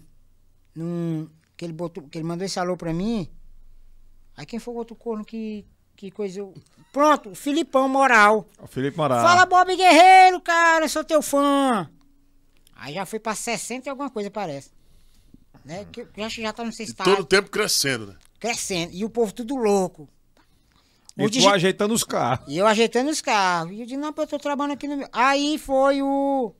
num, 0.75 1.29
que, 1.55 1.63
ele 1.65 1.73
botou, 1.73 2.03
que 2.07 2.17
ele 2.17 2.27
mandou 2.27 2.45
esse 2.45 2.59
alô 2.59 2.75
pra 2.75 2.93
mim, 2.93 3.29
aí 4.35 4.45
quem 4.45 4.59
foi 4.59 4.73
o 4.73 4.77
outro 4.77 4.95
corno 4.95 5.23
que, 5.23 5.65
que 5.95 6.11
coisa... 6.11 6.39
eu- 6.39 6.53
Pronto, 6.91 7.29
o 7.31 7.35
Filipão 7.35 7.87
Moral. 7.89 8.47
O 8.61 8.67
Felipe 8.67 8.97
Moraes. 8.97 9.23
Fala, 9.23 9.45
Bob 9.45 9.75
Guerreiro, 9.75 10.39
cara, 10.41 10.85
eu 10.85 10.89
sou 10.89 11.03
teu 11.03 11.21
fã. 11.23 11.89
Aí 12.75 12.93
já 12.95 13.05
foi 13.05 13.19
pra 13.19 13.33
60 13.33 13.87
e 13.87 13.89
alguma 13.89 14.09
coisa, 14.09 14.29
parece. 14.29 14.69
Né? 15.65 15.85
Que 15.91 16.01
eu 16.01 16.07
já, 16.17 16.29
já 16.29 16.53
tá, 16.53 16.63
não 16.63 16.71
sei 16.71 16.85
se 16.87 16.93
tá 16.93 17.03
Todo 17.03 17.23
tempo 17.25 17.49
crescendo, 17.49 18.07
né? 18.07 18.15
crescendo. 18.39 18.91
E 18.93 19.05
o 19.05 19.09
povo 19.09 19.31
tudo 19.33 19.55
louco. 19.55 20.07
E 21.17 21.23
O 21.25 21.29
tu 21.29 21.33
digi- 21.33 21.47
ajeitando 21.47 21.93
os 21.93 22.03
carros. 22.03 22.45
E 22.51 22.57
eu 22.57 22.67
ajeitando 22.67 23.09
os 23.09 23.21
carros. 23.21 23.71
E 23.71 23.79
eu 23.79 23.85
disse, 23.85 23.97
não, 23.97 24.11
pô, 24.11 24.23
eu 24.23 24.27
tô 24.27 24.37
trabalhando 24.37 24.73
aqui 24.73 24.87
no 24.87 24.97
meu. 24.97 25.07
Aí 25.13 25.57
foi 25.57 26.01
o. 26.01 26.53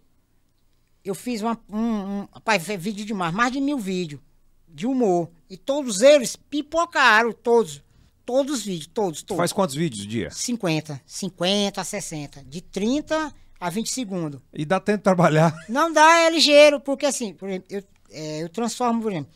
Eu 1.03 1.13
fiz 1.15 1.41
uma, 1.41 1.59
um, 1.69 1.77
um. 2.21 2.27
Rapaz, 2.33 2.65
foi 2.65 2.77
vídeo 2.77 3.05
demais, 3.05 3.33
mais 3.33 3.51
de 3.51 3.59
mil 3.59 3.77
vídeos 3.77 4.21
de 4.67 4.87
humor. 4.87 5.29
E 5.49 5.57
todos 5.57 6.01
eles 6.01 6.35
pipocaram, 6.35 7.31
todos. 7.33 7.81
Todos 8.25 8.59
os 8.59 8.65
vídeos, 8.65 8.87
todos, 8.87 9.21
Tu 9.21 9.25
todos. 9.27 9.37
faz 9.39 9.51
quantos 9.51 9.75
vídeos 9.75 10.07
dia? 10.07 10.31
50, 10.31 11.01
50 11.05 11.81
a 11.81 11.83
60. 11.83 12.41
De 12.45 12.61
30 12.61 13.33
a 13.59 13.69
20 13.69 13.89
segundos. 13.91 14.39
E 14.53 14.63
dá 14.63 14.79
tempo 14.79 14.99
de 14.99 15.03
trabalhar. 15.03 15.53
Não 15.67 15.91
dá, 15.91 16.19
é 16.19 16.29
ligeiro, 16.29 16.79
porque 16.79 17.05
assim, 17.05 17.33
por 17.33 17.49
exemplo, 17.49 17.67
eu, 17.69 17.83
é, 18.13 18.43
eu 18.43 18.49
transformo, 18.49 19.01
por 19.01 19.11
exemplo, 19.11 19.29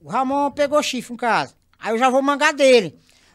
o 0.00 0.08
Ramon 0.08 0.50
pegou 0.50 0.82
chifre 0.82 1.14
em 1.14 1.16
casa, 1.16 1.54
aí 1.78 1.92
eu 1.94 1.98
já 1.98 2.10
vou 2.10 2.20
mangar 2.22 2.52
dele. 2.52 2.94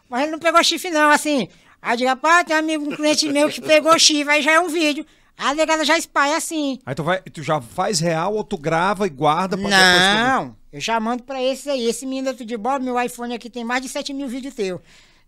Mas 0.10 0.24
ele 0.24 0.32
não 0.32 0.40
pegou 0.40 0.64
chifre 0.64 0.92
não, 0.92 1.10
assim. 1.10 1.48
Aí 1.82 1.94
eu 1.94 1.98
digo, 1.98 2.10
rapaz, 2.10 2.46
tem 2.46 2.56
um 2.56 2.60
amigo, 2.60 2.92
um 2.92 2.96
cliente 2.96 3.28
meu 3.30 3.50
que 3.50 3.62
pegou 3.62 3.98
chifre, 4.00 4.34
aí 4.34 4.42
já 4.42 4.52
é 4.54 4.60
um 4.60 4.68
vídeo. 4.70 5.06
Aí 5.38 5.48
a 5.50 5.54
negada 5.54 5.84
já 5.84 5.98
espalha 5.98 6.38
assim. 6.38 6.80
Aí 6.86 6.96
tu, 6.96 7.04
vai, 7.04 7.22
tu 7.22 7.44
já 7.44 7.60
faz 7.60 8.00
real 8.00 8.34
ou 8.36 8.44
tu 8.44 8.58
grava 8.58 9.06
e 9.06 9.10
guarda 9.10 9.58
pra 9.58 9.66
depois 9.68 9.76
tu- 9.76 10.28
Não, 10.46 10.56
eu 10.72 10.80
já 10.80 11.00
mando 11.00 11.24
pra 11.24 11.42
esses 11.44 11.68
aí. 11.68 11.86
Esse 11.88 12.06
menino 12.06 12.34
do 12.34 12.46
de 12.46 12.56
bola, 12.58 12.80
meu 12.80 13.00
iPhone 13.02 13.34
aqui 13.34 13.50
tem 13.50 13.64
mais 13.64 13.82
de 13.82 13.90
7 13.90 14.14
mil 14.14 14.28
vídeos 14.28 14.54
teu. 14.56 14.82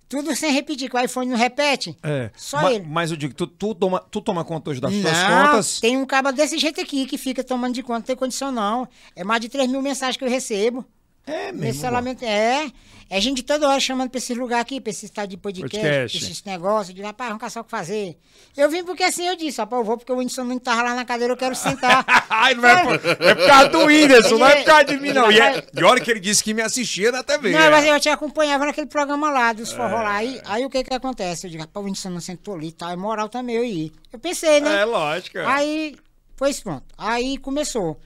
Tudo 0.09 0.33
sem 0.35 0.51
repetir, 0.53 0.89
que 0.89 0.95
o 0.95 0.99
iPhone 0.99 1.29
não 1.29 1.37
repete. 1.37 1.97
É. 2.01 2.31
Só 2.35 2.61
Ma- 2.61 2.71
ele. 2.71 2.85
Mas 2.87 3.11
eu 3.11 3.17
digo, 3.17 3.33
tu, 3.33 3.45
tu, 3.45 3.75
toma, 3.75 3.99
tu 3.99 4.21
toma 4.21 4.45
conta 4.45 4.69
hoje 4.69 4.79
das 4.79 4.91
tuas 4.91 5.03
Não, 5.03 5.47
contas. 5.47 5.79
tem 5.81 5.97
um 5.97 6.05
cabo 6.05 6.31
desse 6.31 6.57
jeito 6.57 6.79
aqui 6.79 7.05
que 7.05 7.17
fica 7.17 7.43
tomando 7.43 7.73
de 7.73 7.83
conta, 7.83 7.99
não 7.99 8.05
tem 8.05 8.15
condição 8.15 8.51
não. 8.51 8.87
É 9.15 9.23
mais 9.23 9.41
de 9.41 9.49
3 9.49 9.69
mil 9.69 9.81
mensagens 9.81 10.15
que 10.15 10.23
eu 10.23 10.29
recebo. 10.29 10.85
É 11.27 11.51
mesmo. 11.51 11.59
Mensalamente, 11.59 12.25
é. 12.25 12.71
É 13.09 13.21
gente 13.21 13.41
toda 13.41 13.69
hora 13.69 13.79
chamando 13.79 14.09
pra 14.09 14.17
esse 14.17 14.33
lugar 14.33 14.59
aqui, 14.59 14.81
pra 14.81 14.89
esse 14.89 15.05
estado 15.05 15.29
de 15.29 15.37
podcast, 15.37 15.77
Podcast. 15.79 16.17
pra 16.19 16.27
esses 16.27 16.43
negócios, 16.43 16.93
de 16.93 17.01
rapaz, 17.01 17.29
arrancar 17.29 17.49
só 17.49 17.61
o 17.61 17.63
que 17.63 17.71
fazer. 17.71 18.17
Eu 18.55 18.69
vim 18.69 18.83
porque 18.83 19.01
assim 19.01 19.25
eu 19.25 19.35
disse, 19.37 19.59
rapaz, 19.61 19.79
eu 19.79 19.85
vou 19.85 19.97
porque 19.97 20.11
o 20.11 20.17
Whindersson 20.17 20.43
não 20.43 20.59
tava 20.59 20.83
lá 20.83 20.93
na 20.93 21.05
cadeira, 21.05 21.31
eu 21.31 21.37
quero 21.37 21.55
sentar. 21.55 22.03
Ai, 22.29 22.53
não 22.53 22.67
é, 22.67 22.83
por, 22.83 22.95
é 23.23 23.35
por 23.35 23.47
causa 23.47 23.69
do 23.69 23.85
Whindersson, 23.85 24.37
não 24.37 24.45
é 24.47 24.55
por 24.57 24.65
causa 24.65 24.83
de 24.83 24.97
mim, 24.97 25.13
não. 25.13 25.31
E, 25.31 25.39
é, 25.39 25.65
e 25.73 25.83
olha 25.85 26.01
que 26.01 26.11
ele 26.11 26.19
disse 26.19 26.43
que 26.43 26.53
me 26.53 26.61
assistia 26.61 27.09
na 27.09 27.23
TV. 27.23 27.51
Não, 27.51 27.59
é. 27.61 27.69
mas 27.69 27.85
eu 27.85 27.97
te 27.97 28.09
acompanhava 28.09 28.65
naquele 28.65 28.87
programa 28.87 29.31
lá, 29.31 29.53
dos 29.53 29.71
forró 29.71 30.01
lá. 30.03 30.15
Aí, 30.15 30.41
aí 30.43 30.65
o 30.65 30.69
que 30.69 30.83
que 30.83 30.93
acontece? 30.93 31.47
Eu 31.47 31.51
digo, 31.51 31.63
rapaz, 31.63 31.81
o 31.81 31.85
Whindersson 31.85 32.09
não 32.09 32.19
sentou 32.19 32.55
ali 32.55 32.67
e 32.67 32.71
tal, 32.73 32.89
é 32.91 32.97
moral 32.97 33.29
também 33.29 33.55
eu 33.55 33.63
ir. 33.63 33.93
Eu 34.11 34.19
pensei, 34.19 34.59
né? 34.59 34.81
É, 34.81 34.83
lógico. 34.83 35.37
é. 35.37 35.45
Aí, 35.45 35.95
pois 36.35 36.59
pronto. 36.59 36.83
Aí 36.97 37.37
começou. 37.37 37.97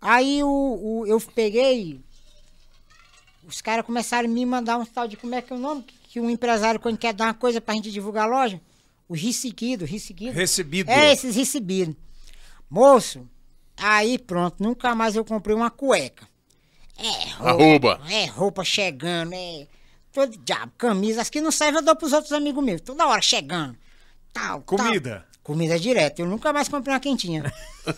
Aí 0.00 0.42
o, 0.42 0.48
o- 1.02 1.06
eu 1.06 1.20
peguei. 1.20 2.00
Os 3.46 3.60
caras 3.60 3.84
começaram 3.84 4.28
a 4.28 4.32
me 4.32 4.44
mandar 4.44 4.78
um 4.78 4.84
tal 4.84 5.06
de. 5.06 5.16
Como 5.16 5.34
é 5.34 5.42
que 5.42 5.52
é 5.52 5.56
o 5.56 5.58
nome? 5.58 5.84
Que, 6.08 6.20
um 6.20 6.30
empresário, 6.30 6.80
quando 6.80 6.98
quer 6.98 7.12
dar 7.12 7.26
uma 7.26 7.34
coisa 7.34 7.60
pra 7.60 7.74
gente 7.74 7.90
divulgar 7.90 8.24
a 8.24 8.30
loja. 8.30 8.60
O 9.08 9.14
recebido, 9.14 9.84
recebido. 9.84 10.32
Recebido. 10.32 10.90
É, 10.90 11.12
esses 11.12 11.36
recebidos. 11.36 11.94
Moço, 12.70 13.28
aí 13.76 14.18
pronto, 14.18 14.62
nunca 14.62 14.94
mais 14.94 15.14
eu 15.14 15.24
comprei 15.24 15.54
uma 15.54 15.70
cueca. 15.70 16.26
É, 16.96 17.30
roupa. 17.30 17.50
Arroba. 17.50 18.00
É, 18.10 18.24
roupa 18.26 18.64
chegando, 18.64 19.34
é. 19.34 19.66
Todo 20.12 20.36
diabo, 20.38 20.72
camisa. 20.78 21.22
As 21.22 21.28
que 21.28 21.40
não 21.40 21.50
servem 21.50 21.80
eu 21.80 21.84
dou 21.84 21.96
pros 21.96 22.12
outros 22.12 22.32
amigos 22.32 22.64
meus. 22.64 22.80
Toda 22.80 23.06
hora 23.06 23.20
chegando. 23.20 23.76
Tal, 24.32 24.62
tal. 24.62 24.78
Comida. 24.78 25.26
Comida 25.44 25.78
direto. 25.78 26.20
Eu 26.20 26.26
nunca 26.26 26.54
mais 26.54 26.68
comprei 26.68 26.94
uma 26.94 27.00
quentinha. 27.00 27.52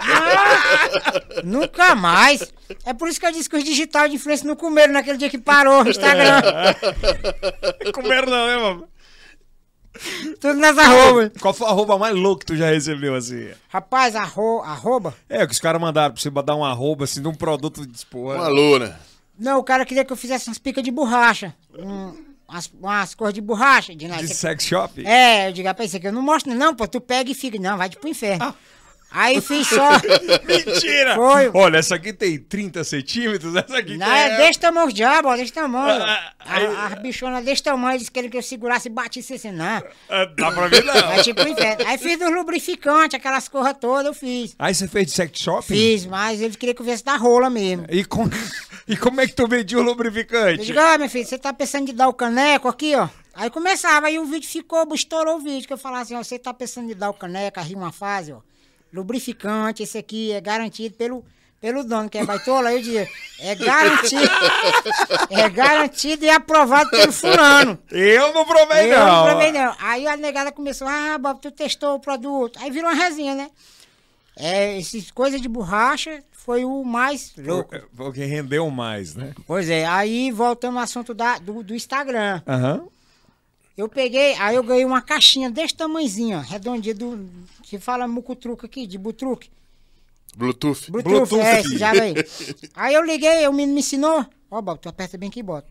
Ah, 0.00 1.44
nunca 1.44 1.94
mais. 1.94 2.52
É 2.84 2.92
por 2.92 3.08
isso 3.08 3.20
que 3.20 3.26
eu 3.26 3.30
disse 3.30 3.48
que 3.48 3.56
os 3.56 3.62
digital 3.62 4.08
de 4.08 4.16
influência 4.16 4.44
não 4.44 4.56
comeram 4.56 4.92
naquele 4.92 5.16
dia 5.16 5.30
que 5.30 5.38
parou 5.38 5.84
o 5.84 5.88
Instagram. 5.88 6.42
Comer 7.94 8.26
não, 8.26 8.46
né, 8.48 8.56
mano? 8.56 8.88
Tudo 10.40 10.54
nas 10.54 10.76
arrobas. 10.76 11.30
Qual 11.40 11.54
foi 11.54 11.68
a 11.68 11.70
arroba 11.70 11.96
mais 11.98 12.16
louca 12.16 12.40
que 12.40 12.46
tu 12.46 12.56
já 12.56 12.66
recebeu, 12.70 13.14
assim? 13.14 13.50
Rapaz, 13.68 14.16
arro, 14.16 14.60
arroba. 14.62 15.14
É, 15.28 15.46
que 15.46 15.52
os 15.52 15.60
caras 15.60 15.80
mandaram 15.80 16.12
pra 16.12 16.20
você 16.20 16.30
dar 16.30 16.56
um 16.56 16.64
arroba, 16.64 17.04
assim, 17.04 17.22
de 17.22 17.28
um 17.28 17.34
produto 17.34 17.86
de 17.86 18.06
porra. 18.06 18.38
Um 18.38 18.42
alô, 18.42 18.78
né? 18.80 18.96
Não, 19.38 19.60
o 19.60 19.64
cara 19.64 19.86
queria 19.86 20.04
que 20.04 20.12
eu 20.12 20.16
fizesse 20.16 20.48
umas 20.48 20.58
picas 20.58 20.82
de 20.82 20.90
borracha. 20.90 21.54
Um, 21.78 22.31
umas, 22.52 22.70
umas 22.80 23.14
cores 23.14 23.34
de 23.34 23.40
borracha. 23.40 23.94
De, 23.94 24.06
De 24.06 24.28
sex 24.28 24.64
shop? 24.64 25.06
É, 25.06 25.48
eu 25.48 25.52
digo, 25.52 25.66
rapaz, 25.66 25.90
isso 25.90 25.96
aqui 25.96 26.06
eu 26.06 26.12
não 26.12 26.22
mostro, 26.22 26.54
não, 26.54 26.74
pô, 26.74 26.86
tu 26.86 27.00
pega 27.00 27.30
e 27.30 27.34
fica. 27.34 27.58
Não, 27.58 27.76
vai 27.76 27.88
pro 27.90 28.08
inferno. 28.08 28.54
Aí 29.12 29.40
fiz 29.40 29.66
só. 29.68 29.90
Mentira! 30.44 31.14
Foi. 31.14 31.50
Olha, 31.54 31.78
essa 31.78 31.94
aqui 31.96 32.12
tem 32.12 32.38
30 32.38 32.82
centímetros, 32.84 33.54
essa 33.54 33.76
aqui 33.78 33.96
Não, 33.96 34.06
tem... 34.06 34.14
é 34.16 34.36
desse 34.38 34.58
tamanho 34.58 34.86
os 34.88 34.94
diabos, 34.94 35.30
ó, 35.30 35.36
desse 35.36 35.52
tamanho. 35.52 36.02
Ah, 36.02 36.32
aí- 36.40 36.66
A, 36.66 36.86
a 36.86 36.96
bichona 36.96 37.42
desse 37.42 37.62
tamanho, 37.62 37.98
disse 37.98 38.10
que 38.10 38.18
ele 38.18 38.28
que 38.30 38.36
eu 38.36 38.42
segurasse 38.42 38.88
e 38.88 38.90
batisse 38.90 39.34
assim, 39.34 39.52
não. 39.52 39.82
Ah, 40.08 40.24
Dá 40.36 40.50
pra 40.52 40.68
ver, 40.68 40.84
não. 40.84 40.94
Vai 40.94 41.22
tipo 41.22 41.42
inferno. 41.46 41.86
Aí 41.86 41.98
fiz 41.98 42.18
dos 42.18 42.30
lubrificantes, 42.32 43.14
aquelas 43.18 43.48
corras 43.48 43.76
todas, 43.80 44.06
eu 44.06 44.14
fiz. 44.14 44.54
Aí 44.58 44.74
você 44.74 44.88
fez 44.88 45.06
de 45.06 45.12
sex 45.12 45.38
shop? 45.40 45.66
Fiz, 45.66 46.06
mas 46.06 46.40
ele 46.40 46.56
queria 46.56 46.74
que 46.74 46.80
eu 46.80 46.86
viesse 46.86 47.04
da 47.04 47.16
rola 47.16 47.50
mesmo. 47.50 47.86
E, 47.90 48.04
com... 48.04 48.24
e 48.88 48.96
como 48.96 49.20
é 49.20 49.26
que 49.26 49.34
tu 49.34 49.46
vendia 49.46 49.78
o 49.78 49.80
Eu 49.80 49.84
lubrificante? 49.84 50.64
digo, 50.64 50.78
ah, 50.78 50.96
meu 50.98 51.08
filho, 51.10 51.26
você 51.26 51.38
tá 51.38 51.52
pensando 51.52 51.86
de 51.86 51.92
dar 51.92 52.08
o 52.08 52.14
caneco 52.14 52.68
aqui, 52.68 52.94
ó. 52.96 53.08
Aí 53.34 53.48
começava, 53.50 54.06
aí 54.08 54.18
o 54.18 54.26
vídeo 54.26 54.48
ficou, 54.48 54.86
estourou 54.94 55.36
o 55.36 55.40
vídeo, 55.40 55.66
que 55.66 55.72
eu 55.72 55.78
falava 55.78 56.02
assim, 56.02 56.14
ó, 56.14 56.22
você 56.22 56.38
tá 56.38 56.52
pensando 56.52 56.88
de 56.88 56.94
dar 56.94 57.08
o 57.10 57.14
caneco, 57.14 57.58
aí 57.60 57.74
uma 57.74 57.90
fase, 57.90 58.32
ó. 58.32 58.40
Lubrificante, 58.92 59.82
esse 59.82 59.96
aqui 59.98 60.32
é 60.32 60.40
garantido 60.40 60.94
pelo, 60.96 61.24
pelo 61.60 61.82
dono, 61.84 62.10
que 62.10 62.18
é 62.18 62.24
baitola. 62.24 62.68
Aí 62.68 62.76
eu 62.76 62.82
dizia, 62.82 63.08
é 63.40 63.54
garantido, 63.54 64.30
é 65.30 65.48
garantido 65.48 66.24
e 66.24 66.30
aprovado 66.30 66.90
pelo 66.90 67.12
fulano. 67.12 67.78
Eu 67.90 68.34
não 68.34 68.44
provei, 68.44 68.92
Eu 68.92 68.98
não. 68.98 69.06
não 69.16 69.24
provei, 69.30 69.52
não. 69.52 69.74
Aí 69.78 70.06
a 70.06 70.16
negada 70.16 70.52
começou, 70.52 70.86
ah, 70.86 71.16
Bob, 71.18 71.40
tu 71.40 71.50
testou 71.50 71.94
o 71.94 72.00
produto. 72.00 72.58
Aí 72.60 72.70
virou 72.70 72.90
uma 72.90 72.96
resenha, 72.96 73.34
né? 73.34 73.50
É, 74.36 74.78
essas 74.78 75.10
coisas 75.10 75.40
de 75.40 75.48
borracha 75.48 76.22
foi 76.32 76.64
o 76.64 76.82
mais 76.84 77.32
louco. 77.36 77.74
Foi 77.94 78.06
o 78.08 78.12
que 78.12 78.24
rendeu 78.24 78.68
mais, 78.70 79.14
né? 79.14 79.32
Pois 79.46 79.68
é, 79.70 79.84
aí 79.86 80.30
voltando 80.32 80.78
ao 80.78 80.84
assunto 80.84 81.14
da, 81.14 81.38
do, 81.38 81.62
do 81.62 81.74
Instagram. 81.74 82.42
Aham. 82.46 82.84
Eu 83.76 83.88
peguei, 83.88 84.34
aí 84.34 84.54
eu 84.54 84.62
ganhei 84.62 84.84
uma 84.84 85.00
caixinha 85.00 85.50
desse 85.50 85.74
tamanhozinho, 85.74 86.38
ó, 86.38 86.40
redondinha, 86.40 86.94
do, 86.94 87.28
que 87.62 87.78
fala 87.78 88.06
mucutruque 88.06 88.66
aqui, 88.66 88.86
de 88.86 88.98
butruque. 88.98 89.50
Bluetooth. 90.36 90.90
Bluetooth, 90.90 91.28
Bluetooth 91.28 91.40
é, 91.40 91.60
esse 91.60 91.76
diabo 91.76 92.00
aí. 92.00 92.14
Aí 92.74 92.94
eu 92.94 93.04
liguei, 93.04 93.46
o 93.48 93.52
menino 93.52 93.74
me 93.74 93.80
ensinou. 93.80 94.24
Ó, 94.50 94.60
Bob, 94.62 94.78
tu 94.78 94.88
aperta 94.88 95.16
bem 95.18 95.30
que 95.30 95.42
bota. 95.42 95.68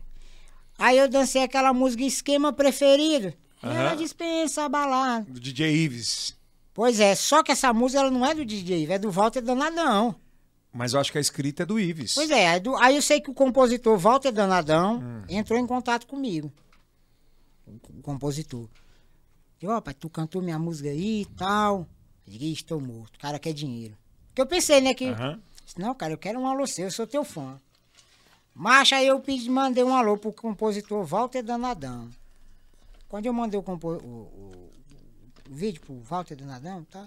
Aí 0.78 0.98
eu 0.98 1.08
dancei 1.08 1.42
aquela 1.42 1.72
música 1.72 2.02
Esquema 2.04 2.52
Preferido. 2.52 3.32
Ela 3.62 3.94
dispensa 3.94 4.64
a 4.64 4.68
balada. 4.68 5.24
Do 5.28 5.38
DJ 5.38 5.70
Ives. 5.84 6.36
Pois 6.74 6.98
é, 6.98 7.14
só 7.14 7.42
que 7.42 7.52
essa 7.52 7.72
música 7.72 8.00
ela 8.00 8.10
não 8.10 8.24
é 8.26 8.34
do 8.34 8.44
DJ, 8.44 8.90
é 8.90 8.98
do 8.98 9.10
Walter 9.10 9.40
Danadão. 9.42 10.14
Mas 10.72 10.94
eu 10.94 11.00
acho 11.00 11.12
que 11.12 11.18
a 11.18 11.20
escrita 11.20 11.62
é 11.64 11.66
do 11.66 11.78
Ives. 11.78 12.14
Pois 12.14 12.30
é, 12.30 12.48
aí, 12.48 12.60
do- 12.60 12.76
aí 12.76 12.96
eu 12.96 13.02
sei 13.02 13.20
que 13.20 13.30
o 13.30 13.34
compositor 13.34 13.96
Walter 13.98 14.32
Danadão 14.32 15.02
entrou 15.28 15.58
em 15.58 15.66
contato 15.66 16.06
comigo. 16.06 16.50
Compositor. 18.02 18.68
Disse, 19.58 19.72
ó, 19.72 19.80
pai, 19.80 19.94
tu 19.94 20.10
cantou 20.10 20.42
minha 20.42 20.58
música 20.58 20.88
aí 20.90 21.22
e 21.22 21.26
tal. 21.26 21.86
Eu 22.26 22.32
digo, 22.32 22.44
"Ih, 22.44 22.52
estou 22.52 22.80
morto, 22.80 23.16
o 23.16 23.18
cara 23.18 23.38
quer 23.38 23.52
dinheiro. 23.52 23.96
Porque 24.28 24.42
eu 24.42 24.46
pensei, 24.46 24.80
né, 24.80 24.92
que... 24.94 25.06
Disse, 25.64 25.78
Não, 25.78 25.94
cara, 25.94 26.12
eu 26.12 26.18
quero 26.18 26.38
um 26.40 26.46
alô 26.46 26.66
seu, 26.66 26.86
eu 26.86 26.90
sou 26.90 27.06
teu 27.06 27.24
fã. 27.24 27.60
Mas 28.54 28.92
aí 28.92 29.06
eu 29.06 29.18
pedi, 29.20 29.48
mandei 29.48 29.82
um 29.82 29.94
alô 29.94 30.16
pro 30.18 30.32
compositor 30.32 31.04
Walter 31.04 31.42
Danadão. 31.42 32.10
Quando 33.08 33.26
eu 33.26 33.32
mandei 33.32 33.58
o, 33.58 33.62
compo- 33.62 33.92
o- 33.94 33.96
o- 33.96 34.70
o 35.50 35.54
vídeo 35.54 35.80
pro 35.80 35.94
Walter 36.00 36.36
Danadão, 36.36 36.84
tá? 36.84 37.06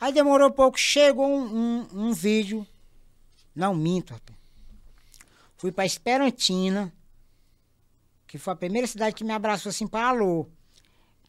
Aí 0.00 0.12
demorou 0.12 0.50
pouco, 0.50 0.78
chegou 0.78 1.26
um, 1.26 1.56
um, 1.56 1.88
um 2.08 2.12
vídeo. 2.12 2.66
Não 3.54 3.74
minto, 3.74 4.12
rapaz. 4.12 4.38
Fui 5.56 5.72
pra 5.72 5.84
Esperantina, 5.84 6.92
que 8.28 8.38
foi 8.38 8.52
a 8.52 8.56
primeira 8.56 8.86
cidade 8.86 9.16
que 9.16 9.24
me 9.24 9.32
abraçou 9.32 9.70
assim 9.70 9.86
para 9.86 10.08
alô. 10.08 10.46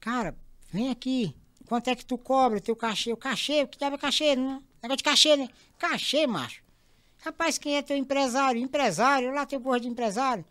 Cara, 0.02 0.36
vem 0.72 0.92
aqui. 0.92 1.34
Quanto 1.66 1.88
é 1.88 1.96
que 1.96 2.06
tu 2.06 2.18
cobra 2.18 2.60
teu 2.60 2.76
cachê? 2.76 3.14
O 3.14 3.18
cachê? 3.18 3.64
O 3.64 3.68
que 3.68 3.80
deve 3.80 3.98
cachê? 3.98 4.36
Não? 4.36 4.62
Negócio 4.84 4.98
de 4.98 5.04
cachê, 5.04 5.38
né? 5.38 5.48
Cachê, 5.78 6.28
macho. 6.28 6.62
Rapaz, 7.20 7.58
quem 7.58 7.78
é 7.78 7.82
teu 7.82 7.96
empresário? 7.96 8.62
Empresário? 8.62 9.34
Lá 9.34 9.46
teu 9.46 9.62
porra 9.62 9.80
de 9.80 9.88
empresário. 9.88 10.44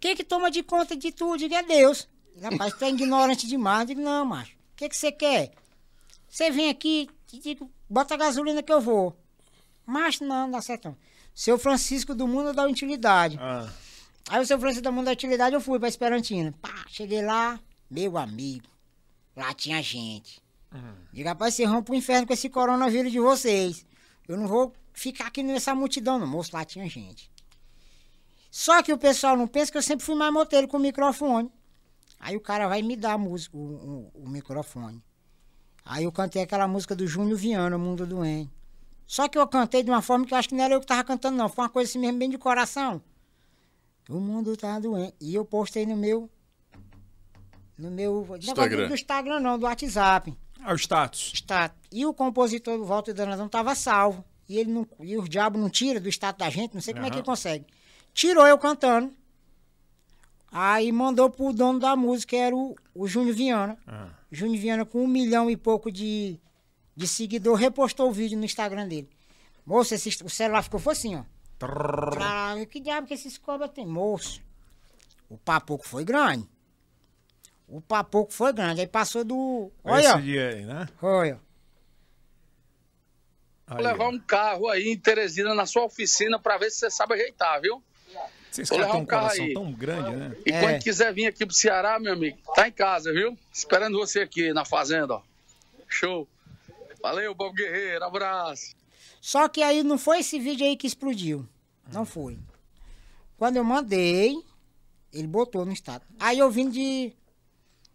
Quem 0.00 0.16
que 0.16 0.24
toma 0.24 0.50
de 0.50 0.62
conta 0.62 0.96
de 0.96 1.12
tudo? 1.12 1.38
Diga 1.38 1.56
é 1.56 1.62
Deus. 1.62 2.08
Rapaz, 2.40 2.74
tu 2.74 2.84
é 2.84 2.88
ignorante 2.88 3.46
demais. 3.46 3.86
Digo, 3.86 4.00
não, 4.00 4.24
macho. 4.24 4.52
O 4.52 4.76
que 4.76 4.88
que 4.88 4.96
você 4.96 5.12
quer? 5.12 5.52
Você 6.28 6.50
vem 6.50 6.70
aqui, 6.70 7.08
digo, 7.26 7.70
bota 7.88 8.14
a 8.14 8.16
gasolina 8.16 8.62
que 8.62 8.72
eu 8.72 8.80
vou. 8.80 9.14
Mas 9.84 10.20
não, 10.20 10.28
não 10.28 10.50
dá 10.50 10.62
certo. 10.62 10.96
Seu 11.34 11.58
Francisco 11.58 12.14
do 12.14 12.26
Mundo 12.26 12.54
da 12.54 12.66
Utilidade. 12.66 13.38
Ah. 13.40 13.68
Aí 14.28 14.40
o 14.42 14.46
seu 14.46 14.58
Francisco 14.58 14.84
do 14.84 14.92
Mundo 14.92 15.06
da 15.06 15.12
Utilidade 15.12 15.54
eu 15.54 15.60
fui 15.60 15.78
pra 15.78 15.88
Esperantina. 15.88 16.52
Pá, 16.62 16.84
cheguei 16.88 17.22
lá, 17.22 17.58
meu 17.90 18.16
amigo. 18.16 18.68
Lá 19.36 19.52
tinha 19.54 19.82
gente. 19.82 20.40
Diga, 21.12 21.30
rapaz, 21.30 21.54
vocês 21.54 21.68
vão 21.68 21.82
pro 21.82 21.94
inferno 21.94 22.26
com 22.26 22.32
esse 22.32 22.48
coronavírus 22.48 23.12
de 23.12 23.20
vocês. 23.20 23.84
Eu 24.26 24.36
não 24.38 24.46
vou 24.46 24.72
ficar 24.92 25.26
aqui 25.26 25.42
nessa 25.42 25.74
multidão, 25.74 26.18
não. 26.18 26.26
Moço, 26.26 26.50
lá 26.54 26.64
tinha 26.64 26.88
gente. 26.88 27.30
Só 28.50 28.82
que 28.82 28.92
o 28.92 28.98
pessoal 28.98 29.36
não 29.36 29.46
pensa 29.46 29.70
que 29.72 29.78
eu 29.78 29.82
sempre 29.82 30.04
fui 30.04 30.14
mais 30.14 30.32
moteiro 30.32 30.68
com 30.68 30.76
o 30.76 30.80
microfone. 30.80 31.50
Aí 32.20 32.36
o 32.36 32.40
cara 32.40 32.68
vai 32.68 32.80
me 32.82 32.96
dar 32.96 33.14
a 33.14 33.18
música, 33.18 33.56
o, 33.56 33.60
o- 33.60 34.10
o 34.24 34.28
microfone. 34.28 35.02
Aí 35.84 36.04
eu 36.04 36.12
cantei 36.12 36.42
aquela 36.42 36.68
música 36.68 36.94
do 36.94 37.06
Júnior 37.06 37.36
Viana, 37.36 37.76
Mundo 37.76 38.06
Doente. 38.06 38.50
Só 39.06 39.28
que 39.28 39.36
eu 39.36 39.46
cantei 39.48 39.82
de 39.82 39.90
uma 39.90 40.00
forma 40.00 40.24
que 40.24 40.32
eu 40.32 40.38
acho 40.38 40.48
que 40.48 40.54
não 40.54 40.64
era 40.64 40.74
eu 40.74 40.80
que 40.80 40.86
tava 40.86 41.02
cantando, 41.04 41.36
não. 41.36 41.48
Foi 41.48 41.64
uma 41.64 41.70
coisa 41.70 41.90
assim 41.90 41.98
mesmo, 41.98 42.18
bem 42.18 42.30
de 42.30 42.38
coração. 42.38 43.02
O 44.08 44.18
mundo 44.18 44.56
tá 44.56 44.78
doente. 44.78 45.14
E 45.20 45.34
eu 45.34 45.44
postei 45.44 45.86
no 45.86 45.96
meu. 45.96 46.28
No 47.78 47.90
meu. 47.90 48.26
Instagram. 48.38 48.88
Do 48.88 48.94
Instagram, 48.94 49.40
não, 49.40 49.58
do 49.58 49.64
WhatsApp. 49.64 50.36
Ah, 50.60 50.72
o 50.72 50.76
status. 50.76 51.32
status. 51.34 51.78
E 51.90 52.06
o 52.06 52.14
compositor 52.14 52.78
do 52.78 52.84
Walter 52.84 53.12
Danadão 53.12 53.46
estava 53.46 53.74
salvo. 53.74 54.24
E, 54.48 54.58
ele 54.58 54.70
não, 54.70 54.86
e 55.00 55.16
o 55.16 55.28
diabo 55.28 55.58
não 55.58 55.70
tira 55.70 55.98
do 55.98 56.08
status 56.08 56.38
da 56.38 56.50
gente, 56.50 56.74
não 56.74 56.80
sei 56.80 56.94
como 56.94 57.06
é 57.06 57.10
que 57.10 57.16
ele 57.16 57.24
consegue. 57.24 57.66
Tirou 58.12 58.46
eu 58.46 58.58
cantando. 58.58 59.12
Aí 60.50 60.92
mandou 60.92 61.30
pro 61.30 61.52
dono 61.52 61.78
da 61.78 61.96
música, 61.96 62.30
que 62.30 62.36
era 62.36 62.54
o, 62.54 62.76
o 62.94 63.08
Júnior 63.08 63.34
Viana. 63.34 63.78
Júnior 64.30 64.60
Viana, 64.60 64.84
com 64.84 65.02
um 65.02 65.06
milhão 65.06 65.50
e 65.50 65.56
pouco 65.56 65.90
de, 65.90 66.38
de 66.94 67.08
seguidor, 67.08 67.56
repostou 67.56 68.10
o 68.10 68.12
vídeo 68.12 68.38
no 68.38 68.44
Instagram 68.44 68.86
dele. 68.86 69.08
Moço, 69.64 69.94
esse, 69.94 70.22
o 70.22 70.28
celular 70.28 70.62
ficou 70.62 70.80
assim, 70.90 71.16
ó. 71.16 71.24
Trará, 71.66 72.66
que 72.66 72.80
diabo 72.80 73.06
que 73.06 73.14
esses 73.14 73.38
cobras 73.38 73.70
tem? 73.70 73.86
Moço, 73.86 74.40
o 75.28 75.36
papoco 75.38 75.86
foi 75.86 76.04
grande. 76.04 76.48
O 77.68 77.80
papoco 77.80 78.32
foi 78.32 78.52
grande. 78.52 78.80
Aí 78.82 78.86
passou 78.86 79.24
do. 79.24 79.70
Olha, 79.84 80.14
ó. 80.14 80.18
Esse 80.18 80.22
dia 80.22 80.48
aí, 80.50 80.64
né? 80.64 80.88
olha. 81.00 81.40
Vou 83.66 83.78
Aí, 83.78 83.84
levar 83.84 84.04
ó. 84.04 84.10
um 84.10 84.18
carro 84.18 84.68
aí 84.68 84.88
em 84.88 84.98
Teresina 84.98 85.54
na 85.54 85.64
sua 85.64 85.84
oficina 85.84 86.38
pra 86.38 86.58
ver 86.58 86.70
se 86.70 86.78
você 86.80 86.90
sabe 86.90 87.14
ajeitar, 87.14 87.60
viu? 87.60 87.82
Vocês 88.50 88.68
Vou 88.68 88.78
levar 88.78 88.96
um 88.96 88.98
um 88.98 89.06
carro 89.06 89.22
coração 89.22 89.44
aí. 89.46 89.54
tão 89.54 89.72
grande, 89.72 90.10
né? 90.16 90.36
E 90.44 90.52
É. 90.52 90.60
quando 90.60 90.82
quiser 90.82 91.14
vir 91.14 91.26
aqui 91.26 91.46
pro 91.46 91.54
Ceará, 91.54 91.98
meu 91.98 92.12
amigo, 92.12 92.36
tá 92.54 92.68
em 92.68 92.72
casa, 92.72 93.10
viu? 93.10 93.38
Esperando 93.50 93.96
você 93.98 94.20
aqui 94.20 94.52
na 94.52 94.64
fazenda, 94.66 95.14
ó. 95.14 95.22
Show. 95.88 96.28
Valeu, 97.02 97.34
Bob 97.34 97.54
Guerreiro, 97.56 98.04
abraço. 98.04 98.74
Só 99.22 99.48
que 99.48 99.62
aí 99.62 99.82
não 99.82 99.96
foi 99.96 100.18
esse 100.20 100.38
vídeo 100.38 100.66
aí 100.66 100.76
que 100.76 100.86
explodiu. 100.86 101.48
Não 101.90 102.04
foi. 102.04 102.38
Quando 103.36 103.56
eu 103.56 103.64
mandei, 103.64 104.36
ele 105.12 105.26
botou 105.26 105.64
no 105.64 105.72
estado. 105.72 106.04
Aí 106.20 106.38
eu 106.38 106.50
vim 106.50 106.68
de, 106.70 107.12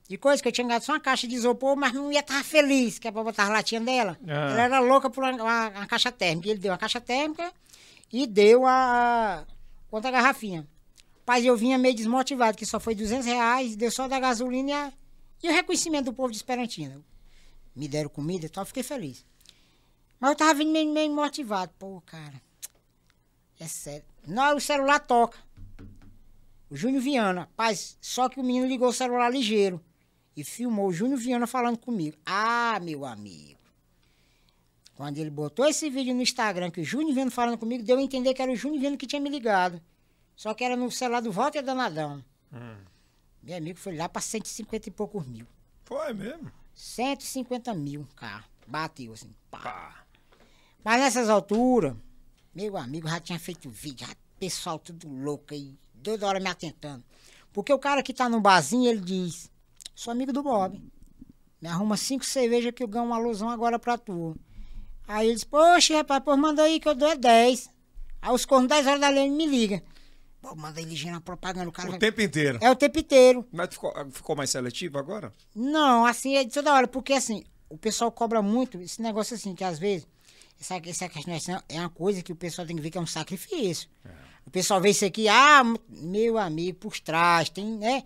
de 0.10 0.18
coisa 0.18 0.42
que 0.42 0.48
eu 0.48 0.52
tinha 0.52 0.68
ganhado 0.68 0.84
só 0.86 0.94
uma 0.94 1.00
caixa 1.00 1.28
de 1.28 1.36
isopor, 1.36 1.76
mas 1.76 1.94
não 1.94 2.12
ia 2.12 2.20
estar 2.20 2.44
feliz, 2.44 3.00
que 3.00 3.08
é 3.08 3.12
pra 3.12 3.24
botar 3.24 3.44
as 3.44 3.50
latinhas 3.50 3.86
dela. 3.86 4.18
Ah. 4.28 4.52
Ela 4.52 4.62
era 4.64 4.80
louca 4.80 5.10
por 5.10 5.24
uma, 5.24 5.32
uma- 5.34 5.70
uma 5.70 5.88
caixa 5.88 6.12
térmica. 6.12 6.50
Ele 6.50 6.60
deu 6.60 6.72
uma 6.72 6.78
caixa 6.78 7.00
térmica 7.00 7.52
e 8.12 8.26
deu 8.28 8.66
a. 8.66 9.46
A 9.92 10.12
garrafinha. 10.12 10.68
Mas 11.26 11.44
eu 11.44 11.58
vinha 11.58 11.78
meio 11.78 11.96
desmotivado, 11.96 12.58
que 12.58 12.66
só 12.66 12.80
foi 12.80 12.94
200 12.94 13.26
reais, 13.26 13.76
deu 13.76 13.90
só 13.92 14.08
da 14.08 14.20
gasolina 14.20 14.70
e, 14.70 14.74
a- 14.74 14.94
e 15.44 15.50
o 15.50 15.52
reconhecimento 15.54 16.06
do 16.06 16.14
povo 16.14 16.30
de 16.30 16.38
Esperantina. 16.38 17.02
Me 17.76 17.88
deram 17.88 18.10
comida 18.10 18.46
e 18.46 18.50
tal, 18.50 18.66
fiquei 18.66 18.84
feliz. 18.84 19.26
Mas 20.20 20.32
eu 20.32 20.36
tava 20.36 20.54
vindo 20.56 20.72
meio, 20.72 20.92
meio 20.94 21.12
motivado. 21.14 21.72
Pô, 21.80 22.02
cara. 22.06 22.42
É 23.60 23.68
sério. 23.68 24.06
Não, 24.26 24.56
o 24.56 24.62
celular 24.62 25.00
toca. 25.00 25.38
O 26.70 26.76
Júnior 26.76 27.02
Viana. 27.02 27.42
Rapaz, 27.42 27.98
só 28.02 28.30
que 28.30 28.40
o 28.40 28.44
menino 28.44 28.68
ligou 28.68 28.90
o 28.90 28.94
celular 28.94 29.30
ligeiro. 29.30 29.84
E 30.36 30.44
filmou 30.44 30.88
o 30.88 30.94
Júnior 30.94 31.20
Viana 31.20 31.48
falando 31.48 31.78
comigo. 31.78 32.18
Ah, 32.26 32.80
meu 32.82 33.06
amigo. 33.06 33.58
Quando 34.96 35.18
ele 35.18 35.30
botou 35.30 35.66
esse 35.66 35.90
vídeo 35.90 36.14
no 36.14 36.22
Instagram, 36.22 36.72
que 36.72 36.82
o 36.82 36.84
Júnior 36.84 37.14
Viana 37.14 37.32
falando 37.32 37.58
comigo, 37.58 37.84
deu 37.84 37.98
a 37.98 38.02
entender 38.02 38.34
que 38.34 38.42
era 38.42 38.52
o 38.52 38.56
Júnior 38.56 38.82
Viana 38.82 38.98
que 38.98 39.08
tinha 39.08 39.22
me 39.22 39.30
ligado. 39.30 39.82
Só 40.36 40.54
que 40.54 40.64
era 40.64 40.76
no 40.76 40.92
celular 40.92 41.22
do 41.22 41.32
Walter 41.32 41.64
Danadão. 41.64 42.24
Meu 43.42 43.58
amigo 43.58 43.80
foi 43.80 43.96
lá 43.96 44.10
pra 44.10 44.22
150 44.22 44.90
e 44.90 44.92
poucos 44.92 45.26
mil. 45.26 45.48
Foi 45.86 46.14
mesmo. 46.14 46.52
150 46.76 47.74
mil 47.74 48.08
carro. 48.16 48.46
Bateu 48.68 49.14
assim. 49.14 49.32
Pá. 49.50 50.04
Mas 50.84 51.00
nessas 51.00 51.30
alturas, 51.30 51.96
meu 52.58 52.76
amigo 52.76 53.08
já 53.08 53.20
tinha 53.20 53.38
feito 53.40 53.70
vídeo, 53.70 54.08
já, 54.08 54.16
pessoal 54.40 54.80
tudo 54.80 55.08
louco 55.08 55.54
aí, 55.54 55.76
toda 56.02 56.26
hora 56.26 56.40
me 56.40 56.50
atentando. 56.50 57.04
Porque 57.54 57.72
o 57.72 57.78
cara 57.78 58.02
que 58.02 58.12
tá 58.14 58.28
no 58.28 58.42
barzinho, 58.42 58.90
ele 58.90 59.00
diz, 59.00 59.52
sou 59.94 60.12
amigo 60.12 60.34
do 60.34 60.42
Bob. 60.42 60.82
Me 61.62 61.68
arruma 61.68 61.96
cinco 61.96 62.26
cervejas 62.26 62.72
que 62.74 62.82
eu 62.82 62.88
ganho 62.88 63.06
uma 63.06 63.16
alusão 63.16 63.48
agora 63.50 63.78
pra 63.78 63.96
tu. 63.98 64.36
Aí 65.08 65.28
ele 65.28 65.36
diz, 65.36 65.44
poxa, 65.44 65.98
rapaz, 65.98 66.24
pô, 66.24 66.36
manda 66.36 66.64
aí 66.64 66.80
que 66.80 66.90
eu 66.90 66.96
dou 66.96 67.08
é 67.10 67.16
10. 67.16 67.70
Aí 68.22 68.32
os 68.34 68.44
cornos 68.46 68.68
10 68.70 68.88
horas 68.88 69.02
da 69.02 69.10
lei 69.10 69.30
me 69.30 69.46
ligam. 69.46 69.80
Pô, 70.42 70.56
manda 70.56 70.82
ligeiro 70.82 71.14
na 71.16 71.22
propaganda, 71.22 71.70
o 71.70 71.72
cara 71.72 71.90
O 71.90 71.92
vai- 71.92 72.00
tempo 72.00 72.22
inteiro. 72.22 72.58
É 72.62 72.72
o 72.72 72.76
tempo 72.76 72.98
inteiro. 73.00 73.46
Mas 73.52 73.70
ficou, 73.70 73.94
ficou 74.12 74.36
mais 74.36 74.50
seletivo 74.50 74.98
agora? 74.98 75.32
Não, 75.56 76.06
assim, 76.06 76.36
é 76.36 76.44
de 76.44 76.52
toda 76.52 76.74
hora, 76.74 76.88
porque 76.88 77.14
assim, 77.14 77.44
o 77.70 77.78
pessoal 77.78 78.12
cobra 78.12 78.42
muito 78.42 78.80
esse 78.82 79.00
negócio 79.02 79.36
assim, 79.36 79.54
que 79.56 79.64
às 79.64 79.78
vezes, 79.80 80.08
essa, 80.60 80.76
essa 80.86 81.10
questão 81.10 81.62
é 81.70 81.80
uma 81.80 81.90
coisa 81.90 82.22
que 82.22 82.32
o 82.32 82.36
pessoal 82.36 82.66
tem 82.68 82.76
que 82.76 82.82
ver 82.82 82.90
que 82.90 82.98
é 82.98 83.02
um 83.02 83.06
sacrifício. 83.08 83.90
O 84.46 84.50
pessoal 84.50 84.80
vê 84.80 84.90
isso 84.92 85.04
aqui, 85.06 85.28
ah, 85.28 85.62
meu 85.90 86.38
amigo, 86.38 86.78
por 86.80 86.98
trás, 87.00 87.50
tem, 87.50 87.66
né? 87.78 88.04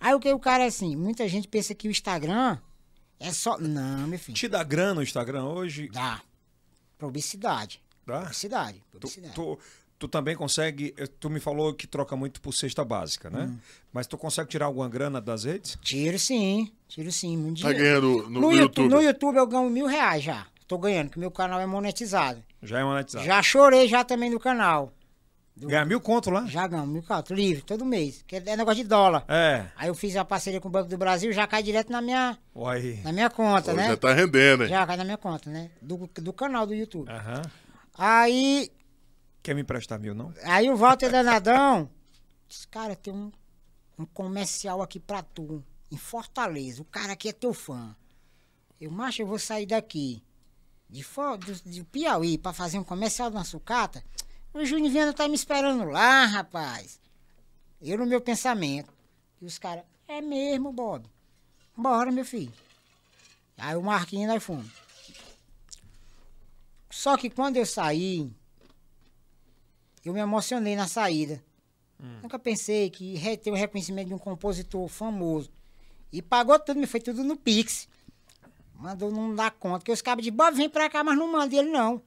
Aí 0.00 0.12
o 0.14 0.20
que 0.20 0.30
o 0.32 0.38
cara, 0.38 0.64
assim, 0.66 0.96
muita 0.96 1.28
gente 1.28 1.46
pensa 1.48 1.74
que 1.74 1.86
o 1.88 1.90
Instagram 1.90 2.58
é 3.20 3.32
só. 3.32 3.56
Não, 3.58 4.06
meu 4.08 4.18
filho. 4.18 4.36
Te 4.36 4.48
dá 4.48 4.62
grana 4.64 5.00
o 5.00 5.02
Instagram 5.02 5.44
hoje? 5.44 5.88
Dá. 5.88 6.20
Publicidade. 6.98 7.80
Dá? 8.06 8.20
Publicidade. 8.20 8.78
Tu, 8.78 8.98
Publicidade. 8.98 9.34
tu, 9.34 9.58
tu 9.98 10.08
também 10.08 10.34
consegue. 10.36 10.94
eh, 10.96 11.06
Tu 11.06 11.28
me 11.30 11.40
falou 11.40 11.72
que 11.74 11.86
troca 11.86 12.16
muito 12.16 12.40
por 12.40 12.52
cesta 12.52 12.84
básica, 12.84 13.30
né? 13.30 13.44
Hum. 13.44 13.58
Mas 13.92 14.06
tu 14.06 14.16
consegue 14.18 14.48
tirar 14.50 14.66
alguma 14.66 14.88
grana 14.88 15.20
das 15.20 15.44
redes? 15.44 15.78
Tiro 15.82 16.18
sim, 16.18 16.72
tiro 16.88 17.10
sim. 17.12 17.36
Muito 17.36 17.62
Tá 17.62 17.72
dinheiro. 17.72 18.00
ganhando 18.00 18.22
no, 18.24 18.30
no, 18.30 18.40
no 18.40 18.52
YouTube, 18.52 18.84
YouTube. 18.84 18.88
no 18.90 19.02
YouTube 19.02 19.36
eu 19.36 19.46
ganho 19.46 19.70
mil 19.70 19.86
reais 19.86 20.22
já. 20.24 20.46
Tô 20.66 20.78
ganhando, 20.78 21.10
que 21.10 21.18
meu 21.18 21.30
canal 21.30 21.60
é 21.60 21.66
monetizado. 21.66 22.42
Já 22.62 22.80
é 22.80 22.84
monetizado. 22.84 23.24
Já 23.24 23.42
chorei 23.42 23.86
já 23.88 24.04
também 24.04 24.30
no 24.30 24.40
canal. 24.40 24.92
Ganha 25.58 25.86
mil 25.86 26.00
conto 26.00 26.28
lá? 26.28 26.44
Já 26.46 26.66
ganho, 26.66 26.86
mil 26.86 27.02
conto, 27.02 27.32
livre, 27.32 27.62
todo 27.62 27.84
mês. 27.84 28.22
Que 28.26 28.36
é 28.36 28.56
negócio 28.56 28.82
de 28.82 28.88
dólar. 28.88 29.24
É. 29.26 29.66
Aí 29.76 29.88
eu 29.88 29.94
fiz 29.94 30.14
a 30.16 30.24
parceria 30.24 30.60
com 30.60 30.68
o 30.68 30.70
Banco 30.70 30.90
do 30.90 30.98
Brasil, 30.98 31.32
já 31.32 31.46
cai 31.46 31.62
direto 31.62 31.90
na 31.90 32.02
minha, 32.02 32.38
Uai. 32.54 33.00
na 33.02 33.10
minha 33.12 33.30
conta, 33.30 33.70
Pô, 33.70 33.76
né? 33.76 33.88
Já 33.88 33.96
tá 33.96 34.12
rendendo, 34.12 34.64
hein? 34.64 34.68
Já 34.68 34.86
cai 34.86 34.96
na 34.98 35.04
minha 35.04 35.16
conta, 35.16 35.48
né? 35.48 35.70
Do, 35.80 36.10
do 36.14 36.32
canal 36.32 36.66
do 36.66 36.74
YouTube. 36.74 37.08
Aham. 37.10 37.42
Aí, 37.96 38.70
Quer 39.42 39.54
me 39.54 39.62
emprestar 39.62 39.98
mil, 39.98 40.14
não? 40.14 40.34
aí 40.44 40.68
o 40.68 40.76
Walter 40.76 41.10
Danadão 41.10 41.88
disse, 42.46 42.68
cara, 42.68 42.94
tem 42.94 43.14
um, 43.14 43.32
um 43.98 44.04
comercial 44.04 44.82
aqui 44.82 45.00
pra 45.00 45.22
tu, 45.22 45.64
em 45.90 45.96
Fortaleza. 45.96 46.82
O 46.82 46.84
cara 46.84 47.14
aqui 47.14 47.30
é 47.30 47.32
teu 47.32 47.54
fã. 47.54 47.96
Eu, 48.78 48.90
macho, 48.90 49.22
eu 49.22 49.26
vou 49.26 49.38
sair 49.38 49.64
daqui, 49.64 50.22
de, 50.88 51.02
do, 51.02 51.70
de 51.70 51.84
Piauí, 51.84 52.38
pra 52.38 52.52
fazer 52.52 52.78
um 52.78 52.84
comercial 52.84 53.30
na 53.30 53.44
sucata. 53.44 54.02
O 54.52 54.64
Júnior 54.64 54.92
Viana 54.92 55.12
tá 55.12 55.28
me 55.28 55.34
esperando 55.34 55.84
lá, 55.84 56.24
rapaz. 56.24 57.00
Eu 57.80 57.98
no 57.98 58.06
meu 58.06 58.20
pensamento. 58.20 58.92
E 59.40 59.44
os 59.44 59.58
caras, 59.58 59.84
é 60.08 60.20
mesmo, 60.20 60.72
Bob. 60.72 61.04
Bora, 61.76 62.10
meu 62.10 62.24
filho. 62.24 62.52
Aí 63.58 63.76
o 63.76 63.82
Marquinhos 63.82 64.32
nós 64.32 64.42
fomos. 64.42 64.70
Só 66.90 67.16
que 67.16 67.28
quando 67.28 67.56
eu 67.56 67.66
saí, 67.66 68.30
eu 70.04 70.14
me 70.14 70.20
emocionei 70.20 70.74
na 70.74 70.88
saída. 70.88 71.42
Nunca 72.22 72.38
pensei 72.38 72.90
que 72.90 73.14
ia 73.14 73.36
ter 73.36 73.50
o 73.50 73.54
reconhecimento 73.54 74.08
de 74.08 74.14
um 74.14 74.18
compositor 74.18 74.86
famoso. 74.88 75.50
E 76.12 76.22
pagou 76.22 76.58
tudo, 76.58 76.78
me 76.78 76.86
foi 76.86 77.00
tudo 77.00 77.24
no 77.24 77.36
Pix. 77.36 77.88
Mandou 78.78 79.10
não 79.10 79.34
dar 79.34 79.50
conta. 79.50 79.84
Que 79.84 79.92
os 79.92 80.02
cabos 80.02 80.24
de 80.24 80.30
Bob, 80.30 80.54
vem 80.54 80.68
pra 80.68 80.88
cá, 80.88 81.02
mas 81.02 81.16
não 81.16 81.30
manda 81.30 81.54
ele 81.56 81.70
não. 81.70 82.00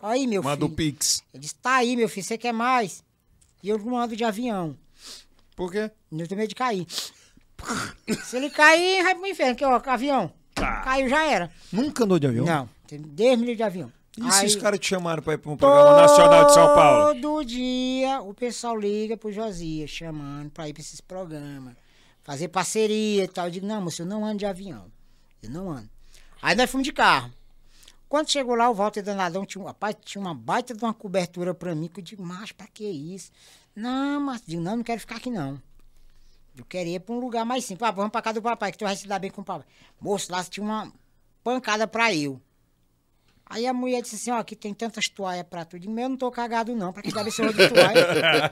Aí, 0.00 0.26
meu 0.26 0.42
Manda 0.42 0.64
o 0.64 0.68
filho. 0.68 0.76
Pix. 0.76 1.22
Ele 1.32 1.40
disse, 1.40 1.54
tá 1.56 1.76
aí, 1.76 1.96
meu 1.96 2.08
filho, 2.08 2.26
você 2.26 2.36
quer 2.36 2.52
mais? 2.52 3.02
E 3.62 3.68
eu 3.68 3.78
não 3.78 3.96
ando 3.96 4.14
de 4.16 4.24
avião. 4.24 4.76
Por 5.56 5.70
quê? 5.72 5.90
Eu 6.12 6.28
tenho 6.28 6.38
medo 6.38 6.48
de 6.48 6.54
cair. 6.54 6.86
Se 8.24 8.36
ele 8.36 8.50
cair, 8.50 9.02
vai 9.02 9.14
pro 9.14 9.26
inferno, 9.26 9.54
que 9.56 9.64
ó, 9.64 9.80
avião. 9.86 10.32
Caiu, 10.54 11.08
já 11.08 11.24
era. 11.24 11.50
Nunca 11.72 12.04
andou 12.04 12.18
de 12.18 12.26
avião? 12.26 12.44
Não, 12.44 12.68
10 12.90 13.38
milhas 13.38 13.56
de 13.56 13.62
avião. 13.62 13.92
E 14.16 14.30
se 14.30 14.40
Aí- 14.40 14.46
os 14.46 14.56
caras 14.56 14.78
te 14.78 14.86
chamaram 14.88 15.22
pra 15.22 15.34
ir 15.34 15.38
pra 15.38 15.50
um 15.50 15.56
programa 15.56 16.02
nacional 16.02 16.46
de 16.46 16.54
São 16.54 16.74
Paulo? 16.74 17.14
Todo 17.20 17.44
dia 17.44 18.20
o 18.20 18.32
pessoal 18.34 18.76
liga 18.78 19.16
pro 19.16 19.32
Josias, 19.32 19.90
chamando 19.90 20.50
pra 20.50 20.68
ir 20.68 20.72
pra 20.72 20.82
esses 20.82 21.00
programas. 21.00 21.74
Fazer 22.22 22.48
parceria 22.48 23.24
e 23.24 23.28
tal. 23.28 23.46
Eu 23.46 23.50
digo, 23.50 23.66
não, 23.66 23.80
moço, 23.82 24.02
eu 24.02 24.06
não 24.06 24.24
ando 24.24 24.38
de 24.38 24.46
avião. 24.46 24.86
Eu 25.42 25.50
não 25.50 25.70
ando. 25.70 25.90
Aí 26.44 26.54
nós 26.54 26.70
fomos 26.70 26.84
de 26.86 26.92
carro. 26.92 27.32
Quando 28.06 28.30
chegou 28.30 28.54
lá, 28.54 28.68
o 28.68 28.74
Walter 28.74 29.00
Danadão 29.00 29.46
tinha, 29.46 29.64
rapaz, 29.64 29.96
tinha 30.04 30.20
uma 30.20 30.34
baita 30.34 30.74
de 30.74 30.84
uma 30.84 30.92
cobertura 30.92 31.54
pra 31.54 31.74
mim, 31.74 31.88
que 31.88 32.00
eu 32.00 32.04
digo, 32.04 32.22
mas 32.22 32.52
pra 32.52 32.66
que 32.66 32.84
isso? 32.84 33.32
Não, 33.74 34.20
mas 34.20 34.42
digo, 34.46 34.60
não, 34.60 34.76
não 34.76 34.84
quero 34.84 35.00
ficar 35.00 35.16
aqui 35.16 35.30
não. 35.30 35.58
Eu 36.54 36.66
queria 36.66 36.96
ir 36.96 37.00
pra 37.00 37.14
um 37.14 37.18
lugar 37.18 37.46
mais 37.46 37.64
simples. 37.64 37.88
Ah, 37.88 37.90
vamos 37.90 38.12
pra 38.12 38.20
casa 38.20 38.34
do 38.40 38.42
papai, 38.42 38.72
que 38.72 38.76
tu 38.76 38.84
vai 38.84 38.94
se 38.94 39.08
dar 39.08 39.18
bem 39.18 39.30
com 39.30 39.40
o 39.40 39.44
papai. 39.44 39.66
Moço, 39.98 40.30
lá 40.30 40.44
tinha 40.44 40.62
uma 40.62 40.92
pancada 41.42 41.86
pra 41.86 42.14
eu. 42.14 42.38
Aí 43.46 43.66
a 43.66 43.72
mulher 43.72 44.02
disse 44.02 44.16
assim, 44.16 44.30
ó, 44.30 44.36
aqui 44.36 44.54
tem 44.54 44.74
tantas 44.74 45.08
toalhas 45.08 45.46
pra 45.48 45.64
tu. 45.64 45.76
Eu 45.76 45.80
digo, 45.80 45.94
meu, 45.94 46.04
eu 46.04 46.08
não 46.10 46.16
tô 46.18 46.30
cagado 46.30 46.76
não, 46.76 46.92
pra 46.92 47.02
que 47.02 47.10
dar 47.10 47.26
esse 47.26 47.40
de 47.40 47.68
toalha. 47.70 48.06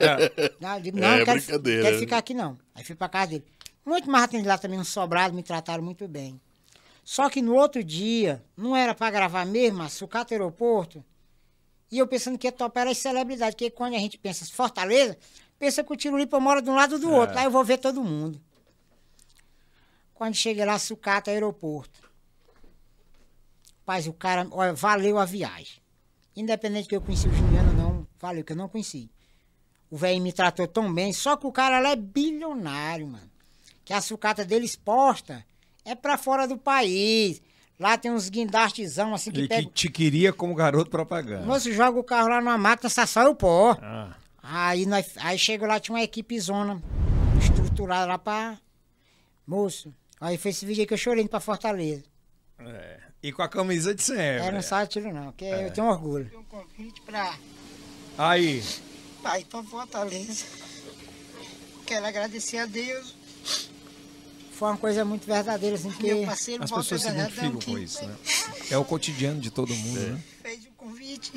não, 0.59 0.75
eu 0.77 0.81
digo, 0.81 0.99
não, 0.99 1.09
É, 1.09 1.25
quero, 1.25 1.41
quero 1.43 1.91
né? 1.91 1.99
ficar 1.99 2.17
aqui 2.17 2.33
não. 2.33 2.57
Aí 2.73 2.83
fui 2.83 2.95
pra 2.95 3.07
casa 3.07 3.27
dele. 3.27 3.45
Muito 3.85 4.09
mais 4.09 4.23
atendi 4.23 4.47
lá 4.47 4.57
também, 4.57 4.79
um 4.79 4.83
sobrado, 4.83 5.35
me 5.35 5.43
trataram 5.43 5.83
muito 5.83 6.07
bem. 6.07 6.41
Só 7.03 7.29
que 7.29 7.41
no 7.41 7.55
outro 7.55 7.83
dia, 7.83 8.43
não 8.55 8.75
era 8.75 8.95
pra 8.95 9.11
gravar 9.11 9.45
mesmo, 9.45 9.83
a 9.83 9.89
sucata 9.89 10.33
aeroporto. 10.33 11.03
E 11.91 11.97
eu 11.97 12.07
pensando 12.07 12.37
que 12.37 12.47
ia 12.47 12.51
topar 12.51 12.87
as 12.87 12.97
celebridades, 12.97 13.55
porque 13.55 13.69
quando 13.69 13.95
a 13.95 13.99
gente 13.99 14.17
pensa 14.17 14.43
em 14.43 14.47
Fortaleza, 14.47 15.17
pensa 15.59 15.83
que 15.83 15.93
o 15.93 15.95
Tirolipa 15.95 16.39
mora 16.39 16.61
de 16.61 16.69
um 16.69 16.75
lado 16.75 16.97
do 16.97 17.11
outro. 17.11 17.35
Lá 17.35 17.43
eu 17.43 17.51
vou 17.51 17.63
ver 17.63 17.77
todo 17.77 18.03
mundo. 18.03 18.41
Quando 20.13 20.35
cheguei 20.35 20.63
lá, 20.63 20.79
sucata 20.79 21.29
aeroporto. 21.29 22.01
Rapaz, 23.79 24.07
o 24.07 24.13
cara, 24.13 24.47
olha, 24.51 24.73
valeu 24.73 25.19
a 25.19 25.25
viagem. 25.25 25.81
Independente 26.35 26.87
que 26.87 26.95
eu 26.95 27.01
conheci 27.01 27.27
o 27.27 27.33
Juliano 27.33 27.71
ou 27.71 27.75
não, 27.75 28.07
valeu, 28.17 28.43
que 28.43 28.53
eu 28.53 28.57
não 28.57 28.69
conheci. 28.69 29.11
O 29.91 29.97
velho 29.97 30.21
me 30.21 30.31
tratou 30.31 30.67
tão 30.67 30.91
bem, 30.91 31.11
só 31.11 31.35
que 31.35 31.45
o 31.45 31.51
cara 31.51 31.79
lá 31.79 31.89
é 31.89 31.95
bilionário, 31.95 33.07
mano. 33.07 33.29
Que 33.83 33.93
a 33.93 34.01
sucata 34.01 34.45
dele 34.45 34.65
exposta 34.65 35.45
é 35.85 35.95
pra 35.95 36.17
fora 36.17 36.47
do 36.47 36.57
país. 36.57 37.41
Lá 37.79 37.97
tem 37.97 38.11
uns 38.11 38.29
guindastezão 38.29 39.13
assim 39.13 39.31
que 39.31 39.39
E 39.41 39.41
que 39.43 39.47
pega. 39.49 39.69
te 39.73 39.89
queria 39.89 40.31
como 40.31 40.53
garoto 40.55 40.89
propaganda. 40.89 41.45
Moço, 41.45 41.71
joga 41.73 41.99
o 41.99 42.03
carro 42.03 42.29
lá 42.29 42.39
numa 42.39 42.57
máquina, 42.57 42.89
só 42.89 43.05
sai 43.05 43.25
o 43.27 43.35
pó. 43.35 43.77
Ah, 43.81 44.15
Aí, 44.45 44.85
nós, 44.85 45.13
aí 45.17 45.39
chegou 45.39 45.67
lá, 45.67 45.79
tinha 45.79 45.95
uma 45.95 46.03
equipe 46.03 46.37
zona 46.39 46.81
estruturada 47.41 48.05
lá 48.05 48.17
pra. 48.19 48.57
Moço, 49.47 49.93
aí 50.21 50.37
foi 50.37 50.51
esse 50.51 50.65
vídeo 50.65 50.81
aí 50.81 50.87
que 50.87 50.93
eu 50.93 50.97
chorei 50.97 51.21
indo 51.23 51.29
pra 51.29 51.39
Fortaleza. 51.39 52.03
é. 52.59 52.99
E 53.23 53.31
com 53.31 53.41
a 53.41 53.47
camisa 53.47 53.95
de 53.95 54.03
sempre. 54.03 54.45
É, 54.47 54.51
não 54.51 54.61
sai 54.61 54.85
tiro 54.85 55.13
não, 55.13 55.27
porque 55.27 55.45
eu 55.45 55.71
tenho 55.71 55.87
orgulho. 55.87 56.29
Um 56.37 56.43
convite 56.43 57.01
pra, 57.03 57.33
Aí, 58.17 58.61
pra 59.21 59.39
ir 59.39 59.45
pra 59.45 59.63
Fortaleza. 59.63 60.45
Quero 61.85 62.05
agradecer 62.05 62.57
a 62.57 62.65
Deus. 62.65 63.15
Foi 64.53 64.69
uma 64.69 64.77
coisa 64.77 65.03
muito 65.03 65.25
verdadeira, 65.25 65.75
assim, 65.75 65.89
porque 65.91 66.13
Meu 66.13 66.25
parceiro 66.25 66.63
as 66.63 66.71
pessoas 66.71 67.01
se 67.01 67.07
Danadão, 67.07 67.27
identificam 67.27 67.73
com 67.73 67.79
isso, 67.79 68.05
né? 68.05 68.15
É 68.69 68.77
o 68.77 68.85
cotidiano 68.85 69.39
de 69.41 69.49
todo 69.51 69.73
mundo, 69.75 69.99
né? 69.99 70.21
fez 70.41 70.65
o 70.65 70.71
convite. 70.71 71.31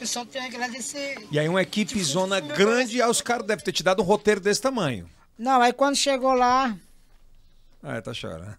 Eu 0.00 0.06
só 0.06 0.24
tenho 0.24 0.44
a 0.44 0.46
agradecer. 0.48 1.26
E 1.32 1.38
aí 1.38 1.48
uma 1.48 1.62
equipe 1.62 2.00
zona 2.02 2.38
grande, 2.38 3.00
aí 3.02 3.08
os 3.10 3.20
caras 3.20 3.46
devem 3.46 3.64
ter 3.64 3.72
te 3.72 3.82
dado 3.82 4.02
um 4.02 4.04
roteiro 4.04 4.40
desse 4.40 4.60
tamanho. 4.60 5.08
Não, 5.38 5.60
aí 5.60 5.72
quando 5.72 5.96
chegou 5.96 6.32
lá, 6.32 6.76
Ah, 7.82 8.00
tá 8.00 8.12
chorando. 8.14 8.56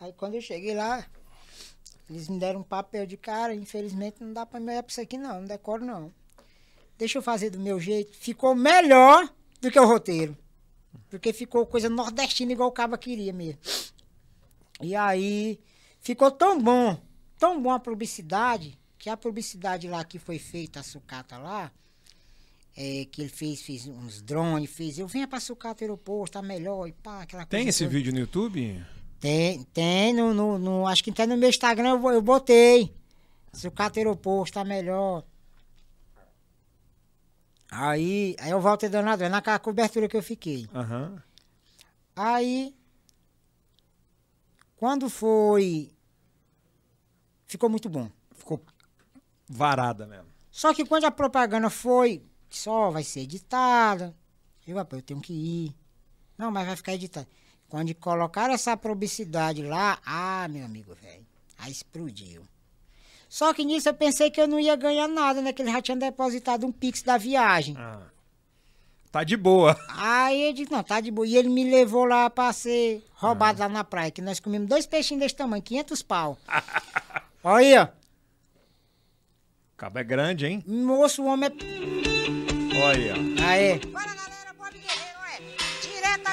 aí 0.00 0.12
quando 0.14 0.34
eu 0.36 0.40
cheguei 0.40 0.74
lá, 0.74 1.04
eles 2.08 2.28
me 2.28 2.38
deram 2.38 2.60
um 2.60 2.64
papel 2.64 3.06
de 3.06 3.16
cara, 3.16 3.54
infelizmente 3.54 4.16
não 4.20 4.32
dá 4.32 4.46
pra 4.46 4.58
me 4.60 4.70
olhar 4.72 4.82
pra 4.82 4.90
isso 4.90 5.00
aqui 5.00 5.18
não, 5.18 5.40
não 5.40 5.44
decoro 5.46 5.84
não. 5.84 6.12
Deixa 6.96 7.18
eu 7.18 7.22
fazer 7.22 7.50
do 7.50 7.58
meu 7.60 7.78
jeito. 7.78 8.16
Ficou 8.16 8.54
melhor 8.54 9.28
do 9.60 9.70
que 9.70 9.78
o 9.78 9.84
roteiro. 9.86 10.36
Porque 11.08 11.32
ficou 11.32 11.66
coisa 11.66 11.88
nordestina 11.88 12.52
igual 12.52 12.68
o 12.68 12.72
Caba 12.72 12.96
queria 12.98 13.32
mesmo. 13.32 13.58
E 14.80 14.94
aí, 14.94 15.58
ficou 16.00 16.30
tão 16.30 16.60
bom, 16.60 17.00
tão 17.38 17.60
bom 17.62 17.70
a 17.70 17.78
publicidade, 17.80 18.78
que 18.98 19.08
a 19.08 19.16
publicidade 19.16 19.88
lá 19.88 20.04
que 20.04 20.18
foi 20.18 20.38
feita, 20.38 20.80
a 20.80 20.82
sucata 20.82 21.38
lá, 21.38 21.70
é, 22.76 23.06
que 23.10 23.22
ele 23.22 23.30
fez, 23.30 23.62
fez 23.62 23.86
uns 23.86 24.20
drones, 24.20 24.70
fez, 24.70 24.98
eu 24.98 25.06
venha 25.08 25.26
pra 25.26 25.40
sucata 25.40 25.82
aeroporto, 25.82 26.32
tá 26.32 26.42
melhor, 26.42 26.86
e 26.86 26.92
pá, 26.92 27.22
aquela 27.22 27.46
Tem 27.46 27.66
esse 27.68 27.84
toda. 27.84 27.90
vídeo 27.96 28.12
no 28.12 28.18
YouTube? 28.18 28.84
Tem, 29.18 29.62
tem, 29.72 30.12
no, 30.12 30.34
no, 30.34 30.58
no- 30.58 30.86
acho 30.86 31.02
que 31.02 31.10
até 31.10 31.26
no 31.26 31.36
meu 31.38 31.48
Instagram 31.48 31.98
eu, 31.98 32.10
eu 32.10 32.20
botei. 32.20 32.92
Sucata 33.52 33.98
aeroporto, 33.98 34.52
tá 34.52 34.62
melhor. 34.64 35.24
Aí, 37.70 38.36
aí 38.38 38.50
eu 38.50 38.60
volto 38.60 38.88
danado, 38.88 39.24
é 39.24 39.28
naquela 39.28 39.58
cobertura 39.58 40.08
que 40.08 40.16
eu 40.16 40.22
fiquei. 40.22 40.68
Aham. 40.74 41.22
Aí, 42.14 42.74
quando 44.76 45.10
foi. 45.10 45.92
Ficou 47.46 47.68
muito 47.68 47.88
bom. 47.88 48.10
Ficou 48.34 48.62
varada 49.48 50.06
mesmo. 50.06 50.26
Só 50.50 50.72
que 50.72 50.84
quando 50.84 51.04
a 51.04 51.10
propaganda 51.10 51.68
foi, 51.68 52.24
só 52.48 52.90
vai 52.90 53.04
ser 53.04 53.20
editada. 53.20 54.14
Eu, 54.66 54.76
rapaz, 54.76 55.00
eu 55.00 55.06
tenho 55.06 55.20
que 55.20 55.32
ir. 55.32 55.76
Não, 56.38 56.50
mas 56.50 56.66
vai 56.66 56.76
ficar 56.76 56.94
editado. 56.94 57.26
Quando 57.68 57.94
colocaram 57.94 58.54
essa 58.54 58.76
publicidade 58.76 59.62
lá, 59.62 59.98
ah, 60.04 60.46
meu 60.48 60.64
amigo, 60.64 60.94
velho, 60.94 61.26
aí 61.58 61.72
explodiu. 61.72 62.46
Só 63.28 63.52
que 63.52 63.64
nisso 63.64 63.88
eu 63.88 63.94
pensei 63.94 64.30
que 64.30 64.40
eu 64.40 64.46
não 64.46 64.58
ia 64.58 64.76
ganhar 64.76 65.08
nada, 65.08 65.40
né? 65.40 65.52
Que 65.52 65.62
ele 65.62 65.72
já 65.72 65.82
tinha 65.82 65.96
depositado 65.96 66.66
um 66.66 66.72
pix 66.72 67.02
da 67.02 67.16
viagem. 67.18 67.74
Ah. 67.78 68.00
Tá 69.10 69.24
de 69.24 69.36
boa. 69.36 69.76
Aí 69.96 70.48
eu 70.48 70.52
disse, 70.52 70.70
não, 70.70 70.82
tá 70.82 71.00
de 71.00 71.10
boa. 71.10 71.26
E 71.26 71.36
ele 71.36 71.48
me 71.48 71.64
levou 71.68 72.04
lá 72.04 72.28
pra 72.28 72.52
ser 72.52 73.02
roubado 73.14 73.60
lá 73.60 73.68
na 73.68 73.82
praia, 73.82 74.10
que 74.10 74.20
nós 74.20 74.38
comemos 74.40 74.68
dois 74.68 74.86
peixinhos 74.86 75.22
desse 75.22 75.34
tamanho, 75.34 75.62
500 75.62 76.02
pau. 76.02 76.38
Olha 77.42 77.56
aí, 77.56 77.78
ó. 77.78 77.84
O 77.84 79.76
cabo 79.76 79.98
é 79.98 80.04
grande, 80.04 80.46
hein? 80.46 80.64
Moço, 80.66 81.22
o 81.22 81.26
homem 81.26 81.50
é... 81.50 82.82
Olha. 82.82 83.14
Aê. 83.46 83.78
Bora, 83.78 84.15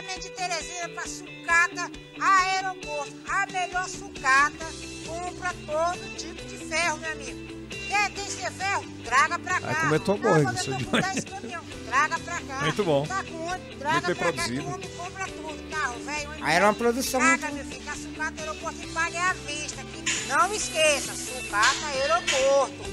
Diretamente 0.03 0.21
de 0.21 0.29
Teresina 0.31 0.89
pra 0.89 1.07
Sucata 1.07 1.91
Aeroporto. 2.19 3.13
A 3.29 3.45
melhor 3.47 3.87
sucata 3.87 4.65
compra 5.05 5.53
todo 5.65 6.17
tipo 6.17 6.43
de 6.45 6.57
ferro, 6.57 6.97
meu 6.97 7.11
amigo. 7.11 7.53
Quer 7.87 8.11
tem 8.11 8.25
ser 8.25 8.51
ferro? 8.51 8.83
Traga 9.03 9.39
pra 9.39 9.59
cá. 9.61 9.67
Vai 9.67 9.75
comer 9.81 9.99
tua 9.99 10.15
Ah, 10.15 10.17
borra, 10.17 10.43
mas 10.43 10.55
eu 10.55 10.61
isso 10.61 10.71
tô 10.71 10.77
de 10.77 10.85
com 10.85 10.99
10 10.99 11.23
caminhão. 11.25 11.63
Traga 11.87 12.19
pra 12.19 12.41
cá. 12.41 12.61
Muito 12.61 12.83
bom. 12.83 13.05
Tá 13.07 13.23
com 13.23 13.35
onde? 13.45 13.75
Traga 13.77 13.93
Muito 13.93 14.05
bem 14.07 14.15
pra 14.15 14.25
cá. 14.25 14.31
produzido. 14.33 14.61
Que 14.63 14.67
o 14.67 14.73
homem 14.73 14.89
compra 14.97 15.25
tudo. 15.27 15.69
Carro, 15.69 15.99
velho. 16.03 16.29
Aí 16.43 16.55
era 16.55 16.65
uma 16.65 16.73
produção 16.73 17.19
Traga, 17.19 17.47
muito- 17.47 17.55
meu 17.55 17.65
filho. 17.79 17.91
A 17.91 17.95
sucata 17.95 18.41
aeroporto 18.41 18.79
e 18.83 18.87
pague 18.87 19.17
à 19.17 19.33
vista. 19.33 19.83
Que 19.83 20.27
não 20.27 20.53
esqueça, 20.53 21.13
sucata 21.13 21.85
aeroporto. 21.87 22.83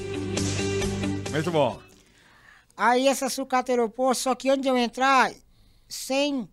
Muito 1.31 1.51
bom. 1.51 1.81
Aí 2.77 3.07
essa 3.07 3.29
sucata 3.29 3.71
aeroporto, 3.71 4.21
só 4.21 4.33
que 4.35 4.49
antes 4.49 4.61
de 4.63 4.67
eu 4.69 4.77
entrar, 4.77 5.31
sem. 5.89 6.47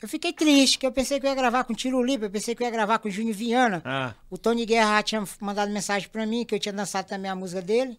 Eu 0.00 0.08
fiquei 0.08 0.32
triste, 0.32 0.78
que 0.78 0.86
eu 0.86 0.92
pensei 0.92 1.18
que 1.18 1.26
eu 1.26 1.30
ia 1.30 1.34
gravar 1.34 1.64
com 1.64 1.72
Tiro 1.74 2.02
Libre, 2.02 2.26
eu 2.26 2.30
pensei 2.30 2.54
que 2.54 2.62
eu 2.62 2.66
ia 2.66 2.70
gravar 2.70 2.98
com 2.98 3.08
o 3.08 3.10
Júnior 3.10 3.34
Viana. 3.34 3.82
Ah, 3.84 4.14
O 4.30 4.36
Tony 4.36 4.66
Guerra 4.66 4.96
já 4.96 5.02
tinha 5.02 5.24
mandado 5.40 5.72
mensagem 5.72 6.08
pra 6.08 6.26
mim, 6.26 6.44
que 6.44 6.54
eu 6.54 6.60
tinha 6.60 6.72
dançado 6.72 7.08
também 7.08 7.30
a 7.30 7.34
música 7.34 7.62
dele. 7.62 7.98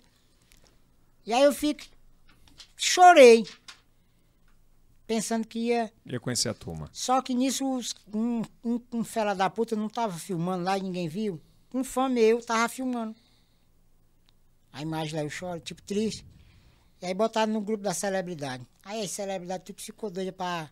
E 1.26 1.34
aí 1.34 1.44
eu 1.44 1.52
fico. 1.53 1.84
Chorei. 2.76 3.45
Pensando 5.07 5.48
que 5.48 5.60
ia. 5.60 5.91
ia 6.06 6.19
conhecer 6.19 6.49
a 6.49 6.53
turma. 6.53 6.90
Só 6.94 7.22
que 7.22 7.34
nisso, 7.34 7.65
um, 8.14 8.41
um, 8.64 8.80
um 8.94 9.03
fela 9.03 9.34
da 9.34 9.49
puta 9.49 9.76
não 9.76 9.90
tava 9.90 10.18
filmando 10.19 10.64
lá 10.65 10.78
e 10.78 10.82
ninguém 10.84 11.07
viu. 11.07 11.41
Um 11.74 11.84
fã 11.84 12.07
meu 12.07 12.41
tava 12.41 12.69
filmando. 12.69 13.15
A 14.72 14.82
imagem 14.82 15.15
lá, 15.15 15.24
eu 15.24 15.30
choro, 15.30 15.60
tipo, 15.60 15.82
triste. 15.82 16.24
E 17.02 17.06
aí 17.06 17.14
botaram 17.14 17.52
no 17.53 17.61
grupo 17.61 17.84
da 17.84 17.94
celebridade. 17.94 18.65
Aí 18.84 19.02
as 19.02 19.11
celebridades 19.11 19.65
tudo 19.65 19.82
ficou 19.82 20.10
doida 20.10 20.32
pra 20.32 20.69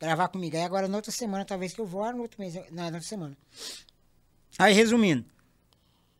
gravar 0.00 0.28
comigo. 0.28 0.56
Aí 0.56 0.62
agora, 0.62 0.88
na 0.88 0.96
outra 0.96 1.12
semana, 1.12 1.44
talvez 1.44 1.72
que 1.72 1.80
eu 1.80 1.86
vou, 1.86 2.10
no 2.12 2.22
outro 2.22 2.40
mês, 2.40 2.54
não, 2.54 2.62
na 2.70 2.84
outra 2.86 3.00
semana. 3.00 3.36
Aí, 4.58 4.72
resumindo. 4.72 5.24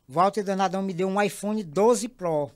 Walter 0.08 0.42
Danadão 0.44 0.82
me 0.82 0.92
deu 0.94 1.08
um 1.08 1.20
iPhone 1.20 1.62
12 1.62 2.08
Pro. 2.08 2.50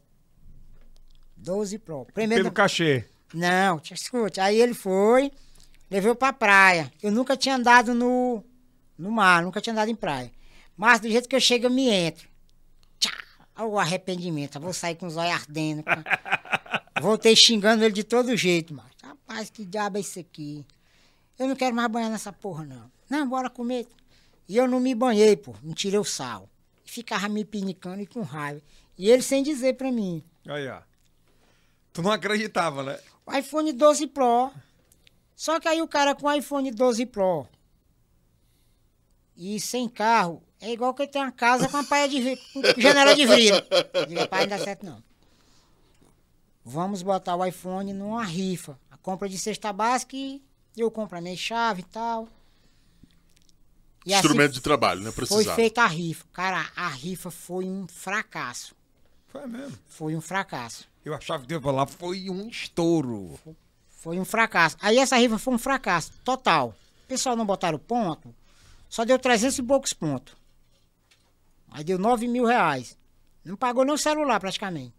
12 1.37 1.79
Pro. 1.79 2.07
Primeiro, 2.13 2.45
Pelo 2.45 2.55
cachê. 2.55 3.05
não, 3.35 3.79
te 3.79 3.95
escute. 3.95 4.41
Aí 4.41 4.61
ele 4.61 4.75
foi, 4.75 5.33
levou 5.91 6.15
pra 6.15 6.33
praia. 6.33 6.93
Eu 7.03 7.11
nunca 7.11 7.37
tinha 7.37 7.57
andado 7.57 7.95
no, 7.95 8.45
no 8.97 9.11
mar, 9.11 9.43
nunca 9.43 9.61
tinha 9.61 9.73
andado 9.73 9.91
em 9.91 9.97
praia. 9.97 10.31
Mas 10.77 11.01
do 11.01 11.11
jeito 11.11 11.29
que 11.29 11.35
eu 11.35 11.41
chego, 11.41 11.67
eu 11.67 11.71
me 11.71 11.89
entro. 11.89 12.29
Tchá, 12.99 13.13
Olha 13.57 13.67
o 13.67 13.79
arrependimento. 13.79 14.57
Eu 14.57 14.63
vou 14.63 14.73
sair 14.73 14.95
com 14.95 15.07
os 15.07 15.17
olhos 15.17 15.33
ardendo. 15.35 15.83
Voltei 17.01 17.35
xingando 17.35 17.83
ele 17.85 17.95
de 17.95 18.05
todo 18.05 18.37
jeito, 18.37 18.75
mas 18.75 18.87
rapaz, 19.03 19.49
que 19.49 19.65
diabo 19.65 19.97
é 19.97 20.01
isso 20.01 20.21
aqui? 20.21 20.67
Eu 21.41 21.49
não 21.49 21.57
quero 21.57 21.75
mais 21.75 21.91
banhar 21.91 22.11
nessa 22.11 22.33
porra, 22.33 22.65
não. 22.65 22.93
Não, 23.09 23.27
bora 23.27 23.49
comer. 23.49 23.89
E 24.47 24.57
eu 24.57 24.69
não 24.69 24.79
me 24.79 24.95
banhei, 24.95 25.35
pô. 25.37 25.55
Não 25.62 25.73
tirei 25.73 25.99
o 25.99 26.05
sal. 26.05 26.49
Ficava 26.85 27.31
me 27.31 27.45
pinicando 27.45 28.03
e 28.03 28.07
com 28.07 28.21
raiva. 28.21 28.61
E 28.99 29.11
ele 29.11 29.23
sem 29.23 29.43
dizer 29.43 29.75
pra 29.75 29.91
mim. 29.91 30.23
Aí, 30.47 30.69
ó. 30.69 30.83
Tu 31.95 32.03
não 32.03 32.12
acreditava, 32.12 32.83
né? 32.83 33.01
O 33.25 33.35
iPhone 33.35 33.73
12 33.73 34.07
Pro. 34.09 34.53
Só 35.35 35.59
que 35.59 35.67
aí 35.67 35.81
o 35.81 35.89
cara 35.89 36.15
com 36.15 36.27
o 36.27 36.33
iPhone 36.33 36.71
12 36.71 37.07
Pro 37.07 37.49
e 39.43 39.59
sem 39.59 39.89
carro 39.89 40.43
é 40.61 40.71
igual 40.71 40.93
que 40.93 41.07
tem 41.07 41.23
uma 41.23 41.33
casa 41.33 41.67
com 41.67 41.79
a 41.79 41.83
paia 41.83 42.07
de 42.07 42.21
vidro, 42.21 42.45
com 42.53 42.79
janela 42.79 43.15
de 43.15 43.25
vidro. 43.25 43.65
Diga, 44.07 44.29
pai, 44.29 44.43
não 44.43 44.51
dá 44.51 44.59
certo 44.59 44.85
não. 44.85 45.03
Vamos 46.62 47.01
botar 47.01 47.35
o 47.35 47.47
iPhone 47.47 47.95
numa 47.95 48.23
rifa. 48.23 48.79
A 48.91 48.99
compra 48.99 49.27
de 49.27 49.39
cesta 49.39 49.73
básica 49.73 50.15
e 50.15 50.43
eu 50.82 50.90
compro 50.90 51.19
a 51.19 51.20
minha 51.20 51.36
chave 51.36 51.81
e 51.81 51.85
tal. 51.85 52.28
E 54.07 54.15
assim 54.15 54.20
Instrumento 54.27 54.52
de 54.52 54.61
trabalho, 54.61 55.01
né? 55.01 55.11
foi 55.12 55.27
Precisava. 55.27 55.55
feita 55.57 55.82
a 55.82 55.86
rifa. 55.86 56.24
Cara, 56.32 56.70
a 56.74 56.89
rifa 56.89 57.31
foi 57.31 57.66
um 57.66 57.86
fracasso. 57.86 58.74
Foi 59.28 59.47
mesmo. 59.47 59.77
Foi 59.86 60.16
um 60.16 60.20
fracasso. 60.20 60.89
Eu 61.05 61.15
achava 61.15 61.43
que 61.43 61.48
teve 61.48 61.70
lá, 61.70 61.86
foi 61.86 62.28
um 62.31 62.48
estouro. 62.48 63.39
Foi 63.89 64.19
um 64.19 64.24
fracasso. 64.24 64.77
Aí 64.81 64.98
essa 64.98 65.16
rifa 65.16 65.39
foi 65.39 65.55
um 65.55 65.59
fracasso, 65.59 66.12
total. 66.24 66.74
O 67.05 67.07
pessoal 67.07 67.36
não 67.36 67.44
botaram 67.44 67.78
ponto, 67.78 68.35
só 68.89 69.05
deu 69.05 69.19
300 69.19 69.59
e 69.59 69.62
poucos 69.62 69.93
pontos. 69.93 70.35
Aí 71.70 71.85
deu 71.85 71.98
9 71.98 72.27
mil 72.27 72.44
reais. 72.47 72.97
Não 73.44 73.57
pagou 73.57 73.85
nem 73.85 73.94
o 73.94 73.98
celular 73.98 74.40
praticamente. 74.40 74.94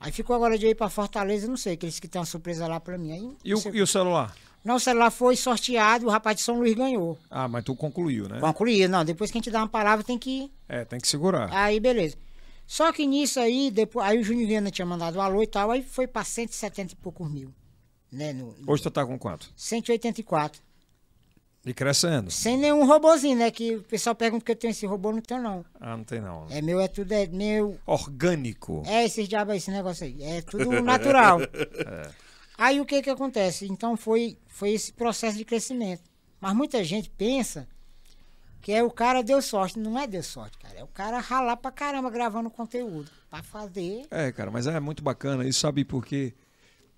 Aí 0.00 0.12
ficou 0.12 0.36
agora 0.36 0.56
de 0.58 0.66
ir 0.66 0.74
pra 0.76 0.88
Fortaleza, 0.88 1.48
não 1.48 1.56
sei, 1.56 1.76
que 1.76 1.84
eles 1.86 1.98
que 1.98 2.06
tem 2.06 2.20
uma 2.20 2.26
surpresa 2.26 2.66
lá 2.68 2.78
pra 2.78 2.96
mim. 2.96 3.12
Aí, 3.12 3.36
E 3.44 3.54
o, 3.54 3.74
e 3.74 3.82
o 3.82 3.86
celular? 3.86 4.34
Não, 4.68 4.76
o 4.76 4.80
celular 4.80 5.10
foi 5.10 5.34
sorteado, 5.34 6.04
o 6.04 6.10
rapaz 6.10 6.36
de 6.36 6.42
São 6.42 6.58
Luís 6.58 6.74
ganhou. 6.74 7.18
Ah, 7.30 7.48
mas 7.48 7.64
tu 7.64 7.74
concluiu, 7.74 8.28
né? 8.28 8.38
Concluí, 8.38 8.86
não, 8.86 9.02
depois 9.02 9.30
que 9.30 9.38
a 9.38 9.40
gente 9.40 9.50
dá 9.50 9.60
uma 9.60 9.68
palavra 9.68 10.04
tem 10.04 10.18
que... 10.18 10.52
É, 10.68 10.84
tem 10.84 11.00
que 11.00 11.08
segurar. 11.08 11.48
Aí, 11.50 11.80
beleza. 11.80 12.18
Só 12.66 12.92
que 12.92 13.06
nisso 13.06 13.40
aí, 13.40 13.70
depois, 13.70 14.06
aí 14.06 14.18
o 14.18 14.22
Júnior 14.22 14.46
Viana 14.46 14.70
tinha 14.70 14.84
mandado 14.84 15.16
um 15.16 15.22
alô 15.22 15.42
e 15.42 15.46
tal, 15.46 15.70
aí 15.70 15.82
foi 15.82 16.06
pra 16.06 16.22
170 16.22 16.92
e 16.92 16.96
poucos 16.96 17.30
mil. 17.30 17.50
Né, 18.12 18.34
no, 18.34 18.54
no 18.58 18.70
Hoje 18.70 18.82
tu 18.82 18.90
tá 18.90 19.06
com 19.06 19.18
quanto? 19.18 19.50
184. 19.56 20.60
E 21.64 21.72
crescendo. 21.72 22.30
Sem 22.30 22.58
nenhum 22.58 22.84
robozinho, 22.84 23.38
né? 23.38 23.50
Que 23.50 23.76
o 23.76 23.82
pessoal 23.82 24.14
pergunta 24.14 24.44
que 24.44 24.52
eu 24.52 24.56
tenho 24.56 24.72
esse 24.72 24.84
robô, 24.84 25.12
não 25.12 25.22
tenho 25.22 25.42
não. 25.42 25.64
Ah, 25.80 25.96
não 25.96 26.04
tem 26.04 26.20
não. 26.20 26.46
É 26.50 26.60
meu, 26.60 26.78
é 26.78 26.88
tudo, 26.88 27.10
é 27.12 27.26
meu. 27.26 27.78
Orgânico. 27.86 28.82
É 28.86 29.06
esses 29.06 29.26
diabos 29.26 29.52
aí, 29.52 29.56
esse 29.56 29.70
negócio 29.70 30.04
aí. 30.04 30.22
É 30.22 30.42
tudo 30.42 30.82
natural. 30.82 31.38
Aí 32.58 32.80
o 32.80 32.84
que 32.84 33.00
que 33.00 33.08
acontece? 33.08 33.66
Então 33.66 33.96
foi, 33.96 34.36
foi 34.48 34.72
esse 34.72 34.92
processo 34.92 35.38
de 35.38 35.44
crescimento. 35.44 36.02
Mas 36.40 36.54
muita 36.54 36.82
gente 36.82 37.08
pensa 37.08 37.68
que 38.60 38.72
é 38.72 38.82
o 38.82 38.90
cara 38.90 39.22
deu 39.22 39.40
sorte. 39.40 39.78
Não 39.78 39.96
é 39.98 40.06
deu 40.08 40.22
sorte, 40.22 40.58
cara. 40.58 40.74
É 40.76 40.82
o 40.84 40.88
cara 40.88 41.20
ralar 41.20 41.56
pra 41.56 41.70
caramba 41.70 42.10
gravando 42.10 42.50
conteúdo. 42.50 43.08
Pra 43.30 43.42
fazer. 43.42 44.02
É, 44.10 44.32
cara, 44.32 44.50
mas 44.50 44.66
é 44.66 44.80
muito 44.80 45.02
bacana 45.04 45.46
isso, 45.46 45.60
sabe? 45.60 45.84
Porque 45.84 46.34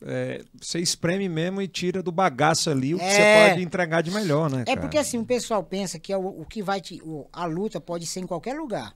é, 0.02 0.42
você 0.58 0.78
espreme 0.80 1.28
mesmo 1.28 1.60
e 1.60 1.68
tira 1.68 2.02
do 2.02 2.10
bagaço 2.10 2.70
ali 2.70 2.94
o 2.94 2.98
que 2.98 3.04
É. 3.04 3.10
você 3.44 3.50
pode 3.50 3.62
entregar 3.62 4.00
de 4.02 4.10
melhor, 4.10 4.48
né? 4.50 4.62
É 4.62 4.64
cara? 4.64 4.80
porque 4.80 4.96
assim, 4.96 5.18
o 5.18 5.26
pessoal 5.26 5.62
pensa 5.62 5.98
que 5.98 6.10
é 6.12 6.16
o, 6.16 6.40
o 6.40 6.46
que 6.46 6.62
vai 6.62 6.80
te. 6.80 7.02
o- 7.02 7.28
a 7.30 7.44
luta 7.44 7.78
pode 7.80 8.06
ser 8.06 8.20
em 8.20 8.26
qualquer 8.26 8.54
lugar. 8.56 8.94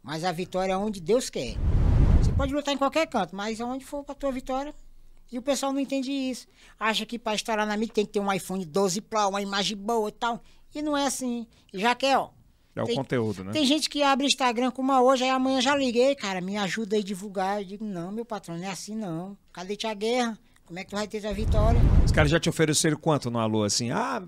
Mas 0.00 0.22
a 0.22 0.30
vitória 0.30 0.72
é 0.74 0.76
onde 0.76 1.00
Deus 1.00 1.28
quer. 1.28 1.56
Você 2.22 2.32
pode 2.32 2.54
lutar 2.54 2.72
em 2.72 2.78
qualquer 2.78 3.06
canto, 3.08 3.34
mas 3.34 3.60
aonde 3.60 3.84
for 3.84 4.04
pra 4.04 4.14
tua 4.14 4.30
vitória. 4.30 4.72
E 5.30 5.38
o 5.38 5.42
pessoal 5.42 5.72
não 5.72 5.80
entende 5.80 6.10
isso. 6.10 6.46
Acha 6.78 7.04
que 7.04 7.18
pra 7.18 7.34
estourar 7.34 7.66
na 7.66 7.76
mídia 7.76 7.94
tem 7.94 8.06
que 8.06 8.12
ter 8.12 8.20
um 8.20 8.32
iPhone 8.32 8.64
12 8.64 9.00
Pro, 9.02 9.28
uma 9.28 9.42
imagem 9.42 9.76
boa 9.76 10.08
e 10.08 10.12
tal. 10.12 10.42
E 10.74 10.80
não 10.82 10.96
é 10.96 11.06
assim. 11.06 11.46
Já 11.72 11.94
quer, 11.94 12.16
ó. 12.18 12.30
É 12.74 12.82
o 12.82 12.86
tem- 12.86 12.96
conteúdo, 12.96 13.42
né? 13.44 13.52
Tem 13.52 13.66
gente 13.66 13.88
que 13.90 14.02
abre 14.02 14.26
Instagram 14.26 14.70
com 14.70 14.80
uma 14.80 15.02
hoje, 15.02 15.24
aí 15.24 15.30
amanhã 15.30 15.60
já 15.60 15.74
liguei, 15.74 16.14
cara, 16.14 16.40
me 16.40 16.56
ajuda 16.56 16.96
aí 16.96 17.02
a 17.02 17.04
divulgar. 17.04 17.60
Eu 17.60 17.64
digo, 17.64 17.84
não, 17.84 18.12
meu 18.12 18.24
patrão, 18.24 18.56
não 18.56 18.64
é 18.64 18.70
assim 18.70 18.94
não. 18.94 19.36
Cadê 19.52 19.74
tia 19.76 19.92
guerra? 19.94 20.38
Como 20.64 20.78
é 20.78 20.84
que 20.84 20.90
tu 20.90 20.96
vai 20.96 21.08
ter 21.08 21.20
tua 21.20 21.32
vitória? 21.32 21.80
Os 22.04 22.12
caras 22.12 22.30
já 22.30 22.38
te 22.38 22.48
ofereceram 22.48 22.96
quanto 22.96 23.30
no 23.30 23.38
alô, 23.38 23.64
assim? 23.64 23.90
Ah, 23.90 24.22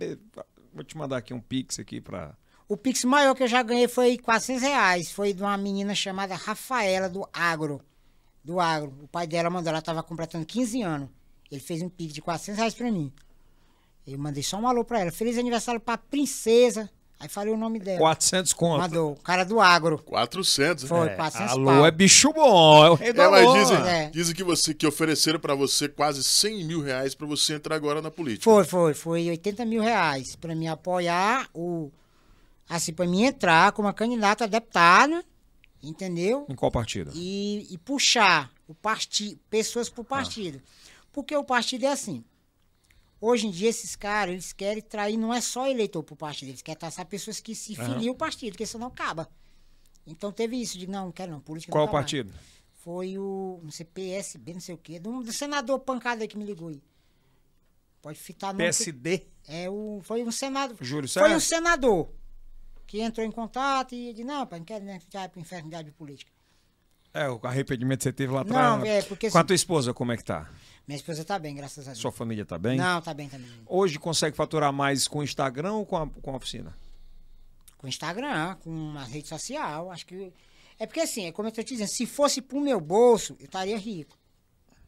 vou 0.75 0.83
te 0.83 0.97
mandar 0.97 1.19
aqui 1.19 1.33
um 1.33 1.41
pix 1.41 1.79
aqui 1.79 2.01
pra... 2.01 2.35
O 2.67 2.77
Pix 2.77 3.05
maior 3.05 3.35
que 3.35 3.43
eu 3.43 3.49
já 3.49 3.63
ganhei 3.65 3.89
foi 3.89 4.17
400 4.17 4.63
reais. 4.63 5.11
Foi 5.11 5.33
de 5.33 5.43
uma 5.43 5.57
menina 5.57 5.93
chamada 5.93 6.37
Rafaela, 6.37 7.09
do 7.09 7.29
Agro. 7.33 7.81
Do 8.45 8.59
Agro. 8.61 8.93
O 9.03 9.09
pai 9.09 9.27
dela 9.27 9.51
mandou, 9.51 9.71
ela 9.71 9.83
tava 9.83 10.03
completando 10.03 10.45
15 10.47 10.83
anos. 10.83 11.09
Ele 11.51 11.61
fez 11.61 11.83
um 11.83 11.89
Pix 11.89 12.13
de 12.13 12.23
400 12.23 12.59
reais 12.59 12.75
pra 12.75 12.91
mim. 12.91 13.13
Eu 14.07 14.19
mandei 14.19 14.43
só 14.43 14.57
um 14.57 14.67
alô 14.67 14.85
pra 14.85 15.01
ela. 15.01 15.11
Feliz 15.13 15.37
aniversário 15.39 15.81
pra 15.81 15.99
princesa. 15.99 16.89
Aí 17.19 17.29
falei 17.29 17.53
o 17.53 17.57
nome 17.57 17.79
dela. 17.79 17.99
400 17.99 18.53
conto. 18.55 18.81
Mandou. 18.81 19.13
O 19.13 19.17
cara 19.21 19.45
do 19.45 19.61
Agro. 19.61 19.99
400, 19.99 20.85
né? 20.85 20.89
Foi, 20.89 21.07
É, 21.09 21.15
400 21.17 21.53
alô 21.53 21.65
pau. 21.67 21.87
é 21.87 21.91
bicho 21.91 22.33
bom, 22.33 22.83
é 22.87 22.91
o 22.91 22.95
rei 22.95 23.13
do 23.13 23.21
É, 23.21 23.29
mas 23.29 23.45
alô. 23.47 23.53
dizem, 23.59 23.77
É. 23.77 24.09
dizem 24.11 24.35
que, 24.35 24.43
você, 24.43 24.73
que 24.73 24.87
ofereceram 24.87 25.39
pra 25.39 25.55
você 25.55 25.87
quase 25.87 26.25
100 26.25 26.65
mil 26.65 26.81
reais 26.81 27.15
pra 27.15 27.27
você 27.27 27.53
entrar 27.55 27.77
agora 27.77 28.01
na 28.01 28.11
política. 28.11 28.45
Foi, 28.45 28.65
foi. 28.65 28.95
Foi 28.95 29.29
80 29.29 29.67
mil 29.67 29.83
reais 29.83 30.35
pra 30.35 30.55
me 30.55 30.67
apoiar. 30.67 31.47
O, 31.53 31.91
assim, 32.67 32.93
pra 32.95 33.07
mim 33.07 33.25
entrar 33.25 33.71
como 33.73 33.93
candidata 33.93 34.45
a 34.45 34.47
deputado. 34.47 35.23
Entendeu? 35.83 36.47
Em 36.49 36.55
qual 36.55 36.71
partido? 36.71 37.11
e, 37.15 37.67
e 37.71 37.79
puxar 37.79 38.53
o 38.69 38.75
partido, 38.75 39.41
pessoas 39.49 39.89
pro 39.89 40.05
partido. 40.05 40.61
Porque 41.13 41.35
o 41.35 41.45
partido 41.45 41.85
é 41.85 41.89
assim. 41.89 42.25
Hoje 43.21 43.47
em 43.47 43.51
dia, 43.51 43.69
esses 43.69 43.97
caras, 43.97 44.33
eles 44.33 44.53
querem 44.53 44.83
trair, 44.83 45.17
não 45.17 45.33
é 45.33 45.41
só 45.41 45.67
eleitor 45.67 46.03
pro 46.03 46.17
partido, 46.17 46.49
eles 46.49 46.63
querem 46.63 46.79
traçar 46.79 47.05
pessoas 47.07 47.41
que 47.41 47.55
se 47.55 47.75
filiam 47.75 48.11
ao 48.11 48.15
partido, 48.15 48.53
porque 48.53 48.67
senão 48.67 48.87
acaba. 48.87 49.29
Então 50.07 50.33
teve 50.33 50.57
isso, 50.57 50.79
de 50.79 50.87
não, 50.87 51.07
não 51.07 51.13
quero 51.13 51.33
não, 51.33 51.41
política 51.41 51.73
Qual 51.73 51.83
não 51.83 51.89
quero 51.89 51.95
mais. 51.95 52.05
partido? 52.05 52.33
Foi 52.83 53.19
o, 53.19 53.61
não 53.63 53.71
sei, 53.71 53.85
PSB, 53.85 54.55
não 54.55 54.61
sei 54.61 54.75
o 54.75 54.79
quê, 54.79 54.99
do, 54.99 55.23
do 55.23 55.33
senador 55.33 55.79
pancada 55.81 56.23
aí 56.23 56.29
que 56.29 56.39
me 56.39 56.45
ligou 56.45 56.69
aí. 56.69 56.83
Pode 58.01 58.19
fitar 58.19 58.53
no. 58.53 58.59
PSD? 58.59 59.27
É 59.47 59.69
o, 59.69 60.01
foi 60.03 60.23
um 60.23 60.31
senador. 60.31 60.77
Júlio 60.81 61.09
Foi 61.09 61.23
um 61.25 61.41
César? 61.41 61.57
senador 61.57 62.11
que 62.91 63.01
entrou 63.01 63.25
em 63.25 63.31
contato 63.31 63.95
e 63.95 64.13
disse, 64.13 64.25
não, 64.25 64.45
pai, 64.45 64.59
não 64.59 64.67
quero 64.67 64.85
nem 64.85 64.99
ficar 64.99 65.29
pro 65.29 65.41
inferno 65.41 65.71
de 65.71 65.93
política. 65.93 66.33
É, 67.15 67.29
o 67.31 67.39
arrependimento 67.45 67.99
que 67.99 68.03
você 68.05 68.13
teve 68.13 68.33
lá 68.33 68.41
atrás. 68.41 68.79
Não, 68.81 68.85
é, 68.85 69.01
porque 69.03 69.31
Com 69.31 69.39
a 69.39 69.41
assim- 69.41 69.47
tua 69.47 69.55
esposa, 69.55 69.95
como 69.95 70.11
é 70.11 70.17
que 70.17 70.25
tá? 70.25 70.51
Minha 70.89 70.97
esposa 70.97 71.25
tá 71.25 71.39
bem, 71.39 71.55
graças 71.55 71.87
a 71.87 71.93
Deus. 71.93 72.01
Sua 72.01 72.11
família 72.11 72.45
tá 72.45 72.59
bem? 72.59 72.77
Não, 72.77 73.01
tá 73.01 73.15
bem 73.15 73.29
também. 73.29 73.49
Hoje 73.65 73.97
consegue 73.97 74.37
faturar 74.37 74.73
mais 74.73 75.07
com 75.07 75.21
o 75.21 75.23
Instagram 75.23 75.75
ou 75.75 75.87
com 75.87 75.97
a, 75.97 76.09
com 76.09 76.33
a 76.33 76.37
oficina? 76.37 76.77
Com 77.79 77.87
Instagram, 77.87 78.57
com 78.57 78.71
uma 78.71 79.05
rede 79.05 79.29
social, 79.29 79.93
acho 79.93 80.05
que. 80.05 80.33
É 80.77 80.85
porque 80.85 81.01
assim, 81.01 81.27
é 81.27 81.33
como 81.33 81.47
eu 81.47 81.53
tô 81.53 81.63
te 81.63 81.75
dizendo, 81.75 81.91
se 81.91 82.07
fosse 82.07 82.43
pro 82.43 82.61
meu 82.61 82.81
bolso, 82.81 83.37
eu 83.39 83.45
estaria 83.45 83.79
rico. 83.79 84.19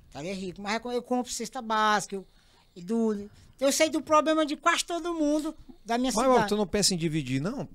Estaria 0.09 0.35
rico. 0.35 0.61
Mas 0.61 0.81
eu 0.85 1.03
compro 1.03 1.31
cesta 1.31 1.63
básica, 1.63 2.17
eu, 2.17 2.27
e 2.75 2.83
do, 2.83 3.31
eu 3.63 3.71
sei 3.71 3.89
do 3.89 4.03
problema 4.03 4.45
de 4.45 4.57
quase 4.57 4.85
todo 4.85 5.15
mundo 5.15 5.55
da 5.85 5.97
minha 5.97 6.13
Mas 6.13 6.25
cidade. 6.25 6.49
tu 6.49 6.57
não 6.57 6.67
pensa 6.67 6.95
em 6.95 6.97
dividir, 6.97 7.41
não? 7.41 7.69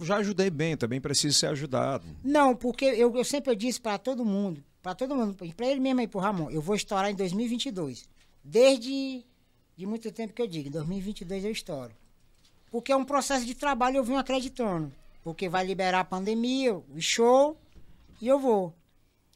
Já 0.00 0.18
ajudei 0.18 0.50
bem, 0.50 0.76
também 0.76 1.00
preciso 1.00 1.36
ser 1.36 1.46
ajudado. 1.46 2.04
Não, 2.22 2.54
porque 2.54 2.84
eu, 2.84 3.14
eu 3.16 3.24
sempre 3.24 3.56
disse 3.56 3.80
para 3.80 3.98
todo 3.98 4.24
mundo, 4.24 4.62
para 4.80 4.94
todo 4.94 5.16
mundo, 5.16 5.34
para 5.34 5.66
ele 5.66 5.80
mesmo 5.80 6.00
aí, 6.00 6.06
pro 6.06 6.20
Ramon, 6.20 6.48
eu 6.50 6.60
vou 6.62 6.76
estourar 6.76 7.10
em 7.10 7.14
2022. 7.14 8.08
Desde 8.44 9.24
de 9.76 9.84
muito 9.84 10.12
tempo 10.12 10.32
que 10.32 10.40
eu 10.40 10.46
digo, 10.46 10.68
em 10.68 10.70
2022 10.70 11.44
eu 11.44 11.50
estouro. 11.50 11.92
Porque 12.70 12.92
é 12.92 12.96
um 12.96 13.04
processo 13.04 13.44
de 13.44 13.54
trabalho, 13.54 13.96
eu 13.96 14.04
venho 14.04 14.18
acreditando. 14.18 14.92
Porque 15.24 15.48
vai 15.48 15.66
liberar 15.66 16.00
a 16.00 16.04
pandemia, 16.04 16.74
o 16.76 17.00
show, 17.00 17.56
e 18.20 18.28
eu 18.28 18.38
vou. 18.38 18.72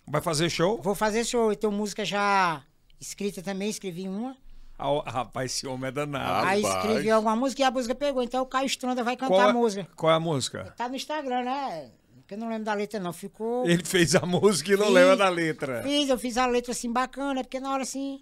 Vai 0.06 0.20
fazer 0.20 0.48
show? 0.50 0.80
Vou 0.80 0.94
fazer 0.94 1.24
show, 1.24 1.50
eu 1.50 1.56
tenho 1.56 1.72
música 1.72 2.04
já 2.04 2.62
escrita 3.00 3.42
também, 3.42 3.68
escrevi 3.68 4.08
uma. 4.08 4.36
Ah, 4.80 5.10
rapaz, 5.10 5.52
esse 5.52 5.66
homem 5.66 5.88
é 5.88 5.92
danado. 5.92 6.46
Aí 6.48 6.62
Rapaz. 6.62 6.84
escrevi 6.84 7.10
alguma 7.10 7.36
música 7.36 7.62
e 7.62 7.64
a 7.64 7.70
música 7.70 7.94
pegou. 7.94 8.22
Então 8.22 8.42
o 8.42 8.46
Caio 8.46 8.66
Stronda 8.66 9.02
vai 9.04 9.16
cantar 9.16 9.34
qual, 9.34 9.46
a 9.46 9.50
é, 9.50 9.52
música. 9.52 9.88
qual 9.96 10.12
é 10.12 10.14
a 10.16 10.20
música? 10.20 10.74
Tá 10.76 10.88
no 10.88 10.96
Instagram, 10.96 11.42
né? 11.42 11.90
Porque 12.16 12.34
eu 12.34 12.38
não 12.38 12.48
lembro 12.48 12.64
da 12.64 12.74
letra, 12.74 12.98
não. 13.00 13.12
Ficou. 13.12 13.66
Ele 13.68 13.84
fez 13.84 14.14
a 14.14 14.24
música 14.24 14.72
e 14.72 14.76
não 14.76 14.86
Fiz. 14.86 14.94
lembra 14.94 15.16
da 15.16 15.28
letra. 15.28 15.82
Fiz, 15.82 16.08
eu 16.08 16.18
fiz 16.18 16.36
a 16.38 16.46
letra 16.46 16.72
assim 16.72 16.92
bacana, 16.92 17.42
porque 17.42 17.58
na 17.60 17.72
hora 17.72 17.82
assim, 17.82 18.20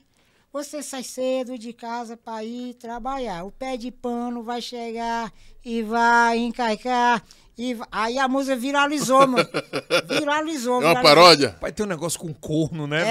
você 0.53 0.83
sai 0.83 1.03
cedo 1.03 1.59
de 1.59 1.73
casa 1.75 2.17
pra 2.17 2.43
ir 2.43 2.75
trabalhar. 2.75 3.45
O 3.45 3.53
pé 3.53 3.77
de 3.77 3.91
pano 3.91 4.43
vai 4.43 4.61
chegar 4.63 5.31
e 5.65 5.83
vai 5.83 6.39
encaicar. 6.39 7.23
E 7.57 7.75
vai- 7.75 7.89
Aí 7.93 8.19
a 8.19 8.27
música 8.29 8.57
viralizou, 8.57 9.27
mano. 9.27 9.47
Viralizou. 10.09 10.75
É 10.83 10.87
uma 10.87 10.95
viralizou. 10.95 11.03
paródia? 11.03 11.57
Vai 11.61 11.73
ter 11.73 11.83
um 11.83 11.87
negócio 11.87 12.19
com 12.19 12.33
corno, 12.33 12.87
né, 12.87 13.01
É. 13.01 13.05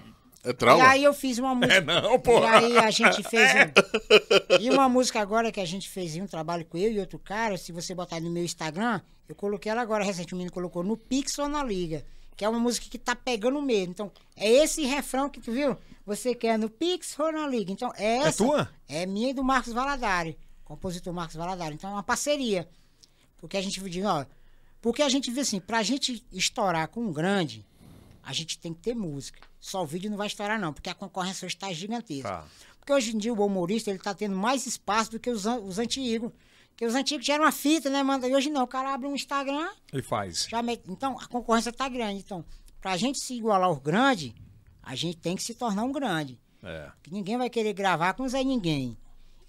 velho? 0.00 0.13
É 0.44 0.50
E 0.50 0.52
trauma? 0.54 0.86
aí 0.88 1.02
eu 1.02 1.14
fiz 1.14 1.38
uma 1.38 1.54
música. 1.54 1.74
É 1.74 1.80
não, 1.80 2.20
pô. 2.20 2.40
E 2.40 2.44
aí 2.46 2.78
a 2.78 2.90
gente 2.90 3.22
fez 3.28 3.50
um... 3.54 4.62
E 4.62 4.70
uma 4.70 4.88
música 4.88 5.20
agora 5.20 5.50
que 5.50 5.60
a 5.60 5.64
gente 5.64 5.88
fez 5.88 6.14
um 6.16 6.26
trabalho 6.26 6.64
com 6.66 6.76
eu 6.76 6.92
e 6.92 6.98
outro 7.00 7.18
cara, 7.18 7.56
se 7.56 7.72
você 7.72 7.94
botar 7.94 8.20
no 8.20 8.30
meu 8.30 8.44
Instagram, 8.44 9.00
eu 9.28 9.34
coloquei 9.34 9.72
ela 9.72 9.80
agora, 9.80 10.04
recentemente, 10.04 10.34
o 10.34 10.36
menino 10.36 10.52
colocou 10.52 10.82
no 10.82 10.96
Pix 10.96 11.38
ou 11.38 11.48
na 11.48 11.64
Liga. 11.64 12.04
Que 12.36 12.44
é 12.44 12.48
uma 12.48 12.58
música 12.58 12.86
que 12.90 12.98
tá 12.98 13.14
pegando 13.14 13.62
mesmo. 13.62 13.92
Então, 13.92 14.12
é 14.36 14.50
esse 14.50 14.84
refrão 14.84 15.30
que 15.30 15.40
tu 15.40 15.52
viu? 15.52 15.76
Você 16.04 16.34
quer 16.34 16.58
no 16.58 16.68
Pix 16.68 17.18
ou 17.18 17.32
na 17.32 17.46
Liga. 17.46 17.70
Então, 17.72 17.92
é 17.96 18.16
essa. 18.18 18.44
tua? 18.44 18.68
É 18.88 19.06
minha 19.06 19.30
e 19.30 19.32
do 19.32 19.42
Marcos 19.44 19.72
Valadari. 19.72 20.36
Compositor 20.64 21.12
Marcos 21.12 21.36
Valadari. 21.36 21.74
Então, 21.74 21.90
é 21.90 21.92
uma 21.92 22.02
parceria. 22.02 22.68
Porque 23.38 23.56
a 23.56 23.62
gente 23.62 23.80
diz, 23.88 24.04
ó... 24.04 24.26
Porque 24.82 25.00
a 25.00 25.08
gente 25.08 25.30
vê 25.30 25.40
assim, 25.40 25.60
pra 25.60 25.82
gente 25.82 26.22
estourar 26.30 26.88
com 26.88 27.00
um 27.00 27.10
grande, 27.12 27.64
a 28.24 28.32
gente 28.32 28.58
tem 28.58 28.72
que 28.72 28.80
ter 28.80 28.94
música. 28.94 29.40
Só 29.60 29.82
o 29.82 29.86
vídeo 29.86 30.10
não 30.10 30.16
vai 30.16 30.26
estourar, 30.26 30.58
não, 30.58 30.72
porque 30.72 30.90
a 30.90 30.94
concorrência 30.94 31.46
hoje 31.46 31.54
está 31.56 31.72
gigantesca. 31.72 32.28
Tá. 32.28 32.44
Porque 32.78 32.92
hoje 32.92 33.14
em 33.14 33.18
dia 33.18 33.32
o 33.32 33.46
humorista 33.46 33.90
ele 33.90 33.98
tá 33.98 34.12
tendo 34.14 34.36
mais 34.36 34.66
espaço 34.66 35.10
do 35.12 35.18
que 35.20 35.30
os, 35.30 35.44
os 35.46 35.78
antigos. 35.78 36.30
Porque 36.70 36.84
os 36.86 36.94
antigos 36.94 37.24
já 37.24 37.34
eram 37.34 37.44
uma 37.44 37.52
fita, 37.52 37.88
né, 37.88 38.02
manda? 38.02 38.26
E 38.28 38.34
hoje 38.34 38.50
não, 38.50 38.64
o 38.64 38.66
cara 38.66 38.92
abre 38.92 39.06
um 39.06 39.14
Instagram, 39.14 39.68
E 39.92 40.02
faz. 40.02 40.46
já 40.50 40.60
mete. 40.60 40.82
Então, 40.88 41.18
a 41.20 41.26
concorrência 41.26 41.72
tá 41.72 41.88
grande. 41.88 42.18
Então, 42.20 42.44
pra 42.80 42.96
gente 42.96 43.18
se 43.20 43.34
igualar 43.34 43.68
aos 43.68 43.78
grandes, 43.78 44.32
a 44.82 44.94
gente 44.94 45.16
tem 45.18 45.36
que 45.36 45.42
se 45.42 45.54
tornar 45.54 45.84
um 45.84 45.92
grande. 45.92 46.38
É. 46.62 46.90
Ninguém 47.10 47.38
vai 47.38 47.48
querer 47.48 47.72
gravar 47.74 48.12
com 48.14 48.28
Zé 48.28 48.42
Ninguém. 48.42 48.98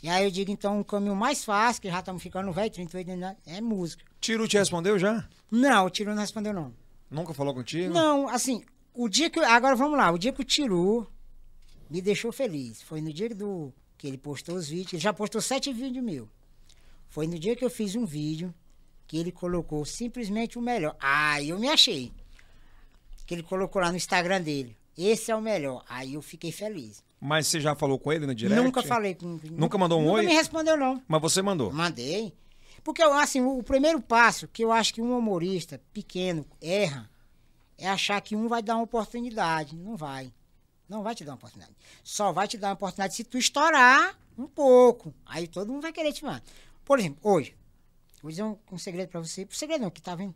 E 0.04 0.08
aí 0.08 0.24
eu 0.24 0.30
digo, 0.30 0.52
então, 0.52 0.80
o 0.80 0.86
caminho 0.86 1.16
mais 1.16 1.44
fácil, 1.44 1.82
que 1.82 1.90
já 1.90 2.00
estamos 2.00 2.22
ficando 2.22 2.52
velho, 2.52 2.70
38 2.70 3.10
anos, 3.12 3.36
é 3.46 3.60
música. 3.60 4.04
Tiro 4.22 4.48
te 4.48 4.58
respondeu 4.58 5.00
já? 5.00 5.28
Não, 5.50 5.86
o 5.86 5.90
Tiro 5.90 6.14
não 6.14 6.22
respondeu, 6.22 6.54
não. 6.54 6.72
Nunca 7.10 7.34
falou 7.34 7.54
contigo? 7.54 7.94
Não, 7.94 8.28
assim, 8.28 8.64
o 8.94 9.08
dia 9.08 9.30
que. 9.30 9.40
Agora 9.40 9.76
vamos 9.76 9.98
lá, 9.98 10.12
o 10.12 10.18
dia 10.18 10.34
que 10.34 10.42
o 10.42 10.46
Tiru 10.46 11.08
me 11.90 12.02
deixou 12.02 12.32
feliz. 12.32 12.82
Foi 12.82 13.02
no 13.02 13.14
dia 13.14 13.30
do, 13.30 13.74
que 13.98 14.08
ele 14.08 14.18
postou 14.18 14.56
os 14.56 14.68
vídeos. 14.68 14.94
Ele 14.94 15.02
já 15.02 15.14
postou 15.14 15.42
sete 15.42 15.72
vídeos 15.72 16.04
meu. 16.04 16.30
Foi 17.10 17.28
no 17.28 17.38
dia 17.40 17.56
que 17.56 17.64
eu 17.64 17.70
fiz 17.70 17.96
um 17.96 18.06
vídeo 18.06 18.54
que 19.08 19.18
ele 19.18 19.32
colocou 19.32 19.86
simplesmente 19.86 20.58
o 20.58 20.62
melhor. 20.62 20.96
Ah, 21.00 21.42
eu 21.42 21.60
me 21.60 21.68
achei. 21.70 22.12
Que 23.26 23.36
ele 23.36 23.44
colocou 23.44 23.82
lá 23.82 23.90
no 23.92 23.98
Instagram 23.98 24.42
dele. 24.42 24.76
Esse 24.98 25.32
é 25.32 25.36
o 25.36 25.42
melhor. 25.42 25.84
Aí 25.88 26.14
eu 26.16 26.22
fiquei 26.22 26.52
feliz. 26.52 27.04
Mas 27.20 27.48
você 27.48 27.60
já 27.60 27.76
falou 27.76 27.98
com 27.98 28.12
ele 28.12 28.26
no 28.26 28.36
direct? 28.36 28.62
Nunca 28.62 28.84
falei 28.84 29.16
com 29.16 29.40
Nunca 29.52 29.78
mandou 29.78 30.00
um 30.00 30.04
nunca 30.04 30.16
oi? 30.18 30.26
me 30.26 30.34
respondeu, 30.34 30.78
não. 30.78 31.02
Mas 31.08 31.22
você 31.22 31.42
mandou. 31.42 31.72
Mandei. 31.72 32.34
Porque, 32.86 33.02
assim, 33.02 33.42
o 33.42 33.64
primeiro 33.64 34.00
passo 34.00 34.48
que 34.48 34.64
eu 34.64 34.72
acho 34.72 34.94
que 34.94 35.02
um 35.02 35.18
humorista 35.18 35.82
pequeno 35.92 36.46
erra 36.62 37.10
é 37.80 37.90
achar 37.90 38.22
que 38.22 38.36
um 38.36 38.48
vai 38.48 38.62
dar 38.62 38.76
uma 38.76 38.84
oportunidade. 38.84 39.76
Não 39.76 39.98
vai. 39.98 40.32
Não 40.88 41.02
vai 41.02 41.16
te 41.16 41.26
dar 41.26 41.32
uma 41.32 41.38
oportunidade. 41.38 41.76
Só 42.04 42.32
vai 42.32 42.48
te 42.48 42.60
dar 42.60 42.68
uma 42.68 42.74
oportunidade 42.76 43.16
se 43.16 43.24
tu 43.24 43.40
estourar 43.40 44.16
um 44.38 44.46
pouco. 44.46 45.12
Aí 45.26 45.48
todo 45.48 45.72
mundo 45.72 45.82
vai 45.82 45.92
querer 45.92 46.14
te 46.14 46.24
mandar. 46.24 46.44
Por 46.86 47.00
exemplo, 47.00 47.18
hoje, 47.24 47.56
vou 48.22 48.30
dizer 48.30 48.44
um, 48.44 48.56
um 48.72 48.78
segredo 48.78 49.10
pra 49.10 49.20
você. 49.20 49.46
Um 49.46 49.56
segredo 49.56 49.82
não, 49.82 49.90
que 49.90 50.00
tá 50.00 50.14
vendo? 50.14 50.36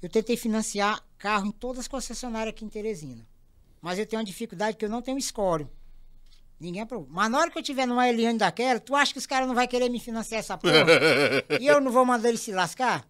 Eu 0.00 0.08
tentei 0.08 0.36
financiar 0.36 1.04
carro 1.18 1.46
em 1.46 1.50
todas 1.50 1.80
as 1.80 1.88
concessionárias 1.88 2.54
aqui 2.54 2.64
em 2.64 2.68
Teresina. 2.68 3.26
Mas 3.82 3.98
eu 3.98 4.06
tenho 4.06 4.20
uma 4.20 4.26
dificuldade 4.26 4.76
que 4.76 4.84
eu 4.84 4.88
não 4.88 5.02
tenho 5.02 5.20
score. 5.20 5.66
Ninguém 6.58 6.82
aprovou. 6.82 7.06
Mas 7.10 7.30
na 7.30 7.38
hora 7.38 7.50
que 7.50 7.58
eu 7.58 7.62
tiver 7.62 7.86
numa 7.86 8.08
Eliane 8.08 8.38
daquela, 8.38 8.80
tu 8.80 8.94
acha 8.94 9.12
que 9.12 9.18
os 9.18 9.26
caras 9.26 9.46
não 9.46 9.54
vão 9.54 9.66
querer 9.66 9.90
me 9.90 10.00
financiar 10.00 10.40
essa 10.40 10.56
porra? 10.56 10.74
e 11.60 11.66
eu 11.66 11.80
não 11.80 11.92
vou 11.92 12.04
mandar 12.04 12.28
eles 12.28 12.40
se 12.40 12.52
lascar? 12.52 13.06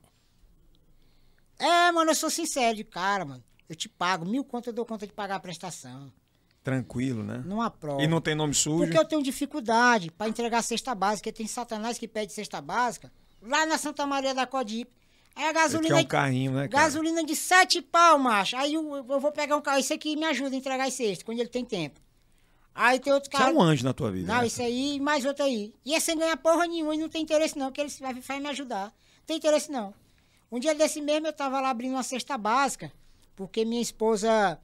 É, 1.59 1.93
mano, 1.93 2.11
eu 2.11 2.15
sou 2.15 2.29
sincero 2.29 2.77
de 2.77 2.85
cara, 2.85 3.25
mano. 3.25 3.45
Eu 3.69 3.75
te 3.75 3.89
pago, 3.89 4.25
mil 4.25 4.45
conto 4.45 4.71
eu 4.71 4.73
dou 4.73 4.85
conta 4.85 5.07
de 5.07 5.13
pagar 5.13 5.37
a 5.37 5.41
prestação. 5.41 6.13
Tranquilo, 6.63 7.23
né? 7.23 7.43
Não 7.47 7.63
aprova. 7.63 8.03
E 8.03 8.09
não 8.09 8.21
tem 8.21 8.35
nome 8.35 8.53
sujo? 8.53 8.79
Porque 8.85 8.99
eu 8.99 9.05
tenho 9.05 9.23
dificuldade 9.23 10.11
para 10.11 10.29
entregar 10.29 10.63
cesta 10.63 10.95
básica. 10.95 11.33
Tem 11.33 11.47
satanás 11.47 11.97
que 11.99 12.09
pede 12.09 12.33
cesta 12.33 12.61
básica 12.61 13.13
lá 13.41 13.65
na 13.67 13.79
Santa 13.79 14.05
Maria 14.05 14.35
da 14.35 14.47
Codipe. 14.47 14.93
Aí 15.37 15.45
a 15.45 15.49
Você 15.49 15.55
gasolina. 15.55 15.95
quer 15.97 16.03
um 16.03 16.09
carrinho, 16.09 16.53
né, 16.53 16.67
cara? 16.67 16.85
Gasolina 16.85 17.23
de 17.23 17.37
sete 17.37 17.81
pau, 17.81 18.19
macho. 18.19 18.57
Aí 18.57 18.75
eu, 18.75 18.97
eu 18.97 19.21
vou 19.21 19.31
pegar 19.31 19.57
um 19.57 19.61
carro. 19.61 19.79
Esse 19.79 19.93
aqui 19.93 20.17
me 20.17 20.25
ajuda 20.25 20.57
a 20.57 20.59
entregar 20.59 20.89
as 20.89 20.95
cestas, 20.95 21.23
quando 21.23 21.39
ele 21.39 21.49
tem 21.49 21.65
tempo. 21.65 22.01
Aí 22.79 23.01
tem 23.01 23.11
outro 23.11 23.31
Você 23.31 23.37
é 23.37 23.41
carro. 23.41 23.57
um 23.57 23.63
anjo 23.63 23.83
na 23.85 23.95
tua 23.95 24.11
vida. 24.13 24.31
Não, 24.31 24.43
né? 24.43 24.47
isso 24.47 24.61
aí 24.61 24.97
e 24.97 25.01
mais 25.01 25.25
outro 25.25 25.43
aí. 25.45 25.75
E 25.83 25.95
é 25.95 25.99
sem 26.01 26.17
ganhar 26.19 26.37
porra 26.37 26.67
nenhuma 26.67 26.95
e 26.95 26.99
não 26.99 27.09
tem 27.09 27.23
interesse 27.23 27.59
não, 27.59 27.73
que 27.73 27.81
ele 27.81 27.91
vai, 28.01 28.13
vai 28.15 28.39
me 28.41 28.49
ajudar. 28.51 28.85
Não 28.87 29.27
tem 29.27 29.39
interesse 29.39 29.73
não. 29.73 29.95
Um 30.53 30.59
dia 30.59 30.75
desse 30.75 31.01
mesmo 31.01 31.27
eu 31.27 31.33
tava 31.33 31.59
lá 31.59 31.71
abrindo 31.71 31.93
uma 31.95 32.03
cesta 32.03 32.37
básica, 32.37 32.93
porque 33.35 33.65
minha 33.65 33.81
esposa 33.81 34.61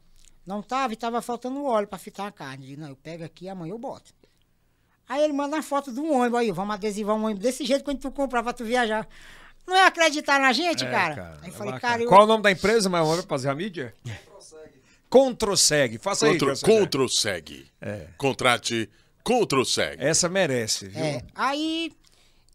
não 0.47 0.63
tava 0.63 0.93
e 0.93 0.97
tava 0.97 1.23
faltando 1.23 1.65
óleo 1.65 1.87
pra 1.89 1.99
fritar 1.99 2.27
a 2.27 2.31
carne. 2.33 2.65
Eu 2.65 2.69
digo, 2.69 2.83
não, 2.83 2.89
eu 2.91 2.97
pego 2.97 3.25
aqui 3.25 3.47
e 3.47 3.49
amanhã 3.49 3.73
eu 3.73 3.79
boto. 3.79 4.13
Aí 5.09 5.23
ele 5.25 5.33
manda 5.33 5.57
uma 5.57 5.63
foto 5.63 5.91
de 5.91 5.99
um 5.99 6.13
ônibus 6.15 6.41
aí, 6.41 6.53
vamos 6.53 6.75
adesivar 6.75 7.17
um 7.17 7.25
ônibus 7.25 7.43
desse 7.43 7.65
jeito 7.65 7.83
quando 7.83 7.99
tu 7.99 8.11
comprar 8.13 8.43
pra 8.43 8.53
tu 8.53 8.65
viajar. 8.65 9.09
Não 9.67 9.75
é 9.75 9.87
acreditar 9.87 10.39
na 10.39 10.53
gente, 10.53 10.85
É, 10.85 10.91
cara? 10.91 11.39
Aí 11.43 11.49
eu 11.49 11.55
é 11.55 11.57
falei, 11.57 11.73
bacana. 11.73 11.81
cara, 11.81 12.03
eu... 12.03 12.09
Qual 12.09 12.25
o 12.25 12.27
nome 12.27 12.43
da 12.43 12.51
empresa, 12.51 12.89
mas 12.91 13.07
vamos 13.07 13.25
fazer 13.25 13.49
a 13.49 13.55
mídia? 13.55 13.95
Controseg. 15.13 15.99
Faça 15.99 16.25
aí. 16.25 16.33
Contro, 16.33 16.47
Garcia. 16.47 16.67
Controseg. 16.67 17.67
É. 17.83 18.09
Contrate 18.17 18.89
Controseg. 19.23 20.03
Essa 20.03 20.27
merece, 20.27 20.89
viu? 20.89 21.05
É, 21.05 21.23
aí. 21.35 21.93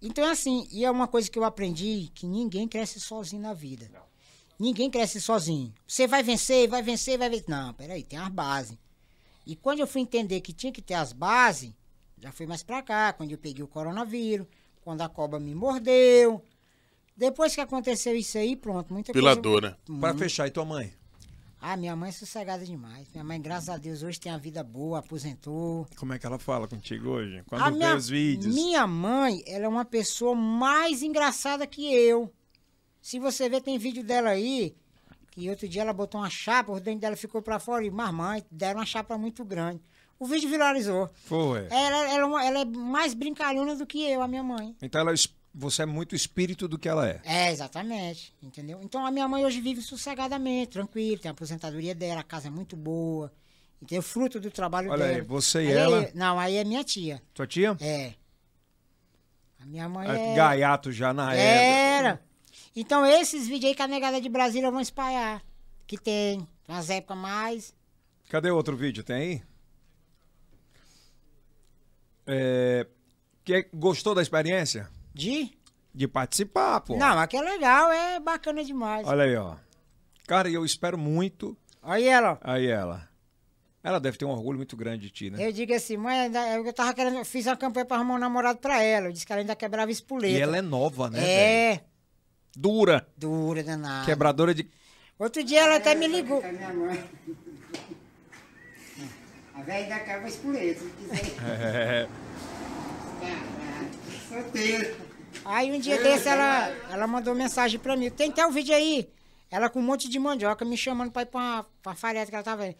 Então, 0.01 0.27
assim, 0.27 0.67
e 0.71 0.83
é 0.83 0.89
uma 0.89 1.07
coisa 1.07 1.29
que 1.29 1.37
eu 1.37 1.43
aprendi: 1.43 2.09
que 2.15 2.25
ninguém 2.25 2.67
cresce 2.67 2.99
sozinho 2.99 3.43
na 3.43 3.53
vida. 3.53 3.87
Ninguém 4.59 4.89
cresce 4.89 5.21
sozinho. 5.21 5.71
Você 5.85 6.07
vai 6.07 6.23
vencer, 6.23 6.67
vai 6.67 6.81
vencer, 6.81 7.15
vai 7.15 7.29
vencer. 7.29 7.45
Não, 7.47 7.75
peraí, 7.75 8.01
tem 8.01 8.17
as 8.17 8.29
bases. 8.29 8.75
E 9.45 9.55
quando 9.55 9.79
eu 9.79 9.87
fui 9.87 10.01
entender 10.01 10.41
que 10.41 10.51
tinha 10.51 10.73
que 10.73 10.81
ter 10.81 10.95
as 10.95 11.13
bases, 11.13 11.71
já 12.19 12.31
fui 12.31 12.47
mais 12.47 12.63
pra 12.63 12.81
cá, 12.81 13.13
quando 13.13 13.31
eu 13.31 13.37
peguei 13.37 13.63
o 13.63 13.67
coronavírus, 13.67 14.47
quando 14.83 15.01
a 15.01 15.07
cobra 15.07 15.39
me 15.39 15.53
mordeu. 15.53 16.43
Depois 17.15 17.53
que 17.53 17.61
aconteceu 17.61 18.15
isso 18.15 18.35
aí, 18.35 18.55
pronto, 18.55 18.91
muita 18.91 19.13
coisa. 19.13 19.27
Piladora. 19.27 19.77
Pra 19.99 20.15
fechar, 20.15 20.47
e 20.47 20.51
tua 20.51 20.65
mãe? 20.65 20.91
Ah, 21.59 21.75
minha 21.75 21.95
mãe 21.95 22.09
é 22.09 22.11
sossegada 22.11 22.63
demais. 22.63 23.07
Minha 23.11 23.23
mãe, 23.23 23.41
graças 23.41 23.69
a 23.69 23.77
Deus, 23.77 24.03
hoje 24.03 24.19
tem 24.19 24.31
a 24.31 24.37
vida 24.37 24.63
boa, 24.63 24.99
aposentou. 24.99 25.87
Como 25.97 26.13
é 26.13 26.19
que 26.19 26.25
ela 26.25 26.37
fala 26.37 26.67
contigo 26.67 27.09
hoje? 27.09 27.43
Quando 27.47 27.61
A 27.63 27.69
vê 27.69 27.77
minha, 27.77 27.95
os 27.95 28.07
vídeos. 28.07 28.53
minha 28.53 28.85
mãe, 28.85 29.41
ela 29.47 29.65
é 29.65 29.67
uma 29.67 29.85
pessoa 29.85 30.35
mais 30.35 31.01
engraçada 31.01 31.65
que 31.65 31.91
eu. 31.93 32.31
Se 33.01 33.19
você 33.19 33.49
ver, 33.49 33.61
tem 33.61 33.77
vídeo 33.77 34.03
dela 34.03 34.29
aí, 34.29 34.75
que 35.31 35.49
outro 35.49 35.67
dia 35.67 35.81
ela 35.81 35.93
botou 35.93 36.21
uma 36.21 36.29
chapa, 36.29 36.71
o 36.71 36.79
dente 36.79 37.01
dela 37.01 37.15
ficou 37.15 37.41
pra 37.41 37.59
fora 37.59 37.83
e, 37.83 37.89
mas 37.89 38.13
mãe, 38.13 38.43
deram 38.51 38.79
uma 38.79 38.85
chapa 38.85 39.17
muito 39.17 39.43
grande. 39.43 39.81
O 40.19 40.25
vídeo 40.25 40.49
viralizou. 40.49 41.09
Foi. 41.25 41.67
Ela, 41.69 42.11
ela, 42.11 42.43
é 42.43 42.47
ela 42.47 42.59
é 42.61 42.65
mais 42.65 43.13
brincalhona 43.13 43.75
do 43.75 43.85
que 43.85 44.03
eu, 44.03 44.21
a 44.21 44.27
minha 44.27 44.41
mãe. 44.43 44.75
Então 44.81 45.01
ela, 45.01 45.11
é 45.11 45.15
você 45.53 45.83
é 45.83 45.85
muito 45.85 46.15
espírito 46.15 46.67
do 46.67 46.77
que 46.77 46.87
ela 46.87 47.07
é. 47.07 47.21
É, 47.23 47.51
exatamente, 47.51 48.33
entendeu? 48.41 48.79
Então 48.83 49.05
a 49.05 49.11
minha 49.11 49.27
mãe 49.27 49.45
hoje 49.45 49.59
vive 49.61 49.81
sossegadamente, 49.81 50.71
tranquilo, 50.71 51.19
tem 51.21 51.29
a 51.29 51.31
aposentadoria 51.31 51.95
dela, 51.95 52.21
a 52.21 52.23
casa 52.23 52.47
é 52.47 52.51
muito 52.51 52.75
boa, 52.75 53.31
entendeu? 53.81 54.01
Fruto 54.03 54.39
do 54.39 54.51
trabalho 54.51 54.91
Olha 54.91 55.05
dela. 55.05 55.17
aí, 55.17 55.21
você 55.21 55.63
e 55.63 55.67
Aí 55.67 55.73
ela? 55.73 56.03
é- 56.03 56.11
não, 56.13 56.39
aí 56.39 56.55
é 56.57 56.63
minha 56.63 56.83
tia, 56.83 57.21
Tua 57.33 57.47
tia? 57.47 57.75
é. 57.79 58.13
A 59.59 59.65
minha 59.65 59.89
mãe 59.89 60.07
É 60.07 60.33
é... 60.33 60.35
Gaiato 60.35 60.91
já 60.91 61.11
na 61.13 61.33
era. 61.33 62.07
Era. 62.09 62.21
Então 62.75 63.03
esses 63.05 63.47
vídeos 63.47 63.69
aí 63.71 63.75
que 63.75 63.81
a 63.81 63.87
negada 63.87 64.21
de 64.21 64.29
Brasília 64.29 64.69
vão 64.69 64.79
espalhar. 64.79 65.43
Que 65.87 65.97
tem. 65.97 66.47
Nas 66.67 66.89
épocas 66.91 67.17
mais. 67.17 67.73
Cadê 68.29 68.51
outro 68.51 68.77
vídeo? 68.77 69.03
Tem 69.03 69.15
aí? 69.15 69.43
É, 72.25 72.85
que, 73.43 73.67
gostou 73.73 74.13
da 74.13 74.21
experiência? 74.21 74.89
De? 75.17 75.51
De 75.93 76.07
participar, 76.07 76.79
pô. 76.81 76.95
Não, 76.95 77.15
mas 77.15 77.27
que 77.27 77.35
é 77.37 77.41
legal, 77.41 77.91
é 77.91 78.19
bacana 78.19 78.63
demais. 78.63 79.07
Olha 79.07 79.23
aí, 79.23 79.35
ó. 79.35 79.55
Cara, 80.27 80.47
e 80.49 80.53
eu 80.53 80.63
espero 80.63 80.97
muito. 80.97 81.57
Aí 81.81 82.07
ela, 82.07 82.33
ó. 82.33 82.37
Aí 82.41 82.67
ela. 82.67 83.07
Ela 83.83 83.99
deve 83.99 84.17
ter 84.17 84.25
um 84.25 84.29
orgulho 84.29 84.57
muito 84.57 84.75
grande 84.75 85.03
de 85.03 85.09
ti, 85.09 85.29
né? 85.29 85.47
Eu 85.47 85.51
digo 85.51 85.73
assim, 85.73 85.95
mãe, 85.97 86.29
eu 86.65 86.73
tava 86.73 86.93
querendo. 86.93 87.17
eu 87.17 87.25
Fiz 87.25 87.45
uma 87.47 87.55
campanha 87.55 87.85
pra 87.85 87.97
arrumar 87.97 88.15
um 88.15 88.19
namorado 88.19 88.59
pra 88.59 88.83
ela. 88.83 89.07
Eu 89.07 89.11
disse 89.13 89.25
que 89.25 89.31
ela 89.31 89.41
ainda 89.41 89.55
quebrava 89.55 89.89
espoleta. 89.89 90.37
E 90.37 90.41
ela 90.41 90.57
é 90.57 90.61
nova, 90.61 91.09
né? 91.09 91.19
velho? 91.19 91.31
É, 91.31 91.83
Dura. 92.55 93.07
dura, 93.17 93.63
danada. 93.63 94.05
Quebradora 94.05 94.53
de. 94.53 94.69
Outro 95.17 95.43
dia 95.43 95.61
ela 95.61 95.77
até 95.77 95.95
me 95.95 96.07
ligou. 96.07 96.43
minha 96.43 96.73
mãe. 96.73 97.03
A 99.55 99.61
velha 99.61 99.85
ainda 99.85 99.99
quebra 99.99 100.27
espoleta, 100.27 100.79
se 100.81 100.89
quiser. 100.89 101.25
É, 101.43 102.07
Caralho, 103.19 103.89
solteiro. 104.29 105.06
Aí 105.45 105.71
um 105.71 105.79
dia 105.79 106.01
desse 106.01 106.27
ela, 106.27 106.69
ela 106.91 107.07
mandou 107.07 107.33
mensagem 107.33 107.79
pra 107.79 107.95
mim. 107.95 108.09
Tem 108.09 108.29
até 108.29 108.45
o 108.45 108.51
vídeo 108.51 108.75
aí. 108.75 109.09
Ela 109.49 109.69
com 109.69 109.79
um 109.79 109.83
monte 109.83 110.09
de 110.09 110.19
mandioca 110.19 110.65
me 110.65 110.77
chamando 110.77 111.11
pra 111.11 111.21
ir 111.21 111.27
pra 111.27 111.39
uma, 111.39 111.63
pra 111.81 111.91
uma 111.91 111.95
fareta 111.95 112.29
que 112.29 112.35
ela 112.35 112.43
tava. 112.43 112.75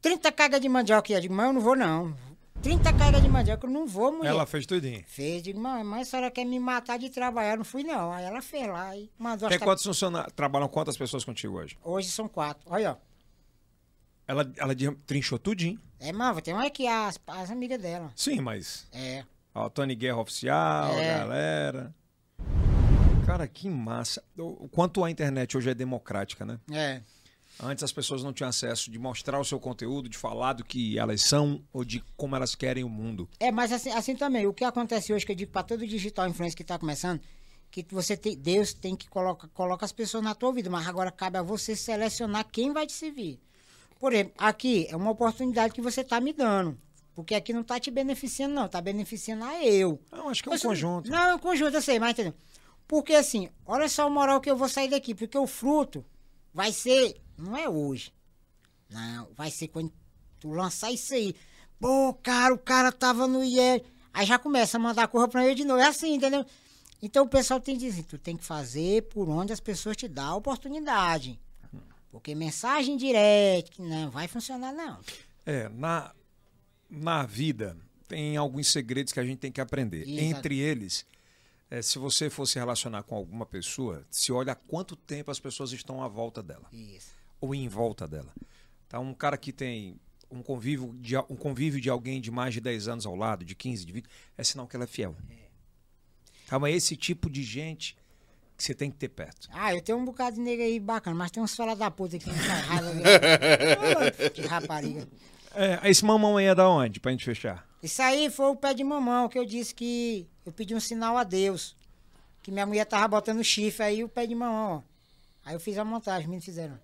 30 0.00 0.32
cargas 0.32 0.60
de 0.60 0.68
mandioca. 0.68 1.12
Eu 1.12 1.20
digo, 1.20 1.34
mãe, 1.34 1.46
eu 1.46 1.52
não 1.52 1.60
vou 1.60 1.76
não. 1.76 2.16
30 2.62 2.92
cargas 2.94 3.22
de 3.22 3.28
mandioca, 3.28 3.66
eu 3.66 3.70
não 3.70 3.86
vou, 3.86 4.12
mulher. 4.12 4.30
ela 4.30 4.46
fez 4.46 4.66
tudinho. 4.66 5.04
Fez, 5.06 5.42
digo, 5.42 5.60
mãe, 5.60 5.84
mas 5.84 6.08
a 6.08 6.10
senhora 6.10 6.30
quer 6.30 6.44
me 6.44 6.58
matar 6.58 6.98
de 6.98 7.10
trabalhar? 7.10 7.52
Eu 7.52 7.58
não 7.58 7.64
fui 7.64 7.84
não. 7.84 8.12
Aí 8.12 8.24
ela 8.24 8.40
fez 8.40 8.66
lá 8.66 8.96
e 8.96 9.10
mandou 9.18 9.48
Tem 9.48 9.56
as 9.56 9.62
quantos 9.62 9.84
funcionários? 9.84 10.32
Trabalham 10.32 10.68
quantas 10.68 10.96
pessoas 10.96 11.24
contigo 11.24 11.58
hoje? 11.58 11.76
Hoje 11.84 12.08
são 12.08 12.28
quatro. 12.28 12.64
Olha, 12.70 12.92
ó. 12.92 12.96
Ela, 14.26 14.50
ela 14.56 14.74
trinchou 15.06 15.38
tudinho. 15.38 15.80
É, 16.00 16.12
mano, 16.12 16.40
tem 16.40 16.52
uma 16.52 16.66
aqui, 16.66 16.86
as, 16.86 17.20
as 17.26 17.50
amigas 17.50 17.80
dela. 17.80 18.10
Sim, 18.16 18.40
mas. 18.40 18.86
É. 18.92 19.24
Ó, 19.56 19.70
Tony 19.70 19.94
Guerra 19.94 20.20
Oficial, 20.20 20.92
É. 20.98 21.18
galera. 21.18 21.94
Cara, 23.24 23.48
que 23.48 23.70
massa. 23.70 24.22
O 24.38 24.68
quanto 24.68 25.02
a 25.02 25.10
internet 25.10 25.56
hoje 25.56 25.70
é 25.70 25.74
democrática, 25.74 26.44
né? 26.44 26.60
É. 26.70 27.00
Antes 27.62 27.82
as 27.82 27.90
pessoas 27.90 28.22
não 28.22 28.34
tinham 28.34 28.50
acesso 28.50 28.90
de 28.90 28.98
mostrar 28.98 29.40
o 29.40 29.44
seu 29.44 29.58
conteúdo, 29.58 30.10
de 30.10 30.18
falar 30.18 30.52
do 30.52 30.62
que 30.62 30.98
elas 30.98 31.22
são 31.22 31.62
ou 31.72 31.86
de 31.86 32.04
como 32.18 32.36
elas 32.36 32.54
querem 32.54 32.84
o 32.84 32.88
mundo. 32.88 33.26
É, 33.40 33.50
mas 33.50 33.72
assim, 33.72 33.90
assim 33.92 34.14
também, 34.14 34.46
o 34.46 34.52
que 34.52 34.62
acontece 34.62 35.10
hoje, 35.10 35.24
que 35.24 35.32
eu 35.32 35.36
digo 35.36 35.50
para 35.50 35.62
todo 35.62 35.86
digital 35.86 36.28
influencer 36.28 36.54
que 36.54 36.62
está 36.62 36.78
começando, 36.78 37.18
que 37.70 37.84
você 37.90 38.14
tem, 38.14 38.36
Deus 38.36 38.74
tem 38.74 38.94
que 38.94 39.08
colocar 39.08 39.48
coloca 39.48 39.86
as 39.86 39.92
pessoas 39.92 40.22
na 40.22 40.34
tua 40.34 40.52
vida, 40.52 40.68
mas 40.68 40.86
agora 40.86 41.10
cabe 41.10 41.38
a 41.38 41.42
você 41.42 41.74
selecionar 41.74 42.44
quem 42.52 42.74
vai 42.74 42.86
te 42.86 42.92
servir. 42.92 43.40
Por 43.98 44.12
exemplo, 44.12 44.34
aqui 44.36 44.86
é 44.90 44.94
uma 44.94 45.10
oportunidade 45.10 45.72
que 45.72 45.80
você 45.80 46.02
está 46.02 46.20
me 46.20 46.34
dando. 46.34 46.78
Porque 47.16 47.34
aqui 47.34 47.50
não 47.50 47.62
está 47.62 47.80
te 47.80 47.90
beneficiando, 47.90 48.54
não, 48.54 48.66
está 48.66 48.78
beneficiando 48.78 49.42
a 49.42 49.64
eu. 49.64 49.98
Não, 50.12 50.28
acho 50.28 50.42
que 50.42 50.50
é 50.50 50.52
um 50.52 50.58
conjunto. 50.58 51.10
Não, 51.10 51.30
é 51.30 51.34
um 51.34 51.38
conjunto, 51.38 51.74
eu 51.74 51.80
sei, 51.80 51.98
mas 51.98 52.10
entendeu? 52.10 52.34
Porque 52.86 53.14
assim, 53.14 53.48
olha 53.64 53.88
só 53.88 54.06
o 54.06 54.10
moral 54.10 54.38
que 54.38 54.50
eu 54.50 54.56
vou 54.56 54.68
sair 54.68 54.90
daqui, 54.90 55.14
porque 55.14 55.38
o 55.38 55.46
fruto 55.46 56.04
vai 56.52 56.72
ser, 56.72 57.18
não 57.34 57.56
é 57.56 57.66
hoje. 57.66 58.12
Não, 58.90 59.28
vai 59.34 59.50
ser 59.50 59.68
quando 59.68 59.90
tu 60.38 60.50
lançar 60.50 60.92
isso 60.92 61.14
aí. 61.14 61.34
Pô, 61.80 62.12
cara, 62.22 62.52
o 62.52 62.58
cara 62.58 62.92
tava 62.92 63.26
no 63.26 63.42
IE. 63.42 63.82
Aí 64.12 64.26
já 64.26 64.38
começa 64.38 64.76
a 64.76 64.80
mandar 64.80 65.08
corra 65.08 65.26
pra 65.26 65.46
eu 65.46 65.54
de 65.54 65.64
novo. 65.64 65.80
É 65.80 65.86
assim, 65.86 66.16
entendeu? 66.16 66.44
Então 67.00 67.24
o 67.24 67.28
pessoal 67.28 67.58
tem 67.58 67.78
que 67.78 67.86
dizer, 67.86 68.02
tu 68.02 68.18
tem 68.18 68.36
que 68.36 68.44
fazer 68.44 69.04
por 69.04 69.26
onde 69.30 69.54
as 69.54 69.60
pessoas 69.60 69.96
te 69.96 70.06
dão 70.06 70.32
a 70.32 70.36
oportunidade. 70.36 71.40
Porque 72.10 72.34
mensagem 72.34 72.94
direta 72.94 73.70
não 73.78 74.10
vai 74.10 74.28
funcionar, 74.28 74.72
não. 74.74 75.00
É, 75.46 75.68
na, 75.70 76.14
na 76.96 77.24
vida 77.24 77.76
tem 78.08 78.36
alguns 78.36 78.68
segredos 78.68 79.12
que 79.12 79.20
a 79.20 79.24
gente 79.24 79.38
tem 79.38 79.52
que 79.52 79.60
aprender. 79.60 80.02
Exato. 80.02 80.20
Entre 80.20 80.58
eles, 80.58 81.04
é, 81.70 81.82
se 81.82 81.98
você 81.98 82.30
for 82.30 82.46
se 82.46 82.58
relacionar 82.58 83.02
com 83.02 83.14
alguma 83.14 83.44
pessoa, 83.44 84.04
se 84.10 84.32
olha 84.32 84.54
quanto 84.54 84.96
tempo 84.96 85.30
as 85.30 85.40
pessoas 85.40 85.72
estão 85.72 86.02
à 86.02 86.08
volta 86.08 86.42
dela 86.42 86.68
Isso. 86.72 87.14
ou 87.40 87.54
em 87.54 87.68
volta 87.68 88.06
dela. 88.06 88.32
Tá 88.88 89.00
um 89.00 89.12
cara 89.12 89.36
que 89.36 89.52
tem 89.52 89.98
um 90.30 90.42
convívio, 90.42 90.94
de, 91.00 91.16
um 91.16 91.36
convívio 91.36 91.80
de 91.80 91.90
alguém 91.90 92.20
de 92.20 92.30
mais 92.30 92.54
de 92.54 92.60
10 92.60 92.88
anos 92.88 93.06
ao 93.06 93.14
lado, 93.14 93.44
de 93.44 93.54
15, 93.54 93.84
de 93.84 93.92
20, 93.92 94.06
é 94.38 94.44
sinal 94.44 94.66
que 94.66 94.76
ela 94.76 94.84
é 94.84 94.88
fiel. 94.88 95.16
Calma, 96.46 96.68
é 96.68 96.72
esse 96.72 96.96
tipo 96.96 97.28
de 97.28 97.42
gente 97.42 97.96
que 98.56 98.62
você 98.62 98.74
tem 98.74 98.90
que 98.90 98.96
ter 98.96 99.08
perto. 99.08 99.48
Ah, 99.52 99.74
eu 99.74 99.82
tenho 99.82 99.98
um 99.98 100.04
bocado 100.04 100.36
de 100.36 100.42
nega 100.42 100.62
aí 100.62 100.80
bacana, 100.80 101.16
mas 101.16 101.30
tem 101.30 101.42
uns 101.42 101.54
fala 101.54 101.74
da 101.74 101.90
puta 101.90 102.16
aqui. 102.16 102.30
que 104.32 104.42
rapariga. 104.42 105.06
É, 105.56 105.90
esse 105.90 106.04
mamão 106.04 106.36
aí 106.36 106.46
é 106.46 106.54
da 106.54 106.68
onde, 106.68 107.00
pra 107.00 107.10
gente 107.12 107.24
fechar? 107.24 107.66
Isso 107.82 108.02
aí 108.02 108.30
foi 108.30 108.46
o 108.46 108.56
pé 108.56 108.74
de 108.74 108.84
mamão 108.84 109.28
que 109.28 109.38
eu 109.38 109.44
disse 109.44 109.74
que 109.74 110.28
eu 110.44 110.52
pedi 110.52 110.74
um 110.74 110.80
sinal 110.80 111.16
a 111.16 111.24
Deus. 111.24 111.74
Que 112.42 112.50
minha 112.52 112.66
mulher 112.66 112.84
tava 112.84 113.08
botando 113.08 113.42
chifre 113.42 113.82
aí, 113.84 114.04
o 114.04 114.08
pé 114.08 114.26
de 114.26 114.34
mamão, 114.34 114.78
ó. 114.78 114.82
Aí 115.44 115.54
eu 115.54 115.60
fiz 115.60 115.76
a 115.78 115.84
montagem, 115.84 116.20
os 116.22 116.26
meninos 116.26 116.44
fizeram. 116.44 116.78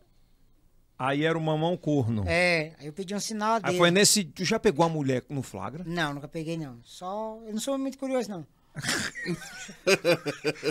Aí 0.99 1.25
era 1.25 1.37
o 1.37 1.41
mamão 1.41 1.77
corno. 1.77 2.25
É, 2.27 2.75
aí 2.79 2.87
eu 2.87 2.93
pedi 2.93 3.15
um 3.15 3.21
sinal 3.21 3.55
a 3.55 3.59
Deus. 3.59 3.73
Aí 3.73 3.79
foi 3.79 3.91
nesse. 3.91 4.25
Tu 4.25 4.45
já 4.45 4.59
pegou 4.61 4.85
a 4.87 4.89
mulher 4.89 5.25
no 5.29 5.43
flagra? 5.43 5.83
Não, 5.87 6.15
nunca 6.15 6.29
peguei 6.29 6.57
não. 6.57 6.79
Só. 6.85 7.41
Eu 7.47 7.53
não 7.53 7.61
sou 7.61 7.77
muito 7.77 7.99
curioso, 7.99 8.31
não. 8.31 8.47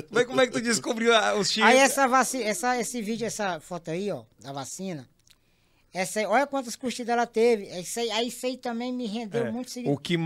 Mas 0.10 0.26
como 0.26 0.42
é 0.42 0.48
que 0.48 0.54
tu 0.54 0.62
descobriu 0.62 1.14
a- 1.16 1.36
os 1.36 1.50
chifres? 1.52 1.66
Aí 1.74 1.78
essa 1.78 2.08
vacina, 2.08 2.44
essa, 2.46 2.78
esse 2.80 3.02
vídeo, 3.02 3.26
essa 3.28 3.60
foto 3.60 3.92
aí, 3.92 4.12
ó, 4.12 4.24
da 4.40 4.52
vacina. 4.52 5.08
Essa 5.94 6.20
aí, 6.22 6.26
olha 6.26 6.48
quantas 6.48 6.76
curtidas 6.76 7.12
ela 7.14 7.28
teve. 7.28 7.66
Isso 7.80 8.00
aí, 8.00 8.12
aí 8.12 8.28
isso 8.28 8.46
aí 8.46 8.58
também 8.58 8.94
me 8.94 9.06
rendeu 9.08 9.48
É, 9.48 9.52
muito 9.52 9.70
o 9.86 9.98
que 9.98 10.18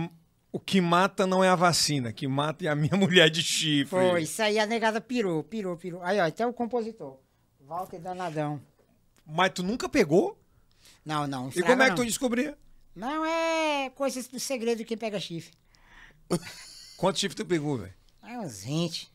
o 0.52 0.60
que 0.60 0.80
mata 0.80 1.28
não 1.28 1.44
é 1.44 1.50
a 1.50 1.56
vacina, 1.56 2.14
que 2.14 2.28
mata 2.30 2.64
é 2.66 2.70
a 2.70 2.76
minha 2.76 2.96
mulher 2.96 3.30
de 3.30 3.44
chifre. 3.44 3.88
Foi, 3.88 4.24
isso 4.24 4.42
aí 4.42 4.58
a 4.58 4.66
negada 4.66 5.02
pirou, 5.02 5.44
pirou, 5.44 5.76
pirou. 5.76 6.02
Aí, 6.02 6.18
ó, 6.20 6.26
até 6.26 6.48
o 6.48 6.54
compositor. 6.54 7.18
Walter 7.60 8.00
Danadão. 8.00 8.62
Mas 9.26 9.52
tu 9.54 9.64
nunca 9.64 9.90
pegou? 9.90 10.40
Não, 11.04 11.28
não. 11.28 11.50
E 11.50 11.62
como 11.62 11.82
é 11.84 11.90
que 11.90 11.96
tu 11.96 12.06
descobria? 12.06 12.58
Não, 12.96 13.26
é 13.26 13.90
coisas 13.90 14.28
do 14.28 14.40
segredo 14.40 14.78
de 14.78 14.86
quem 14.86 14.98
pega 14.98 15.20
chifre. 15.20 15.54
Quantos 16.96 17.20
chifres 17.20 17.36
tu 17.36 17.46
pegou, 17.46 17.78
velho? 17.78 17.94
É 18.24 18.40
uns 18.40 18.64
20. 18.64 19.12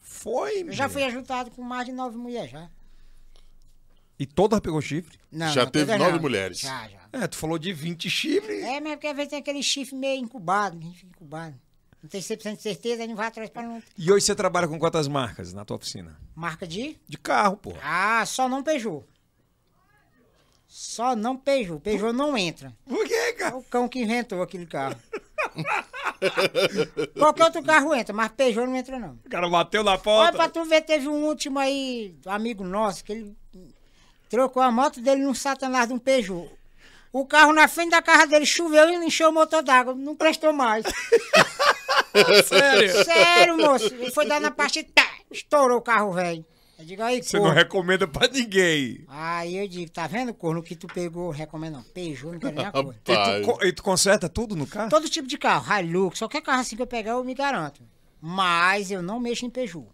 Foi, 0.00 0.62
Eu 0.62 0.72
já 0.72 0.88
fui 0.88 1.04
ajudado 1.04 1.50
com 1.52 1.62
mais 1.62 1.86
de 1.86 1.92
nove 1.92 2.16
mulheres, 2.16 2.50
já. 2.50 2.68
E 4.18 4.26
todas 4.26 4.60
pegou 4.60 4.80
chifre? 4.80 5.18
Não, 5.30 5.48
Já 5.52 5.64
não, 5.64 5.70
teve 5.72 5.96
nove 5.98 6.12
não. 6.12 6.20
mulheres. 6.20 6.60
Já, 6.60 6.88
já. 6.88 6.98
É, 7.12 7.26
tu 7.26 7.36
falou 7.36 7.58
de 7.58 7.72
20 7.72 8.08
chifres. 8.08 8.62
É, 8.64 8.80
mas 8.80 8.92
porque 8.94 9.06
às 9.08 9.16
vezes 9.16 9.30
tem 9.30 9.38
aquele 9.40 9.62
chifre 9.62 9.96
meio 9.96 10.20
incubado, 10.22 10.78
que 10.78 10.86
incubado. 11.06 11.54
Não 12.02 12.08
tem 12.08 12.20
100% 12.20 12.56
de 12.56 12.62
certeza, 12.62 13.02
aí 13.02 13.08
não 13.08 13.16
vai 13.16 13.28
atrás 13.28 13.48
pra 13.50 13.62
não... 13.62 13.82
E 13.96 14.12
hoje 14.12 14.26
você 14.26 14.34
trabalha 14.34 14.68
com 14.68 14.78
quantas 14.78 15.08
marcas 15.08 15.52
na 15.54 15.64
tua 15.64 15.76
oficina? 15.78 16.16
Marca 16.34 16.66
de... 16.66 16.98
De 17.08 17.16
carro, 17.16 17.56
pô. 17.56 17.72
Ah, 17.82 18.22
só 18.26 18.46
não 18.48 18.62
Peugeot. 18.62 19.04
Só 20.68 21.16
não 21.16 21.36
Peugeot. 21.36 21.80
Peugeot 21.80 22.12
não 22.12 22.36
entra. 22.36 22.76
Por 22.84 23.06
quê, 23.06 23.14
É 23.14 23.32
cara? 23.32 23.56
o 23.56 23.62
cão 23.62 23.88
que 23.88 24.00
inventou 24.00 24.42
aquele 24.42 24.66
carro. 24.66 24.96
Qualquer 27.18 27.44
outro 27.44 27.62
carro 27.62 27.94
entra, 27.94 28.14
mas 28.14 28.30
Peugeot 28.32 28.66
não 28.66 28.76
entra, 28.76 28.98
não. 28.98 29.18
O 29.24 29.28
cara 29.30 29.48
bateu 29.48 29.82
na 29.82 29.92
Olha 29.92 30.00
porta. 30.00 30.36
pra 30.36 30.48
tu 30.48 30.64
ver, 30.64 30.82
teve 30.82 31.08
um 31.08 31.24
último 31.24 31.58
aí, 31.58 32.14
um 32.26 32.30
amigo 32.30 32.64
nosso, 32.64 33.04
que 33.04 33.12
ele 33.12 33.36
trocou 34.28 34.62
a 34.62 34.70
moto 34.70 35.00
dele 35.00 35.22
num 35.22 35.34
satanás 35.34 35.88
de 35.88 35.94
um 35.94 35.98
Peugeot. 35.98 36.50
O 37.12 37.24
carro 37.26 37.52
na 37.52 37.68
frente 37.68 37.90
da 37.90 38.02
casa 38.02 38.26
dele 38.26 38.44
choveu 38.46 38.88
e 38.90 38.94
encheu 39.06 39.28
o 39.28 39.32
motor 39.32 39.62
d'água. 39.62 39.94
Não 39.94 40.16
prestou 40.16 40.52
mais. 40.52 40.84
Sério? 42.46 43.04
Sério, 43.04 43.56
moço. 43.56 43.86
Ele 43.94 44.10
foi 44.10 44.26
dar 44.26 44.40
na 44.40 44.50
parte, 44.50 44.82
tá, 44.82 45.06
estourou 45.30 45.78
o 45.78 45.82
carro, 45.82 46.12
velho. 46.12 46.44
Eu 46.76 46.84
digo 46.84 47.02
aí, 47.02 47.22
Você 47.22 47.36
não 47.36 47.44
corno. 47.44 47.56
recomenda 47.58 48.08
pra 48.08 48.26
ninguém. 48.26 49.04
Aí 49.06 49.56
eu 49.56 49.68
digo, 49.68 49.88
tá 49.92 50.08
vendo, 50.08 50.34
corno, 50.34 50.60
que 50.60 50.74
tu 50.74 50.88
pegou, 50.88 51.30
recomendo 51.30 51.74
não. 51.74 51.82
Peugeot, 51.84 52.32
não 52.32 52.40
quero 52.40 52.54
nem 52.56 52.66
a 52.66 52.72
cor. 52.72 52.92
E 52.94 52.98
tu, 53.04 53.46
co- 53.46 53.64
e 53.64 53.72
tu 53.72 53.82
conserta 53.82 54.28
tudo 54.28 54.56
no 54.56 54.66
carro? 54.66 54.90
Todo 54.90 55.08
tipo 55.08 55.28
de 55.28 55.38
carro, 55.38 55.72
Hilux, 55.80 56.18
qualquer 56.18 56.42
carro 56.42 56.60
assim 56.60 56.74
que 56.74 56.82
eu 56.82 56.86
pegar, 56.86 57.12
eu 57.12 57.22
me 57.24 57.32
garanto. 57.34 57.80
Mas 58.20 58.90
eu 58.90 59.02
não 59.02 59.20
mexo 59.20 59.46
em 59.46 59.50
Peugeot. 59.50 59.86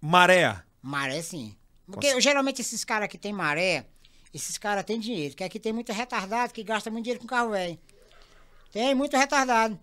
Maré. 0.00 0.56
Maré 0.82 1.22
sim. 1.22 1.54
Porque 1.86 2.20
geralmente 2.20 2.60
esses 2.60 2.84
caras 2.84 3.08
que 3.08 3.18
tem 3.18 3.32
maré, 3.32 3.86
esses 4.32 4.56
caras 4.56 4.84
têm 4.84 4.98
dinheiro. 4.98 5.34
Que 5.34 5.44
aqui 5.44 5.58
tem 5.58 5.72
muito 5.72 5.92
retardado 5.92 6.52
que 6.52 6.62
gasta 6.62 6.90
muito 6.90 7.04
dinheiro 7.04 7.20
com 7.20 7.26
carro 7.26 7.50
velho. 7.50 7.78
Tem 8.72 8.94
muito 8.94 9.16
retardado. 9.16 9.78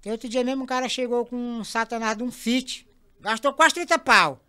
Tem 0.00 0.12
outro 0.12 0.28
dia 0.28 0.44
mesmo 0.44 0.62
um 0.62 0.66
cara 0.66 0.88
chegou 0.88 1.26
com 1.26 1.36
um 1.36 1.64
satanás 1.64 2.16
de 2.16 2.22
um 2.22 2.30
Fit. 2.30 2.88
Gastou 3.20 3.52
quase 3.52 3.74
30 3.74 3.98
pau. 3.98 4.40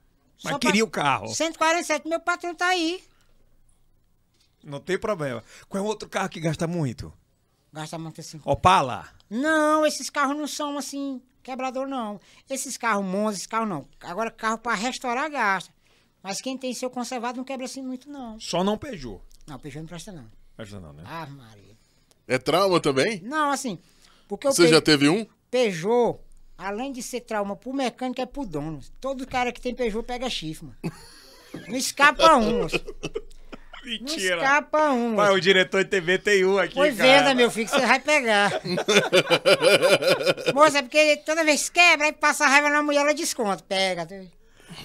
Mas 0.44 0.58
queria 0.58 0.84
o 0.84 0.90
carro. 0.90 1.28
147, 1.28 2.08
meu 2.08 2.20
patrão 2.20 2.56
tá 2.56 2.68
aí. 2.68 3.04
Não 4.64 4.80
tem 4.80 4.98
problema. 4.98 5.44
Qual 5.68 5.84
é 5.84 5.86
o 5.86 5.88
outro 5.88 6.08
carro 6.08 6.30
que 6.30 6.40
gasta 6.40 6.68
muito? 6.68 7.14
Gasta 7.74 7.98
muito 7.98 8.22
assim. 8.22 8.40
Opala. 8.46 9.08
Não, 9.30 9.86
esses 9.86 10.10
carros 10.10 10.38
não 10.38 10.48
são 10.48 10.78
assim, 10.78 11.22
quebrador 11.42 11.88
não. 11.88 12.20
Esses 12.50 12.78
carros 12.78 13.06
monstros, 13.06 13.38
esses 13.38 13.48
carros 13.48 13.70
não. 13.70 13.88
Agora, 14.02 14.30
carro 14.30 14.58
pra 14.58 14.74
restaurar 14.74 15.30
gasta. 15.30 15.74
Mas 16.24 16.40
quem 16.42 16.58
tem 16.58 16.74
seu 16.74 16.90
conservado 16.90 17.38
não 17.38 17.44
quebra 17.44 17.66
assim 17.66 17.82
muito, 17.82 18.10
não. 18.10 18.40
Só 18.40 18.64
não 18.64 18.78
Peugeot. 18.78 19.22
Não, 19.48 19.58
Peugeot 19.58 19.82
não 19.82 19.88
presta, 19.88 20.12
não. 20.12 20.26
Acho 20.58 20.80
não, 20.80 20.94
né? 20.94 21.04
Ah, 21.06 21.26
Maria. 21.26 21.76
É 22.28 22.38
trauma 22.38 22.80
também? 22.80 23.20
Não, 23.22 23.50
assim, 23.52 23.80
porque 24.28 24.48
o 24.48 24.52
Você 24.54 24.64
Pe- 24.66 24.70
já 24.70 24.82
teve 24.82 25.10
um? 25.10 25.26
Peugeot, 25.50 26.20
além 26.58 26.92
de 26.92 27.02
ser 27.02 27.22
trauma 27.22 27.56
pro 27.56 27.74
mecânico, 27.74 28.22
é 28.22 28.26
pro 28.26 28.46
dono. 28.46 28.80
Todo 29.00 29.26
cara 29.28 29.52
que 29.52 29.60
tem 29.60 29.74
Peugeot 29.76 30.04
pega 30.06 30.30
chifre, 30.30 30.68
mano. 30.68 30.78
Não 31.68 31.76
escapa 31.76 32.36
um, 32.38 32.60
moço. 32.62 32.80
Não 34.00 34.16
escapa 34.16 34.92
um. 34.92 35.16
Pai, 35.16 35.34
o 35.34 35.42
diretor 35.42 35.84
de 35.84 35.90
TV 35.90 36.20
tem 36.20 36.46
um 36.46 36.60
aqui, 36.60 36.76
Foi 36.76 36.94
cara. 36.94 37.04
venda, 37.20 37.34
meu 37.34 37.50
filho, 37.50 37.66
que 37.68 37.72
você 37.76 37.84
vai 37.86 38.00
pegar. 38.00 38.52
Moça, 40.54 40.78
é 40.80 40.82
porque 40.84 41.18
toda 41.18 41.44
vez 41.44 41.68
que 41.70 41.80
quebra, 41.80 42.06
aí 42.06 42.14
passa 42.14 42.46
raiva 42.46 42.70
na 42.70 42.84
mulher, 42.84 43.02
ela 43.02 43.14
desconta. 43.14 43.64
Pega. 43.68 44.08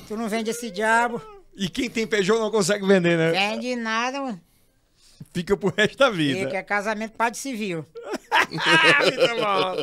Tu, 0.06 0.16
não 0.16 0.28
vende 0.28 0.50
esse 0.50 0.70
diabo. 0.70 1.20
E 1.56 1.68
quem 1.68 1.88
tem 1.88 2.06
Peugeot 2.06 2.38
não 2.38 2.50
consegue 2.50 2.86
vender, 2.86 3.16
né? 3.16 3.32
Vende 3.32 3.74
nada, 3.76 4.20
mano. 4.20 4.40
Fica 5.32 5.56
pro 5.56 5.72
resto 5.74 5.98
da 5.98 6.10
vida. 6.10 6.40
Fica 6.40 6.56
é 6.58 6.62
casamento 6.62 7.12
padre 7.12 7.38
civil. 7.38 7.84
Mal. 9.40 9.76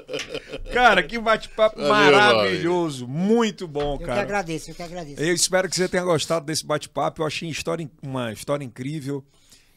Cara, 0.71 1.03
que 1.03 1.19
bate-papo 1.19 1.79
maravilhoso. 1.79 3.07
Muito 3.07 3.67
bom, 3.67 3.95
Eu 3.95 3.99
que 3.99 4.05
cara. 4.05 4.21
agradeço, 4.21 4.71
eu 4.71 4.75
que 4.75 4.83
agradeço. 4.83 5.21
Eu 5.21 5.33
espero 5.33 5.69
que 5.69 5.75
você 5.75 5.87
tenha 5.87 6.03
gostado 6.03 6.45
desse 6.45 6.65
bate-papo. 6.65 7.21
Eu 7.21 7.27
achei 7.27 7.49
história, 7.49 7.89
uma 8.01 8.31
história 8.31 8.63
incrível. 8.63 9.23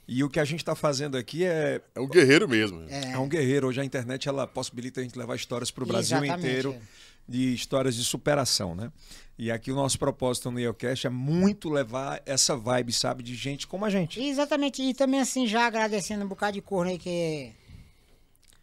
E 0.09 0.23
o 0.23 0.31
que 0.31 0.39
a 0.39 0.45
gente 0.45 0.61
está 0.61 0.75
fazendo 0.75 1.17
aqui 1.17 1.45
é, 1.45 1.81
É 1.95 2.01
um 2.01 2.09
guerreiro 2.09 2.49
mesmo. 2.49 2.85
é. 2.89 3.19
um 3.19 3.29
guerreiro. 3.29 3.67
Hoje 3.67 3.81
a 3.81 3.85
internet 3.85 4.29
ela 4.29 4.47
possibilita 4.47 5.01
a 5.01 5.03
gente 5.03 5.19
levar 5.19 5.35
histórias 5.35 5.71
para 5.71 5.83
o 5.83 5.87
Brasil 5.87 6.17
Exatamente, 6.19 6.47
inteiro 6.47 6.73
é. 6.75 6.81
De 7.29 7.55
histórias 7.55 7.95
de 7.95 8.05
superação, 8.05 8.75
né? 8.75 8.91
E 9.39 9.51
aqui 9.51 9.71
o 9.71 9.75
nosso 9.75 9.99
propósito 9.99 10.51
no 10.51 10.59
Neocast 10.59 11.07
é 11.07 11.11
muito 11.11 11.69
levar 11.69 12.23
essa 12.25 12.57
vibe, 12.57 12.93
sabe, 12.93 13.23
de 13.23 13.35
gente 13.35 13.67
como 13.67 13.85
a 13.85 13.91
gente. 13.91 14.19
Exatamente. 14.21 14.83
E 14.83 14.95
também, 14.95 15.21
assim, 15.21 15.47
já 15.47 15.67
agradecendo 15.67 16.25
um 16.25 16.29
bocado 16.29 16.55
de 16.55 16.63
corno 16.63 16.91
aí 16.91 16.99
que 16.99 17.53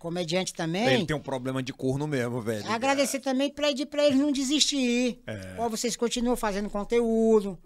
comediante 0.03 0.53
também. 0.53 0.85
Ele 0.85 1.05
tem 1.05 1.15
um 1.15 1.21
problema 1.21 1.63
de 1.63 1.71
corno 1.71 2.05
mesmo, 2.05 2.41
velho. 2.41 2.69
Agradecer 2.69 3.21
também 3.21 3.49
pra 3.49 3.67
pedir 3.69 3.85
pra 3.85 4.05
eles 4.05 4.19
não 4.19 4.33
desistir. 4.33 5.23
Ó, 5.57 5.69
vocês 5.69 5.95
continuam 5.95 6.35
fazendo 6.35 6.69
conteúdo. 6.69 7.57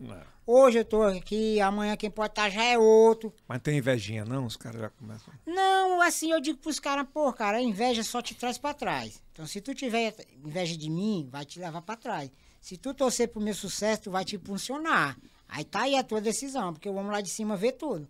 Hoje 0.45 0.77
eu 0.77 0.85
tô 0.85 1.01
aqui, 1.01 1.59
amanhã 1.59 1.97
quem 1.97 2.11
pode 2.11 2.31
estar 2.31 2.49
já 2.49 2.63
é 2.63 2.77
outro. 2.77 3.33
Mas 3.47 3.59
tem 3.61 3.79
invejinha, 3.79 4.23
não? 4.23 4.45
Os 4.45 4.55
caras 4.55 4.79
já 4.79 4.89
começam. 4.89 5.33
Não, 5.45 5.99
assim 5.99 6.31
eu 6.31 6.39
digo 6.39 6.59
pros 6.59 6.79
caras, 6.79 7.07
pô, 7.11 7.33
cara, 7.33 7.57
a 7.57 7.61
inveja 7.61 8.03
só 8.03 8.21
te 8.21 8.35
traz 8.35 8.57
pra 8.57 8.73
trás. 8.73 9.21
Então 9.33 9.47
se 9.47 9.59
tu 9.59 9.73
tiver 9.73 10.15
inveja 10.45 10.77
de 10.77 10.89
mim, 10.89 11.27
vai 11.29 11.43
te 11.43 11.59
levar 11.59 11.81
pra 11.81 11.97
trás. 11.97 12.31
Se 12.61 12.77
tu 12.77 12.93
torcer 12.93 13.29
pro 13.29 13.41
meu 13.41 13.55
sucesso, 13.55 14.03
tu 14.03 14.11
vai 14.11 14.23
te 14.23 14.35
impulsionar. 14.35 15.17
Aí 15.49 15.63
tá 15.63 15.81
aí 15.81 15.95
a 15.95 16.03
tua 16.03 16.21
decisão, 16.21 16.71
porque 16.71 16.87
o 16.87 16.95
homem 16.95 17.11
lá 17.11 17.19
de 17.19 17.29
cima 17.29 17.57
vê 17.57 17.71
tudo. 17.71 18.07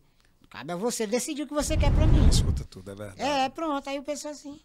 Cabe 0.49 0.71
a 0.71 0.75
você 0.75 1.05
decidir 1.05 1.43
o 1.43 1.47
que 1.47 1.53
você 1.53 1.75
quer 1.75 1.91
pra 1.93 2.07
mim. 2.07 2.27
Escuta 2.29 2.63
tudo, 2.69 2.91
é 2.91 2.95
verdade. 2.95 3.21
É, 3.21 3.49
pronto, 3.49 3.87
aí 3.89 3.97
eu 3.97 4.03
penso 4.03 4.27
assim. 4.27 4.59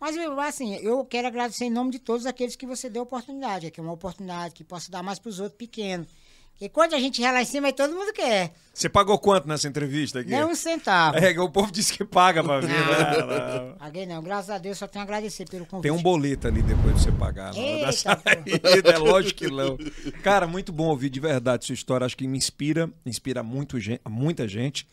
Mas 0.00 0.16
eu, 0.16 0.38
assim, 0.40 0.76
eu 0.76 1.04
quero 1.04 1.26
agradecer 1.26 1.64
em 1.64 1.70
nome 1.70 1.90
de 1.90 1.98
todos 1.98 2.26
aqueles 2.26 2.54
que 2.54 2.66
você 2.66 2.88
deu 2.88 3.02
oportunidade. 3.02 3.66
Aqui 3.66 3.80
é 3.80 3.82
uma 3.82 3.92
oportunidade 3.92 4.54
que 4.54 4.64
possa 4.64 4.90
dar 4.90 5.02
mais 5.02 5.18
pros 5.18 5.40
outros 5.40 5.58
pequenos. 5.58 6.06
Porque 6.52 6.68
quando 6.70 6.94
a 6.94 6.98
gente 6.98 7.20
vai 7.20 7.32
lá 7.32 7.40
em 7.40 7.44
cima, 7.44 7.68
aí 7.68 7.72
todo 7.72 7.94
mundo 7.94 8.12
quer. 8.12 8.52
Você 8.74 8.88
pagou 8.88 9.16
quanto 9.16 9.46
nessa 9.46 9.68
entrevista 9.68 10.18
aqui? 10.18 10.30
Nem 10.30 10.44
um 10.44 10.56
centavo. 10.56 11.16
É, 11.16 11.30
o 11.40 11.48
povo 11.48 11.70
disse 11.70 11.92
que 11.96 12.04
paga 12.04 12.42
pra 12.42 12.58
vir. 12.58 12.68
Não. 12.68 13.26
né? 13.28 13.60
Não. 13.70 13.74
Paguei 13.76 14.06
não, 14.06 14.20
graças 14.20 14.50
a 14.50 14.58
Deus, 14.58 14.76
só 14.76 14.88
tenho 14.88 15.02
a 15.02 15.04
agradecer 15.04 15.48
pelo 15.48 15.64
convite. 15.66 15.84
Tem 15.84 15.92
um 15.92 16.02
boleto 16.02 16.48
ali 16.48 16.60
depois 16.62 16.96
de 16.96 17.02
você 17.02 17.12
pagar. 17.12 17.52
Da 17.54 17.60
Eita, 17.60 18.90
é 18.90 18.98
lógico 18.98 19.38
que 19.38 19.48
não. 19.48 19.78
Cara, 20.24 20.48
muito 20.48 20.72
bom 20.72 20.88
ouvir 20.88 21.10
de 21.10 21.20
verdade 21.20 21.64
sua 21.64 21.74
história. 21.74 22.04
Acho 22.04 22.16
que 22.16 22.26
me 22.26 22.36
inspira, 22.36 22.90
inspira 23.06 23.40
muito, 23.44 23.76
muita 24.08 24.48
gente. 24.48 24.84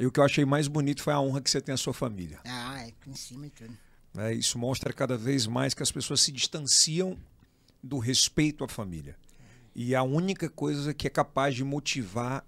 E 0.00 0.06
o 0.06 0.10
que 0.10 0.18
eu 0.18 0.24
achei 0.24 0.46
mais 0.46 0.66
bonito 0.66 1.02
foi 1.02 1.12
a 1.12 1.20
honra 1.20 1.42
que 1.42 1.50
você 1.50 1.60
tem 1.60 1.74
à 1.74 1.76
sua 1.76 1.92
família. 1.92 2.40
Ah, 2.46 2.82
é 2.86 2.92
em 3.06 3.14
cima 3.14 3.46
e 3.46 3.50
tudo. 3.50 3.76
né? 4.14 4.32
Isso 4.32 4.58
mostra 4.58 4.92
cada 4.94 5.14
vez 5.16 5.46
mais 5.46 5.74
que 5.74 5.82
as 5.82 5.92
pessoas 5.92 6.22
se 6.22 6.32
distanciam 6.32 7.18
do 7.82 7.98
respeito 7.98 8.64
à 8.64 8.68
família. 8.68 9.14
E 9.74 9.92
é 9.92 9.98
a 9.98 10.02
única 10.02 10.48
coisa 10.48 10.94
que 10.94 11.06
é 11.06 11.10
capaz 11.10 11.54
de 11.54 11.62
motivar 11.62 12.44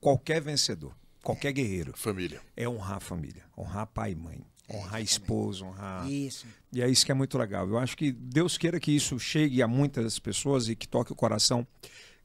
qualquer 0.00 0.40
vencedor. 0.40 0.94
qualquer 1.22 1.52
guerreiro, 1.52 1.92
Família. 1.96 2.40
é 2.56 2.68
honrar 2.68 2.96
a 2.96 3.00
família, 3.00 3.44
honrar 3.58 3.86
pai 3.88 4.12
e 4.12 4.14
mãe, 4.14 4.44
honrar 4.68 4.94
a 4.94 5.00
esposa, 5.00 5.64
honrar. 5.64 6.08
Isso. 6.10 6.46
E 6.72 6.80
é 6.80 6.88
isso 6.88 7.04
que 7.04 7.12
é 7.12 7.14
muito 7.14 7.36
legal. 7.38 7.68
Eu 7.68 7.78
acho 7.78 7.96
que 7.96 8.10
Deus 8.12 8.56
queira 8.56 8.80
que 8.80 8.90
isso 8.90 9.18
chegue 9.18 9.62
a 9.62 9.68
muitas 9.68 10.18
pessoas 10.18 10.68
e 10.68 10.74
que 10.76 10.86
toque 10.88 11.12
o 11.12 11.16
coração 11.16 11.66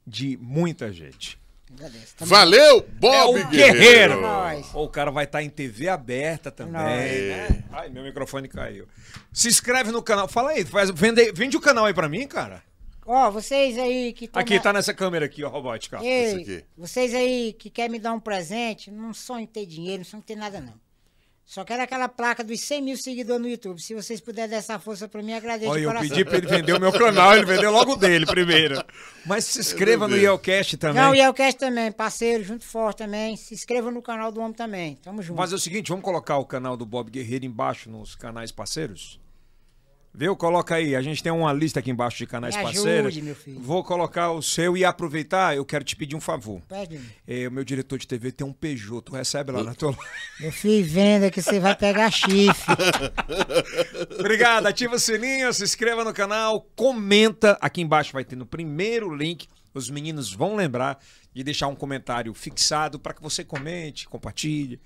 de 0.05 0.37
muita 0.37 0.91
gente. 0.93 1.39
Agradeço. 1.73 2.15
Valeu, 2.21 2.77
É 2.79 2.81
Bob 2.81 3.39
o 3.41 3.47
Guerreiro. 3.49 3.73
guerreiro! 4.21 4.25
É. 4.25 4.63
Ou 4.73 4.85
o 4.85 4.89
cara 4.89 5.11
vai 5.11 5.25
estar 5.25 5.43
em 5.43 5.49
TV 5.49 5.89
aberta 5.89 6.49
também, 6.49 6.73
Nóis. 6.73 7.51
né? 7.51 7.63
Ai, 7.71 7.89
meu 7.89 8.03
microfone 8.03 8.47
caiu. 8.47 8.87
Se 9.33 9.47
inscreve 9.47 9.91
no 9.91 10.01
canal. 10.01 10.27
Fala 10.27 10.51
aí, 10.51 10.63
faz, 10.65 10.89
vende, 10.91 11.31
vende 11.33 11.57
o 11.57 11.61
canal 11.61 11.85
aí 11.85 11.93
pra 11.93 12.07
mim, 12.09 12.25
cara. 12.27 12.63
Ó, 13.05 13.29
vocês 13.31 13.77
aí 13.77 14.11
que 14.13 14.27
tão 14.27 14.41
Aqui, 14.41 14.55
na- 14.55 14.61
tá 14.61 14.73
nessa 14.73 14.93
câmera 14.93 15.25
aqui, 15.25 15.43
ó, 15.43 15.49
robótica. 15.49 15.99
Ei, 16.03 16.65
vocês 16.77 17.13
aí 17.13 17.53
que 17.53 17.69
querem 17.69 17.91
me 17.91 17.99
dar 17.99 18.11
um 18.13 18.19
presente, 18.19 18.91
não 18.91 19.13
sonho 19.13 19.41
em 19.43 19.47
ter 19.47 19.65
dinheiro, 19.65 19.99
não 19.99 20.05
sonho 20.05 20.19
em 20.19 20.23
ter 20.23 20.35
nada, 20.35 20.59
não. 20.59 20.73
Só 21.47 21.63
quero 21.63 21.81
aquela 21.81 22.09
placa 22.09 22.43
dos 22.43 22.59
100 22.59 22.81
mil 22.81 22.97
seguidores 22.97 23.41
no 23.41 23.47
YouTube. 23.47 23.81
Se 23.81 23.95
vocês 23.95 24.19
puderem 24.19 24.49
dar 24.49 24.57
essa 24.57 24.77
força 24.77 25.07
pra 25.07 25.23
mim, 25.23 25.31
agradeço 25.31 25.71
Olha, 25.71 25.79
eu 25.79 25.87
coração. 25.87 26.09
pedi 26.09 26.25
pra 26.25 26.37
ele 26.39 26.45
vender 26.45 26.73
o 26.73 26.79
meu 26.79 26.91
canal, 26.91 27.37
ele 27.37 27.45
vendeu 27.45 27.71
logo 27.71 27.95
dele 27.95 28.25
primeiro. 28.25 28.83
Mas 29.25 29.45
se 29.45 29.61
inscreva 29.61 30.09
no. 30.09 30.17
Yelcast 30.17 30.75
também. 30.75 31.01
Não, 31.01 31.15
eu 31.15 31.33
quero 31.33 31.55
também, 31.55 31.89
parceiro, 31.89 32.43
junto 32.43 32.65
forte 32.65 32.97
também. 32.97 33.37
Se 33.37 33.53
inscreva 33.53 33.89
no 33.89 34.01
canal 34.01 34.29
do 34.29 34.41
homem 34.41 34.51
também. 34.51 34.95
Tamo 34.97 35.21
junto. 35.21 35.37
Mas 35.37 35.53
é 35.53 35.55
o 35.55 35.59
seguinte, 35.59 35.87
vamos 35.87 36.03
colocar 36.03 36.37
o 36.37 36.45
canal 36.45 36.75
do 36.75 36.85
Bob 36.85 37.09
Guerreiro 37.09 37.45
embaixo 37.45 37.89
nos 37.89 38.13
canais 38.13 38.51
parceiros? 38.51 39.17
Viu? 40.13 40.35
Coloca 40.35 40.73
aí. 40.75 40.95
A 40.95 41.01
gente 41.01 41.21
tem 41.21 41.31
uma 41.31 41.53
lista 41.53 41.79
aqui 41.79 41.91
embaixo 41.91 42.17
de 42.17 42.25
canais 42.25 42.55
Me 42.55 42.61
ajude, 42.61 42.73
parceiros. 42.75 43.17
meu 43.17 43.35
filho. 43.35 43.59
Vou 43.59 43.83
colocar 43.83 44.31
o 44.31 44.41
seu 44.41 44.75
e 44.75 44.83
aproveitar, 44.83 45.55
eu 45.55 45.63
quero 45.63 45.83
te 45.83 45.95
pedir 45.95 46.15
um 46.15 46.21
favor. 46.21 46.59
Pede, 46.67 46.99
É, 47.27 47.47
o 47.47 47.51
meu 47.51 47.63
diretor 47.63 47.99
de 47.99 48.07
TV 48.07 48.31
tem 48.31 48.45
um 48.47 48.51
Peugeot. 48.53 49.01
Tu 49.03 49.13
recebe 49.13 49.51
lá 49.51 49.63
na 49.63 49.75
tua. 49.75 49.95
meu 50.39 50.51
filho, 50.51 50.85
venda 50.87 51.29
que 51.29 51.41
você 51.41 51.59
vai 51.59 51.75
pegar 51.75 52.09
chifre. 52.11 52.73
Obrigado. 54.19 54.65
Ativa 54.67 54.95
o 54.95 54.99
sininho, 54.99 55.53
se 55.53 55.63
inscreva 55.63 56.03
no 56.03 56.13
canal, 56.13 56.61
comenta. 56.75 57.57
Aqui 57.61 57.81
embaixo 57.81 58.13
vai 58.13 58.23
ter 58.23 58.35
no 58.35 58.45
primeiro 58.45 59.13
link. 59.15 59.47
Os 59.73 59.89
meninos 59.89 60.33
vão 60.33 60.55
lembrar 60.55 60.97
de 61.33 61.43
deixar 61.43 61.67
um 61.67 61.75
comentário 61.75 62.33
fixado 62.33 62.99
para 62.99 63.13
que 63.13 63.21
você 63.21 63.43
comente, 63.43 64.07
compartilhe. 64.07 64.79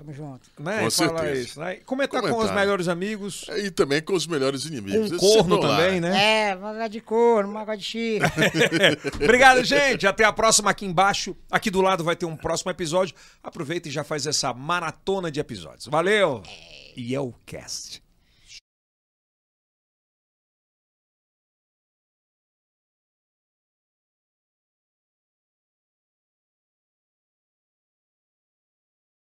Tamo 0.00 0.14
junto. 0.14 0.50
Né? 0.58 0.84
Com 0.84 0.90
Fala 0.90 0.90
certeza. 0.90 1.40
isso, 1.42 1.60
né? 1.60 1.76
Comentar 1.84 2.22
com 2.22 2.38
os 2.38 2.50
melhores 2.52 2.88
amigos. 2.88 3.44
E 3.50 3.70
também 3.70 4.00
com 4.00 4.14
os 4.14 4.26
melhores 4.26 4.64
inimigos. 4.64 5.12
Um 5.12 5.18
corno 5.18 5.60
também, 5.60 6.00
né? 6.00 6.48
É, 6.48 6.56
vaga 6.56 6.88
de 6.88 7.02
couro, 7.02 7.52
vaga 7.52 7.76
de 7.76 7.84
chifre. 7.84 8.30
Obrigado, 9.22 9.62
gente. 9.62 10.06
Até 10.06 10.24
a 10.24 10.32
próxima 10.32 10.70
aqui 10.70 10.86
embaixo. 10.86 11.36
Aqui 11.50 11.70
do 11.70 11.82
lado 11.82 12.02
vai 12.02 12.16
ter 12.16 12.24
um 12.24 12.34
próximo 12.34 12.70
episódio. 12.70 13.14
Aproveita 13.42 13.88
e 13.88 13.92
já 13.92 14.02
faz 14.02 14.26
essa 14.26 14.54
maratona 14.54 15.30
de 15.30 15.38
episódios. 15.38 15.86
Valeu! 15.86 16.42
E 16.96 17.14
é 17.14 17.20
o 17.20 17.34
cast. 17.44 18.02